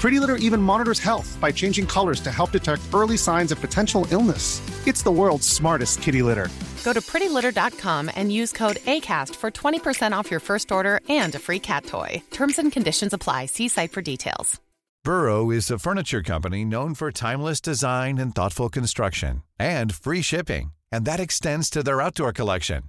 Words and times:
Pretty 0.00 0.18
Litter 0.18 0.36
even 0.36 0.62
monitors 0.62 0.98
health 0.98 1.36
by 1.42 1.52
changing 1.52 1.86
colors 1.86 2.20
to 2.20 2.32
help 2.32 2.52
detect 2.52 2.82
early 2.94 3.18
signs 3.18 3.52
of 3.52 3.60
potential 3.60 4.06
illness. 4.10 4.62
It's 4.86 5.02
the 5.02 5.10
world's 5.10 5.46
smartest 5.46 6.00
kitty 6.00 6.22
litter. 6.22 6.48
Go 6.84 6.94
to 6.94 7.02
prettylitter.com 7.02 8.10
and 8.16 8.32
use 8.32 8.50
code 8.50 8.76
ACAST 8.86 9.36
for 9.36 9.50
20% 9.50 10.12
off 10.12 10.30
your 10.30 10.40
first 10.40 10.72
order 10.72 11.00
and 11.10 11.34
a 11.34 11.38
free 11.38 11.60
cat 11.60 11.84
toy. 11.84 12.22
Terms 12.30 12.58
and 12.58 12.72
conditions 12.72 13.12
apply. 13.12 13.46
See 13.46 13.68
site 13.68 13.92
for 13.92 14.00
details. 14.00 14.58
Burrow 15.04 15.50
is 15.50 15.70
a 15.70 15.78
furniture 15.78 16.22
company 16.22 16.64
known 16.64 16.94
for 16.94 17.12
timeless 17.12 17.60
design 17.60 18.16
and 18.16 18.34
thoughtful 18.34 18.70
construction 18.70 19.42
and 19.58 19.94
free 19.94 20.22
shipping, 20.22 20.72
and 20.90 21.04
that 21.04 21.20
extends 21.20 21.68
to 21.70 21.82
their 21.82 22.00
outdoor 22.00 22.32
collection. 22.32 22.84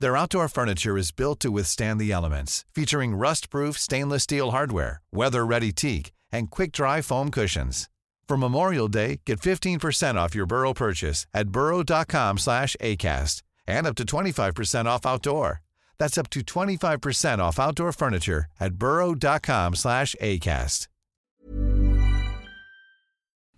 Their 0.00 0.16
outdoor 0.16 0.48
furniture 0.48 0.96
is 0.96 1.10
built 1.10 1.40
to 1.40 1.50
withstand 1.50 2.00
the 2.00 2.12
elements, 2.12 2.64
featuring 2.74 3.16
rust-proof 3.16 3.76
stainless 3.78 4.22
steel 4.22 4.52
hardware, 4.52 5.00
weather-ready 5.12 5.72
teak, 5.72 6.12
and 6.32 6.50
quick-dry 6.50 7.02
foam 7.02 7.30
cushions. 7.30 7.88
For 8.28 8.36
Memorial 8.36 8.88
Day, 8.88 9.20
get 9.24 9.40
15% 9.40 10.16
off 10.16 10.34
your 10.34 10.46
Burrow 10.46 10.74
purchase 10.74 11.26
at 11.32 11.48
burrow.com 11.48 12.38
slash 12.38 12.76
ACAST 12.80 13.42
and 13.66 13.86
up 13.86 13.96
to 13.96 14.04
25% 14.04 14.84
off 14.86 15.06
outdoor. 15.06 15.62
That's 15.98 16.18
up 16.18 16.30
to 16.30 16.40
25% 16.40 17.38
off 17.38 17.58
outdoor 17.58 17.92
furniture 17.92 18.46
at 18.60 18.74
burrow.com 18.74 19.74
slash 19.74 20.14
ACAST. 20.22 20.86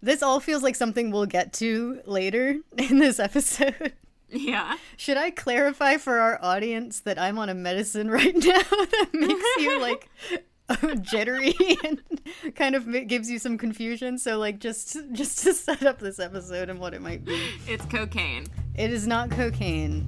This 0.02 0.22
all 0.22 0.41
feels 0.41 0.62
like 0.62 0.76
something 0.76 1.10
we'll 1.10 1.26
get 1.26 1.52
to 1.54 2.00
later 2.06 2.56
in 2.78 2.98
this 2.98 3.19
episode. 3.20 3.92
Yeah. 4.28 4.76
Should 4.97 5.16
I 5.16 5.31
clarify 5.31 5.97
for 5.97 6.20
our 6.20 6.38
audience 6.41 7.00
that 7.00 7.19
I'm 7.19 7.38
on 7.38 7.48
a 7.48 7.54
medicine 7.54 8.10
right 8.12 8.34
now 8.34 8.62
that 8.62 9.08
makes 9.12 9.44
you 9.58 9.81
like 9.81 10.08
jittery 11.00 11.54
and 11.84 12.00
kind 12.54 12.75
of 12.75 12.86
gives 13.08 13.31
you 13.31 13.38
some 13.38 13.58
confusion? 13.58 14.19
So 14.19 14.38
like 14.38 14.58
just 14.58 14.97
just 15.12 15.42
to 15.44 15.54
set 15.54 15.84
up 15.84 15.98
this 15.98 16.19
episode 16.19 16.70
and 16.70 16.78
what 16.78 16.94
it 16.94 17.03
might 17.03 17.25
be. 17.25 17.41
It's 17.66 17.84
cocaine. 17.86 18.47
It 18.75 18.92
is 18.92 19.06
not 19.06 19.31
cocaine. 19.31 20.04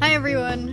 Hi, 0.00 0.14
everyone, 0.14 0.71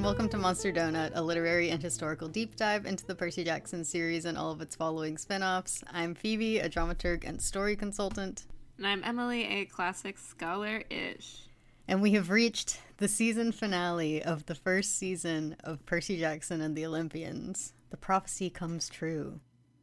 and 0.00 0.06
welcome 0.06 0.30
to 0.30 0.38
Monster 0.38 0.72
Donut, 0.72 1.10
a 1.14 1.20
literary 1.20 1.68
and 1.68 1.82
historical 1.82 2.26
deep 2.26 2.56
dive 2.56 2.86
into 2.86 3.04
the 3.04 3.14
Percy 3.14 3.44
Jackson 3.44 3.84
series 3.84 4.24
and 4.24 4.38
all 4.38 4.50
of 4.50 4.62
its 4.62 4.74
following 4.74 5.18
spin 5.18 5.42
offs. 5.42 5.84
I'm 5.92 6.14
Phoebe, 6.14 6.58
a 6.58 6.70
dramaturg 6.70 7.28
and 7.28 7.38
story 7.38 7.76
consultant, 7.76 8.46
And 8.78 8.86
I'm 8.86 9.04
Emily, 9.04 9.44
a 9.44 9.66
classic 9.66 10.16
scholar 10.16 10.84
ish. 10.88 11.40
and 11.86 12.00
we 12.00 12.12
have 12.12 12.30
reached 12.30 12.80
the 12.96 13.08
season 13.08 13.52
finale 13.52 14.22
of 14.22 14.46
the 14.46 14.54
first 14.54 14.96
season 14.96 15.54
of 15.64 15.84
Percy 15.84 16.18
Jackson 16.18 16.62
and 16.62 16.74
the 16.74 16.86
Olympians. 16.86 17.74
The 17.90 17.98
prophecy 17.98 18.48
comes 18.48 18.88
true, 18.88 19.40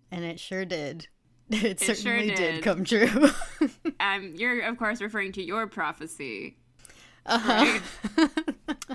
and 0.10 0.26
it 0.26 0.40
sure 0.40 0.66
did. 0.66 1.10
It, 1.52 1.80
sure 1.80 1.94
certainly 1.94 2.34
did. 2.34 2.56
did. 2.56 2.64
come 2.64 2.84
true. 2.84 3.30
Um, 4.00 4.34
you're, 4.36 4.62
of 4.62 4.78
course, 4.78 5.00
referring 5.00 5.32
to 5.34 5.44
your 5.44 5.68
prophecy. 5.68 6.58
Uh-huh. 7.28 7.80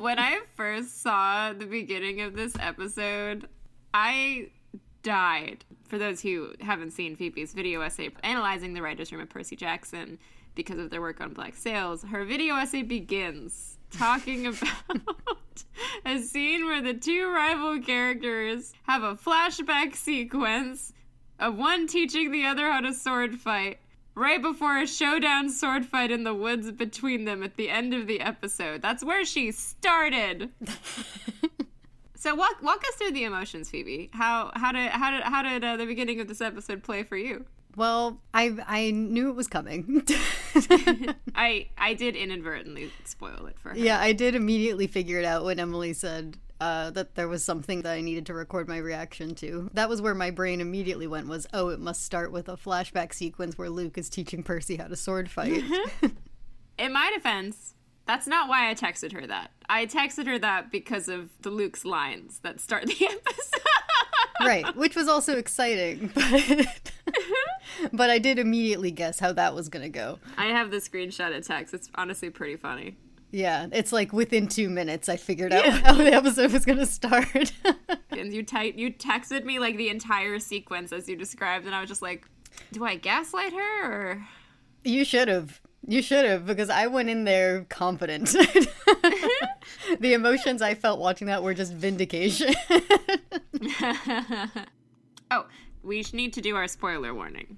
when 0.01 0.19
I 0.19 0.41
first 0.57 1.03
saw 1.03 1.53
the 1.53 1.67
beginning 1.67 2.23
of 2.23 2.35
this 2.35 2.55
episode, 2.59 3.47
I 3.93 4.49
died. 5.03 5.65
For 5.89 5.99
those 5.99 6.23
who 6.23 6.55
haven't 6.61 6.93
seen 6.93 7.17
Phoebe's 7.17 7.53
video 7.53 7.83
essay 7.83 8.11
analyzing 8.23 8.73
the 8.73 8.81
writer's 8.81 9.13
room 9.13 9.21
of 9.21 9.29
Percy 9.29 9.57
Jackson 9.57 10.19
because 10.55 10.79
of 10.79 10.89
their 10.89 11.03
work 11.03 11.21
on 11.21 11.35
Black 11.35 11.55
Sails, 11.55 12.03
her 12.05 12.25
video 12.25 12.57
essay 12.57 12.83
begins 12.83 13.77
talking 13.91 14.47
about 14.47 15.65
a 16.07 16.19
scene 16.23 16.65
where 16.65 16.81
the 16.81 16.95
two 16.95 17.31
rival 17.31 17.79
characters 17.81 18.73
have 18.85 19.03
a 19.03 19.15
flashback 19.15 19.95
sequence 19.95 20.95
of 21.39 21.59
one 21.59 21.87
teaching 21.87 22.31
the 22.31 22.47
other 22.47 22.71
how 22.71 22.81
to 22.81 22.95
sword 22.95 23.39
fight 23.39 23.79
right 24.15 24.41
before 24.41 24.79
a 24.79 24.87
showdown 24.87 25.51
sword 25.51 25.87
fight 25.87 26.11
in 26.11 26.25
the 26.25 26.35
woods 26.35 26.71
between 26.73 27.25
them 27.25 27.43
at 27.43 27.57
the 27.57 27.71
end 27.71 27.95
of 27.95 28.07
the 28.07 28.21
episode. 28.21 28.83
That's 28.83 29.05
where 29.05 29.25
she 29.25 29.53
started. 29.53 30.51
so 32.17 32.35
walk 32.35 32.63
walk 32.63 32.83
us 32.89 32.95
through 32.97 33.13
the 33.13 33.25
emotions, 33.25 33.71
Phoebe. 33.71 34.11
How 34.13 34.53
how 34.55 34.73
did 34.73 34.91
how 34.91 35.11
did 35.11 35.23
how 35.23 35.43
did 35.43 35.65
uh, 35.65 35.77
the 35.77 35.87
beginning 35.87 36.21
of 36.21 36.29
this 36.29 36.41
episode 36.41 36.83
play 36.83 37.03
for 37.03 37.17
you? 37.17 37.47
well, 37.77 38.21
I 38.35 38.57
I 38.67 38.91
knew 38.91 39.31
it 39.31 39.37
was 39.37 39.49
coming. 39.49 40.07
I 41.35 41.69
I 41.79 41.95
did 41.95 42.17
inadvertently 42.17 42.91
spoil 43.05 43.47
it 43.47 43.59
for 43.59 43.71
her. 43.71 43.77
Yeah, 43.77 44.01
I 44.01 44.13
did 44.13 44.35
immediately 44.35 44.87
figure 44.87 45.19
it 45.19 45.25
out 45.25 45.45
when 45.45 45.59
Emily 45.59 45.93
said 45.93 46.39
uh, 46.63 46.91
that 46.91 47.17
there 47.17 47.27
was 47.27 47.43
something 47.43 47.83
that 47.83 47.93
I 47.93 48.01
needed 48.03 48.27
to 48.27 48.35
record 48.35 48.69
my 48.69 48.77
reaction 48.77 49.35
to. 49.37 49.69
That 49.75 49.89
was 49.89 50.01
where 50.01 50.15
my 50.15 50.31
brain 50.31 50.61
immediately 50.61 51.09
went 51.09 51.27
was, 51.27 51.45
oh, 51.53 51.71
it 51.71 51.81
must 51.81 52.05
start 52.05 52.31
with 52.31 52.49
a 52.49 52.57
flashback 52.57 53.13
sequence 53.13 53.59
where 53.59 53.69
Luke 53.69 53.99
is 53.99 54.09
teaching 54.09 54.45
Percy 54.45 54.77
how 54.77 54.87
to 54.87 54.95
sword 54.95 55.29
fight. 55.29 55.65
In 56.79 56.93
my 56.93 57.11
defense, 57.13 57.75
that's 58.07 58.29
not 58.29 58.49
why 58.49 58.71
I 58.71 58.75
texted 58.77 59.11
her 59.11 59.27
that. 59.27 59.51
I 59.69 59.87
texted 59.87 60.29
her 60.29 60.39
that 60.39 60.71
because 60.71 61.09
of 61.09 61.31
the 61.41 61.51
Luke's 61.51 61.85
lines 61.85 62.39
that 62.45 62.61
start 62.61 62.87
the 62.87 62.93
episode. 63.11 64.47
right, 64.47 64.77
which 64.77 64.95
was 64.95 65.09
also 65.09 65.39
exciting, 65.39 66.13
but 66.15 66.93
but 67.93 68.09
I 68.09 68.21
did 68.21 68.39
immediately 68.39 68.93
guess 68.93 69.19
how 69.19 69.33
that 69.33 69.53
was 69.53 69.69
going 69.69 69.83
to 69.83 69.89
go. 69.89 70.21
I 70.39 70.47
have 70.47 70.71
the 70.71 70.77
screenshot 70.77 71.37
of 71.37 71.45
text. 71.45 71.75
It's 71.75 71.89
honestly 71.97 72.31
pretty 72.31 72.55
funny. 72.55 72.95
Yeah, 73.33 73.67
it's 73.73 73.93
like 73.93 74.13
within 74.13 74.47
2 74.47 74.69
minutes 74.69 75.09
I 75.09 75.17
figured 75.17 75.53
out 75.53 75.67
how 75.67 75.95
the 75.95 76.13
episode 76.13 76.53
was 76.53 76.65
going 76.65 76.79
to 76.79 76.87
start. 76.87 77.53
And 78.11 78.31
you 78.33 78.43
te- 78.43 78.75
you 78.77 78.93
texted 78.93 79.45
me 79.45 79.59
like 79.59 79.79
the 79.79 79.89
entire 79.89 80.39
sequence 80.39 80.93
as 80.93 81.09
you 81.09 81.17
described, 81.17 81.65
and 81.65 81.75
I 81.75 81.81
was 81.81 81.89
just 81.89 82.03
like, 82.03 82.27
"Do 82.71 82.85
I 82.85 82.97
gaslight 82.97 83.55
her 83.55 83.85
or?" 83.85 84.29
You 84.85 85.05
should 85.07 85.29
have. 85.29 85.63
You 85.89 86.03
should 86.03 86.27
have, 86.27 86.45
because 86.47 86.69
I 86.69 86.87
went 86.89 87.09
in 87.09 87.25
there 87.25 87.65
confident. 87.71 88.27
the 89.99 90.13
emotions 90.13 90.61
I 90.61 90.75
felt 90.75 91.01
watching 91.01 91.27
that 91.29 91.43
were 91.43 91.55
just 91.55 91.73
vindication. 91.73 92.55
Oh, 95.31 95.47
we 95.83 96.05
need 96.13 96.35
to 96.35 96.43
do 96.43 96.57
our 96.57 96.69
spoiler 96.69 97.15
warning. 97.15 97.57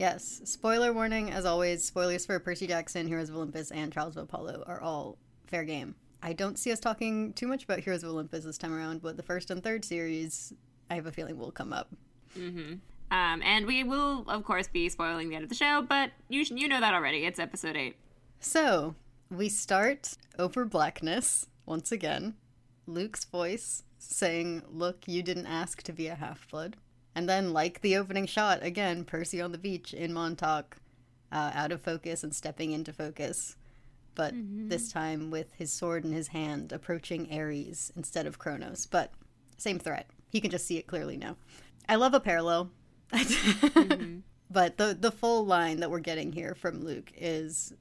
Yes, 0.00 0.40
spoiler 0.44 0.92
warning, 0.92 1.30
as 1.30 1.44
always. 1.44 1.84
Spoilers 1.84 2.26
for 2.26 2.38
Percy 2.40 2.66
Jackson, 2.66 3.06
Heroes 3.06 3.28
of 3.28 3.36
Olympus, 3.36 3.70
and 3.70 3.92
Trials 3.92 4.16
of 4.16 4.24
Apollo 4.24 4.64
are 4.66 4.80
all 4.80 5.18
fair 5.46 5.62
game. 5.62 5.94
I 6.22 6.32
don't 6.32 6.58
see 6.58 6.72
us 6.72 6.80
talking 6.80 7.32
too 7.34 7.46
much 7.46 7.64
about 7.64 7.80
Heroes 7.80 8.02
of 8.02 8.10
Olympus 8.10 8.44
this 8.44 8.58
time 8.58 8.74
around, 8.74 9.02
but 9.02 9.16
the 9.16 9.22
first 9.22 9.50
and 9.50 9.62
third 9.62 9.84
series, 9.84 10.52
I 10.90 10.94
have 10.94 11.06
a 11.06 11.12
feeling 11.12 11.38
will 11.38 11.52
come 11.52 11.72
up. 11.72 11.88
Mm-hmm. 12.36 12.74
Um, 13.12 13.42
and 13.42 13.66
we 13.66 13.84
will, 13.84 14.24
of 14.28 14.44
course, 14.44 14.68
be 14.68 14.88
spoiling 14.88 15.28
the 15.28 15.34
end 15.34 15.44
of 15.44 15.48
the 15.48 15.54
show, 15.54 15.82
but 15.82 16.10
you 16.28 16.44
you 16.48 16.68
know 16.68 16.80
that 16.80 16.94
already. 16.94 17.26
It's 17.26 17.38
episode 17.38 17.76
eight. 17.76 17.96
So 18.38 18.94
we 19.30 19.48
start 19.48 20.16
over 20.38 20.64
blackness 20.64 21.46
once 21.66 21.92
again. 21.92 22.34
Luke's 22.86 23.24
voice 23.24 23.82
saying, 23.98 24.62
"Look, 24.70 25.08
you 25.08 25.22
didn't 25.22 25.46
ask 25.46 25.82
to 25.82 25.92
be 25.92 26.06
a 26.06 26.14
half 26.14 26.48
blood." 26.48 26.76
And 27.20 27.28
then, 27.28 27.52
like 27.52 27.82
the 27.82 27.98
opening 27.98 28.24
shot, 28.24 28.62
again, 28.62 29.04
Percy 29.04 29.42
on 29.42 29.52
the 29.52 29.58
beach 29.58 29.92
in 29.92 30.10
Montauk, 30.10 30.78
uh, 31.30 31.50
out 31.54 31.70
of 31.70 31.82
focus 31.82 32.24
and 32.24 32.34
stepping 32.34 32.72
into 32.72 32.94
focus. 32.94 33.56
But 34.14 34.32
mm-hmm. 34.32 34.68
this 34.68 34.90
time 34.90 35.30
with 35.30 35.52
his 35.52 35.70
sword 35.70 36.06
in 36.06 36.14
his 36.14 36.28
hand, 36.28 36.72
approaching 36.72 37.30
Ares 37.30 37.92
instead 37.94 38.26
of 38.26 38.38
Kronos. 38.38 38.86
But 38.86 39.12
same 39.58 39.78
threat. 39.78 40.08
He 40.30 40.40
can 40.40 40.50
just 40.50 40.66
see 40.66 40.78
it 40.78 40.86
clearly 40.86 41.18
now. 41.18 41.36
I 41.86 41.96
love 41.96 42.14
a 42.14 42.20
parallel. 42.20 42.70
mm-hmm. 43.12 44.20
But 44.50 44.78
the 44.78 44.96
the 44.98 45.12
full 45.12 45.44
line 45.44 45.80
that 45.80 45.90
we're 45.90 46.00
getting 46.00 46.32
here 46.32 46.54
from 46.54 46.82
Luke 46.82 47.12
is, 47.14 47.74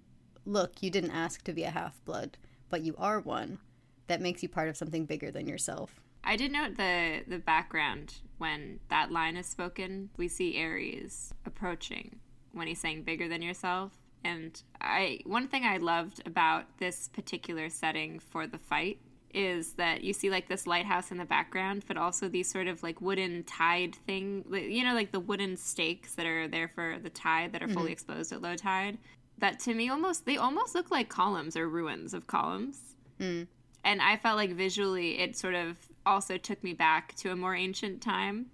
"Look, 0.45 0.83
you 0.83 0.91
didn't 0.91 1.11
ask 1.11 1.45
to 1.45 1.53
be 1.53 1.63
a 1.63 1.69
half 1.69 2.03
blood, 2.03 2.37
but 2.69 2.81
you 2.81 2.93
are 2.97 3.21
one. 3.21 3.59
That 4.07 4.19
makes 4.19 4.43
you 4.43 4.49
part 4.49 4.67
of 4.67 4.75
something 4.75 5.05
bigger 5.05 5.31
than 5.31 5.47
yourself." 5.47 6.01
I 6.23 6.35
did 6.35 6.51
note 6.51 6.77
the 6.77 7.23
the 7.27 7.39
background 7.39 8.15
when 8.37 8.79
that 8.89 9.11
line 9.11 9.35
is 9.37 9.45
spoken. 9.45 10.09
We 10.17 10.27
see 10.27 10.61
Ares 10.61 11.33
approaching 11.45 12.19
when 12.51 12.67
he's 12.67 12.79
saying 12.79 13.03
"bigger 13.03 13.27
than 13.27 13.41
yourself." 13.41 13.93
And 14.23 14.61
I 14.81 15.21
one 15.25 15.47
thing 15.47 15.63
I 15.63 15.77
loved 15.77 16.21
about 16.25 16.65
this 16.77 17.07
particular 17.07 17.69
setting 17.69 18.19
for 18.19 18.47
the 18.47 18.57
fight 18.57 18.99
is 19.33 19.73
that 19.73 20.03
you 20.03 20.13
see 20.13 20.29
like 20.29 20.47
this 20.47 20.65
lighthouse 20.65 21.11
in 21.11 21.17
the 21.17 21.25
background, 21.25 21.83
but 21.87 21.97
also 21.97 22.27
these 22.27 22.49
sort 22.49 22.67
of 22.67 22.81
like 22.81 22.99
wooden 22.99 23.43
tide 23.43 23.95
thing, 24.07 24.43
you 24.51 24.83
know, 24.83 24.93
like 24.93 25.11
the 25.11 25.19
wooden 25.19 25.55
stakes 25.55 26.15
that 26.15 26.25
are 26.25 26.47
there 26.47 26.67
for 26.67 26.97
the 27.01 27.09
tide 27.09 27.53
that 27.53 27.61
are 27.61 27.67
fully 27.67 27.85
mm-hmm. 27.85 27.93
exposed 27.93 28.31
at 28.31 28.41
low 28.41 28.55
tide. 28.55 28.97
That 29.37 29.59
to 29.61 29.73
me 29.73 29.89
almost 29.89 30.25
they 30.25 30.37
almost 30.37 30.75
look 30.75 30.91
like 30.91 31.09
columns 31.09 31.55
or 31.55 31.69
ruins 31.69 32.13
of 32.13 32.27
columns. 32.27 32.95
Mm. 33.19 33.47
And 33.83 34.01
I 34.01 34.17
felt 34.17 34.35
like 34.35 34.51
visually 34.51 35.19
it 35.19 35.37
sort 35.37 35.55
of 35.55 35.77
also 36.09 36.37
took 36.37 36.63
me 36.63 36.73
back 36.73 37.15
to 37.15 37.31
a 37.31 37.35
more 37.35 37.55
ancient 37.55 38.01
time, 38.01 38.47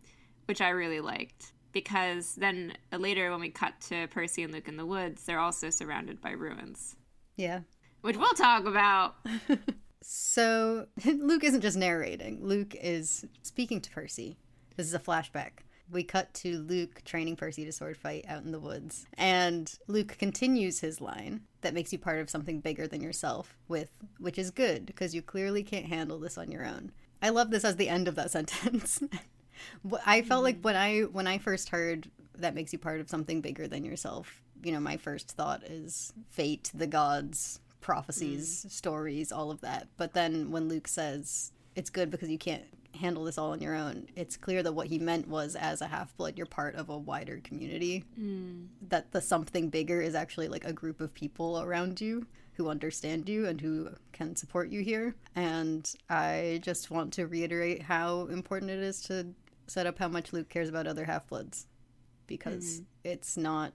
which 0.45 0.61
I 0.61 0.69
really 0.69 0.99
liked. 0.99 1.53
Because 1.71 2.35
then 2.35 2.73
uh, 2.93 2.97
later, 2.97 3.31
when 3.31 3.39
we 3.39 3.49
cut 3.49 3.73
to 3.89 4.07
Percy 4.07 4.43
and 4.43 4.53
Luke 4.53 4.67
in 4.67 4.77
the 4.77 4.85
woods, 4.85 5.25
they're 5.25 5.39
also 5.39 5.69
surrounded 5.69 6.21
by 6.21 6.31
ruins. 6.31 6.95
Yeah. 7.35 7.61
Which 8.01 8.17
we'll 8.17 8.33
talk 8.33 8.65
about. 8.65 9.15
so, 10.01 10.87
Luke 11.05 11.43
isn't 11.43 11.61
just 11.61 11.77
narrating, 11.77 12.45
Luke 12.45 12.75
is 12.75 13.25
speaking 13.41 13.81
to 13.81 13.89
Percy. 13.89 14.37
This 14.77 14.87
is 14.87 14.93
a 14.93 14.99
flashback. 14.99 15.51
We 15.89 16.03
cut 16.03 16.33
to 16.35 16.59
Luke 16.59 17.03
training 17.05 17.35
Percy 17.35 17.63
to 17.65 17.71
sword 17.71 17.97
fight 17.97 18.25
out 18.27 18.43
in 18.43 18.51
the 18.51 18.59
woods. 18.59 19.05
And 19.17 19.71
Luke 19.87 20.17
continues 20.17 20.79
his 20.79 20.99
line 20.99 21.41
that 21.61 21.73
makes 21.73 21.93
you 21.93 21.99
part 21.99 22.19
of 22.19 22.29
something 22.29 22.59
bigger 22.59 22.87
than 22.87 23.01
yourself 23.01 23.55
with 23.67 23.91
which 24.19 24.39
is 24.39 24.49
good 24.51 24.85
because 24.85 25.13
you 25.13 25.21
clearly 25.21 25.63
can't 25.63 25.85
handle 25.85 26.19
this 26.19 26.37
on 26.37 26.51
your 26.51 26.65
own. 26.65 26.91
I 27.21 27.29
love 27.29 27.51
this 27.51 27.65
as 27.65 27.75
the 27.75 27.89
end 27.89 28.07
of 28.07 28.15
that 28.15 28.31
sentence. 28.37 29.01
I 30.05 30.21
felt 30.21 30.43
like 30.43 30.61
when 30.61 30.75
I 30.75 31.01
when 31.01 31.27
I 31.27 31.37
first 31.37 31.69
heard 31.69 32.09
that 32.37 32.55
makes 32.55 32.73
you 32.73 32.79
part 32.79 32.99
of 32.99 33.09
something 33.09 33.41
bigger 33.41 33.67
than 33.67 33.85
yourself, 33.85 34.41
you 34.63 34.71
know, 34.71 34.79
my 34.79 34.97
first 34.97 35.31
thought 35.31 35.63
is 35.63 36.13
fate, 36.29 36.71
the 36.73 36.87
gods, 36.87 37.59
prophecies, 37.81 38.65
mm. 38.65 38.71
stories, 38.71 39.31
all 39.31 39.51
of 39.51 39.61
that. 39.61 39.87
But 39.97 40.13
then 40.13 40.51
when 40.51 40.67
Luke 40.67 40.87
says 40.87 41.51
it's 41.75 41.89
good 41.89 42.09
because 42.09 42.29
you 42.29 42.37
can't 42.37 42.63
handle 42.95 43.25
this 43.25 43.37
all 43.37 43.51
on 43.51 43.61
your 43.61 43.75
own, 43.75 44.07
it's 44.15 44.37
clear 44.37 44.63
that 44.63 44.73
what 44.73 44.87
he 44.87 44.99
meant 44.99 45.27
was 45.27 45.55
as 45.55 45.81
a 45.81 45.87
half 45.87 46.15
blood, 46.17 46.37
you're 46.37 46.45
part 46.45 46.75
of 46.75 46.89
a 46.89 46.97
wider 46.97 47.39
community. 47.43 48.03
Mm. 48.19 48.67
That 48.89 49.11
the 49.11 49.21
something 49.21 49.69
bigger 49.69 50.01
is 50.01 50.15
actually 50.15 50.47
like 50.47 50.65
a 50.65 50.73
group 50.73 50.99
of 50.99 51.13
people 51.13 51.61
around 51.61 52.01
you 52.01 52.27
who 52.55 52.69
understand 52.69 53.27
you 53.27 53.47
and 53.47 53.59
who 53.59 53.89
can 54.11 54.35
support 54.35 54.69
you 54.69 54.81
here. 54.81 55.15
And 55.35 55.89
I 56.09 56.59
just 56.63 56.91
want 56.91 57.13
to 57.13 57.27
reiterate 57.27 57.81
how 57.81 58.27
important 58.27 58.71
it 58.71 58.79
is 58.79 59.01
to 59.03 59.27
set 59.67 59.87
up 59.87 59.97
how 59.97 60.07
much 60.07 60.31
Luke 60.31 60.49
cares 60.49 60.69
about 60.69 60.87
other 60.87 61.05
half 61.05 61.27
bloods 61.27 61.67
because 62.27 62.81
mm. 62.81 62.85
it's 63.03 63.37
not 63.37 63.73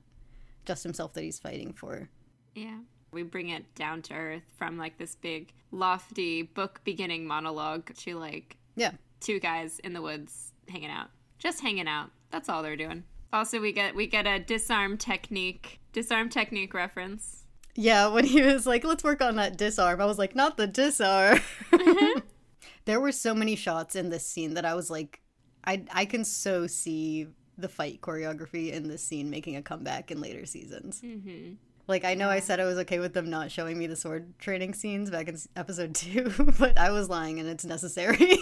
just 0.65 0.83
himself 0.83 1.13
that 1.15 1.23
he's 1.23 1.39
fighting 1.39 1.73
for. 1.73 2.09
Yeah. 2.55 2.79
We 3.13 3.23
bring 3.23 3.49
it 3.49 3.75
down 3.75 4.03
to 4.03 4.15
earth 4.15 4.45
from 4.57 4.79
like 4.79 4.99
this 4.99 5.17
big, 5.17 5.53
lofty 5.73 6.43
book 6.43 6.81
beginning 6.85 7.27
monologue 7.27 7.95
to 7.97 8.19
like 8.19 8.57
yeah, 8.77 8.93
two 9.21 9.41
guys 9.41 9.79
in 9.81 9.93
the 9.93 10.03
woods 10.03 10.53
hanging 10.69 10.91
out, 10.91 11.09
just 11.39 11.61
hanging 11.61 11.89
out. 11.89 12.11
That's 12.31 12.49
all 12.49 12.63
they're 12.63 12.77
doing. 12.77 13.05
Also, 13.33 13.61
we 13.61 13.73
get 13.73 13.95
we 13.95 14.07
get 14.07 14.27
a 14.27 14.39
disarm 14.39 14.97
technique, 14.97 15.81
disarm 15.93 16.29
technique 16.29 16.73
reference. 16.73 17.40
Yeah, 17.81 18.09
when 18.09 18.25
he 18.25 18.43
was 18.43 18.67
like, 18.67 18.85
"Let's 18.85 19.03
work 19.03 19.23
on 19.23 19.37
that 19.37 19.57
disarm," 19.57 20.03
I 20.03 20.05
was 20.05 20.19
like, 20.19 20.37
"Not 20.37 20.59
the 20.59 20.67
disarm." 20.67 21.41
Mm-hmm. 21.73 22.21
there 22.85 23.01
were 23.01 23.11
so 23.11 23.35
many 23.35 23.57
shots 23.57 23.97
in 23.97 24.11
this 24.11 24.27
scene 24.27 24.53
that 24.55 24.67
I 24.67 24.75
was 24.75 24.91
like, 24.91 25.23
I 25.65 25.85
I 25.91 26.05
can 26.05 26.25
so 26.25 26.67
see 26.67 27.29
the 27.57 27.69
fight 27.69 28.03
choreography 28.03 28.71
in 28.71 28.89
this 28.89 29.03
scene 29.03 29.31
making 29.31 29.57
a 29.57 29.63
comeback 29.63 30.11
in 30.11 30.21
later 30.21 30.45
seasons. 30.45 31.01
Mm-hmm. 31.01 31.55
Like 31.89 32.05
I 32.05 32.13
know 32.13 32.29
yeah. 32.29 32.35
I 32.35 32.41
said 32.41 32.61
I 32.61 32.67
was 32.67 32.77
okay 32.81 32.99
with 32.99 33.15
them 33.15 33.31
not 33.31 33.51
showing 33.51 33.79
me 33.79 33.87
the 33.87 33.97
sword 33.97 34.39
training 34.39 34.75
scenes 34.75 35.11
back 35.11 35.29
in 35.29 35.39
episode 35.57 35.95
two, 35.95 36.33
but 36.59 36.79
I 36.79 36.91
was 36.91 37.09
lying 37.09 37.41
and 37.41 37.49
it's 37.49 37.65
necessary. 37.65 38.39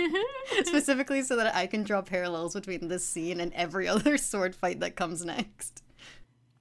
Specifically 0.64 1.20
so 1.20 1.36
that 1.36 1.54
I 1.54 1.66
can 1.66 1.82
draw 1.82 2.00
parallels 2.00 2.54
between 2.54 2.88
this 2.88 3.06
scene 3.06 3.38
and 3.38 3.52
every 3.52 3.86
other 3.86 4.16
sword 4.16 4.54
fight 4.54 4.80
that 4.80 4.96
comes 4.96 5.24
next. 5.26 5.82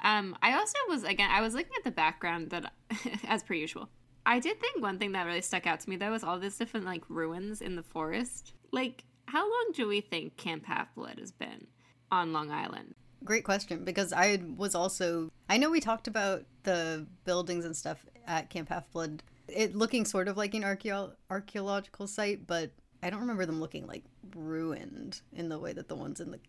Um, 0.03 0.35
I 0.41 0.53
also 0.53 0.77
was 0.89 1.03
again 1.03 1.29
I 1.31 1.41
was 1.41 1.53
looking 1.53 1.73
at 1.77 1.83
the 1.83 1.91
background 1.91 2.49
that 2.49 2.73
as 3.27 3.43
per 3.43 3.53
usual. 3.53 3.89
I 4.25 4.39
did 4.39 4.59
think 4.59 4.81
one 4.81 4.99
thing 4.99 5.13
that 5.13 5.25
really 5.25 5.41
stuck 5.41 5.65
out 5.65 5.79
to 5.81 5.89
me 5.89 5.95
though 5.95 6.11
was 6.11 6.23
all 6.23 6.39
this 6.39 6.57
different 6.57 6.85
like 6.85 7.03
ruins 7.09 7.61
in 7.61 7.75
the 7.75 7.83
forest. 7.83 8.53
Like, 8.71 9.03
how 9.25 9.41
long 9.41 9.71
do 9.73 9.87
we 9.87 10.01
think 10.01 10.37
Camp 10.37 10.65
Half 10.65 10.93
Blood 10.95 11.17
has 11.19 11.31
been 11.31 11.67
on 12.11 12.33
Long 12.33 12.51
Island? 12.51 12.95
Great 13.23 13.43
question 13.43 13.83
because 13.83 14.13
I 14.13 14.41
was 14.57 14.75
also 14.75 15.29
I 15.49 15.57
know 15.57 15.69
we 15.69 15.79
talked 15.79 16.07
about 16.07 16.43
the 16.63 17.05
buildings 17.25 17.65
and 17.65 17.75
stuff 17.75 18.05
at 18.27 18.49
Camp 18.49 18.69
Half 18.69 18.91
Blood 18.91 19.23
it 19.53 19.75
looking 19.75 20.05
sort 20.05 20.27
of 20.27 20.37
like 20.37 20.53
an 20.53 20.63
archeo- 20.63 21.11
archaeological 21.29 22.07
site, 22.07 22.47
but 22.47 22.71
I 23.03 23.09
don't 23.09 23.21
remember 23.21 23.45
them 23.45 23.59
looking 23.59 23.87
like 23.87 24.03
ruined 24.35 25.21
in 25.33 25.49
the 25.49 25.59
way 25.59 25.73
that 25.73 25.87
the 25.87 25.95
ones 25.95 26.19
in 26.19 26.31
the 26.31 26.39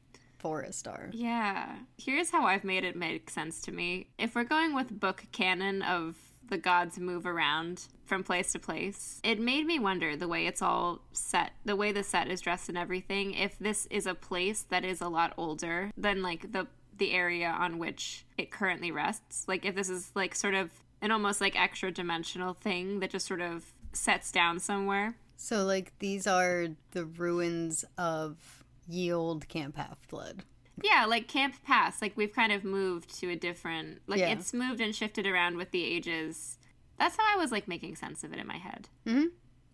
forest 0.42 0.86
are. 0.86 1.08
Yeah. 1.12 1.76
Here's 1.96 2.30
how 2.30 2.44
I've 2.44 2.64
made 2.64 2.84
it 2.84 2.96
make 2.96 3.30
sense 3.30 3.62
to 3.62 3.72
me. 3.72 4.08
If 4.18 4.34
we're 4.34 4.44
going 4.44 4.74
with 4.74 5.00
book 5.00 5.24
canon 5.32 5.82
of 5.82 6.16
the 6.48 6.58
gods 6.58 6.98
move 6.98 7.24
around 7.24 7.86
from 8.04 8.22
place 8.22 8.52
to 8.52 8.58
place. 8.58 9.20
It 9.24 9.40
made 9.40 9.64
me 9.64 9.78
wonder 9.78 10.16
the 10.16 10.28
way 10.28 10.46
it's 10.46 10.60
all 10.60 11.00
set, 11.12 11.52
the 11.64 11.74
way 11.74 11.92
the 11.92 12.02
set 12.02 12.28
is 12.28 12.42
dressed 12.42 12.68
and 12.68 12.76
everything, 12.76 13.32
if 13.32 13.58
this 13.58 13.86
is 13.86 14.06
a 14.06 14.14
place 14.14 14.66
that 14.68 14.84
is 14.84 15.00
a 15.00 15.08
lot 15.08 15.32
older 15.38 15.90
than 15.96 16.20
like 16.20 16.52
the 16.52 16.66
the 16.98 17.12
area 17.12 17.48
on 17.48 17.78
which 17.78 18.26
it 18.36 18.50
currently 18.50 18.92
rests. 18.92 19.48
Like 19.48 19.64
if 19.64 19.74
this 19.74 19.88
is 19.88 20.10
like 20.14 20.34
sort 20.34 20.54
of 20.54 20.70
an 21.00 21.10
almost 21.10 21.40
like 21.40 21.58
extra 21.58 21.90
dimensional 21.90 22.52
thing 22.52 23.00
that 23.00 23.10
just 23.10 23.26
sort 23.26 23.40
of 23.40 23.64
sets 23.94 24.30
down 24.30 24.60
somewhere. 24.60 25.16
So 25.36 25.64
like 25.64 25.98
these 26.00 26.26
are 26.26 26.68
the 26.90 27.06
ruins 27.06 27.84
of 27.96 28.61
ye 28.88 29.12
old 29.12 29.48
Camp 29.48 29.76
Half 29.76 30.08
Blood. 30.08 30.44
Yeah, 30.82 31.06
like 31.06 31.28
Camp 31.28 31.54
Pass. 31.64 32.00
Like 32.00 32.16
we've 32.16 32.32
kind 32.32 32.52
of 32.52 32.64
moved 32.64 33.18
to 33.20 33.30
a 33.30 33.36
different. 33.36 34.00
Like 34.06 34.20
yeah. 34.20 34.30
it's 34.30 34.52
moved 34.52 34.80
and 34.80 34.94
shifted 34.94 35.26
around 35.26 35.56
with 35.56 35.70
the 35.70 35.84
ages. 35.84 36.58
That's 36.98 37.16
how 37.16 37.24
I 37.34 37.36
was 37.36 37.52
like 37.52 37.68
making 37.68 37.96
sense 37.96 38.24
of 38.24 38.32
it 38.32 38.38
in 38.38 38.46
my 38.46 38.58
head. 38.58 38.88
Mm-hmm. 39.06 39.26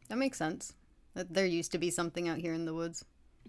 That 0.09 0.19
makes 0.19 0.39
sense. 0.39 0.75
That 1.15 1.33
there 1.33 1.47
used 1.47 1.73
to 1.73 1.79
be 1.79 1.91
something 1.91 2.29
out 2.29 2.39
here 2.39 2.53
in 2.53 2.65
the 2.65 2.75
woods. 2.75 3.05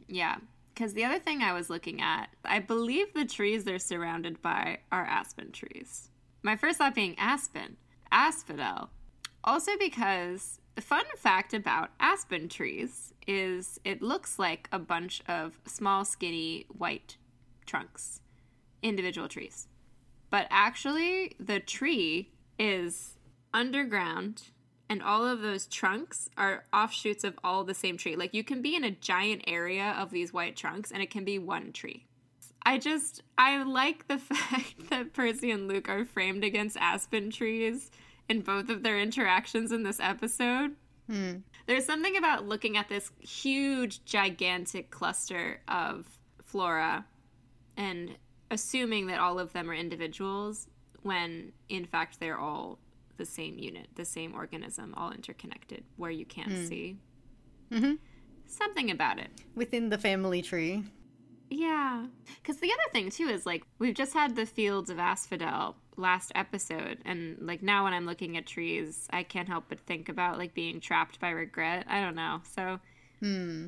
Yeah, 0.08 0.38
because 0.74 0.94
the 0.94 1.06
other 1.06 1.20
thing 1.20 1.42
I 1.42 1.54
was 1.54 1.70
looking 1.70 2.01
at, 2.01 2.30
I 2.46 2.60
believe 2.60 3.13
the 3.13 3.25
trees 3.25 3.63
they're 3.63 3.80
surrounded 3.80 4.42
by 4.42 4.80
are 4.92 5.06
aspen 5.06 5.51
trees. 5.51 6.10
My 6.42 6.56
first 6.56 6.78
thought 6.78 6.96
being 6.96 7.18
aspen, 7.20 7.78
asphodel. 8.12 8.89
Also 9.44 9.72
because 9.78 10.59
fun 10.82 11.06
fact 11.18 11.54
about 11.54 11.90
aspen 12.00 12.50
trees 12.50 13.14
is 13.28 13.80
it 13.84 14.02
looks 14.02 14.40
like 14.40 14.68
a 14.72 14.80
bunch 14.80 15.22
of 15.28 15.60
small, 15.66 16.06
skinny, 16.06 16.66
white 16.70 17.18
trunks, 17.66 18.22
individual 18.82 19.28
trees. 19.28 19.68
But 20.30 20.48
actually, 20.50 21.36
the 21.40 21.60
tree 21.60 22.32
is 22.58 23.18
underground, 23.54 24.50
and 24.90 25.02
all 25.02 25.26
of 25.26 25.42
those 25.42 25.66
trunks 25.66 26.30
are 26.38 26.66
offshoots 26.74 27.24
of 27.24 27.40
all 27.44 27.64
the 27.64 27.74
same 27.74 27.98
tree. 27.98 28.16
Like 28.16 28.34
you 28.34 28.44
can 28.44 28.62
be 28.62 28.76
in 28.76 28.84
a 28.84 28.92
giant 28.92 29.44
area 29.48 29.96
of 29.98 30.12
these 30.12 30.34
white 30.34 30.56
trunks, 30.56 30.92
and 30.92 31.02
it 31.02 31.10
can 31.10 31.24
be 31.24 31.40
one 31.40 31.72
tree. 31.72 32.06
I 32.64 32.78
just, 32.78 33.24
I 33.38 33.64
like 33.64 34.08
the 34.08 34.18
fact 34.20 34.90
that 34.90 35.14
Percy 35.14 35.52
and 35.52 35.68
Luke 35.68 35.90
are 35.90 36.06
framed 36.06 36.44
against 36.44 36.78
aspen 36.78 37.32
trees 37.32 37.90
in 38.30 38.42
both 38.42 38.70
of 38.70 38.84
their 38.84 39.00
interactions 39.00 39.72
in 39.72 39.84
this 39.84 40.00
episode. 40.00 40.76
Hmm. 41.10 41.38
There's 41.66 41.86
something 41.86 42.16
about 42.16 42.48
looking 42.48 42.78
at 42.78 42.88
this 42.88 43.12
huge, 43.20 44.06
gigantic 44.06 44.92
cluster 44.92 45.62
of 45.68 46.08
flora 46.44 47.06
and 47.76 48.16
assuming 48.52 49.08
that 49.08 49.20
all 49.20 49.40
of 49.40 49.52
them 49.54 49.70
are 49.70 49.74
individuals 49.74 50.68
when 51.02 51.52
in 51.70 51.86
fact 51.86 52.20
they're 52.20 52.38
all 52.38 52.80
the 53.18 53.26
same 53.26 53.58
unit, 53.58 53.88
the 53.96 54.06
same 54.06 54.34
organism, 54.34 54.94
all 54.96 55.12
interconnected, 55.12 55.84
where 55.98 56.12
you 56.12 56.26
can't 56.26 56.68
see. 56.68 56.98
Mm-hmm. 57.72 57.96
Something 58.48 58.90
about 58.90 59.20
it. 59.20 59.30
Within 59.56 59.90
the 59.90 59.98
family 59.98 60.42
tree. 60.42 60.84
Yeah. 61.50 62.06
Because 62.42 62.58
the 62.58 62.72
other 62.72 62.92
thing, 62.92 63.10
too, 63.10 63.28
is 63.28 63.46
like 63.46 63.64
we've 63.78 63.94
just 63.94 64.14
had 64.14 64.36
the 64.36 64.46
fields 64.46 64.90
of 64.90 65.00
asphodel 65.00 65.76
last 66.00 66.32
episode. 66.36 67.00
And 67.06 67.38
like 67.41 67.62
now 67.62 67.84
when 67.84 67.94
I'm 67.94 68.06
looking 68.06 68.38
at 68.38 68.46
trees, 68.46 69.08
I 69.12 69.24
can't 69.24 69.48
help 69.48 69.65
but 69.70 69.79
think 69.82 70.10
about 70.10 70.38
like 70.38 70.53
being 70.53 70.79
trapped 70.79 71.20
by 71.20 71.29
regret. 71.29 71.86
I 71.88 72.01
don't 72.01 72.15
know. 72.15 72.41
So 72.56 72.79
Hmm. 73.20 73.68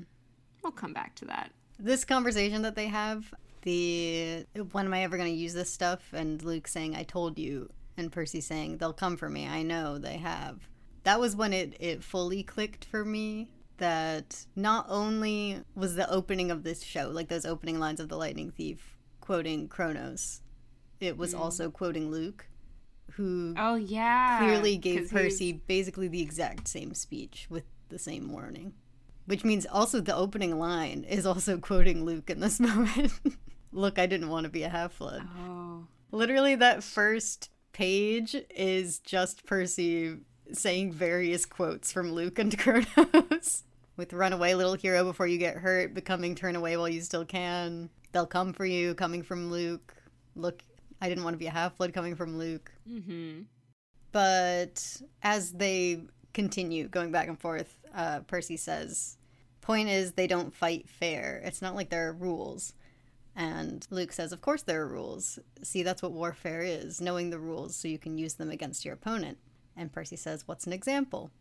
we'll 0.64 0.72
come 0.72 0.94
back 0.94 1.16
to 1.16 1.26
that. 1.26 1.52
This 1.78 2.06
conversation 2.06 2.62
that 2.62 2.76
they 2.76 2.88
have, 2.88 3.34
the 3.64 4.46
when 4.72 4.86
am 4.86 4.94
I 4.94 5.04
ever 5.04 5.18
going 5.18 5.32
to 5.32 5.36
use 5.40 5.54
this 5.54 5.72
stuff? 5.72 6.14
And 6.14 6.42
Luke 6.44 6.68
saying, 6.68 6.96
"I 6.96 7.04
told 7.04 7.38
you," 7.38 7.72
and 7.98 8.12
Percy 8.12 8.42
saying, 8.42 8.78
"They'll 8.78 8.94
come 8.94 9.18
for 9.18 9.30
me. 9.30 9.48
I 9.48 9.62
know 9.64 9.98
they 9.98 10.18
have." 10.18 10.68
That 11.04 11.20
was 11.20 11.36
when 11.36 11.54
it 11.54 11.76
it 11.80 12.04
fully 12.04 12.44
clicked 12.44 12.86
for 12.86 13.04
me 13.04 13.50
that 13.78 14.46
not 14.56 14.86
only 14.90 15.62
was 15.74 15.96
the 15.96 16.08
opening 16.10 16.52
of 16.52 16.64
this 16.64 16.84
show, 16.84 17.10
like 17.10 17.28
those 17.30 17.46
opening 17.46 17.80
lines 17.80 18.00
of 18.00 18.10
the 18.10 18.18
Lightning 18.18 18.52
Thief, 18.52 18.96
quoting 19.22 19.68
Kronos, 19.68 20.42
it 21.02 21.18
was 21.18 21.34
mm. 21.34 21.40
also 21.40 21.70
quoting 21.70 22.12
Luke, 22.12 22.48
who 23.14 23.54
Oh, 23.58 23.76
yeah. 23.76 24.40
clearly 24.40 24.78
gave 24.78 25.02
'Cause 25.02 25.10
he's- 25.12 25.22
Percy 25.22 25.54
basically 25.54 26.08
the 26.08 26.22
exact 26.22 26.68
same 26.68 26.94
speech 26.94 27.48
with 27.50 27.64
the 27.90 28.00
same 28.00 28.32
warning. 28.32 28.74
Which 29.26 29.44
means 29.44 29.66
also 29.66 30.02
the 30.02 30.16
opening 30.16 30.58
line 30.58 31.04
is 31.04 31.26
also 31.26 31.58
quoting 31.58 32.06
Luke 32.06 32.30
in 32.30 32.40
this 32.40 32.60
moment. 32.60 33.12
Look, 33.72 34.00
I 34.00 34.06
didn't 34.06 34.30
want 34.30 34.46
to 34.46 34.50
be 34.50 34.64
a 34.64 34.70
half 34.70 34.98
blood. 34.98 35.22
Oh. 35.48 35.86
Literally, 36.12 36.56
that 36.56 36.84
first 36.84 37.50
page 37.72 38.36
is 38.50 39.00
just 39.00 39.46
Percy 39.46 40.18
saying 40.52 40.92
various 40.92 41.46
quotes 41.46 41.92
from 41.92 42.12
Luke 42.12 42.38
and 42.40 42.58
Kronos. 42.60 43.64
With 43.96 44.12
run 44.14 44.34
away, 44.34 44.56
little 44.56 44.74
hero, 44.74 45.04
before 45.06 45.28
you 45.28 45.38
get 45.38 45.58
hurt, 45.58 45.94
becoming 45.94 46.34
turn 46.36 46.56
away 46.56 46.76
while 46.76 46.90
you 46.90 47.02
still 47.02 47.24
can. 47.24 47.90
They'll 48.12 48.26
come 48.26 48.52
for 48.52 48.66
you, 48.66 48.94
coming 48.96 49.22
from 49.24 49.52
Luke. 49.52 49.94
Look, 50.36 50.64
I 51.02 51.10
didn't 51.10 51.24
want 51.24 51.34
to 51.34 51.40
be 51.40 51.48
a 51.48 51.52
half 51.52 51.78
blood, 51.78 51.94
coming 51.94 52.16
from 52.16 52.38
Luke. 52.38 52.72
Mm-hmm. 52.90 53.42
But 54.12 55.02
as 55.24 55.52
they 55.52 56.02
continue 56.34 56.88
going 56.88 57.12
back 57.12 57.28
and 57.28 57.40
forth, 57.40 57.76
uh, 57.94 58.20
Percy 58.22 58.58
says, 58.58 59.18
Point 59.62 59.90
is, 59.90 60.14
they 60.14 60.28
don't 60.28 60.54
fight 60.54 60.88
fair. 60.88 61.42
It's 61.44 61.62
not 61.62 61.76
like 61.76 61.90
there 61.90 62.08
are 62.08 62.14
rules. 62.14 62.74
And 63.36 63.86
Luke 63.90 64.12
says, 64.12 64.32
Of 64.32 64.42
course 64.42 64.64
there 64.64 64.82
are 64.82 64.88
rules. 64.88 65.40
See, 65.64 65.84
that's 65.84 66.02
what 66.02 66.12
warfare 66.12 66.62
is 66.62 67.02
knowing 67.02 67.30
the 67.30 67.40
rules 67.40 67.76
so 67.76 67.88
you 67.88 68.00
can 68.00 68.18
use 68.18 68.36
them 68.36 68.50
against 68.50 68.86
your 68.86 68.94
opponent. 68.94 69.38
And 69.78 69.92
Percy 69.92 70.16
says, 70.16 70.48
What's 70.48 70.68
an 70.68 70.74
example? 70.74 71.32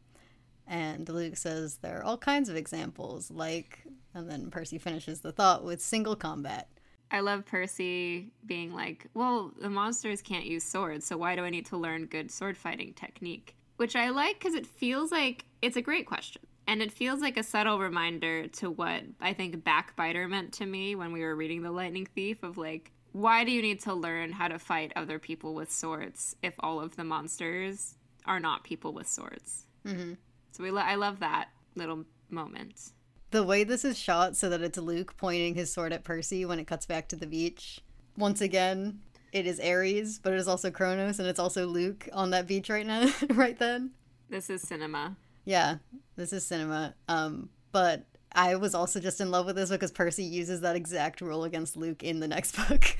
And 0.66 1.08
Luke 1.08 1.36
says, 1.36 1.78
There 1.78 1.98
are 1.98 2.04
all 2.04 2.18
kinds 2.18 2.48
of 2.48 2.56
examples, 2.56 3.30
like, 3.30 3.80
and 4.14 4.30
then 4.30 4.50
Percy 4.50 4.78
finishes 4.78 5.20
the 5.20 5.32
thought 5.32 5.64
with 5.64 5.82
single 5.82 6.16
combat. 6.16 6.68
I 7.10 7.20
love 7.20 7.44
Percy 7.44 8.30
being 8.46 8.72
like, 8.72 9.06
well, 9.14 9.52
the 9.60 9.70
monsters 9.70 10.22
can't 10.22 10.44
use 10.44 10.64
swords, 10.64 11.06
so 11.06 11.16
why 11.16 11.34
do 11.34 11.44
I 11.44 11.50
need 11.50 11.66
to 11.66 11.76
learn 11.76 12.06
good 12.06 12.30
sword 12.30 12.56
fighting 12.56 12.94
technique? 12.94 13.56
Which 13.76 13.96
I 13.96 14.10
like 14.10 14.38
because 14.38 14.54
it 14.54 14.66
feels 14.66 15.10
like 15.10 15.44
it's 15.62 15.76
a 15.76 15.82
great 15.82 16.06
question. 16.06 16.42
And 16.66 16.82
it 16.82 16.92
feels 16.92 17.20
like 17.20 17.36
a 17.36 17.42
subtle 17.42 17.80
reminder 17.80 18.46
to 18.46 18.70
what 18.70 19.02
I 19.20 19.32
think 19.32 19.64
Backbiter 19.64 20.28
meant 20.28 20.52
to 20.54 20.66
me 20.66 20.94
when 20.94 21.12
we 21.12 21.22
were 21.22 21.34
reading 21.34 21.62
The 21.62 21.72
Lightning 21.72 22.06
Thief 22.06 22.44
of 22.44 22.56
like, 22.56 22.92
why 23.12 23.42
do 23.42 23.50
you 23.50 23.60
need 23.60 23.80
to 23.80 23.94
learn 23.94 24.30
how 24.30 24.46
to 24.46 24.58
fight 24.58 24.92
other 24.94 25.18
people 25.18 25.54
with 25.54 25.72
swords 25.72 26.36
if 26.42 26.54
all 26.60 26.80
of 26.80 26.94
the 26.94 27.02
monsters 27.02 27.96
are 28.24 28.38
not 28.38 28.62
people 28.62 28.92
with 28.92 29.08
swords? 29.08 29.66
Mm-hmm. 29.84 30.12
So 30.52 30.62
we 30.62 30.70
lo- 30.70 30.82
I 30.82 30.94
love 30.94 31.18
that 31.20 31.48
little 31.74 32.04
moment. 32.28 32.92
The 33.30 33.44
way 33.44 33.62
this 33.64 33.84
is 33.84 33.98
shot 33.98 34.36
so 34.36 34.48
that 34.48 34.62
it's 34.62 34.78
Luke 34.78 35.16
pointing 35.16 35.54
his 35.54 35.72
sword 35.72 35.92
at 35.92 36.04
Percy 36.04 36.44
when 36.44 36.58
it 36.58 36.66
cuts 36.66 36.86
back 36.86 37.08
to 37.08 37.16
the 37.16 37.26
beach. 37.26 37.80
Once 38.16 38.40
again, 38.40 39.00
it 39.32 39.46
is 39.46 39.60
Ares, 39.60 40.18
but 40.18 40.32
it 40.32 40.38
is 40.38 40.48
also 40.48 40.70
Kronos 40.70 41.18
and 41.20 41.28
it's 41.28 41.38
also 41.38 41.66
Luke 41.66 42.08
on 42.12 42.30
that 42.30 42.46
beach 42.48 42.68
right 42.68 42.86
now 42.86 43.08
right 43.30 43.58
then. 43.58 43.92
This 44.28 44.50
is 44.50 44.62
cinema. 44.62 45.16
Yeah, 45.44 45.76
this 46.16 46.32
is 46.32 46.44
cinema. 46.44 46.94
Um 47.08 47.50
but 47.72 48.04
I 48.32 48.56
was 48.56 48.74
also 48.74 49.00
just 49.00 49.20
in 49.20 49.30
love 49.30 49.46
with 49.46 49.56
this 49.56 49.70
because 49.70 49.92
Percy 49.92 50.24
uses 50.24 50.60
that 50.62 50.76
exact 50.76 51.20
rule 51.20 51.44
against 51.44 51.76
Luke 51.76 52.02
in 52.02 52.20
the 52.20 52.28
next 52.28 52.56
book. 52.68 52.96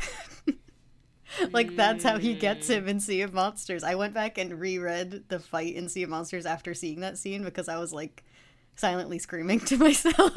like 1.53 1.75
that's 1.77 2.05
how 2.05 2.19
he 2.19 2.35
gets 2.35 2.69
him 2.69 2.89
in 2.89 3.01
Sea 3.01 3.23
of 3.23 3.33
Monsters. 3.33 3.85
I 3.85 3.95
went 3.95 4.15
back 4.15 4.39
and 4.39 4.61
reread 4.61 5.29
the 5.29 5.39
fight 5.39 5.75
in 5.75 5.89
Sea 5.89 6.05
of 6.05 6.11
Monsters 6.11 6.47
after 6.47 6.75
seeing 6.75 7.01
that 7.01 7.19
scene 7.19 7.43
because 7.43 7.69
I 7.69 7.79
was 7.79 7.93
like 7.93 8.25
silently 8.81 9.19
screaming 9.19 9.61
to 9.61 9.77
myself 9.77 10.33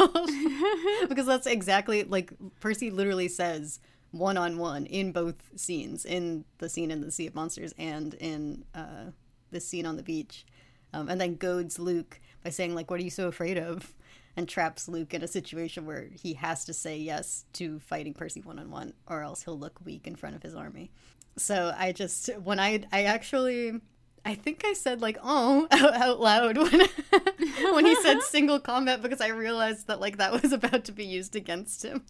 because 1.09 1.25
that's 1.25 1.47
exactly 1.47 2.03
like 2.03 2.31
Percy 2.59 2.91
literally 2.91 3.27
says 3.27 3.79
one 4.12 4.38
on 4.38 4.57
one 4.57 4.85
in 4.85 5.12
both 5.12 5.35
scenes 5.55 6.05
in 6.05 6.45
the 6.59 6.69
scene 6.69 6.91
in 6.91 7.01
the 7.01 7.12
Sea 7.12 7.27
of 7.27 7.35
Monsters 7.35 7.73
and 7.77 8.13
in 8.15 8.63
uh, 8.75 9.05
the 9.51 9.59
scene 9.59 9.85
on 9.85 9.97
the 9.97 10.03
beach, 10.03 10.45
um, 10.93 11.09
and 11.09 11.19
then 11.19 11.35
goads 11.35 11.79
Luke 11.79 12.19
by 12.43 12.51
saying 12.51 12.75
like, 12.75 12.91
"What 12.91 13.00
are 13.00 13.03
you 13.03 13.09
so 13.09 13.27
afraid 13.27 13.57
of?" 13.57 13.93
and 14.35 14.50
traps 14.50 14.88
Luke 14.88 15.13
in 15.13 15.23
a 15.23 15.27
situation 15.27 15.85
where 15.85 16.07
he 16.12 16.33
has 16.33 16.65
to 16.65 16.73
say 16.73 16.97
yes 16.97 17.45
to 17.53 17.79
fighting 17.79 18.13
Percy 18.13 18.41
one 18.41 18.59
on 18.59 18.71
one, 18.71 18.93
or 19.07 19.21
else 19.21 19.43
he'll 19.43 19.57
look 19.57 19.79
weak 19.85 20.07
in 20.07 20.15
front 20.15 20.35
of 20.35 20.43
his 20.43 20.55
army. 20.55 20.91
So 21.38 21.73
I 21.77 21.91
just 21.91 22.29
when 22.43 22.59
I 22.59 22.83
I 22.91 23.03
actually 23.03 23.79
I 24.25 24.36
think 24.36 24.63
I 24.65 24.74
said 24.74 25.01
like 25.01 25.18
oh 25.24 25.68
out, 25.72 25.94
out 25.94 26.20
loud 26.20 26.58
when 26.58 26.82
when 27.74 27.86
he 27.86 27.96
said 27.96 28.22
single 28.24 28.60
combat 28.60 29.01
because 29.01 29.22
I 29.22 29.27
realized 29.27 29.88
that 29.88 30.00
like 30.00 30.18
that 30.18 30.42
was 30.42 30.51
about 30.51 30.86
to 30.86 30.92
be 30.92 31.06
used 31.06 31.36
against 31.36 31.84
him. 31.84 32.06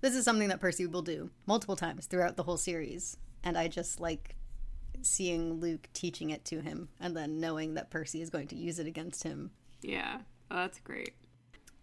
this 0.00 0.14
is 0.14 0.24
something 0.24 0.48
that 0.48 0.60
Percy 0.60 0.86
will 0.86 1.02
do 1.02 1.30
multiple 1.46 1.76
times 1.76 2.06
throughout 2.06 2.36
the 2.36 2.44
whole 2.44 2.56
series, 2.56 3.16
and 3.42 3.58
I 3.58 3.68
just 3.68 4.00
like 4.00 4.36
seeing 5.02 5.54
Luke 5.54 5.88
teaching 5.92 6.30
it 6.30 6.44
to 6.46 6.60
him 6.60 6.88
and 7.00 7.16
then 7.16 7.40
knowing 7.40 7.74
that 7.74 7.90
Percy 7.90 8.22
is 8.22 8.30
going 8.30 8.46
to 8.48 8.56
use 8.56 8.78
it 8.78 8.86
against 8.86 9.24
him. 9.24 9.50
Yeah. 9.80 10.18
Oh, 10.50 10.56
that's 10.56 10.78
great. 10.80 11.14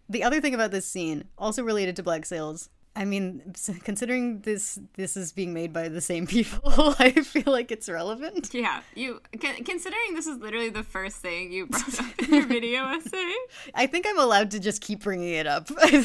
The 0.08 0.24
other 0.24 0.40
thing 0.40 0.54
about 0.54 0.70
this 0.70 0.86
scene, 0.86 1.24
also 1.38 1.62
related 1.62 1.96
to 1.96 2.02
Black 2.02 2.24
Sails, 2.24 2.70
I 2.96 3.04
mean, 3.04 3.54
considering 3.84 4.40
this 4.40 4.78
this 4.94 5.16
is 5.16 5.32
being 5.32 5.54
made 5.54 5.72
by 5.72 5.88
the 5.88 6.00
same 6.00 6.26
people, 6.36 6.60
I 6.98 7.12
feel 7.12 7.52
like 7.52 7.70
it's 7.70 7.88
relevant. 7.88 8.50
Yeah, 8.52 8.82
you 8.94 9.20
con- 9.40 9.64
considering 9.64 10.14
this 10.14 10.26
is 10.26 10.38
literally 10.38 10.70
the 10.70 10.82
first 10.82 11.16
thing 11.18 11.52
you 11.52 11.66
brought 11.66 12.00
up 12.00 12.18
in 12.22 12.34
your 12.34 12.46
video 12.46 12.84
essay. 12.86 13.34
I 13.74 13.86
think 13.86 14.06
I'm 14.08 14.18
allowed 14.18 14.50
to 14.52 14.60
just 14.60 14.80
keep 14.80 15.02
bringing 15.02 15.32
it 15.34 15.46
up. 15.46 15.70
Yeah. 15.90 16.04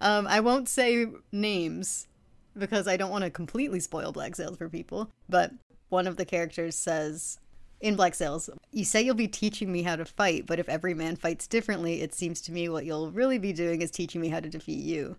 um, 0.00 0.26
I 0.26 0.40
won't 0.40 0.68
say 0.68 1.06
names 1.32 2.08
because 2.56 2.86
I 2.88 2.96
don't 2.96 3.10
want 3.10 3.24
to 3.24 3.30
completely 3.30 3.80
spoil 3.80 4.12
Black 4.12 4.36
Sails 4.36 4.56
for 4.56 4.68
people. 4.68 5.10
But 5.28 5.52
one 5.88 6.06
of 6.06 6.16
the 6.16 6.24
characters 6.24 6.76
says 6.76 7.38
in 7.80 7.96
Black 7.96 8.14
Sails, 8.14 8.50
"You 8.72 8.84
say 8.84 9.02
you'll 9.02 9.14
be 9.14 9.28
teaching 9.28 9.70
me 9.70 9.82
how 9.82 9.96
to 9.96 10.04
fight, 10.04 10.46
but 10.46 10.58
if 10.58 10.68
every 10.68 10.94
man 10.94 11.16
fights 11.16 11.46
differently, 11.46 12.02
it 12.02 12.14
seems 12.14 12.40
to 12.42 12.52
me 12.52 12.68
what 12.68 12.84
you'll 12.84 13.10
really 13.10 13.38
be 13.38 13.52
doing 13.52 13.82
is 13.82 13.90
teaching 13.90 14.20
me 14.20 14.28
how 14.28 14.40
to 14.40 14.48
defeat 14.48 14.82
you." 14.82 15.16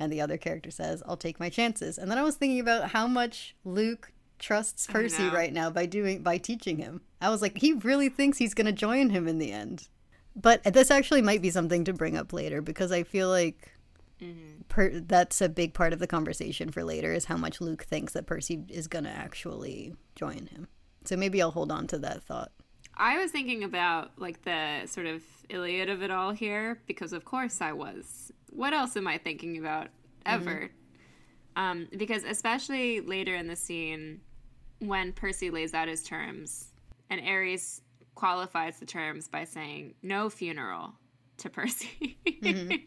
And 0.00 0.12
the 0.12 0.20
other 0.20 0.36
character 0.36 0.70
says, 0.70 1.02
"I'll 1.06 1.16
take 1.16 1.40
my 1.40 1.48
chances." 1.48 1.98
And 1.98 2.10
then 2.10 2.18
I 2.18 2.22
was 2.22 2.36
thinking 2.36 2.60
about 2.60 2.90
how 2.90 3.06
much 3.06 3.54
Luke 3.64 4.12
trusts 4.38 4.86
Percy 4.86 5.28
right 5.28 5.52
now 5.52 5.70
by 5.70 5.86
doing 5.86 6.22
by 6.22 6.38
teaching 6.38 6.78
him. 6.78 7.00
I 7.20 7.30
was 7.30 7.42
like, 7.42 7.58
he 7.58 7.72
really 7.72 8.08
thinks 8.08 8.38
he's 8.38 8.54
going 8.54 8.66
to 8.66 8.72
join 8.72 9.10
him 9.10 9.26
in 9.28 9.38
the 9.38 9.52
end. 9.52 9.88
But 10.36 10.62
this 10.62 10.90
actually 10.90 11.22
might 11.22 11.42
be 11.42 11.50
something 11.50 11.84
to 11.84 11.92
bring 11.92 12.16
up 12.16 12.32
later 12.32 12.62
because 12.62 12.92
I 12.92 13.02
feel 13.02 13.28
like 13.28 13.72
mm-hmm. 14.22 14.62
per- 14.68 15.00
that's 15.00 15.40
a 15.40 15.48
big 15.48 15.74
part 15.74 15.92
of 15.92 15.98
the 15.98 16.06
conversation 16.06 16.70
for 16.70 16.84
later 16.84 17.12
is 17.12 17.24
how 17.24 17.36
much 17.36 17.60
Luke 17.60 17.84
thinks 17.84 18.12
that 18.12 18.26
Percy 18.26 18.64
is 18.68 18.86
going 18.86 19.04
to 19.04 19.10
actually 19.10 19.96
join 20.14 20.46
him. 20.46 20.68
So 21.08 21.16
maybe 21.16 21.40
I'll 21.40 21.50
hold 21.50 21.72
on 21.72 21.86
to 21.86 21.98
that 22.00 22.22
thought. 22.22 22.52
I 22.94 23.16
was 23.16 23.30
thinking 23.30 23.64
about 23.64 24.10
like 24.18 24.42
the 24.42 24.82
sort 24.84 25.06
of 25.06 25.22
Iliad 25.48 25.88
of 25.88 26.02
it 26.02 26.10
all 26.10 26.32
here 26.32 26.82
because 26.86 27.14
of 27.14 27.24
course 27.24 27.62
I 27.62 27.72
was. 27.72 28.30
What 28.50 28.74
else 28.74 28.94
am 28.94 29.06
I 29.06 29.16
thinking 29.16 29.56
about 29.56 29.88
ever? 30.26 30.68
Um, 31.56 31.88
because 31.96 32.24
especially 32.24 33.00
later 33.00 33.34
in 33.34 33.46
the 33.46 33.56
scene 33.56 34.20
when 34.80 35.14
Percy 35.14 35.48
lays 35.48 35.72
out 35.72 35.88
his 35.88 36.02
terms 36.02 36.74
and 37.08 37.26
Ares 37.26 37.80
qualifies 38.14 38.78
the 38.78 38.84
terms 38.84 39.28
by 39.28 39.44
saying 39.44 39.94
no 40.02 40.28
funeral 40.28 40.92
to 41.38 41.48
Percy. 41.48 42.18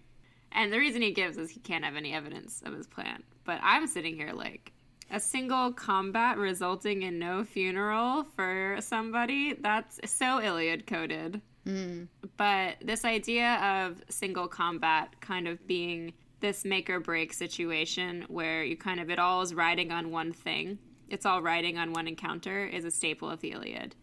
and 0.51 0.71
the 0.71 0.77
reason 0.77 1.01
he 1.01 1.11
gives 1.11 1.37
is 1.37 1.49
he 1.49 1.59
can't 1.59 1.83
have 1.83 1.95
any 1.95 2.13
evidence 2.13 2.61
of 2.67 2.75
his 2.75 2.85
plan. 2.85 3.23
But 3.45 3.59
I'm 3.63 3.87
sitting 3.87 4.15
here 4.15 4.31
like 4.31 4.73
a 5.11 5.19
single 5.19 5.71
combat 5.71 6.37
resulting 6.37 7.03
in 7.03 7.19
no 7.19 7.43
funeral 7.43 8.25
for 8.35 8.77
somebody, 8.79 9.53
that's 9.53 9.99
so 10.09 10.41
Iliad 10.41 10.87
coded. 10.87 11.41
Mm. 11.65 12.07
But 12.37 12.77
this 12.81 13.05
idea 13.05 13.55
of 13.55 14.01
single 14.09 14.47
combat 14.47 15.19
kind 15.21 15.47
of 15.47 15.65
being 15.67 16.13
this 16.39 16.65
make 16.65 16.89
or 16.89 16.99
break 16.99 17.33
situation 17.33 18.25
where 18.27 18.63
you 18.63 18.75
kind 18.75 18.99
of, 18.99 19.09
it 19.09 19.19
all 19.19 19.41
is 19.41 19.53
riding 19.53 19.91
on 19.91 20.11
one 20.11 20.33
thing, 20.33 20.79
it's 21.09 21.25
all 21.25 21.41
riding 21.41 21.77
on 21.77 21.93
one 21.93 22.07
encounter, 22.07 22.65
is 22.65 22.85
a 22.85 22.91
staple 22.91 23.29
of 23.29 23.41
the 23.41 23.51
Iliad. 23.51 23.95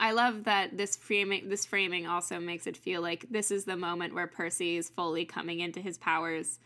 I 0.00 0.12
love 0.12 0.44
that 0.44 0.76
this 0.76 0.96
framing 0.96 1.48
this 1.48 1.64
framing 1.64 2.06
also 2.06 2.38
makes 2.38 2.66
it 2.66 2.76
feel 2.76 3.00
like 3.00 3.26
this 3.30 3.50
is 3.50 3.64
the 3.64 3.76
moment 3.76 4.14
where 4.14 4.26
Percy 4.26 4.76
is 4.76 4.90
fully 4.90 5.24
coming 5.24 5.60
into 5.60 5.80
his 5.80 5.96
powers, 5.96 6.60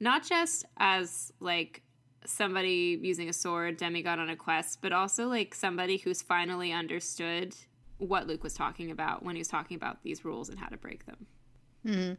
not 0.00 0.24
just 0.24 0.64
as 0.76 1.32
like 1.38 1.82
somebody 2.26 2.98
using 3.02 3.28
a 3.28 3.32
sword, 3.32 3.76
demigod 3.76 4.18
on 4.18 4.28
a 4.30 4.36
quest, 4.36 4.80
but 4.80 4.92
also 4.92 5.28
like 5.28 5.54
somebody 5.54 5.98
who's 5.98 6.22
finally 6.22 6.72
understood 6.72 7.54
what 7.98 8.26
Luke 8.26 8.42
was 8.42 8.54
talking 8.54 8.90
about 8.90 9.22
when 9.22 9.34
he 9.34 9.40
was 9.40 9.48
talking 9.48 9.76
about 9.76 10.02
these 10.02 10.24
rules 10.24 10.48
and 10.48 10.58
how 10.58 10.68
to 10.68 10.76
break 10.76 11.06
them. 11.06 11.26
hmm 11.84 12.12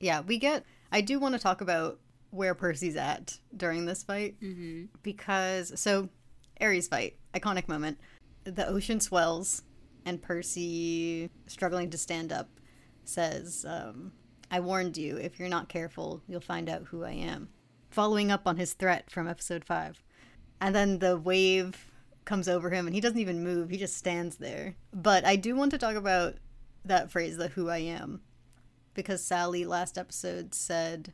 Yeah, 0.00 0.20
we 0.20 0.38
get. 0.38 0.64
I 0.90 1.00
do 1.00 1.18
want 1.18 1.34
to 1.34 1.38
talk 1.38 1.60
about 1.60 1.98
where 2.30 2.54
Percy's 2.54 2.96
at 2.96 3.38
during 3.56 3.86
this 3.86 4.02
fight 4.02 4.40
mm-hmm. 4.40 4.84
because 5.02 5.78
so 5.80 6.08
Ares 6.60 6.88
fight 6.88 7.16
iconic 7.34 7.68
moment. 7.68 7.98
The 8.44 8.66
ocean 8.66 9.00
swells 9.00 9.62
and 10.04 10.22
Percy, 10.22 11.30
struggling 11.46 11.90
to 11.90 11.98
stand 11.98 12.32
up, 12.32 12.48
says, 13.04 13.66
um, 13.68 14.12
"I 14.50 14.60
warned 14.60 14.96
you. 14.96 15.16
If 15.16 15.38
you're 15.38 15.48
not 15.48 15.68
careful, 15.68 16.22
you'll 16.26 16.40
find 16.40 16.68
out 16.68 16.84
who 16.84 17.04
I 17.04 17.12
am." 17.12 17.48
Following 17.98 18.30
up 18.30 18.46
on 18.46 18.58
his 18.58 18.74
threat 18.74 19.10
from 19.10 19.26
episode 19.26 19.64
five, 19.64 20.04
and 20.60 20.72
then 20.72 21.00
the 21.00 21.16
wave 21.16 21.90
comes 22.24 22.46
over 22.46 22.70
him 22.70 22.86
and 22.86 22.94
he 22.94 23.00
doesn't 23.00 23.18
even 23.18 23.42
move. 23.42 23.70
He 23.70 23.76
just 23.76 23.96
stands 23.96 24.36
there. 24.36 24.76
But 24.92 25.24
I 25.24 25.34
do 25.34 25.56
want 25.56 25.72
to 25.72 25.78
talk 25.78 25.96
about 25.96 26.36
that 26.84 27.10
phrase, 27.10 27.38
the 27.38 27.48
who 27.48 27.68
I 27.68 27.78
am, 27.78 28.20
because 28.94 29.24
Sally 29.24 29.64
last 29.64 29.98
episode 29.98 30.54
said, 30.54 31.12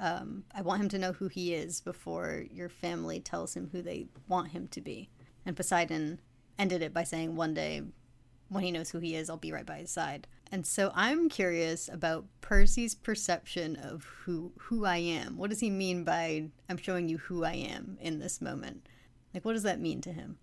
um, 0.00 0.44
I 0.54 0.62
want 0.62 0.80
him 0.80 0.88
to 0.88 0.98
know 0.98 1.12
who 1.12 1.28
he 1.28 1.52
is 1.52 1.82
before 1.82 2.44
your 2.50 2.70
family 2.70 3.20
tells 3.20 3.54
him 3.54 3.68
who 3.70 3.82
they 3.82 4.06
want 4.26 4.52
him 4.52 4.66
to 4.68 4.80
be. 4.80 5.10
And 5.44 5.54
Poseidon 5.54 6.22
ended 6.58 6.80
it 6.80 6.94
by 6.94 7.04
saying, 7.04 7.36
One 7.36 7.52
day, 7.52 7.82
when 8.48 8.64
he 8.64 8.72
knows 8.72 8.88
who 8.88 8.98
he 8.98 9.14
is, 9.14 9.28
I'll 9.28 9.36
be 9.36 9.52
right 9.52 9.66
by 9.66 9.76
his 9.76 9.90
side. 9.90 10.26
And 10.52 10.66
so 10.66 10.92
I'm 10.94 11.28
curious 11.28 11.88
about 11.88 12.26
Percy's 12.40 12.94
perception 12.94 13.76
of 13.76 14.04
who 14.24 14.52
who 14.58 14.84
I 14.84 14.98
am. 14.98 15.36
What 15.36 15.50
does 15.50 15.60
he 15.60 15.70
mean 15.70 16.04
by 16.04 16.50
I'm 16.68 16.76
showing 16.76 17.08
you 17.08 17.18
who 17.18 17.44
I 17.44 17.54
am 17.54 17.98
in 18.00 18.18
this 18.18 18.40
moment? 18.40 18.86
Like 19.32 19.44
what 19.44 19.54
does 19.54 19.64
that 19.64 19.80
mean 19.80 20.00
to 20.02 20.12
him? 20.12 20.38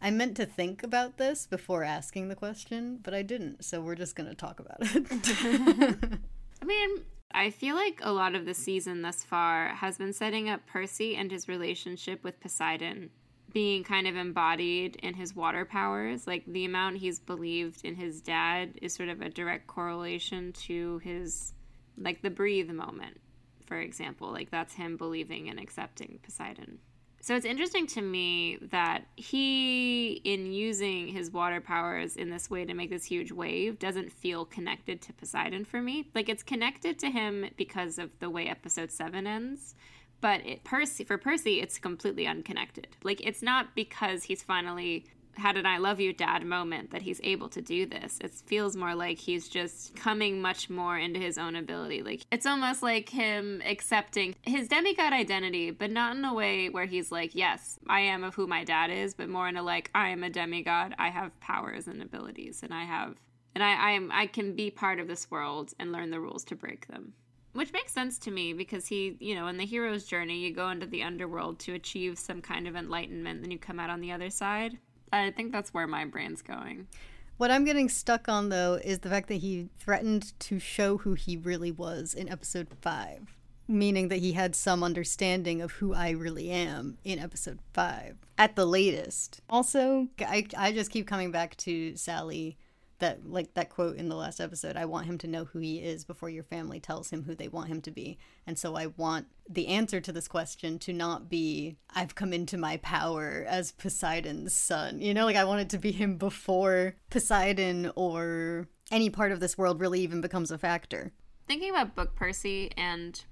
I 0.00 0.10
meant 0.10 0.36
to 0.36 0.46
think 0.46 0.82
about 0.82 1.16
this 1.16 1.46
before 1.46 1.82
asking 1.82 2.28
the 2.28 2.34
question, 2.34 2.98
but 3.02 3.14
I 3.14 3.22
didn't. 3.22 3.64
So 3.64 3.80
we're 3.80 3.94
just 3.94 4.16
going 4.16 4.28
to 4.28 4.34
talk 4.34 4.60
about 4.60 4.76
it. 4.80 5.06
I 6.62 6.64
mean, 6.64 7.04
I 7.32 7.50
feel 7.50 7.74
like 7.74 8.00
a 8.02 8.12
lot 8.12 8.34
of 8.34 8.44
the 8.44 8.54
season 8.54 9.02
thus 9.02 9.24
far 9.24 9.68
has 9.68 9.98
been 9.98 10.12
setting 10.12 10.48
up 10.48 10.66
Percy 10.66 11.16
and 11.16 11.30
his 11.30 11.48
relationship 11.48 12.22
with 12.22 12.40
Poseidon 12.40 13.10
being 13.54 13.84
kind 13.84 14.08
of 14.08 14.16
embodied 14.16 14.96
in 14.96 15.14
his 15.14 15.34
water 15.34 15.64
powers. 15.64 16.26
Like 16.26 16.44
the 16.44 16.66
amount 16.66 16.98
he's 16.98 17.20
believed 17.20 17.84
in 17.84 17.94
his 17.94 18.20
dad 18.20 18.72
is 18.82 18.92
sort 18.92 19.08
of 19.08 19.22
a 19.22 19.30
direct 19.30 19.68
correlation 19.68 20.52
to 20.64 20.98
his, 20.98 21.54
like 21.96 22.20
the 22.20 22.30
breathe 22.30 22.70
moment, 22.70 23.20
for 23.64 23.78
example. 23.78 24.30
Like 24.30 24.50
that's 24.50 24.74
him 24.74 24.96
believing 24.96 25.48
and 25.48 25.60
accepting 25.60 26.18
Poseidon. 26.22 26.80
So 27.20 27.34
it's 27.34 27.46
interesting 27.46 27.86
to 27.86 28.02
me 28.02 28.58
that 28.70 29.06
he, 29.16 30.20
in 30.24 30.52
using 30.52 31.06
his 31.06 31.30
water 31.30 31.60
powers 31.60 32.16
in 32.16 32.28
this 32.28 32.50
way 32.50 32.66
to 32.66 32.74
make 32.74 32.90
this 32.90 33.06
huge 33.06 33.32
wave, 33.32 33.78
doesn't 33.78 34.12
feel 34.12 34.44
connected 34.44 35.00
to 35.02 35.12
Poseidon 35.14 35.64
for 35.64 35.80
me. 35.80 36.10
Like 36.14 36.28
it's 36.28 36.42
connected 36.42 36.98
to 36.98 37.10
him 37.10 37.46
because 37.56 37.98
of 37.98 38.10
the 38.18 38.28
way 38.28 38.48
episode 38.48 38.90
seven 38.90 39.26
ends, 39.26 39.74
but 40.24 40.40
it, 40.46 40.64
Percy 40.64 41.04
for 41.04 41.18
Percy, 41.18 41.60
it's 41.60 41.76
completely 41.78 42.26
unconnected. 42.26 42.88
Like 43.02 43.20
it's 43.26 43.42
not 43.42 43.74
because 43.74 44.24
he's 44.24 44.42
finally 44.42 45.04
had 45.34 45.58
an 45.58 45.66
I 45.66 45.76
love 45.76 46.00
you 46.00 46.14
dad 46.14 46.46
moment 46.46 46.92
that 46.92 47.02
he's 47.02 47.20
able 47.22 47.50
to 47.50 47.60
do 47.60 47.84
this. 47.84 48.16
It 48.22 48.30
feels 48.30 48.74
more 48.74 48.94
like 48.94 49.18
he's 49.18 49.50
just 49.50 49.94
coming 49.94 50.40
much 50.40 50.70
more 50.70 50.96
into 50.96 51.20
his 51.20 51.36
own 51.36 51.56
ability. 51.56 52.02
Like 52.02 52.22
it's 52.32 52.46
almost 52.46 52.82
like 52.82 53.10
him 53.10 53.60
accepting 53.66 54.34
his 54.40 54.66
demigod 54.66 55.12
identity, 55.12 55.70
but 55.70 55.90
not 55.90 56.16
in 56.16 56.24
a 56.24 56.32
way 56.32 56.70
where 56.70 56.86
he's 56.86 57.12
like, 57.12 57.34
yes, 57.34 57.78
I 57.86 58.00
am 58.00 58.24
of 58.24 58.34
who 58.34 58.46
my 58.46 58.64
dad 58.64 58.90
is, 58.90 59.12
but 59.12 59.28
more 59.28 59.46
in 59.46 59.58
a 59.58 59.62
like, 59.62 59.90
I 59.94 60.08
am 60.08 60.24
a 60.24 60.30
demigod. 60.30 60.94
I 60.98 61.10
have 61.10 61.38
powers 61.40 61.86
and 61.86 62.00
abilities 62.00 62.62
and 62.62 62.72
I 62.72 62.84
have 62.84 63.16
and 63.54 63.62
I, 63.62 63.74
I 63.74 63.90
am 63.90 64.10
I 64.10 64.26
can 64.26 64.56
be 64.56 64.70
part 64.70 65.00
of 65.00 65.06
this 65.06 65.30
world 65.30 65.74
and 65.78 65.92
learn 65.92 66.10
the 66.10 66.20
rules 66.20 66.44
to 66.44 66.56
break 66.56 66.86
them. 66.86 67.12
Which 67.54 67.72
makes 67.72 67.92
sense 67.92 68.18
to 68.18 68.30
me 68.32 68.52
because 68.52 68.88
he, 68.88 69.16
you 69.20 69.36
know, 69.36 69.46
in 69.46 69.56
the 69.56 69.64
hero's 69.64 70.04
journey, 70.04 70.40
you 70.40 70.52
go 70.52 70.70
into 70.70 70.86
the 70.86 71.04
underworld 71.04 71.60
to 71.60 71.74
achieve 71.74 72.18
some 72.18 72.42
kind 72.42 72.66
of 72.66 72.74
enlightenment, 72.74 73.42
then 73.42 73.50
you 73.52 73.58
come 73.58 73.78
out 73.78 73.90
on 73.90 74.00
the 74.00 74.10
other 74.10 74.28
side. 74.28 74.78
I 75.12 75.30
think 75.30 75.52
that's 75.52 75.72
where 75.72 75.86
my 75.86 76.04
brain's 76.04 76.42
going. 76.42 76.88
What 77.36 77.52
I'm 77.52 77.64
getting 77.64 77.88
stuck 77.88 78.28
on 78.28 78.48
though 78.48 78.74
is 78.82 79.00
the 79.00 79.08
fact 79.08 79.28
that 79.28 79.36
he 79.36 79.68
threatened 79.78 80.38
to 80.40 80.58
show 80.58 80.98
who 80.98 81.14
he 81.14 81.36
really 81.36 81.70
was 81.70 82.12
in 82.12 82.28
episode 82.28 82.68
5, 82.80 83.36
meaning 83.68 84.08
that 84.08 84.18
he 84.18 84.32
had 84.32 84.56
some 84.56 84.82
understanding 84.82 85.60
of 85.60 85.72
who 85.72 85.94
I 85.94 86.10
really 86.10 86.50
am 86.50 86.98
in 87.04 87.18
episode 87.20 87.60
5 87.72 88.16
at 88.36 88.56
the 88.56 88.66
latest. 88.66 89.40
Also, 89.48 90.08
I 90.20 90.46
I 90.56 90.72
just 90.72 90.90
keep 90.90 91.06
coming 91.06 91.30
back 91.30 91.56
to 91.58 91.96
Sally 91.96 92.56
that 93.04 93.30
like 93.30 93.52
that 93.52 93.68
quote 93.68 93.96
in 93.96 94.08
the 94.08 94.16
last 94.16 94.40
episode 94.40 94.76
i 94.76 94.84
want 94.86 95.04
him 95.04 95.18
to 95.18 95.26
know 95.26 95.44
who 95.44 95.58
he 95.58 95.76
is 95.76 96.06
before 96.06 96.30
your 96.30 96.42
family 96.42 96.80
tells 96.80 97.10
him 97.10 97.24
who 97.24 97.34
they 97.34 97.48
want 97.48 97.68
him 97.68 97.82
to 97.82 97.90
be. 97.90 98.18
And 98.46 98.58
so 98.58 98.76
i 98.76 98.86
want 98.86 99.26
the 99.48 99.66
answer 99.68 100.00
to 100.00 100.10
this 100.10 100.26
question 100.26 100.78
to 100.80 100.92
not 100.92 101.28
be 101.28 101.76
i've 101.94 102.14
come 102.14 102.32
into 102.32 102.56
my 102.56 102.78
power 102.78 103.44
as 103.46 103.72
poseidon's 103.72 104.54
son. 104.54 105.02
You 105.02 105.12
know 105.12 105.26
like 105.26 105.36
i 105.36 105.44
want 105.44 105.60
it 105.60 105.68
to 105.70 105.78
be 105.78 105.92
him 105.92 106.16
before 106.16 106.96
poseidon 107.10 107.92
or 107.94 108.68
any 108.90 109.10
part 109.10 109.32
of 109.32 109.40
this 109.40 109.58
world 109.58 109.80
really 109.80 110.00
even 110.00 110.22
becomes 110.22 110.50
a 110.50 110.56
factor. 110.56 111.12
Thinking 111.46 111.70
about 111.70 111.94
book 111.94 112.14
percy 112.14 112.70
and 112.76 113.22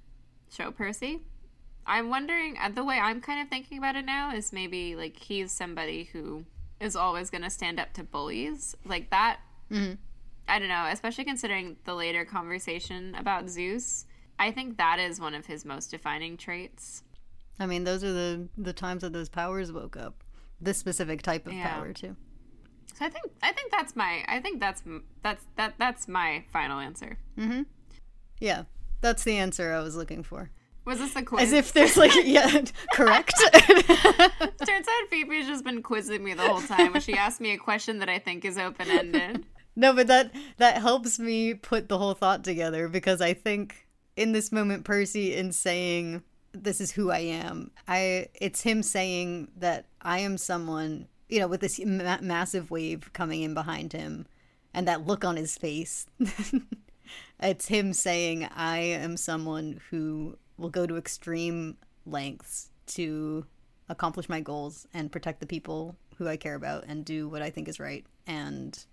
show 0.51 0.69
percy 0.69 1.21
i'm 1.87 2.11
wondering 2.11 2.55
uh, 2.61 2.69
the 2.69 2.83
way 2.83 2.99
i'm 2.99 3.19
kind 3.19 3.41
of 3.41 3.49
thinking 3.49 3.79
about 3.79 3.95
it 3.95 4.05
now 4.05 4.33
is 4.33 4.53
maybe 4.53 4.95
like 4.95 5.17
he's 5.17 5.51
somebody 5.51 6.03
who 6.13 6.45
is 6.83 6.95
always 6.95 7.29
going 7.29 7.41
to 7.41 7.49
stand 7.49 7.79
up 7.79 7.93
to 7.93 8.03
bullies. 8.03 8.75
Like 8.85 9.09
that 9.09 9.39
Mm-hmm. 9.71 9.93
I 10.47 10.59
don't 10.59 10.67
know, 10.67 10.87
especially 10.89 11.23
considering 11.23 11.77
the 11.85 11.95
later 11.95 12.25
conversation 12.25 13.15
about 13.15 13.49
Zeus. 13.49 14.05
I 14.39 14.51
think 14.51 14.77
that 14.77 14.99
is 14.99 15.19
one 15.19 15.35
of 15.35 15.45
his 15.45 15.63
most 15.63 15.91
defining 15.91 16.37
traits. 16.37 17.03
I 17.59 17.65
mean, 17.65 17.83
those 17.83 18.03
are 18.03 18.11
the 18.11 18.47
the 18.57 18.73
times 18.73 19.01
that 19.01 19.13
those 19.13 19.29
powers 19.29 19.71
woke 19.71 19.95
up. 19.95 20.23
This 20.59 20.77
specific 20.77 21.21
type 21.21 21.47
of 21.47 21.53
yeah. 21.53 21.73
power 21.73 21.93
too. 21.93 22.15
So 22.93 23.05
I 23.05 23.09
think 23.09 23.25
I 23.41 23.51
think 23.51 23.71
that's 23.71 23.95
my 23.95 24.23
I 24.27 24.39
think 24.39 24.59
that's 24.59 24.83
that's 25.21 25.45
that 25.55 25.75
that's 25.77 26.07
my 26.07 26.43
final 26.51 26.79
answer. 26.79 27.17
Mm-hmm. 27.37 27.63
Yeah, 28.39 28.63
that's 29.01 29.23
the 29.23 29.37
answer 29.37 29.71
I 29.71 29.81
was 29.81 29.95
looking 29.95 30.23
for. 30.23 30.49
Was 30.85 30.99
this 30.99 31.15
a 31.15 31.21
quiz? 31.21 31.43
As 31.43 31.53
if 31.53 31.73
there's 31.73 31.95
like 31.95 32.11
yeah, 32.23 32.63
correct. 32.93 33.33
Turns 33.53 34.87
out 34.87 35.09
Phoebe's 35.09 35.47
just 35.47 35.63
been 35.63 35.81
quizzing 35.81 36.23
me 36.23 36.33
the 36.33 36.47
whole 36.47 36.61
time. 36.61 36.91
When 36.91 37.01
she 37.01 37.13
asked 37.13 37.39
me 37.39 37.51
a 37.51 37.57
question 37.57 37.99
that 37.99 38.09
I 38.09 38.19
think 38.19 38.43
is 38.43 38.57
open 38.57 38.89
ended. 38.89 39.45
No, 39.75 39.93
but 39.93 40.07
that 40.07 40.31
that 40.57 40.81
helps 40.81 41.19
me 41.19 41.53
put 41.53 41.89
the 41.89 41.97
whole 41.97 42.13
thought 42.13 42.43
together 42.43 42.87
because 42.87 43.21
I 43.21 43.33
think 43.33 43.87
in 44.15 44.31
this 44.31 44.51
moment 44.51 44.85
Percy 44.85 45.33
in 45.33 45.51
saying 45.51 46.23
this 46.51 46.79
is 46.79 46.91
who 46.91 47.09
I 47.09 47.19
am, 47.19 47.71
I 47.87 48.27
it's 48.35 48.61
him 48.61 48.83
saying 48.83 49.49
that 49.57 49.85
I 50.01 50.19
am 50.19 50.37
someone, 50.37 51.07
you 51.27 51.39
know, 51.39 51.47
with 51.47 51.61
this 51.61 51.79
ma- 51.83 52.19
massive 52.21 52.69
wave 52.69 53.11
coming 53.13 53.41
in 53.41 53.53
behind 53.53 53.93
him 53.93 54.27
and 54.73 54.87
that 54.87 55.07
look 55.07 55.25
on 55.25 55.35
his 55.35 55.57
face. 55.57 56.05
it's 57.39 57.67
him 57.67 57.93
saying 57.93 58.45
I 58.55 58.77
am 58.79 59.17
someone 59.17 59.81
who 59.89 60.37
will 60.57 60.69
go 60.69 60.85
to 60.85 60.97
extreme 60.97 61.77
lengths 62.05 62.69
to 62.85 63.45
accomplish 63.89 64.29
my 64.29 64.39
goals 64.39 64.87
and 64.93 65.11
protect 65.11 65.39
the 65.39 65.45
people 65.47 65.95
who 66.17 66.27
I 66.27 66.37
care 66.37 66.55
about 66.55 66.85
and 66.87 67.03
do 67.03 67.27
what 67.27 67.41
I 67.41 67.49
think 67.49 67.67
is 67.67 67.79
right 67.79 68.05
and 68.27 68.85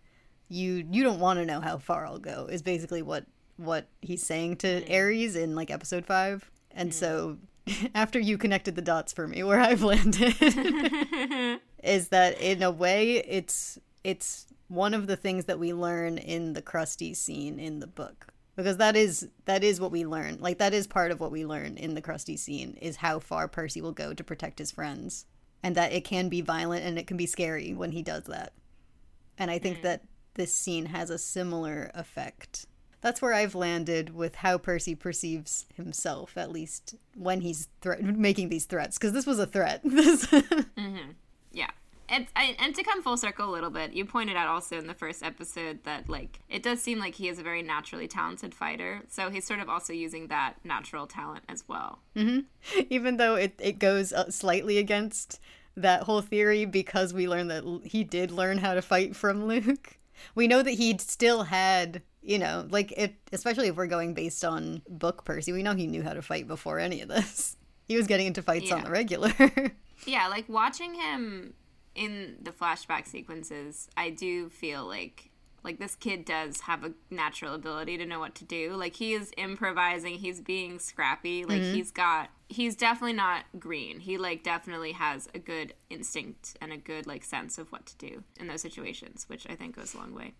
you 0.50 0.86
you 0.90 1.02
don't 1.02 1.20
want 1.20 1.38
to 1.38 1.46
know 1.46 1.60
how 1.60 1.78
far 1.78 2.06
I'll 2.06 2.18
go 2.18 2.46
is 2.50 2.62
basically 2.62 3.02
what 3.02 3.24
what 3.56 3.86
he's 4.00 4.22
saying 4.22 4.56
to 4.56 4.94
Ares 4.94 5.36
in 5.36 5.54
like 5.54 5.70
episode 5.70 6.04
5 6.04 6.50
and 6.72 6.92
so 6.94 7.38
after 7.94 8.18
you 8.18 8.36
connected 8.36 8.74
the 8.74 8.82
dots 8.82 9.12
for 9.12 9.26
me 9.26 9.42
where 9.42 9.60
I've 9.60 9.82
landed 9.82 10.34
is 11.82 12.08
that 12.08 12.40
in 12.40 12.62
a 12.62 12.70
way 12.70 13.16
it's 13.18 13.78
it's 14.04 14.46
one 14.70 14.94
of 14.94 15.06
the 15.06 15.16
things 15.16 15.46
that 15.46 15.58
we 15.58 15.74
learn 15.74 16.16
in 16.16 16.52
the 16.52 16.62
crusty 16.62 17.12
scene 17.12 17.58
in 17.58 17.80
the 17.80 17.86
book. 17.86 18.28
Because 18.56 18.76
that 18.76 18.96
is 18.96 19.28
that 19.46 19.64
is 19.64 19.80
what 19.80 19.90
we 19.90 20.04
learn. 20.04 20.38
Like 20.40 20.58
that 20.58 20.74
is 20.74 20.86
part 20.86 21.10
of 21.10 21.20
what 21.20 21.32
we 21.32 21.46
learn 21.46 21.76
in 21.76 21.94
the 21.94 22.02
crusty 22.02 22.36
scene 22.36 22.76
is 22.80 22.96
how 22.96 23.18
far 23.18 23.48
percy 23.48 23.80
will 23.80 23.92
go 23.92 24.12
to 24.14 24.24
protect 24.24 24.58
his 24.58 24.70
friends. 24.70 25.26
And 25.62 25.74
that 25.74 25.92
it 25.92 26.04
can 26.04 26.28
be 26.28 26.40
violent 26.40 26.84
and 26.84 26.98
it 26.98 27.06
can 27.06 27.16
be 27.16 27.26
scary 27.26 27.74
when 27.74 27.92
he 27.92 28.02
does 28.02 28.24
that. 28.24 28.52
And 29.36 29.50
I 29.50 29.58
think 29.58 29.78
mm. 29.78 29.82
that 29.82 30.04
this 30.34 30.54
scene 30.54 30.86
has 30.86 31.10
a 31.10 31.18
similar 31.18 31.90
effect. 31.94 32.66
That's 33.00 33.22
where 33.22 33.32
I've 33.32 33.54
landed 33.54 34.14
with 34.14 34.36
how 34.36 34.58
Percy 34.58 34.94
perceives 34.94 35.66
himself, 35.74 36.36
at 36.36 36.50
least 36.50 36.96
when 37.16 37.40
he's 37.40 37.68
thre- 37.80 38.02
making 38.02 38.50
these 38.50 38.66
threats, 38.66 38.98
because 38.98 39.12
this 39.12 39.26
was 39.26 39.38
a 39.38 39.46
threat. 39.46 39.82
mm-hmm. 39.86 41.12
Yeah. 41.50 41.70
And, 42.10 42.26
and 42.36 42.74
to 42.74 42.82
come 42.82 43.02
full 43.02 43.16
circle 43.16 43.48
a 43.48 43.52
little 43.52 43.70
bit, 43.70 43.92
you 43.92 44.04
pointed 44.04 44.36
out 44.36 44.48
also 44.48 44.76
in 44.76 44.88
the 44.88 44.94
first 44.94 45.22
episode 45.22 45.84
that 45.84 46.08
like 46.08 46.40
it 46.48 46.62
does 46.62 46.82
seem 46.82 46.98
like 46.98 47.14
he 47.14 47.28
is 47.28 47.38
a 47.38 47.42
very 47.42 47.62
naturally 47.62 48.08
talented 48.08 48.52
fighter. 48.52 49.02
So 49.08 49.30
he's 49.30 49.46
sort 49.46 49.60
of 49.60 49.68
also 49.68 49.92
using 49.92 50.26
that 50.26 50.54
natural 50.64 51.06
talent 51.06 51.44
as 51.48 51.64
well. 51.68 52.00
Mm-hmm. 52.16 52.80
Even 52.90 53.16
though 53.16 53.36
it 53.36 53.54
it 53.60 53.78
goes 53.78 54.12
uh, 54.12 54.28
slightly 54.28 54.76
against 54.76 55.38
that 55.76 56.02
whole 56.02 56.20
theory 56.20 56.64
because 56.64 57.14
we 57.14 57.28
learned 57.28 57.50
that 57.50 57.82
he 57.84 58.02
did 58.02 58.32
learn 58.32 58.58
how 58.58 58.74
to 58.74 58.82
fight 58.82 59.14
from 59.14 59.46
Luke. 59.46 59.96
We 60.35 60.48
know 60.48 60.62
that 60.62 60.72
he 60.72 60.96
still 60.98 61.44
had, 61.44 62.02
you 62.22 62.38
know, 62.38 62.66
like 62.70 62.92
it, 62.92 63.14
especially 63.33 63.68
if 63.68 63.76
we're 63.76 63.87
going 63.87 64.14
based 64.14 64.44
on 64.44 64.83
book 64.88 65.24
Percy, 65.24 65.52
we 65.52 65.62
know 65.62 65.74
he 65.74 65.87
knew 65.87 66.02
how 66.02 66.12
to 66.12 66.22
fight 66.22 66.46
before 66.46 66.78
any 66.78 67.00
of 67.00 67.09
this. 67.09 67.56
He 67.90 67.96
was 67.96 68.06
getting 68.06 68.28
into 68.28 68.40
fights 68.40 68.68
yeah. 68.68 68.76
on 68.76 68.85
the 68.85 68.90
regular. 68.92 69.33
yeah, 70.06 70.28
like 70.28 70.48
watching 70.48 70.94
him 70.94 71.54
in 71.96 72.37
the 72.40 72.52
flashback 72.52 73.09
sequences, 73.09 73.88
I 73.96 74.11
do 74.11 74.48
feel 74.48 74.87
like 74.87 75.29
like 75.62 75.79
this 75.79 75.94
kid 75.94 76.25
does 76.25 76.61
have 76.61 76.85
a 76.85 76.92
natural 77.11 77.55
ability 77.55 77.99
to 77.99 78.07
know 78.07 78.18
what 78.18 78.35
to 78.37 78.44
do. 78.44 78.75
Like 78.75 78.96
he 78.96 79.14
is 79.14 79.33
improvising, 79.37 80.14
he's 80.14 80.40
being 80.40 80.79
scrappy. 80.79 81.44
Like 81.44 81.61
mm-hmm. 81.61 81.75
he's 81.75 81.90
got 81.90 82.31
he's 82.49 82.75
definitely 82.77 83.14
not 83.14 83.44
green. 83.59 84.01
He 84.01 84.18
like 84.18 84.42
definitely 84.42 84.92
has 84.92 85.29
a 85.35 85.38
good 85.38 85.75
instinct 85.88 86.57
and 86.61 86.73
a 86.73 86.77
good 86.77 87.07
like 87.07 87.25
sense 87.25 87.59
of 87.59 87.70
what 87.73 87.87
to 87.87 87.96
do 87.96 88.23
in 88.38 88.46
those 88.46 88.62
situations, 88.62 89.25
which 89.29 89.46
I 89.49 89.55
think 89.55 89.77
goes 89.77 89.94
a 89.94 89.99
long 89.99 90.14
way. 90.14 90.35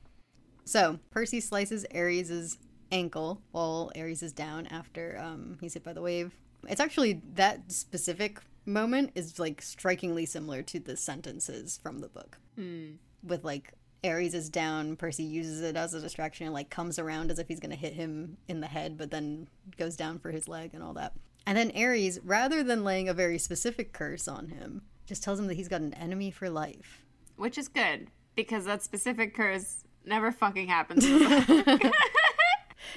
So 0.65 0.99
Percy 1.11 1.41
slices 1.41 1.87
Ares's 1.95 2.59
ankle 2.93 3.41
while 3.53 3.93
Ares 3.97 4.23
is 4.23 4.33
down 4.33 4.67
after 4.67 5.19
um, 5.23 5.59
he's 5.61 5.75
hit 5.75 5.85
by 5.85 5.93
the 5.93 6.03
wave. 6.03 6.35
It's 6.69 6.81
actually 6.81 7.23
that 7.35 7.73
specific 7.73 8.41
moment 8.67 9.13
is 9.15 9.39
like 9.39 9.63
strikingly 9.63 10.27
similar 10.27 10.63
to 10.63 10.79
the 10.79 10.97
sentences 10.97 11.79
from 11.83 12.01
the 12.01 12.09
book. 12.09 12.39
Mm. 12.59 12.97
With 13.23 13.45
like 13.45 13.75
Ares 14.05 14.35
is 14.35 14.49
down, 14.49 14.97
Percy 14.97 15.25
uses 15.25 15.61
it 15.61 15.77
as 15.77 15.95
a 15.95 16.01
distraction 16.01 16.47
and 16.47 16.55
like 16.55 16.71
comes 16.71 16.99
around 16.99 17.31
as 17.31 17.39
if 17.39 17.49
he's 17.49 17.61
going 17.61 17.71
to 17.71 17.77
hit 17.77 17.95
him 17.95 18.37
in 18.49 18.61
the 18.61 18.67
head, 18.67 18.97
but 18.97 19.11
then 19.11 19.49
goes 19.77 19.97
down 19.97 20.19
for 20.19 20.31
his 20.31 20.49
leg 20.49 20.71
and 20.73 20.83
all 20.83 20.95
that. 20.95 21.13
And 21.47 21.57
then 21.57 21.73
Ares, 21.77 22.19
rather 22.23 22.63
than 22.63 22.85
laying 22.85 23.09
a 23.09 23.15
very 23.15 23.39
specific 23.39 23.93
curse 23.93 24.29
on 24.29 24.49
him, 24.49 24.83
just 25.07 25.23
tells 25.23 25.39
him 25.39 25.47
that 25.49 25.55
he's 25.55 25.69
got 25.69 25.81
an 25.81 25.95
enemy 25.95 26.31
for 26.31 26.49
life. 26.49 27.05
Which 27.37 27.59
is 27.59 27.69
good, 27.69 28.09
because 28.37 28.65
that 28.67 28.83
specific 28.83 29.35
curse 29.35 29.85
never 30.05 30.31
fucking 30.31 30.69
happens. 30.69 31.05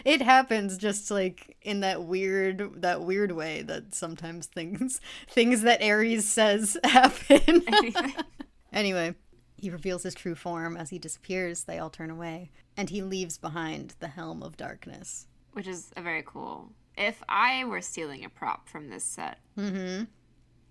it 0.05 0.21
happens 0.21 0.77
just 0.77 1.09
like 1.09 1.57
in 1.61 1.79
that 1.81 2.03
weird 2.03 2.81
that 2.81 3.01
weird 3.01 3.31
way 3.31 3.61
that 3.61 3.95
sometimes 3.95 4.47
things 4.47 4.99
things 5.29 5.61
that 5.61 5.81
Ares 5.81 6.25
says 6.25 6.77
happen. 6.83 7.63
anyway, 8.73 9.15
he 9.63 9.69
reveals 9.69 10.03
his 10.03 10.13
true 10.13 10.35
form 10.35 10.75
as 10.75 10.89
he 10.89 10.99
disappears, 10.99 11.63
they 11.63 11.79
all 11.79 11.89
turn 11.89 12.09
away, 12.09 12.51
and 12.75 12.89
he 12.89 13.01
leaves 13.01 13.37
behind 13.37 13.95
the 13.99 14.09
helm 14.09 14.43
of 14.43 14.57
darkness. 14.57 15.25
Which 15.53 15.67
is 15.67 15.89
a 15.95 16.01
very 16.01 16.21
cool. 16.25 16.67
If 16.97 17.23
I 17.29 17.63
were 17.63 17.79
stealing 17.79 18.25
a 18.25 18.29
prop 18.29 18.67
from 18.67 18.89
this 18.89 19.05
set, 19.05 19.37
mm-hmm. 19.57 20.03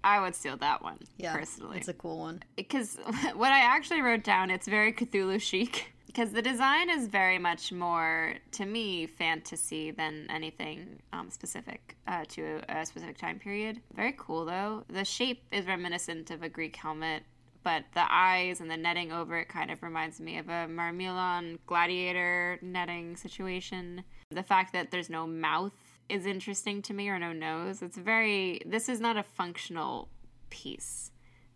I 0.04 0.20
would 0.20 0.34
steal 0.34 0.58
that 0.58 0.82
one. 0.82 0.98
Yeah, 1.16 1.34
personally, 1.34 1.78
it's 1.78 1.88
a 1.88 1.94
cool 1.94 2.18
one. 2.18 2.42
Because 2.54 2.98
what 3.34 3.50
I 3.50 3.60
actually 3.60 4.02
wrote 4.02 4.24
down, 4.24 4.50
it's 4.50 4.68
very 4.68 4.92
Cthulhu 4.92 5.40
chic. 5.40 5.88
Because 6.06 6.32
the 6.32 6.42
design 6.42 6.90
is 6.90 7.06
very 7.06 7.38
much 7.38 7.72
more, 7.72 8.34
to 8.50 8.66
me, 8.66 9.06
fantasy 9.06 9.92
than 9.92 10.26
anything 10.28 11.00
um, 11.14 11.30
specific 11.30 11.96
uh, 12.06 12.26
to 12.28 12.60
a 12.68 12.84
specific 12.84 13.16
time 13.16 13.38
period. 13.38 13.80
Very 13.94 14.14
cool 14.18 14.44
though. 14.44 14.84
The 14.90 15.06
shape 15.06 15.42
is 15.50 15.64
reminiscent 15.64 16.30
of 16.30 16.42
a 16.42 16.50
Greek 16.50 16.76
helmet 16.76 17.22
but 17.62 17.84
the 17.94 18.04
eyes 18.10 18.60
and 18.60 18.70
the 18.70 18.76
netting 18.76 19.12
over 19.12 19.38
it 19.38 19.48
kind 19.48 19.70
of 19.70 19.82
reminds 19.82 20.20
me 20.20 20.38
of 20.38 20.48
a 20.48 20.66
Murmillo 20.68 21.58
gladiator 21.66 22.58
netting 22.62 23.16
situation. 23.16 24.04
The 24.30 24.42
fact 24.42 24.72
that 24.72 24.90
there's 24.90 25.10
no 25.10 25.26
mouth 25.26 25.72
is 26.08 26.26
interesting 26.26 26.82
to 26.82 26.94
me, 26.94 27.08
or 27.08 27.18
no 27.18 27.32
nose. 27.32 27.82
It's 27.82 27.96
very, 27.96 28.60
this 28.66 28.88
is 28.88 29.00
not 29.00 29.16
a 29.16 29.22
functional 29.22 30.08
piece 30.50 31.10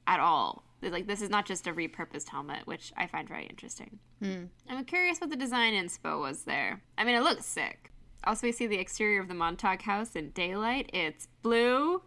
at 0.06 0.20
all. 0.20 0.64
Like, 0.82 1.06
this 1.06 1.22
is 1.22 1.30
not 1.30 1.46
just 1.46 1.66
a 1.66 1.72
repurposed 1.72 2.28
helmet, 2.28 2.66
which 2.66 2.92
I 2.96 3.06
find 3.06 3.28
very 3.28 3.46
interesting. 3.46 3.98
Mm. 4.22 4.48
I'm 4.68 4.84
curious 4.84 5.20
what 5.20 5.30
the 5.30 5.36
design 5.36 5.74
inspo 5.74 6.20
was 6.20 6.44
there. 6.44 6.82
I 6.96 7.04
mean, 7.04 7.16
it 7.16 7.22
looks 7.22 7.44
sick. 7.44 7.90
Also, 8.24 8.46
we 8.46 8.52
see 8.52 8.66
the 8.66 8.78
exterior 8.78 9.20
of 9.20 9.28
the 9.28 9.34
Montauk 9.34 9.82
house 9.82 10.16
in 10.16 10.30
daylight. 10.30 10.90
It's 10.92 11.28
blue. 11.42 12.02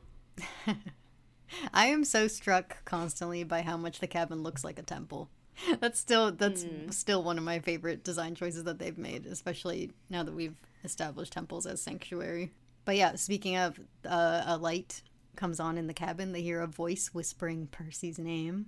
I 1.73 1.88
am 1.88 2.03
so 2.03 2.27
struck 2.27 2.83
constantly 2.85 3.43
by 3.43 3.62
how 3.62 3.77
much 3.77 3.99
the 3.99 4.07
cabin 4.07 4.43
looks 4.43 4.63
like 4.63 4.79
a 4.79 4.83
temple. 4.83 5.29
That's 5.79 5.99
still 5.99 6.31
that's 6.31 6.63
mm. 6.63 6.93
still 6.93 7.23
one 7.23 7.38
of 7.38 7.43
my 7.43 7.59
favorite 7.59 8.03
design 8.03 8.35
choices 8.35 8.63
that 8.63 8.79
they've 8.79 8.97
made, 8.97 9.25
especially 9.25 9.91
now 10.09 10.23
that 10.23 10.33
we've 10.33 10.55
established 10.83 11.33
temples 11.33 11.65
as 11.65 11.81
sanctuary. 11.81 12.51
But 12.85 12.95
yeah, 12.95 13.15
speaking 13.15 13.57
of 13.57 13.79
uh, 14.05 14.43
a 14.45 14.57
light 14.57 15.01
comes 15.35 15.59
on 15.59 15.77
in 15.77 15.88
the 15.88 15.93
cabin, 15.93 16.31
they 16.31 16.41
hear 16.41 16.62
a 16.62 16.67
voice 16.67 17.09
whispering 17.13 17.67
Percy's 17.67 18.17
name, 18.19 18.67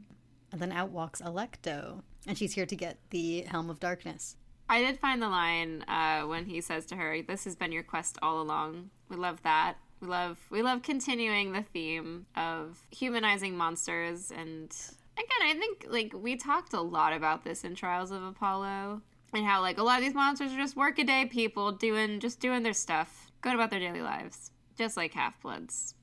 and 0.52 0.62
then 0.62 0.72
out 0.72 0.90
walks 0.90 1.22
Alecto, 1.22 2.02
and 2.28 2.38
she's 2.38 2.54
here 2.54 2.66
to 2.66 2.76
get 2.76 2.98
the 3.10 3.42
Helm 3.42 3.70
of 3.70 3.80
Darkness. 3.80 4.36
I 4.70 4.82
did 4.82 5.00
find 5.00 5.22
the 5.22 5.30
line 5.30 5.84
uh, 5.88 6.22
when 6.24 6.46
he 6.46 6.62
says 6.62 6.86
to 6.88 6.96
her, 6.96 7.22
"This 7.22 7.46
has 7.46 7.56
been 7.56 7.72
your 7.72 7.84
quest 7.84 8.18
all 8.22 8.42
along." 8.42 8.90
We 9.10 9.16
love 9.16 9.44
that. 9.44 9.78
We 10.02 10.08
love 10.08 10.40
we 10.50 10.64
love 10.64 10.82
continuing 10.82 11.52
the 11.52 11.62
theme 11.62 12.26
of 12.36 12.80
humanizing 12.90 13.56
monsters 13.56 14.32
and 14.32 14.76
again, 15.16 15.42
I 15.44 15.54
think 15.54 15.86
like 15.88 16.14
we 16.16 16.36
talked 16.36 16.74
a 16.74 16.82
lot 16.82 17.14
about 17.14 17.44
this 17.44 17.64
in 17.64 17.76
Trials 17.76 18.10
of 18.12 18.24
Apollo 18.24 19.02
and 19.34 19.46
how 19.46 19.62
like 19.62 19.78
a 19.78 19.84
lot 19.84 20.00
of 20.00 20.04
these 20.04 20.16
monsters 20.16 20.52
are 20.52 20.58
just 20.58 20.76
workaday 20.76 21.26
people 21.26 21.72
doing 21.72 22.20
just 22.20 22.40
doing 22.40 22.64
their 22.64 22.74
stuff, 22.74 23.32
going 23.42 23.56
about 23.56 23.70
their 23.70 23.80
daily 23.80 24.02
lives, 24.02 24.52
just 24.78 24.98
like 24.98 25.14
half 25.14 25.40
bloods. 25.42 25.94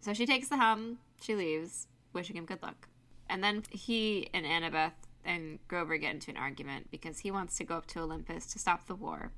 So 0.00 0.12
she 0.12 0.26
takes 0.26 0.48
the 0.48 0.56
helm, 0.56 0.98
she 1.20 1.34
leaves, 1.34 1.88
wishing 2.12 2.36
him 2.36 2.44
good 2.44 2.62
luck. 2.62 2.88
And 3.30 3.42
then 3.42 3.62
he 3.70 4.28
and 4.32 4.46
Annabeth 4.46 4.92
and 5.24 5.58
Grover 5.68 5.96
get 5.98 6.14
into 6.14 6.30
an 6.30 6.36
argument 6.36 6.90
because 6.90 7.18
he 7.18 7.30
wants 7.30 7.56
to 7.58 7.64
go 7.64 7.76
up 7.76 7.86
to 7.88 8.00
Olympus 8.00 8.46
to 8.52 8.58
stop 8.58 8.86
the 8.86 8.94
war. 8.94 9.32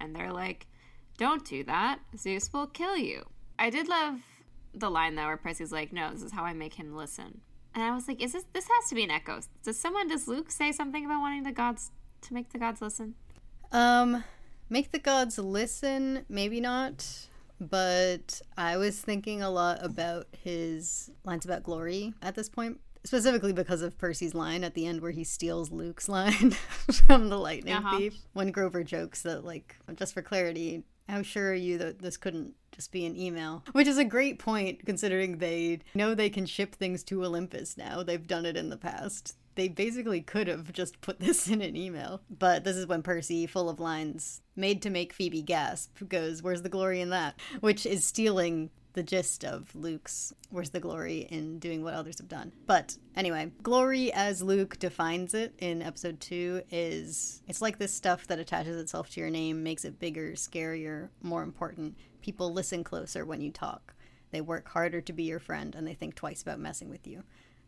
And 0.00 0.14
they're 0.14 0.32
like, 0.32 0.66
Don't 1.18 1.44
do 1.44 1.64
that. 1.64 2.00
Zeus 2.16 2.52
will 2.52 2.66
kill 2.66 2.96
you. 2.96 3.24
I 3.58 3.70
did 3.70 3.88
love 3.88 4.20
the 4.72 4.90
line 4.90 5.14
though 5.14 5.26
where 5.26 5.36
Percy's 5.36 5.72
like, 5.72 5.92
"No, 5.92 6.10
this 6.10 6.22
is 6.22 6.32
how 6.32 6.44
I 6.44 6.52
make 6.52 6.74
him 6.74 6.94
listen." 6.94 7.40
And 7.74 7.82
I 7.82 7.94
was 7.94 8.08
like, 8.08 8.22
"Is 8.22 8.32
this 8.32 8.44
this 8.52 8.68
has 8.68 8.88
to 8.88 8.94
be 8.94 9.04
an 9.04 9.10
echo? 9.10 9.40
Does 9.62 9.78
someone 9.78 10.08
does 10.08 10.28
Luke 10.28 10.50
say 10.50 10.72
something 10.72 11.04
about 11.04 11.20
wanting 11.20 11.42
the 11.42 11.52
gods 11.52 11.90
to 12.22 12.34
make 12.34 12.50
the 12.50 12.58
gods 12.58 12.80
listen?" 12.80 13.14
Um, 13.72 14.24
make 14.68 14.92
the 14.92 14.98
gods 14.98 15.38
listen, 15.38 16.24
maybe 16.28 16.60
not. 16.60 17.28
But 17.60 18.42
I 18.56 18.76
was 18.76 19.00
thinking 19.00 19.42
a 19.42 19.50
lot 19.50 19.78
about 19.82 20.26
his 20.42 21.10
lines 21.24 21.44
about 21.44 21.62
glory 21.62 22.12
at 22.20 22.34
this 22.34 22.48
point, 22.48 22.80
specifically 23.04 23.52
because 23.52 23.80
of 23.80 23.96
Percy's 23.96 24.34
line 24.34 24.64
at 24.64 24.74
the 24.74 24.86
end 24.86 25.00
where 25.00 25.12
he 25.12 25.24
steals 25.24 25.70
Luke's 25.70 26.08
line 26.08 26.52
from 27.06 27.28
the 27.28 27.38
lightning 27.38 27.74
uh-huh. 27.74 27.98
thief. 27.98 28.16
When 28.32 28.50
Grover 28.50 28.82
jokes 28.82 29.22
that, 29.22 29.44
like, 29.44 29.76
just 29.94 30.14
for 30.14 30.22
clarity, 30.22 30.82
how 31.08 31.22
sure 31.22 31.50
are 31.50 31.54
you 31.54 31.78
that 31.78 32.00
this 32.00 32.16
couldn't 32.16 32.54
just 32.72 32.92
be 32.92 33.06
an 33.06 33.16
email? 33.16 33.64
Which 33.72 33.86
is 33.86 33.98
a 33.98 34.04
great 34.04 34.38
point 34.38 34.84
considering 34.84 35.38
they 35.38 35.80
know 35.94 36.14
they 36.14 36.30
can 36.30 36.46
ship 36.46 36.74
things 36.74 37.02
to 37.04 37.24
Olympus 37.24 37.76
now. 37.76 38.02
They've 38.02 38.26
done 38.26 38.46
it 38.46 38.56
in 38.56 38.70
the 38.70 38.76
past. 38.76 39.36
They 39.54 39.68
basically 39.68 40.20
could 40.20 40.48
have 40.48 40.72
just 40.72 41.00
put 41.00 41.20
this 41.20 41.48
in 41.48 41.62
an 41.62 41.76
email. 41.76 42.22
But 42.30 42.64
this 42.64 42.76
is 42.76 42.86
when 42.86 43.02
Percy, 43.02 43.46
full 43.46 43.68
of 43.68 43.80
lines, 43.80 44.42
made 44.56 44.82
to 44.82 44.90
make 44.90 45.12
Phoebe 45.12 45.42
gasp, 45.42 45.96
goes, 46.08 46.42
Where's 46.42 46.62
the 46.62 46.68
glory 46.68 47.00
in 47.00 47.10
that? 47.10 47.38
Which 47.60 47.86
is 47.86 48.04
stealing 48.04 48.70
the 48.94 49.02
gist 49.02 49.44
of 49.44 49.74
Luke's 49.74 50.32
where's 50.50 50.70
the 50.70 50.80
glory 50.80 51.26
in 51.30 51.58
doing 51.58 51.82
what 51.82 51.94
others 51.94 52.18
have 52.18 52.28
done. 52.28 52.52
But 52.66 52.96
anyway, 53.14 53.50
glory 53.62 54.12
as 54.12 54.40
Luke 54.42 54.78
defines 54.78 55.34
it 55.34 55.52
in 55.58 55.82
episode 55.82 56.20
2 56.20 56.62
is 56.70 57.42
it's 57.46 57.60
like 57.60 57.78
this 57.78 57.92
stuff 57.92 58.26
that 58.28 58.38
attaches 58.38 58.80
itself 58.80 59.10
to 59.10 59.20
your 59.20 59.30
name, 59.30 59.62
makes 59.62 59.84
it 59.84 59.98
bigger, 59.98 60.32
scarier, 60.32 61.10
more 61.22 61.42
important. 61.42 61.96
People 62.22 62.52
listen 62.52 62.82
closer 62.82 63.24
when 63.24 63.40
you 63.40 63.50
talk. 63.50 63.94
They 64.30 64.40
work 64.40 64.68
harder 64.68 65.00
to 65.00 65.12
be 65.12 65.24
your 65.24 65.40
friend 65.40 65.74
and 65.74 65.86
they 65.86 65.94
think 65.94 66.14
twice 66.14 66.40
about 66.40 66.60
messing 66.60 66.88
with 66.88 67.06
you. 67.06 67.24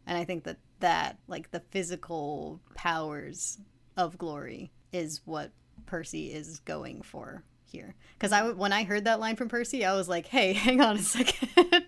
And 0.07 0.17
I 0.17 0.25
think 0.25 0.45
that 0.45 0.59
that 0.81 1.19
like 1.27 1.51
the 1.51 1.61
physical 1.61 2.61
powers 2.75 3.59
of 3.97 4.17
glory 4.17 4.71
is 4.93 5.23
what 5.25 5.51
Percy 5.87 6.33
is 6.33 6.61
going 6.61 7.03
for 7.03 7.45
here 7.77 7.95
because 8.19 8.33
I 8.33 8.51
when 8.51 8.73
I 8.73 8.85
heard 8.85 9.05
that 9.05 9.21
line 9.21 9.37
from 9.37 9.49
Percy, 9.49 9.85
I 9.85 9.95
was 9.95 10.09
like, 10.09 10.27
"Hey, 10.27 10.53
hang 10.67 10.81
on 10.81 10.97
a 10.97 11.03
second. 11.03 11.49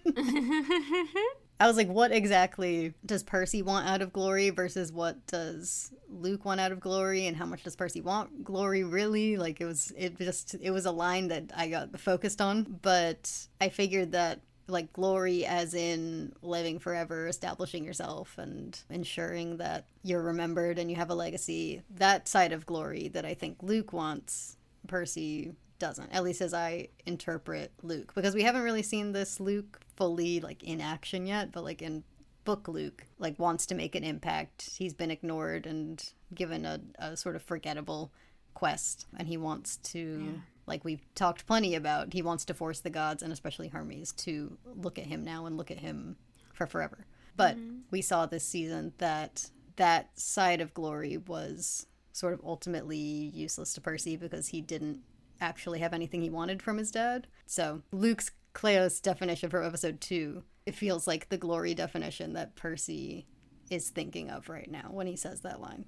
I 1.60 1.66
was 1.66 1.76
like, 1.76 1.88
what 1.88 2.12
exactly 2.12 2.94
does 3.04 3.24
Percy 3.24 3.62
want 3.62 3.88
out 3.88 4.00
of 4.00 4.12
glory 4.12 4.50
versus 4.50 4.92
what 4.92 5.26
does 5.26 5.92
Luke 6.08 6.44
want 6.44 6.60
out 6.60 6.70
of 6.70 6.78
glory, 6.78 7.26
and 7.26 7.36
how 7.36 7.46
much 7.46 7.64
does 7.64 7.74
Percy 7.74 8.00
want 8.00 8.44
glory 8.44 8.84
really? 8.84 9.36
Like, 9.36 9.60
it 9.60 9.64
was, 9.64 9.92
it 9.96 10.16
just, 10.18 10.54
it 10.60 10.70
was 10.70 10.86
a 10.86 10.92
line 10.92 11.28
that 11.28 11.50
I 11.56 11.68
got 11.68 11.98
focused 11.98 12.40
on, 12.40 12.78
but 12.82 13.48
I 13.60 13.70
figured 13.70 14.12
that 14.12 14.40
like 14.70 14.92
glory 14.92 15.46
as 15.46 15.74
in 15.74 16.32
living 16.42 16.78
forever 16.78 17.26
establishing 17.26 17.84
yourself 17.84 18.36
and 18.36 18.78
ensuring 18.90 19.56
that 19.56 19.86
you're 20.02 20.22
remembered 20.22 20.78
and 20.78 20.90
you 20.90 20.96
have 20.96 21.08
a 21.08 21.14
legacy 21.14 21.82
that 21.88 22.28
side 22.28 22.52
of 22.52 22.66
glory 22.66 23.08
that 23.08 23.24
i 23.24 23.32
think 23.32 23.56
luke 23.62 23.94
wants 23.94 24.58
percy 24.86 25.54
doesn't 25.78 26.10
at 26.10 26.24
least 26.24 26.40
as 26.40 26.52
i 26.52 26.88
interpret 27.06 27.72
luke 27.82 28.12
because 28.14 28.34
we 28.34 28.42
haven't 28.42 28.62
really 28.62 28.82
seen 28.82 29.12
this 29.12 29.40
luke 29.40 29.80
fully 29.96 30.40
like 30.40 30.62
in 30.62 30.80
action 30.80 31.26
yet 31.26 31.52
but 31.52 31.64
like 31.64 31.82
in 31.82 32.02
book 32.44 32.66
luke 32.68 33.04
like 33.18 33.38
wants 33.38 33.66
to 33.66 33.74
make 33.74 33.94
an 33.94 34.04
impact 34.04 34.70
he's 34.76 34.94
been 34.94 35.10
ignored 35.10 35.66
and 35.66 36.12
given 36.34 36.64
a, 36.64 36.80
a 36.98 37.16
sort 37.16 37.36
of 37.36 37.42
forgettable 37.42 38.10
quest 38.54 39.06
and 39.18 39.28
he 39.28 39.36
wants 39.36 39.76
to 39.78 40.40
like 40.68 40.84
we've 40.84 41.02
talked 41.14 41.46
plenty 41.46 41.74
about, 41.74 42.12
he 42.12 42.22
wants 42.22 42.44
to 42.44 42.54
force 42.54 42.80
the 42.80 42.90
gods 42.90 43.22
and 43.22 43.32
especially 43.32 43.68
Hermes 43.68 44.12
to 44.12 44.56
look 44.76 44.98
at 44.98 45.06
him 45.06 45.24
now 45.24 45.46
and 45.46 45.56
look 45.56 45.70
at 45.70 45.78
him 45.78 46.16
for 46.52 46.66
forever. 46.66 47.06
But 47.36 47.56
mm-hmm. 47.56 47.78
we 47.90 48.02
saw 48.02 48.26
this 48.26 48.44
season 48.44 48.92
that 48.98 49.50
that 49.76 50.10
side 50.18 50.60
of 50.60 50.74
glory 50.74 51.16
was 51.16 51.86
sort 52.12 52.34
of 52.34 52.40
ultimately 52.44 52.98
useless 52.98 53.72
to 53.74 53.80
Percy 53.80 54.16
because 54.16 54.48
he 54.48 54.60
didn't 54.60 55.00
actually 55.40 55.80
have 55.80 55.94
anything 55.94 56.22
he 56.22 56.30
wanted 56.30 56.62
from 56.62 56.78
his 56.78 56.90
dad. 56.90 57.26
So 57.46 57.82
Luke's 57.92 58.30
Kleos 58.54 59.00
definition 59.00 59.50
for 59.50 59.62
episode 59.62 60.00
two, 60.00 60.44
it 60.66 60.74
feels 60.74 61.06
like 61.06 61.28
the 61.28 61.38
glory 61.38 61.74
definition 61.74 62.32
that 62.34 62.56
Percy 62.56 63.26
is 63.70 63.90
thinking 63.90 64.30
of 64.30 64.48
right 64.48 64.70
now 64.70 64.88
when 64.90 65.06
he 65.06 65.16
says 65.16 65.40
that 65.40 65.60
line 65.60 65.84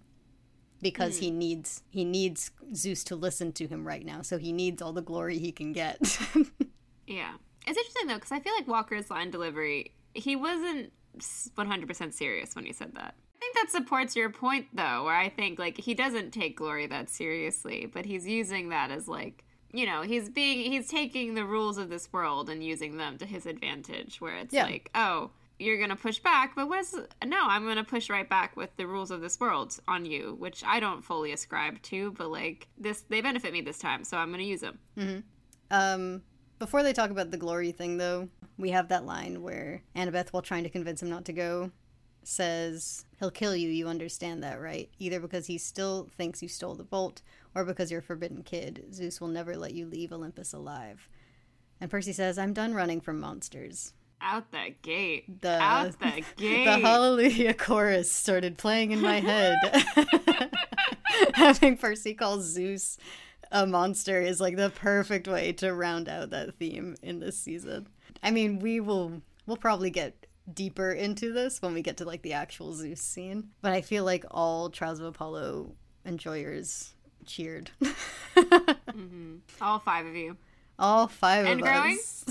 because 0.83 1.17
mm. 1.17 1.21
he 1.21 1.31
needs 1.31 1.83
he 1.91 2.05
needs 2.05 2.51
Zeus 2.75 3.05
to 3.05 3.17
listen 3.17 3.53
to 3.53 3.67
him 3.67 3.87
right 3.87 4.05
now. 4.05 4.23
So 4.23 4.39
he 4.39 4.53
needs 4.53 4.83
all 4.83 4.93
the 4.93 5.03
glory 5.03 5.39
he 5.39 5.53
can 5.53 5.73
get. 5.73 5.99
yeah. 7.07 7.33
It's 7.67 7.79
interesting 7.79 8.07
though 8.07 8.19
cuz 8.19 8.33
I 8.33 8.41
feel 8.41 8.55
like 8.55 8.69
Walker's 8.69 9.11
line 9.11 9.31
delivery 9.31 9.95
he 10.15 10.37
wasn't 10.37 10.93
100% 11.19 12.13
serious 12.13 12.55
when 12.55 12.65
he 12.65 12.73
said 12.73 12.95
that. 12.95 13.15
I 13.41 13.53
think 13.53 13.57
that 13.57 13.71
supports 13.71 14.17
your 14.17 14.29
point 14.29 14.67
though, 14.75 15.05
where 15.05 15.17
I 15.17 15.31
think 15.31 15.59
like 15.59 15.79
he 15.79 15.95
doesn't 15.95 16.33
take 16.33 16.57
glory 16.57 16.87
that 16.89 17.09
seriously, 17.09 17.91
but 17.93 18.05
he's 18.05 18.27
using 18.27 18.69
that 18.69 18.91
as 18.91 19.09
like 19.09 19.45
you 19.73 19.87
know, 19.87 20.03
he's 20.03 20.29
being 20.29 20.71
he's 20.71 20.89
taking 20.89 21.35
the 21.35 21.45
rules 21.45 21.79
of 21.79 21.89
this 21.89 22.13
world 22.13 22.51
and 22.51 22.63
using 22.63 22.97
them 22.97 23.17
to 23.19 23.27
his 23.27 23.47
advantage 23.47 24.21
where 24.21 24.37
it's 24.37 24.53
yeah. 24.53 24.65
like, 24.65 24.91
oh, 24.95 25.31
you're 25.59 25.79
gonna 25.79 25.97
push 25.97 26.19
back, 26.19 26.55
but 26.55 26.69
what's 26.69 26.95
no? 27.25 27.39
I'm 27.43 27.65
gonna 27.67 27.85
push 27.85 28.11
right 28.11 28.29
back 28.29 28.57
with 28.57 28.77
the 28.77 28.87
rules 28.87 29.11
of 29.11 29.21
this 29.21 29.39
world 29.39 29.79
on 29.87 30.05
you, 30.05 30.37
which 30.39 30.63
I 30.67 30.81
don't 30.81 31.03
fully 31.03 31.33
ascribe 31.33 31.81
to, 31.83 32.13
but 32.13 32.31
like 32.31 32.69
this, 32.79 33.05
they 33.09 33.21
benefit 33.21 33.53
me 33.53 33.61
this 33.61 33.79
time, 33.79 34.05
so 34.05 34.17
I'm 34.17 34.31
gonna 34.31 34.43
use 34.43 34.61
them. 34.61 34.79
Mm-hmm. 34.99 35.19
Um, 35.71 36.23
before 36.59 36.83
they 36.83 36.93
talk 36.93 37.11
about 37.11 37.31
the 37.31 37.37
glory 37.37 37.73
thing, 37.73 37.97
though, 37.97 38.29
we 38.59 38.71
have 38.71 38.89
that 38.89 39.07
line 39.07 39.43
where 39.43 39.83
Annabeth, 39.97 40.29
while 40.31 40.43
trying 40.43 40.65
to 40.65 40.71
convince 40.71 41.03
him 41.03 41.09
not 41.09 41.25
to 41.27 41.33
go, 41.33 41.71
says, 42.23 43.05
He'll 43.19 43.31
kill 43.31 43.55
you, 43.55 43.69
you 43.69 43.89
understand 43.89 44.43
that, 44.43 44.61
right? 44.61 44.89
Either 44.99 45.21
because 45.21 45.47
he 45.47 45.59
still 45.59 46.09
thinks 46.17 46.43
you 46.43 46.49
stole 46.49 46.75
the 46.75 46.85
bolt, 46.85 47.23
or 47.55 47.65
because 47.65 47.91
you're 47.91 48.01
a 48.01 48.03
forbidden 48.03 48.43
kid. 48.43 48.85
Zeus 48.93 49.21
will 49.21 49.29
never 49.29 49.57
let 49.57 49.75
you 49.75 49.87
leave 49.87 50.13
Olympus 50.13 50.53
alive. 50.53 51.09
And 51.81 51.91
Percy 51.91 52.13
says, 52.13 52.39
I'm 52.39 52.53
done 52.53 52.75
running 52.75 53.01
from 53.01 53.21
monsters. 53.21 53.95
Out 54.21 54.53
that 54.53 54.83
gate. 54.83 55.41
The, 55.41 55.59
Out 55.61 55.99
the 56.01 56.23
gate. 56.37 56.65
The 56.65 56.79
Hallelujah 56.79 57.55
chorus 57.55 58.13
started 58.13 58.59
playing 58.59 58.93
in 58.93 59.01
my 59.01 59.21
head. 59.21 59.57
Having 61.35 61.79
Percy 61.79 62.15
call 62.15 62.41
Zeus 62.41 62.99
a 63.51 63.67
monster 63.67 64.21
is 64.21 64.41
like 64.41 64.57
the 64.57 64.71
perfect 64.71 65.27
way 65.27 65.53
to 65.55 65.75
round 65.75 66.09
out 66.09 66.31
that 66.31 66.55
theme 66.55 66.97
in 67.03 67.19
this 67.19 67.39
season. 67.39 67.89
I 68.23 68.31
mean, 68.31 68.59
we 68.59 68.81
will 68.81 69.23
we'll 69.47 69.57
probably 69.57 69.91
get 69.91 70.20
deeper 70.55 70.91
into 70.91 71.33
this 71.33 71.61
when 71.63 71.75
we 71.75 71.83
get 71.83 71.97
to 71.99 72.05
like 72.05 72.23
the 72.23 72.33
actual 72.33 72.73
Zeus 72.73 73.01
scene, 73.01 73.51
but 73.63 73.73
I 73.73 73.81
feel 73.81 74.05
like 74.05 74.25
all 74.31 74.71
Trials 74.71 75.01
of 75.01 75.07
Apollo 75.07 75.73
enjoyers 76.05 76.95
cheered. 77.27 77.71
mm-hmm. 78.37 79.37
All 79.61 79.79
five 79.79 80.07
of 80.07 80.15
you. 80.15 80.37
All 80.79 81.09
five 81.09 81.47
and 81.47 81.61
of 81.61 81.67
growing? 81.67 81.99
us. 81.99 82.25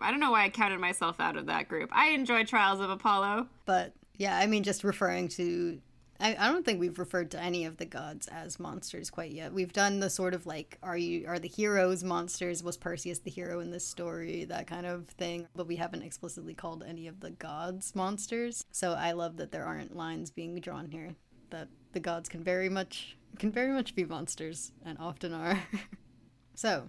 I 0.00 0.10
don't 0.10 0.20
know 0.20 0.30
why 0.30 0.44
I 0.44 0.48
counted 0.48 0.80
myself 0.80 1.18
out 1.20 1.36
of 1.36 1.46
that 1.46 1.68
group. 1.68 1.90
I 1.92 2.08
enjoy 2.08 2.44
Trials 2.44 2.80
of 2.80 2.90
Apollo. 2.90 3.48
But 3.64 3.92
yeah, 4.16 4.38
I 4.38 4.46
mean, 4.46 4.62
just 4.62 4.84
referring 4.84 5.28
to. 5.28 5.80
I, 6.20 6.36
I 6.38 6.52
don't 6.52 6.64
think 6.64 6.80
we've 6.80 6.98
referred 6.98 7.30
to 7.32 7.40
any 7.40 7.64
of 7.64 7.76
the 7.76 7.84
gods 7.84 8.28
as 8.28 8.60
monsters 8.60 9.10
quite 9.10 9.32
yet. 9.32 9.52
We've 9.52 9.72
done 9.72 10.00
the 10.00 10.10
sort 10.10 10.34
of 10.34 10.46
like, 10.46 10.78
are 10.82 10.96
you 10.96 11.26
are 11.26 11.38
the 11.38 11.48
heroes 11.48 12.04
monsters? 12.04 12.62
Was 12.62 12.76
Perseus 12.76 13.18
the 13.18 13.30
hero 13.30 13.60
in 13.60 13.70
this 13.70 13.86
story? 13.86 14.44
That 14.44 14.66
kind 14.66 14.86
of 14.86 15.08
thing. 15.08 15.48
But 15.54 15.66
we 15.66 15.76
haven't 15.76 16.02
explicitly 16.02 16.54
called 16.54 16.84
any 16.86 17.08
of 17.08 17.20
the 17.20 17.30
gods 17.30 17.94
monsters. 17.94 18.64
So 18.70 18.92
I 18.92 19.12
love 19.12 19.36
that 19.38 19.50
there 19.50 19.64
aren't 19.64 19.96
lines 19.96 20.30
being 20.30 20.60
drawn 20.60 20.88
here 20.90 21.14
that 21.50 21.68
the 21.92 22.00
gods 22.00 22.28
can 22.28 22.42
very 22.42 22.68
much 22.68 23.16
can 23.38 23.50
very 23.50 23.72
much 23.72 23.94
be 23.94 24.04
monsters 24.04 24.72
and 24.84 24.98
often 24.98 25.32
are. 25.32 25.62
so 26.54 26.88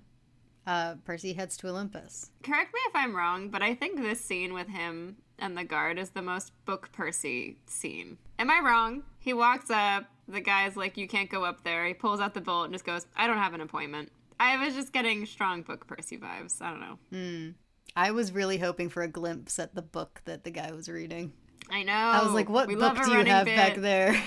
uh, 0.67 0.95
Percy 1.03 1.33
heads 1.33 1.57
to 1.57 1.67
Olympus. 1.67 2.31
Correct 2.43 2.73
me 2.73 2.79
if 2.87 2.95
I'm 2.95 3.15
wrong, 3.15 3.49
but 3.49 3.61
I 3.61 3.75
think 3.75 3.97
this 3.97 4.21
scene 4.21 4.53
with 4.53 4.67
him 4.67 5.17
and 5.37 5.57
the 5.57 5.63
guard 5.63 5.99
is 5.99 6.11
the 6.11 6.21
most 6.21 6.53
book 6.65 6.91
Percy 6.91 7.57
scene. 7.67 8.17
Am 8.37 8.49
I 8.49 8.59
wrong? 8.59 9.03
He 9.19 9.33
walks 9.33 9.69
up, 9.69 10.05
the 10.27 10.41
guy's 10.41 10.75
like, 10.75 10.97
You 10.97 11.07
can't 11.07 11.29
go 11.29 11.43
up 11.43 11.63
there. 11.63 11.85
He 11.85 11.93
pulls 11.93 12.19
out 12.19 12.33
the 12.33 12.41
bolt 12.41 12.65
and 12.65 12.73
just 12.73 12.85
goes, 12.85 13.05
I 13.15 13.27
don't 13.27 13.37
have 13.37 13.53
an 13.53 13.61
appointment. 13.61 14.11
I 14.39 14.63
was 14.63 14.75
just 14.75 14.91
getting 14.91 15.25
strong 15.25 15.61
book 15.61 15.87
Percy 15.87 16.17
vibes. 16.17 16.61
I 16.61 16.69
don't 16.69 16.81
know. 16.81 16.99
Mm. 17.13 17.53
I 17.95 18.11
was 18.11 18.33
really 18.33 18.57
hoping 18.57 18.89
for 18.89 19.03
a 19.03 19.07
glimpse 19.07 19.57
at 19.59 19.73
the 19.73 19.81
book 19.81 20.21
that 20.25 20.43
the 20.43 20.51
guy 20.51 20.71
was 20.71 20.89
reading. 20.89 21.31
I 21.69 21.83
know. 21.83 21.93
I 21.93 22.23
was 22.23 22.33
like, 22.33 22.49
what 22.49 22.67
we 22.67 22.75
book 22.75 22.95
do 23.03 23.11
you 23.11 23.25
have 23.25 23.45
bit. 23.45 23.55
back 23.55 23.75
there? 23.77 24.21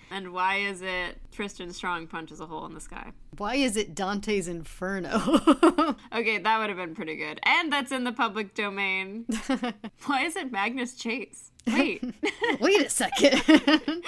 and 0.10 0.32
why 0.32 0.56
is 0.56 0.80
it 0.80 1.18
Tristan 1.30 1.72
Strong 1.72 2.06
punches 2.06 2.40
a 2.40 2.46
hole 2.46 2.64
in 2.64 2.72
the 2.72 2.80
sky? 2.80 3.12
Why 3.36 3.56
is 3.56 3.76
it 3.76 3.94
Dante's 3.94 4.48
Inferno? 4.48 5.10
okay, 6.14 6.38
that 6.38 6.58
would 6.58 6.68
have 6.70 6.78
been 6.78 6.94
pretty 6.94 7.16
good. 7.16 7.38
And 7.44 7.70
that's 7.70 7.92
in 7.92 8.04
the 8.04 8.12
public 8.12 8.54
domain. 8.54 9.26
why 10.06 10.22
is 10.24 10.36
it 10.36 10.50
Magnus 10.50 10.94
Chase? 10.94 11.50
Wait. 11.66 12.04
Wait 12.60 12.80
a 12.80 12.90
second. 12.90 14.04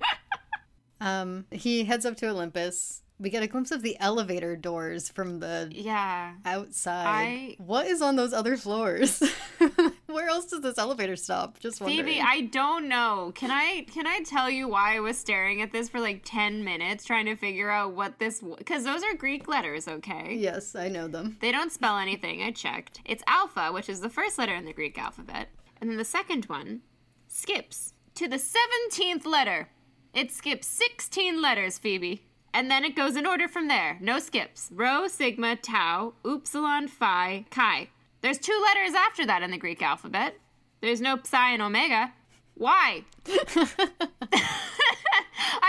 um, 1.00 1.46
he 1.50 1.84
heads 1.84 2.04
up 2.04 2.16
to 2.16 2.28
Olympus 2.28 3.02
we 3.20 3.30
get 3.30 3.42
a 3.42 3.46
glimpse 3.46 3.70
of 3.70 3.82
the 3.82 3.96
elevator 3.98 4.54
doors 4.54 5.08
from 5.08 5.40
the 5.40 5.68
yeah 5.72 6.34
outside. 6.44 7.06
I, 7.06 7.56
what 7.58 7.86
is 7.86 8.00
on 8.00 8.16
those 8.16 8.32
other 8.32 8.56
floors? 8.56 9.22
Where 10.06 10.28
else 10.28 10.46
does 10.46 10.60
this 10.60 10.78
elevator 10.78 11.16
stop? 11.16 11.58
Just 11.58 11.80
wondering. 11.80 12.06
Phoebe, 12.06 12.20
I 12.20 12.42
don't 12.42 12.88
know. 12.88 13.32
Can 13.34 13.50
I 13.50 13.86
can 13.92 14.06
I 14.06 14.20
tell 14.20 14.48
you 14.48 14.68
why 14.68 14.96
I 14.96 15.00
was 15.00 15.18
staring 15.18 15.60
at 15.62 15.72
this 15.72 15.88
for 15.88 16.00
like 16.00 16.22
ten 16.24 16.64
minutes 16.64 17.04
trying 17.04 17.26
to 17.26 17.36
figure 17.36 17.70
out 17.70 17.94
what 17.94 18.18
this? 18.18 18.40
Because 18.40 18.84
those 18.84 19.02
are 19.02 19.14
Greek 19.14 19.48
letters, 19.48 19.88
okay? 19.88 20.34
Yes, 20.34 20.74
I 20.74 20.88
know 20.88 21.08
them. 21.08 21.36
They 21.40 21.52
don't 21.52 21.72
spell 21.72 21.98
anything. 21.98 22.42
I 22.42 22.52
checked. 22.52 23.00
It's 23.04 23.22
alpha, 23.26 23.72
which 23.72 23.88
is 23.88 24.00
the 24.00 24.10
first 24.10 24.38
letter 24.38 24.54
in 24.54 24.64
the 24.64 24.72
Greek 24.72 24.98
alphabet, 24.98 25.48
and 25.80 25.90
then 25.90 25.96
the 25.96 26.04
second 26.04 26.44
one 26.44 26.82
skips 27.28 27.94
to 28.14 28.26
the 28.26 28.38
seventeenth 28.38 29.24
letter. 29.24 29.68
It 30.12 30.32
skips 30.32 30.66
sixteen 30.66 31.40
letters, 31.40 31.78
Phoebe. 31.78 32.24
And 32.52 32.70
then 32.70 32.84
it 32.84 32.96
goes 32.96 33.14
in 33.14 33.26
order 33.26 33.46
from 33.46 33.68
there. 33.68 33.98
No 34.00 34.18
skips. 34.18 34.70
Rho, 34.72 35.06
sigma, 35.06 35.56
tau, 35.56 36.14
upsilon, 36.24 36.88
phi, 36.88 37.44
chi. 37.50 37.88
There's 38.22 38.38
two 38.38 38.58
letters 38.64 38.94
after 38.94 39.26
that 39.26 39.42
in 39.42 39.50
the 39.50 39.58
Greek 39.58 39.82
alphabet. 39.82 40.34
There's 40.80 41.00
no 41.00 41.18
psi 41.22 41.52
and 41.52 41.62
omega. 41.62 42.12
Why? 42.54 43.04
I 43.26 43.34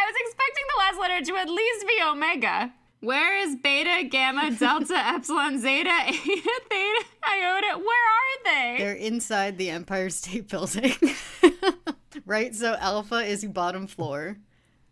was 0.07 0.15
expecting 0.25 0.65
the 0.67 0.79
last 0.79 0.99
letter 0.99 1.23
to 1.25 1.35
at 1.35 1.49
least 1.49 1.87
be 1.87 2.01
omega. 2.03 2.73
Where 3.01 3.38
is 3.38 3.55
beta, 3.55 4.07
gamma, 4.09 4.51
delta, 4.51 4.97
epsilon, 5.07 5.59
zeta, 5.59 5.89
eta, 6.07 6.15
theta, 6.15 7.05
iota? 7.27 7.77
Where 7.77 8.05
are 8.07 8.43
they? 8.45 8.75
They're 8.79 8.93
inside 8.93 9.57
the 9.57 9.69
Empire 9.69 10.09
State 10.09 10.49
Building. 10.49 10.93
right? 12.25 12.53
So 12.53 12.75
alpha 12.79 13.17
is 13.17 13.45
bottom 13.45 13.88
floor 13.88 14.38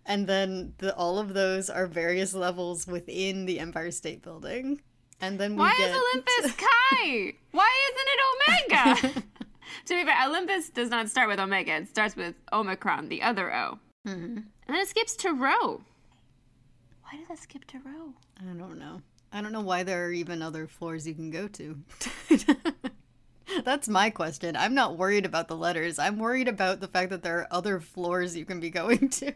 and 0.07 0.25
then 0.25 0.73
the, 0.77 0.95
all 0.95 1.19
of 1.19 1.33
those 1.33 1.69
are 1.69 1.85
various 1.85 2.33
levels 2.33 2.87
within 2.87 3.45
the 3.45 3.59
Empire 3.59 3.91
State 3.91 4.23
Building. 4.23 4.81
And 5.19 5.37
then 5.37 5.51
we 5.51 5.59
why 5.59 5.75
get... 5.77 5.91
is 5.91 5.97
Olympus 5.97 6.55
Chi? 6.55 7.33
why 7.51 7.71
isn't 7.89 8.07
it 8.07 9.03
Omega? 9.11 9.23
to 9.85 9.95
be 9.95 10.05
fair, 10.05 10.27
Olympus 10.27 10.69
does 10.69 10.89
not 10.89 11.09
start 11.09 11.27
with 11.27 11.39
Omega. 11.39 11.75
It 11.75 11.89
starts 11.89 12.15
with 12.15 12.35
Omicron, 12.53 13.09
the 13.09 13.21
other 13.21 13.53
O, 13.53 13.79
mm-hmm. 14.07 14.37
and 14.37 14.45
then 14.67 14.77
it 14.77 14.87
skips 14.87 15.15
to 15.17 15.33
Rho. 15.33 15.81
Why 17.09 17.19
did 17.19 17.31
I 17.31 17.35
skip 17.35 17.63
to 17.67 17.77
Rho? 17.79 18.13
I 18.41 18.53
don't 18.53 18.77
know. 18.77 19.01
I 19.31 19.41
don't 19.41 19.53
know 19.53 19.61
why 19.61 19.83
there 19.83 20.05
are 20.05 20.11
even 20.11 20.41
other 20.41 20.67
floors 20.67 21.07
you 21.07 21.13
can 21.13 21.31
go 21.31 21.47
to. 21.47 21.79
That's 23.63 23.87
my 23.87 24.09
question. 24.09 24.57
I'm 24.57 24.73
not 24.73 24.97
worried 24.97 25.25
about 25.25 25.47
the 25.47 25.55
letters. 25.55 25.99
I'm 25.99 26.19
worried 26.19 26.49
about 26.49 26.81
the 26.81 26.87
fact 26.87 27.11
that 27.11 27.23
there 27.23 27.39
are 27.39 27.47
other 27.49 27.79
floors 27.79 28.35
you 28.35 28.43
can 28.43 28.59
be 28.59 28.69
going 28.69 29.07
to. 29.21 29.33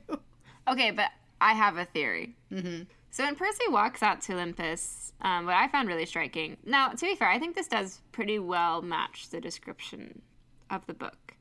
Okay, 0.67 0.91
but 0.91 1.11
I 1.39 1.53
have 1.53 1.77
a 1.77 1.85
theory. 1.85 2.35
Mm-hmm. 2.51 2.83
So 3.09 3.23
when 3.23 3.35
Percy 3.35 3.69
walks 3.69 4.03
out 4.03 4.21
to 4.23 4.33
Olympus, 4.33 5.13
um, 5.21 5.45
what 5.45 5.55
I 5.55 5.69
found 5.69 5.87
really 5.87 6.05
striking. 6.05 6.57
Now, 6.65 6.89
to 6.89 7.05
be 7.05 7.15
fair, 7.15 7.29
I 7.29 7.39
think 7.39 7.55
this 7.55 7.67
does 7.67 8.01
pretty 8.11 8.37
well 8.37 8.81
match 8.81 9.29
the 9.29 9.39
description 9.39 10.21
of 10.69 10.85
the 10.87 10.93
book, 10.93 11.35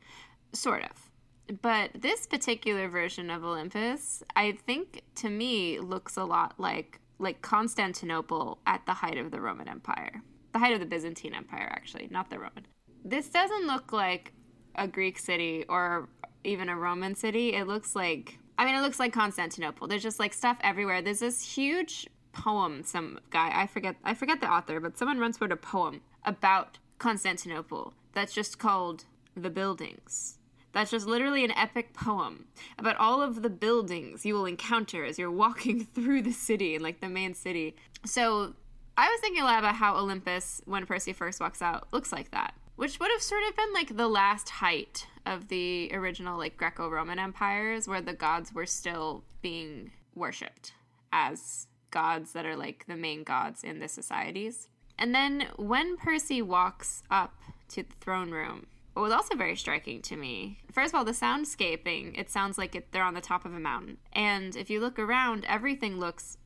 sort 0.52 0.84
of. 0.84 1.09
But 1.50 1.90
this 1.94 2.26
particular 2.26 2.88
version 2.88 3.30
of 3.30 3.44
Olympus, 3.44 4.22
I 4.36 4.52
think 4.52 5.02
to 5.16 5.28
me 5.28 5.80
looks 5.80 6.16
a 6.16 6.24
lot 6.24 6.54
like 6.58 7.00
like 7.18 7.42
Constantinople 7.42 8.58
at 8.66 8.86
the 8.86 8.94
height 8.94 9.18
of 9.18 9.30
the 9.30 9.40
Roman 9.40 9.68
Empire, 9.68 10.22
the 10.52 10.58
height 10.58 10.72
of 10.72 10.80
the 10.80 10.86
Byzantine 10.86 11.34
Empire, 11.34 11.68
actually, 11.70 12.08
not 12.10 12.30
the 12.30 12.38
Roman. 12.38 12.66
This 13.04 13.28
doesn't 13.28 13.66
look 13.66 13.92
like 13.92 14.32
a 14.74 14.88
Greek 14.88 15.18
city 15.18 15.64
or 15.68 16.08
even 16.44 16.68
a 16.68 16.76
Roman 16.76 17.14
city. 17.14 17.54
It 17.54 17.66
looks 17.66 17.96
like 17.96 18.38
I 18.56 18.64
mean, 18.66 18.74
it 18.74 18.82
looks 18.82 19.00
like 19.00 19.12
Constantinople. 19.12 19.88
There's 19.88 20.02
just 20.02 20.18
like 20.18 20.34
stuff 20.34 20.58
everywhere. 20.62 21.00
There's 21.02 21.20
this 21.20 21.54
huge 21.54 22.06
poem. 22.32 22.84
Some 22.84 23.18
guy 23.30 23.50
I 23.54 23.66
forget 23.66 23.96
I 24.04 24.14
forget 24.14 24.40
the 24.40 24.50
author, 24.50 24.78
but 24.78 24.96
someone 24.96 25.18
once 25.18 25.40
wrote 25.40 25.52
a 25.52 25.56
poem 25.56 26.02
about 26.24 26.78
Constantinople 26.98 27.94
that's 28.12 28.34
just 28.34 28.58
called 28.58 29.04
"The 29.34 29.50
Buildings." 29.50 30.36
That's 30.72 30.90
just 30.90 31.06
literally 31.06 31.44
an 31.44 31.50
epic 31.52 31.94
poem 31.94 32.46
about 32.78 32.96
all 32.96 33.22
of 33.22 33.42
the 33.42 33.50
buildings 33.50 34.24
you 34.24 34.34
will 34.34 34.46
encounter 34.46 35.04
as 35.04 35.18
you're 35.18 35.30
walking 35.30 35.84
through 35.94 36.22
the 36.22 36.32
city, 36.32 36.78
like 36.78 37.00
the 37.00 37.08
main 37.08 37.34
city. 37.34 37.76
So 38.04 38.54
I 38.96 39.08
was 39.08 39.20
thinking 39.20 39.42
a 39.42 39.46
lot 39.46 39.58
about 39.58 39.76
how 39.76 39.96
Olympus, 39.96 40.62
when 40.64 40.86
Percy 40.86 41.12
first 41.12 41.40
walks 41.40 41.62
out, 41.62 41.88
looks 41.92 42.12
like 42.12 42.30
that, 42.30 42.54
which 42.76 43.00
would 43.00 43.10
have 43.10 43.22
sort 43.22 43.42
of 43.48 43.56
been 43.56 43.72
like 43.72 43.96
the 43.96 44.08
last 44.08 44.48
height 44.48 45.06
of 45.26 45.48
the 45.48 45.90
original 45.92 46.38
like 46.38 46.56
Greco-Roman 46.56 47.18
empires 47.18 47.88
where 47.88 48.00
the 48.00 48.12
gods 48.12 48.52
were 48.52 48.66
still 48.66 49.24
being 49.42 49.90
worshipped 50.14 50.72
as 51.12 51.66
gods 51.90 52.32
that 52.32 52.46
are 52.46 52.56
like 52.56 52.84
the 52.86 52.96
main 52.96 53.24
gods 53.24 53.64
in 53.64 53.80
the 53.80 53.88
societies. 53.88 54.68
And 54.98 55.14
then 55.14 55.46
when 55.56 55.96
Percy 55.96 56.42
walks 56.42 57.02
up 57.10 57.34
to 57.68 57.82
the 57.82 57.94
throne 58.00 58.30
room, 58.30 58.66
what 59.00 59.08
was 59.08 59.16
also 59.16 59.34
very 59.34 59.56
striking 59.56 60.02
to 60.02 60.14
me, 60.14 60.58
first 60.70 60.92
of 60.92 60.98
all, 60.98 61.06
the 61.06 61.12
soundscaping, 61.12 62.18
it 62.18 62.28
sounds 62.28 62.58
like 62.58 62.74
it, 62.74 62.92
they're 62.92 63.02
on 63.02 63.14
the 63.14 63.22
top 63.22 63.46
of 63.46 63.54
a 63.54 63.58
mountain. 63.58 63.96
And 64.12 64.54
if 64.54 64.68
you 64.68 64.78
look 64.78 64.98
around, 64.98 65.46
everything 65.46 65.98
looks 65.98 66.36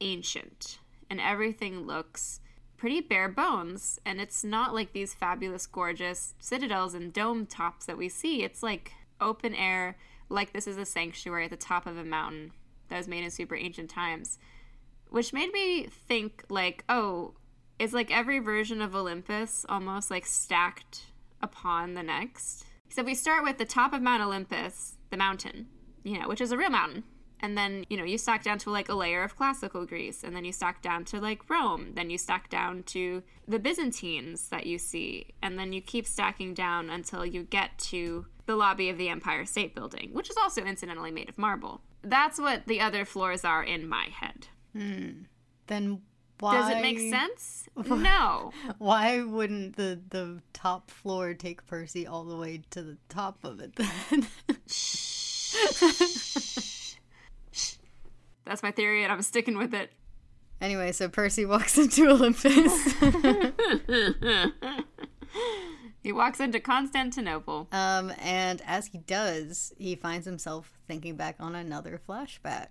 ancient 0.00 0.78
and 1.08 1.20
everything 1.20 1.86
looks 1.86 2.40
pretty 2.76 3.00
bare 3.00 3.28
bones. 3.28 4.00
And 4.04 4.20
it's 4.20 4.42
not 4.42 4.74
like 4.74 4.92
these 4.92 5.14
fabulous, 5.14 5.68
gorgeous 5.68 6.34
citadels 6.40 6.94
and 6.94 7.12
dome 7.12 7.46
tops 7.46 7.86
that 7.86 7.96
we 7.96 8.08
see. 8.08 8.42
It's 8.42 8.60
like 8.60 8.90
open 9.20 9.54
air, 9.54 9.96
like 10.28 10.52
this 10.52 10.66
is 10.66 10.78
a 10.78 10.84
sanctuary 10.84 11.44
at 11.44 11.50
the 11.50 11.56
top 11.56 11.86
of 11.86 11.96
a 11.96 12.04
mountain 12.04 12.50
that 12.88 12.98
was 12.98 13.06
made 13.06 13.22
in 13.22 13.30
super 13.30 13.54
ancient 13.54 13.88
times. 13.88 14.36
Which 15.10 15.32
made 15.32 15.52
me 15.52 15.86
think, 15.86 16.42
like, 16.48 16.82
oh, 16.88 17.34
it's 17.78 17.92
like 17.92 18.10
every 18.10 18.40
version 18.40 18.82
of 18.82 18.96
Olympus 18.96 19.64
almost 19.68 20.10
like 20.10 20.26
stacked 20.26 21.06
upon 21.40 21.94
the 21.94 22.02
next. 22.02 22.64
So 22.88 23.02
we 23.02 23.14
start 23.14 23.44
with 23.44 23.58
the 23.58 23.64
top 23.64 23.92
of 23.92 24.02
Mount 24.02 24.22
Olympus, 24.22 24.96
the 25.10 25.16
mountain, 25.16 25.66
you 26.02 26.18
know, 26.18 26.28
which 26.28 26.40
is 26.40 26.52
a 26.52 26.56
real 26.56 26.70
mountain 26.70 27.04
and 27.42 27.56
then 27.56 27.84
you 27.88 27.96
know 27.96 28.04
you 28.04 28.18
stack 28.18 28.42
down 28.42 28.58
to 28.58 28.70
like 28.70 28.88
a 28.88 28.94
layer 28.94 29.22
of 29.22 29.36
classical 29.36 29.84
greece 29.84 30.22
and 30.22 30.36
then 30.36 30.44
you 30.44 30.52
stack 30.52 30.82
down 30.82 31.04
to 31.04 31.20
like 31.20 31.48
rome 31.50 31.92
then 31.94 32.10
you 32.10 32.18
stack 32.18 32.48
down 32.48 32.82
to 32.82 33.22
the 33.48 33.58
byzantines 33.58 34.48
that 34.48 34.66
you 34.66 34.78
see 34.78 35.26
and 35.42 35.58
then 35.58 35.72
you 35.72 35.80
keep 35.80 36.06
stacking 36.06 36.54
down 36.54 36.90
until 36.90 37.24
you 37.24 37.42
get 37.42 37.76
to 37.78 38.26
the 38.46 38.56
lobby 38.56 38.88
of 38.88 38.98
the 38.98 39.08
empire 39.08 39.44
state 39.44 39.74
building 39.74 40.10
which 40.12 40.30
is 40.30 40.36
also 40.36 40.62
incidentally 40.64 41.10
made 41.10 41.28
of 41.28 41.38
marble 41.38 41.80
that's 42.02 42.38
what 42.38 42.66
the 42.66 42.80
other 42.80 43.04
floors 43.04 43.44
are 43.44 43.62
in 43.62 43.88
my 43.88 44.08
head 44.12 44.48
hmm. 44.72 45.22
then 45.66 46.00
why 46.40 46.54
does 46.54 46.70
it 46.70 46.80
make 46.80 46.98
sense 46.98 47.68
no 47.86 48.52
why 48.78 49.22
wouldn't 49.22 49.76
the 49.76 50.00
the 50.10 50.40
top 50.52 50.90
floor 50.90 51.34
take 51.34 51.66
percy 51.66 52.06
all 52.06 52.24
the 52.24 52.36
way 52.36 52.62
to 52.70 52.82
the 52.82 52.96
top 53.08 53.44
of 53.44 53.60
it 53.60 53.76
then 53.76 54.26
That's 58.50 58.64
my 58.64 58.72
theory, 58.72 59.04
and 59.04 59.12
I'm 59.12 59.22
sticking 59.22 59.56
with 59.56 59.72
it. 59.72 59.92
Anyway, 60.60 60.90
so 60.90 61.08
Percy 61.08 61.46
walks 61.46 61.78
into 61.78 62.08
Olympus. 62.08 62.94
he 66.02 66.10
walks 66.10 66.40
into 66.40 66.58
Constantinople. 66.58 67.68
Um, 67.70 68.12
and 68.18 68.60
as 68.66 68.88
he 68.88 68.98
does, 68.98 69.72
he 69.78 69.94
finds 69.94 70.26
himself 70.26 70.80
thinking 70.88 71.14
back 71.14 71.36
on 71.38 71.54
another 71.54 72.00
flashback. 72.08 72.66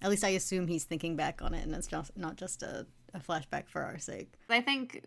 At 0.00 0.10
least 0.10 0.22
I 0.22 0.28
assume 0.28 0.68
he's 0.68 0.84
thinking 0.84 1.16
back 1.16 1.42
on 1.42 1.52
it, 1.52 1.64
and 1.64 1.74
it's 1.74 1.88
just 1.88 2.16
not 2.16 2.36
just 2.36 2.62
a, 2.62 2.86
a 3.14 3.20
flashback 3.20 3.68
for 3.68 3.82
our 3.82 3.98
sake. 3.98 4.32
I 4.50 4.60
think 4.60 5.04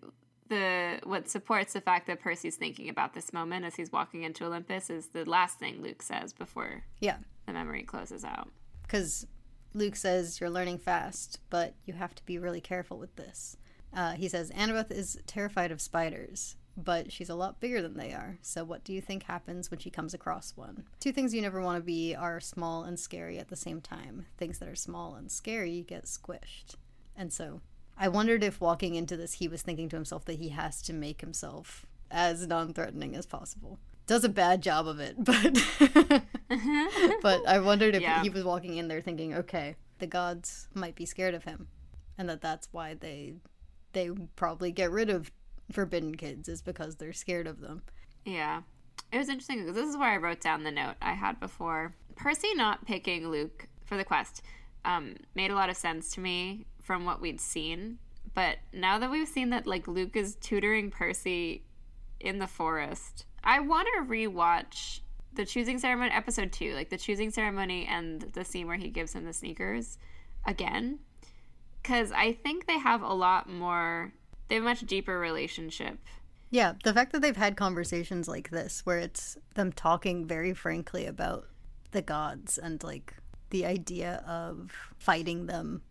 the 0.50 1.00
what 1.04 1.30
supports 1.30 1.74
the 1.74 1.82
fact 1.82 2.08
that 2.08 2.22
Percy's 2.22 2.56
thinking 2.56 2.90
about 2.90 3.14
this 3.14 3.34
moment 3.34 3.66
as 3.66 3.76
he's 3.76 3.92
walking 3.92 4.24
into 4.24 4.46
Olympus 4.46 4.90
is 4.90 5.08
the 5.08 5.26
last 5.26 5.60
thing 5.60 5.82
Luke 5.82 6.02
says 6.02 6.32
before 6.32 6.86
yeah 7.02 7.18
the 7.46 7.54
memory 7.54 7.84
closes 7.84 8.24
out. 8.24 8.50
Because 8.84 9.26
Luke 9.74 9.96
says, 9.96 10.40
You're 10.40 10.50
learning 10.50 10.80
fast, 10.80 11.40
but 11.50 11.74
you 11.86 11.94
have 11.94 12.16
to 12.16 12.26
be 12.26 12.38
really 12.38 12.62
careful 12.62 12.98
with 12.98 13.16
this. 13.16 13.58
Uh, 13.94 14.14
he 14.14 14.28
says, 14.28 14.52
Annabeth 14.52 14.92
is 14.92 15.20
terrified 15.26 15.72
of 15.72 15.82
spiders, 15.82 16.56
but 16.76 17.12
she's 17.12 17.30
a 17.30 17.36
lot 17.36 17.60
bigger 17.60 17.82
than 17.82 17.98
they 17.98 18.12
are. 18.12 18.38
So, 18.42 18.64
what 18.64 18.84
do 18.84 18.94
you 18.94 19.02
think 19.02 19.24
happens 19.24 19.72
when 19.72 19.80
she 19.80 19.90
comes 19.90 20.14
across 20.14 20.56
one? 20.56 20.86
Two 21.00 21.12
things 21.12 21.34
you 21.34 21.42
never 21.42 21.62
want 21.62 21.78
to 21.78 21.84
be 21.84 22.16
are 22.16 22.40
small 22.40 22.84
and 22.84 23.00
scary 23.00 23.40
at 23.40 23.50
the 23.50 23.56
same 23.56 23.82
time. 23.82 24.26
Things 24.38 24.60
that 24.60 24.70
are 24.70 24.76
small 24.76 25.16
and 25.16 25.32
scary 25.32 25.86
get 25.88 26.06
squished. 26.06 26.76
And 27.16 27.32
so, 27.32 27.62
I 28.00 28.08
wondered 28.08 28.44
if 28.44 28.62
walking 28.62 28.96
into 28.96 29.18
this, 29.18 29.34
he 29.34 29.48
was 29.48 29.62
thinking 29.62 29.90
to 29.90 29.96
himself 29.96 30.26
that 30.26 30.40
he 30.40 30.50
has 30.50 30.82
to 30.84 30.94
make 30.94 31.22
himself 31.22 31.86
as 32.10 32.48
non 32.48 32.74
threatening 32.74 33.16
as 33.16 33.26
possible 33.26 33.80
does 34.08 34.24
a 34.24 34.30
bad 34.30 34.64
job 34.64 34.88
of 34.88 35.00
it, 35.00 35.16
but 35.24 35.62
but 37.22 37.48
I 37.48 37.60
wondered 37.60 37.94
if 37.94 38.02
yeah. 38.02 38.24
he 38.24 38.30
was 38.30 38.44
walking 38.44 38.78
in 38.78 38.88
there 38.88 39.02
thinking, 39.02 39.36
okay, 39.36 39.76
the 40.00 40.08
gods 40.08 40.70
might 40.74 40.96
be 40.96 41.06
scared 41.06 41.36
of 41.36 41.44
him, 41.44 41.68
and 42.18 42.28
that 42.30 42.42
that's 42.42 42.70
why 42.72 42.96
they 42.96 43.36
they 43.94 44.10
probably 44.36 44.72
get 44.72 44.90
rid 44.90 45.10
of 45.10 45.32
forbidden 45.72 46.16
kids 46.16 46.48
is 46.48 46.62
because 46.62 46.96
they're 46.96 47.14
scared 47.14 47.46
of 47.46 47.60
them. 47.60 47.84
Yeah, 48.26 48.62
it 49.12 49.18
was 49.18 49.30
interesting 49.30 49.60
because 49.60 49.76
this 49.76 49.88
is 49.88 49.98
where 49.98 50.12
I 50.12 50.18
wrote 50.18 50.42
down 50.42 50.64
the 50.64 50.72
note 50.72 50.96
I 51.02 51.14
had 51.14 51.40
before. 51.40 51.94
Percy 52.16 52.56
not 52.56 52.86
picking 52.86 53.30
Luke 53.30 53.68
for 53.86 53.96
the 53.98 54.04
quest 54.04 54.42
um, 54.86 55.16
made 55.36 55.52
a 55.52 55.56
lot 55.56 55.70
of 55.70 55.78
sense 55.78 56.10
to 56.12 56.20
me 56.20 56.66
from 56.88 57.06
what 57.06 57.22
we'd 57.22 57.40
seen. 57.40 58.00
But 58.34 58.58
now 58.74 58.98
that 58.98 59.12
we've 59.12 59.28
seen 59.28 59.52
that 59.52 59.68
like 59.68 59.88
Luke 59.88 60.16
is 60.16 60.36
tutoring 60.36 60.90
Percy 60.90 61.64
in 62.20 62.40
the 62.40 62.48
forest 62.48 63.28
I 63.48 63.62
want 63.62 63.88
to 63.96 64.12
rewatch 64.12 65.00
the 65.34 65.46
choosing 65.46 65.80
ceremony 65.80 66.12
episode 66.12 66.52
two, 66.52 66.74
like 66.74 66.90
the 66.90 66.98
choosing 66.98 67.32
ceremony 67.32 67.88
and 67.90 68.22
the 68.34 68.44
scene 68.44 68.68
where 68.68 68.76
he 68.76 68.90
gives 68.90 69.14
him 69.14 69.24
the 69.24 69.32
sneakers 69.32 69.98
again, 70.46 71.00
because 71.82 72.12
I 72.12 72.34
think 72.34 72.68
they 72.68 72.78
have 72.78 73.02
a 73.02 73.14
lot 73.14 73.50
more. 73.50 74.12
They 74.50 74.56
have 74.56 74.64
a 74.64 74.68
much 74.68 74.82
deeper 74.82 75.18
relationship. 75.18 75.98
Yeah, 76.50 76.74
the 76.84 76.94
fact 76.94 77.14
that 77.14 77.22
they've 77.22 77.38
had 77.38 77.56
conversations 77.56 78.28
like 78.28 78.50
this, 78.50 78.86
where 78.86 78.98
it's 78.98 79.38
them 79.56 79.72
talking 79.72 80.26
very 80.26 80.54
frankly 80.54 81.06
about 81.06 81.48
the 81.92 82.02
gods 82.02 82.58
and 82.58 82.84
like 82.84 83.14
the 83.50 83.66
idea 83.66 84.24
of 84.28 84.72
fighting 84.98 85.46
them, 85.46 85.84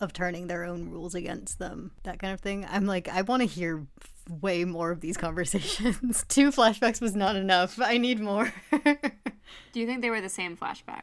of 0.00 0.12
turning 0.12 0.46
their 0.46 0.64
own 0.64 0.88
rules 0.88 1.14
against 1.14 1.58
them, 1.58 1.92
that 2.04 2.18
kind 2.18 2.32
of 2.32 2.40
thing. 2.40 2.66
I'm 2.70 2.86
like, 2.86 3.08
I 3.08 3.22
want 3.22 3.42
to 3.42 3.46
hear 3.46 3.86
way 4.28 4.64
more 4.64 4.90
of 4.90 5.00
these 5.00 5.16
conversations. 5.16 6.24
Two 6.28 6.50
flashbacks 6.50 7.00
was 7.00 7.14
not 7.14 7.36
enough. 7.36 7.78
I 7.80 7.98
need 7.98 8.20
more. 8.20 8.52
Do 8.72 9.80
you 9.80 9.86
think 9.86 10.02
they 10.02 10.10
were 10.10 10.20
the 10.20 10.28
same 10.28 10.56
flashback? 10.56 11.02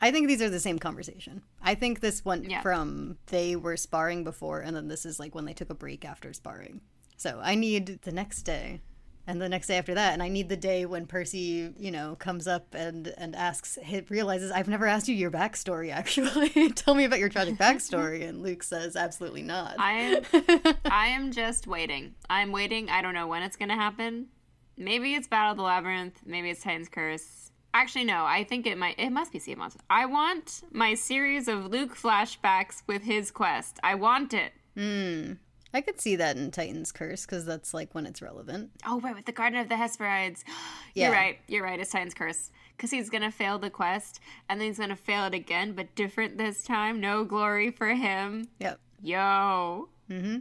I 0.00 0.12
think 0.12 0.28
these 0.28 0.42
are 0.42 0.50
the 0.50 0.60
same 0.60 0.78
conversation. 0.78 1.42
I 1.60 1.74
think 1.74 2.00
this 2.00 2.24
went 2.24 2.48
yeah. 2.48 2.62
from 2.62 3.18
they 3.26 3.56
were 3.56 3.76
sparring 3.76 4.22
before, 4.22 4.60
and 4.60 4.76
then 4.76 4.88
this 4.88 5.04
is 5.04 5.18
like 5.18 5.34
when 5.34 5.44
they 5.44 5.52
took 5.52 5.70
a 5.70 5.74
break 5.74 6.04
after 6.04 6.32
sparring. 6.32 6.82
So 7.16 7.40
I 7.42 7.56
need 7.56 8.02
the 8.02 8.12
next 8.12 8.42
day 8.42 8.80
and 9.28 9.40
the 9.40 9.48
next 9.48 9.68
day 9.68 9.76
after 9.76 9.94
that 9.94 10.14
and 10.14 10.22
i 10.22 10.28
need 10.28 10.48
the 10.48 10.56
day 10.56 10.86
when 10.86 11.06
percy 11.06 11.72
you 11.78 11.90
know 11.90 12.16
comes 12.18 12.48
up 12.48 12.74
and 12.74 13.14
and 13.18 13.36
asks 13.36 13.78
he 13.84 14.00
realizes 14.08 14.50
i've 14.50 14.68
never 14.68 14.86
asked 14.86 15.06
you 15.06 15.14
your 15.14 15.30
backstory 15.30 15.92
actually. 15.98 16.70
Tell 16.72 16.94
me 16.94 17.04
about 17.04 17.18
your 17.18 17.28
tragic 17.28 17.54
backstory. 17.58 18.26
And 18.26 18.42
luke 18.42 18.62
says 18.62 18.96
absolutely 18.96 19.42
not. 19.42 19.74
I 19.78 19.92
am 19.92 20.74
i 20.86 21.06
am 21.08 21.30
just 21.32 21.66
waiting. 21.66 22.14
I'm 22.30 22.52
waiting. 22.52 22.88
I 22.88 23.02
don't 23.02 23.14
know 23.14 23.26
when 23.26 23.42
it's 23.42 23.56
gonna 23.56 23.74
happen. 23.74 24.28
Maybe 24.76 25.14
it's 25.14 25.28
battle 25.28 25.52
of 25.52 25.56
the 25.56 25.64
labyrinth. 25.64 26.20
Maybe 26.24 26.50
it's 26.50 26.62
titan's 26.62 26.88
curse. 26.88 27.50
Actually 27.74 28.04
no. 28.04 28.24
I 28.24 28.44
think 28.44 28.66
it 28.66 28.78
might 28.78 28.98
it 28.98 29.10
must 29.10 29.32
be 29.32 29.38
sea 29.38 29.54
monster 29.54 29.80
i 29.90 30.06
want 30.06 30.62
my 30.70 30.94
series 30.94 31.48
of 31.48 31.66
luke 31.66 31.96
flashbacks 31.96 32.82
with 32.86 33.02
his 33.02 33.30
quest. 33.30 33.78
I 33.82 33.94
want 33.94 34.32
it. 34.34 34.52
Hmm 34.76 35.34
I 35.74 35.80
could 35.82 36.00
see 36.00 36.16
that 36.16 36.36
in 36.36 36.50
Titan's 36.50 36.92
Curse 36.92 37.26
because 37.26 37.44
that's 37.44 37.74
like 37.74 37.94
when 37.94 38.06
it's 38.06 38.22
relevant. 38.22 38.70
Oh, 38.86 39.00
right, 39.00 39.14
with 39.14 39.26
the 39.26 39.32
Garden 39.32 39.58
of 39.58 39.68
the 39.68 39.76
Hesperides. 39.76 40.44
Yeah. 40.94 41.08
You're 41.08 41.16
right. 41.16 41.38
You're 41.46 41.62
right. 41.62 41.78
It's 41.78 41.92
Titan's 41.92 42.14
Curse. 42.14 42.50
Because 42.76 42.90
he's 42.90 43.08
going 43.08 43.22
to 43.22 43.30
fail 43.30 43.58
the 43.58 43.70
quest, 43.70 44.18
and 44.48 44.60
then 44.60 44.66
he's 44.66 44.78
going 44.78 44.90
to 44.90 44.96
fail 44.96 45.26
it 45.26 45.34
again, 45.34 45.74
but 45.74 45.94
different 45.94 46.38
this 46.38 46.64
time. 46.64 47.00
No 47.00 47.24
glory 47.24 47.70
for 47.70 47.88
him. 47.88 48.48
Yep. 48.58 48.80
Yo. 49.02 49.88
Mm-hmm. 50.10 50.38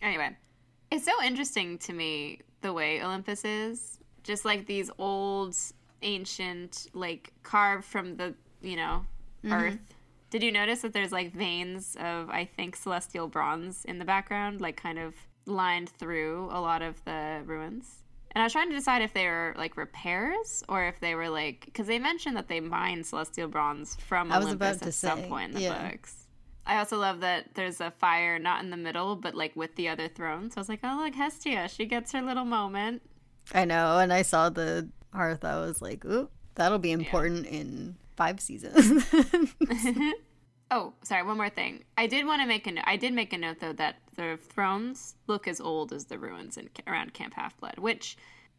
Anyway, 0.00 0.36
it's 0.90 1.04
so 1.04 1.12
interesting 1.22 1.76
to 1.78 1.92
me 1.92 2.40
the 2.62 2.72
way 2.72 3.02
Olympus 3.02 3.44
is. 3.44 3.98
Just 4.22 4.46
like 4.46 4.66
these 4.66 4.90
old, 4.96 5.54
ancient, 6.00 6.86
like 6.94 7.32
carved 7.42 7.84
from 7.84 8.16
the, 8.16 8.34
you 8.62 8.76
know, 8.76 9.04
earth. 9.50 9.78
Did 10.30 10.42
you 10.42 10.52
notice 10.52 10.82
that 10.82 10.92
there's 10.92 11.12
like 11.12 11.34
veins 11.34 11.96
of, 12.00 12.30
I 12.30 12.44
think, 12.44 12.76
celestial 12.76 13.26
bronze 13.26 13.84
in 13.84 13.98
the 13.98 14.04
background, 14.04 14.60
like 14.60 14.76
kind 14.76 14.98
of 14.98 15.14
lined 15.46 15.90
through 15.90 16.48
a 16.52 16.60
lot 16.60 16.82
of 16.82 17.04
the 17.04 17.42
ruins? 17.44 18.04
And 18.32 18.42
I 18.42 18.44
was 18.46 18.52
trying 18.52 18.70
to 18.70 18.76
decide 18.76 19.02
if 19.02 19.12
they 19.12 19.26
were 19.26 19.54
like 19.58 19.76
repairs 19.76 20.62
or 20.68 20.86
if 20.86 21.00
they 21.00 21.16
were 21.16 21.28
like, 21.28 21.64
because 21.64 21.88
they 21.88 21.98
mentioned 21.98 22.36
that 22.36 22.46
they 22.46 22.60
mine 22.60 23.02
celestial 23.02 23.48
bronze 23.48 23.96
from 23.96 24.30
I 24.30 24.38
was 24.38 24.46
Olympus 24.46 24.76
about 24.76 24.82
at 24.82 24.86
to 24.86 24.92
some 24.92 25.22
point 25.24 25.50
in 25.50 25.56
the 25.56 25.62
yeah. 25.62 25.90
books. 25.90 26.28
I 26.64 26.78
also 26.78 26.98
love 26.98 27.20
that 27.20 27.54
there's 27.54 27.80
a 27.80 27.90
fire 27.90 28.38
not 28.38 28.62
in 28.62 28.70
the 28.70 28.76
middle, 28.76 29.16
but 29.16 29.34
like 29.34 29.56
with 29.56 29.74
the 29.74 29.88
other 29.88 30.06
throne. 30.06 30.50
So 30.50 30.58
I 30.58 30.60
was 30.60 30.68
like, 30.68 30.80
oh, 30.84 31.02
look, 31.04 31.16
Hestia, 31.16 31.68
she 31.68 31.86
gets 31.86 32.12
her 32.12 32.22
little 32.22 32.44
moment. 32.44 33.02
I 33.52 33.64
know, 33.64 33.98
and 33.98 34.12
I 34.12 34.22
saw 34.22 34.48
the 34.48 34.88
hearth. 35.12 35.44
I 35.44 35.58
was 35.58 35.82
like, 35.82 36.04
"Ooh, 36.04 36.28
that'll 36.54 36.78
be 36.78 36.92
important 36.92 37.46
in 37.46 37.96
five 38.20 38.40
seasons." 38.40 39.04
Oh, 40.72 40.92
sorry, 41.02 41.24
one 41.24 41.36
more 41.36 41.50
thing. 41.50 41.82
I 41.98 42.06
did 42.06 42.26
want 42.26 42.42
to 42.42 42.46
make 42.46 42.66
a 42.66 42.70
note. 42.70 42.84
I 42.86 42.96
did 42.96 43.12
make 43.12 43.32
a 43.32 43.38
note 43.38 43.58
though 43.60 43.72
that 43.72 43.96
the 44.14 44.38
thrones 44.40 45.16
look 45.26 45.48
as 45.48 45.60
old 45.60 45.92
as 45.92 46.04
the 46.04 46.18
ruins 46.18 46.56
in, 46.56 46.70
around 46.86 47.12
Camp 47.12 47.34
Half 47.34 47.58
Blood, 47.58 47.78
which 47.78 48.16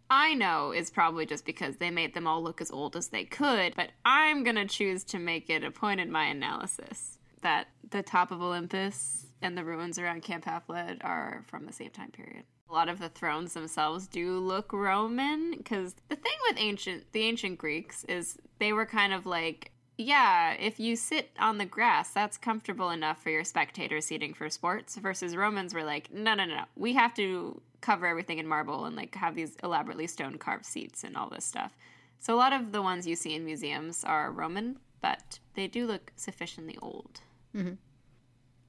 I 0.10 0.34
know 0.34 0.74
is 0.74 0.90
probably 0.90 1.26
just 1.26 1.46
because 1.46 1.78
they 1.78 1.90
made 1.90 2.14
them 2.14 2.28
all 2.28 2.44
look 2.44 2.60
as 2.60 2.70
old 2.70 2.98
as 2.98 3.08
they 3.08 3.24
could. 3.24 3.76
But 3.78 3.92
I'm 4.04 4.44
gonna 4.44 4.68
choose 4.68 5.06
to 5.06 5.20
make 5.20 5.50
it 5.50 5.64
a 5.64 5.72
point 5.72 6.02
in 6.02 6.12
my 6.12 6.26
analysis 6.26 7.18
that 7.44 7.68
the 7.90 8.04
top 8.04 8.32
of 8.32 8.42
Olympus 8.42 9.28
and 9.42 9.58
the 9.58 9.64
ruins 9.64 9.98
around 9.98 10.22
Camp 10.22 10.44
Half 10.44 10.68
Blood 10.68 10.98
are 11.02 11.46
from 11.48 11.66
the 11.66 11.74
same 11.74 11.92
time 11.92 12.12
period. 12.12 12.44
A 12.72 12.74
lot 12.74 12.88
of 12.88 13.00
the 13.00 13.10
thrones 13.10 13.54
themselves 13.54 14.08
do 14.08 14.40
look 14.40 14.72
Roman 14.72 15.52
because 15.58 15.94
the 16.08 16.16
thing 16.16 16.32
with 16.48 16.58
ancient 16.58 17.12
the 17.12 17.24
ancient 17.24 17.58
Greeks 17.58 18.06
is 18.06 18.38
they 18.60 18.72
were 18.72 18.86
kind 18.86 19.12
of 19.12 19.26
like 19.26 19.72
yeah, 19.98 20.54
if 20.54 20.80
you 20.80 20.96
sit 20.96 21.30
on 21.38 21.58
the 21.58 21.66
grass, 21.66 22.12
that's 22.12 22.38
comfortable 22.38 22.90
enough 22.90 23.22
for 23.22 23.30
your 23.30 23.44
spectator 23.44 24.02
seating 24.02 24.34
for 24.34 24.50
sports. 24.50 24.96
Versus 24.96 25.36
Romans 25.36 25.74
were 25.74 25.84
like, 25.84 26.12
no, 26.12 26.34
no, 26.34 26.46
no, 26.46 26.56
no. 26.56 26.64
We 26.76 26.94
have 26.94 27.14
to 27.16 27.62
cover 27.82 28.08
everything 28.08 28.40
in 28.40 28.48
marble 28.48 28.86
and 28.86 28.96
like 28.96 29.14
have 29.16 29.36
these 29.36 29.56
elaborately 29.64 30.08
stone 30.08 30.38
carved 30.38 30.66
seats 30.66 31.04
and 31.04 31.18
all 31.18 31.30
this 31.30 31.46
stuff. 31.46 31.76
So 32.20 32.34
a 32.34 32.38
lot 32.38 32.54
of 32.54 32.72
the 32.72 32.82
ones 32.82 33.06
you 33.06 33.16
see 33.16 33.36
in 33.36 33.46
museums 33.46 34.04
are 34.04 34.32
Roman, 34.32 34.78
but 35.02 35.40
they 35.56 35.68
do 35.68 35.86
look 35.86 36.12
sufficiently 36.16 36.78
old. 36.82 37.22
Mm-hmm. 37.56 37.74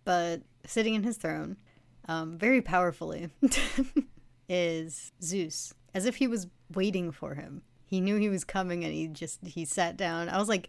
but 0.04 0.40
sitting 0.66 0.94
in 0.94 1.04
his 1.04 1.16
throne, 1.16 1.56
um, 2.08 2.38
very 2.38 2.60
powerfully, 2.60 3.30
is 4.48 5.12
Zeus, 5.22 5.74
as 5.94 6.06
if 6.06 6.16
he 6.16 6.26
was 6.26 6.46
waiting 6.74 7.12
for 7.12 7.34
him. 7.34 7.62
He 7.84 8.00
knew 8.00 8.16
he 8.16 8.28
was 8.28 8.44
coming, 8.44 8.84
and 8.84 8.92
he 8.92 9.06
just 9.08 9.44
he 9.46 9.64
sat 9.64 9.96
down. 9.96 10.28
I 10.28 10.38
was 10.38 10.48
like, 10.48 10.68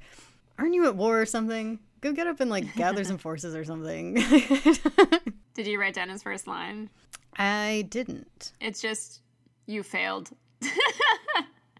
"Aren't 0.57 0.73
you 0.73 0.87
at 0.87 0.95
war 0.95 1.21
or 1.21 1.25
something? 1.25 1.79
Go 2.01 2.11
get 2.11 2.27
up 2.27 2.39
and 2.39 2.49
like 2.49 2.75
gather 2.75 3.03
some 3.03 3.17
forces 3.19 3.55
or 3.55 3.63
something." 3.63 4.15
Did 5.53 5.67
you 5.67 5.79
write 5.79 5.93
down 5.93 6.09
his 6.09 6.23
first 6.23 6.47
line? 6.47 6.89
I 7.37 7.87
didn't. 7.89 8.53
It's 8.59 8.81
just, 8.81 9.21
you 9.65 9.83
failed. 9.83 10.31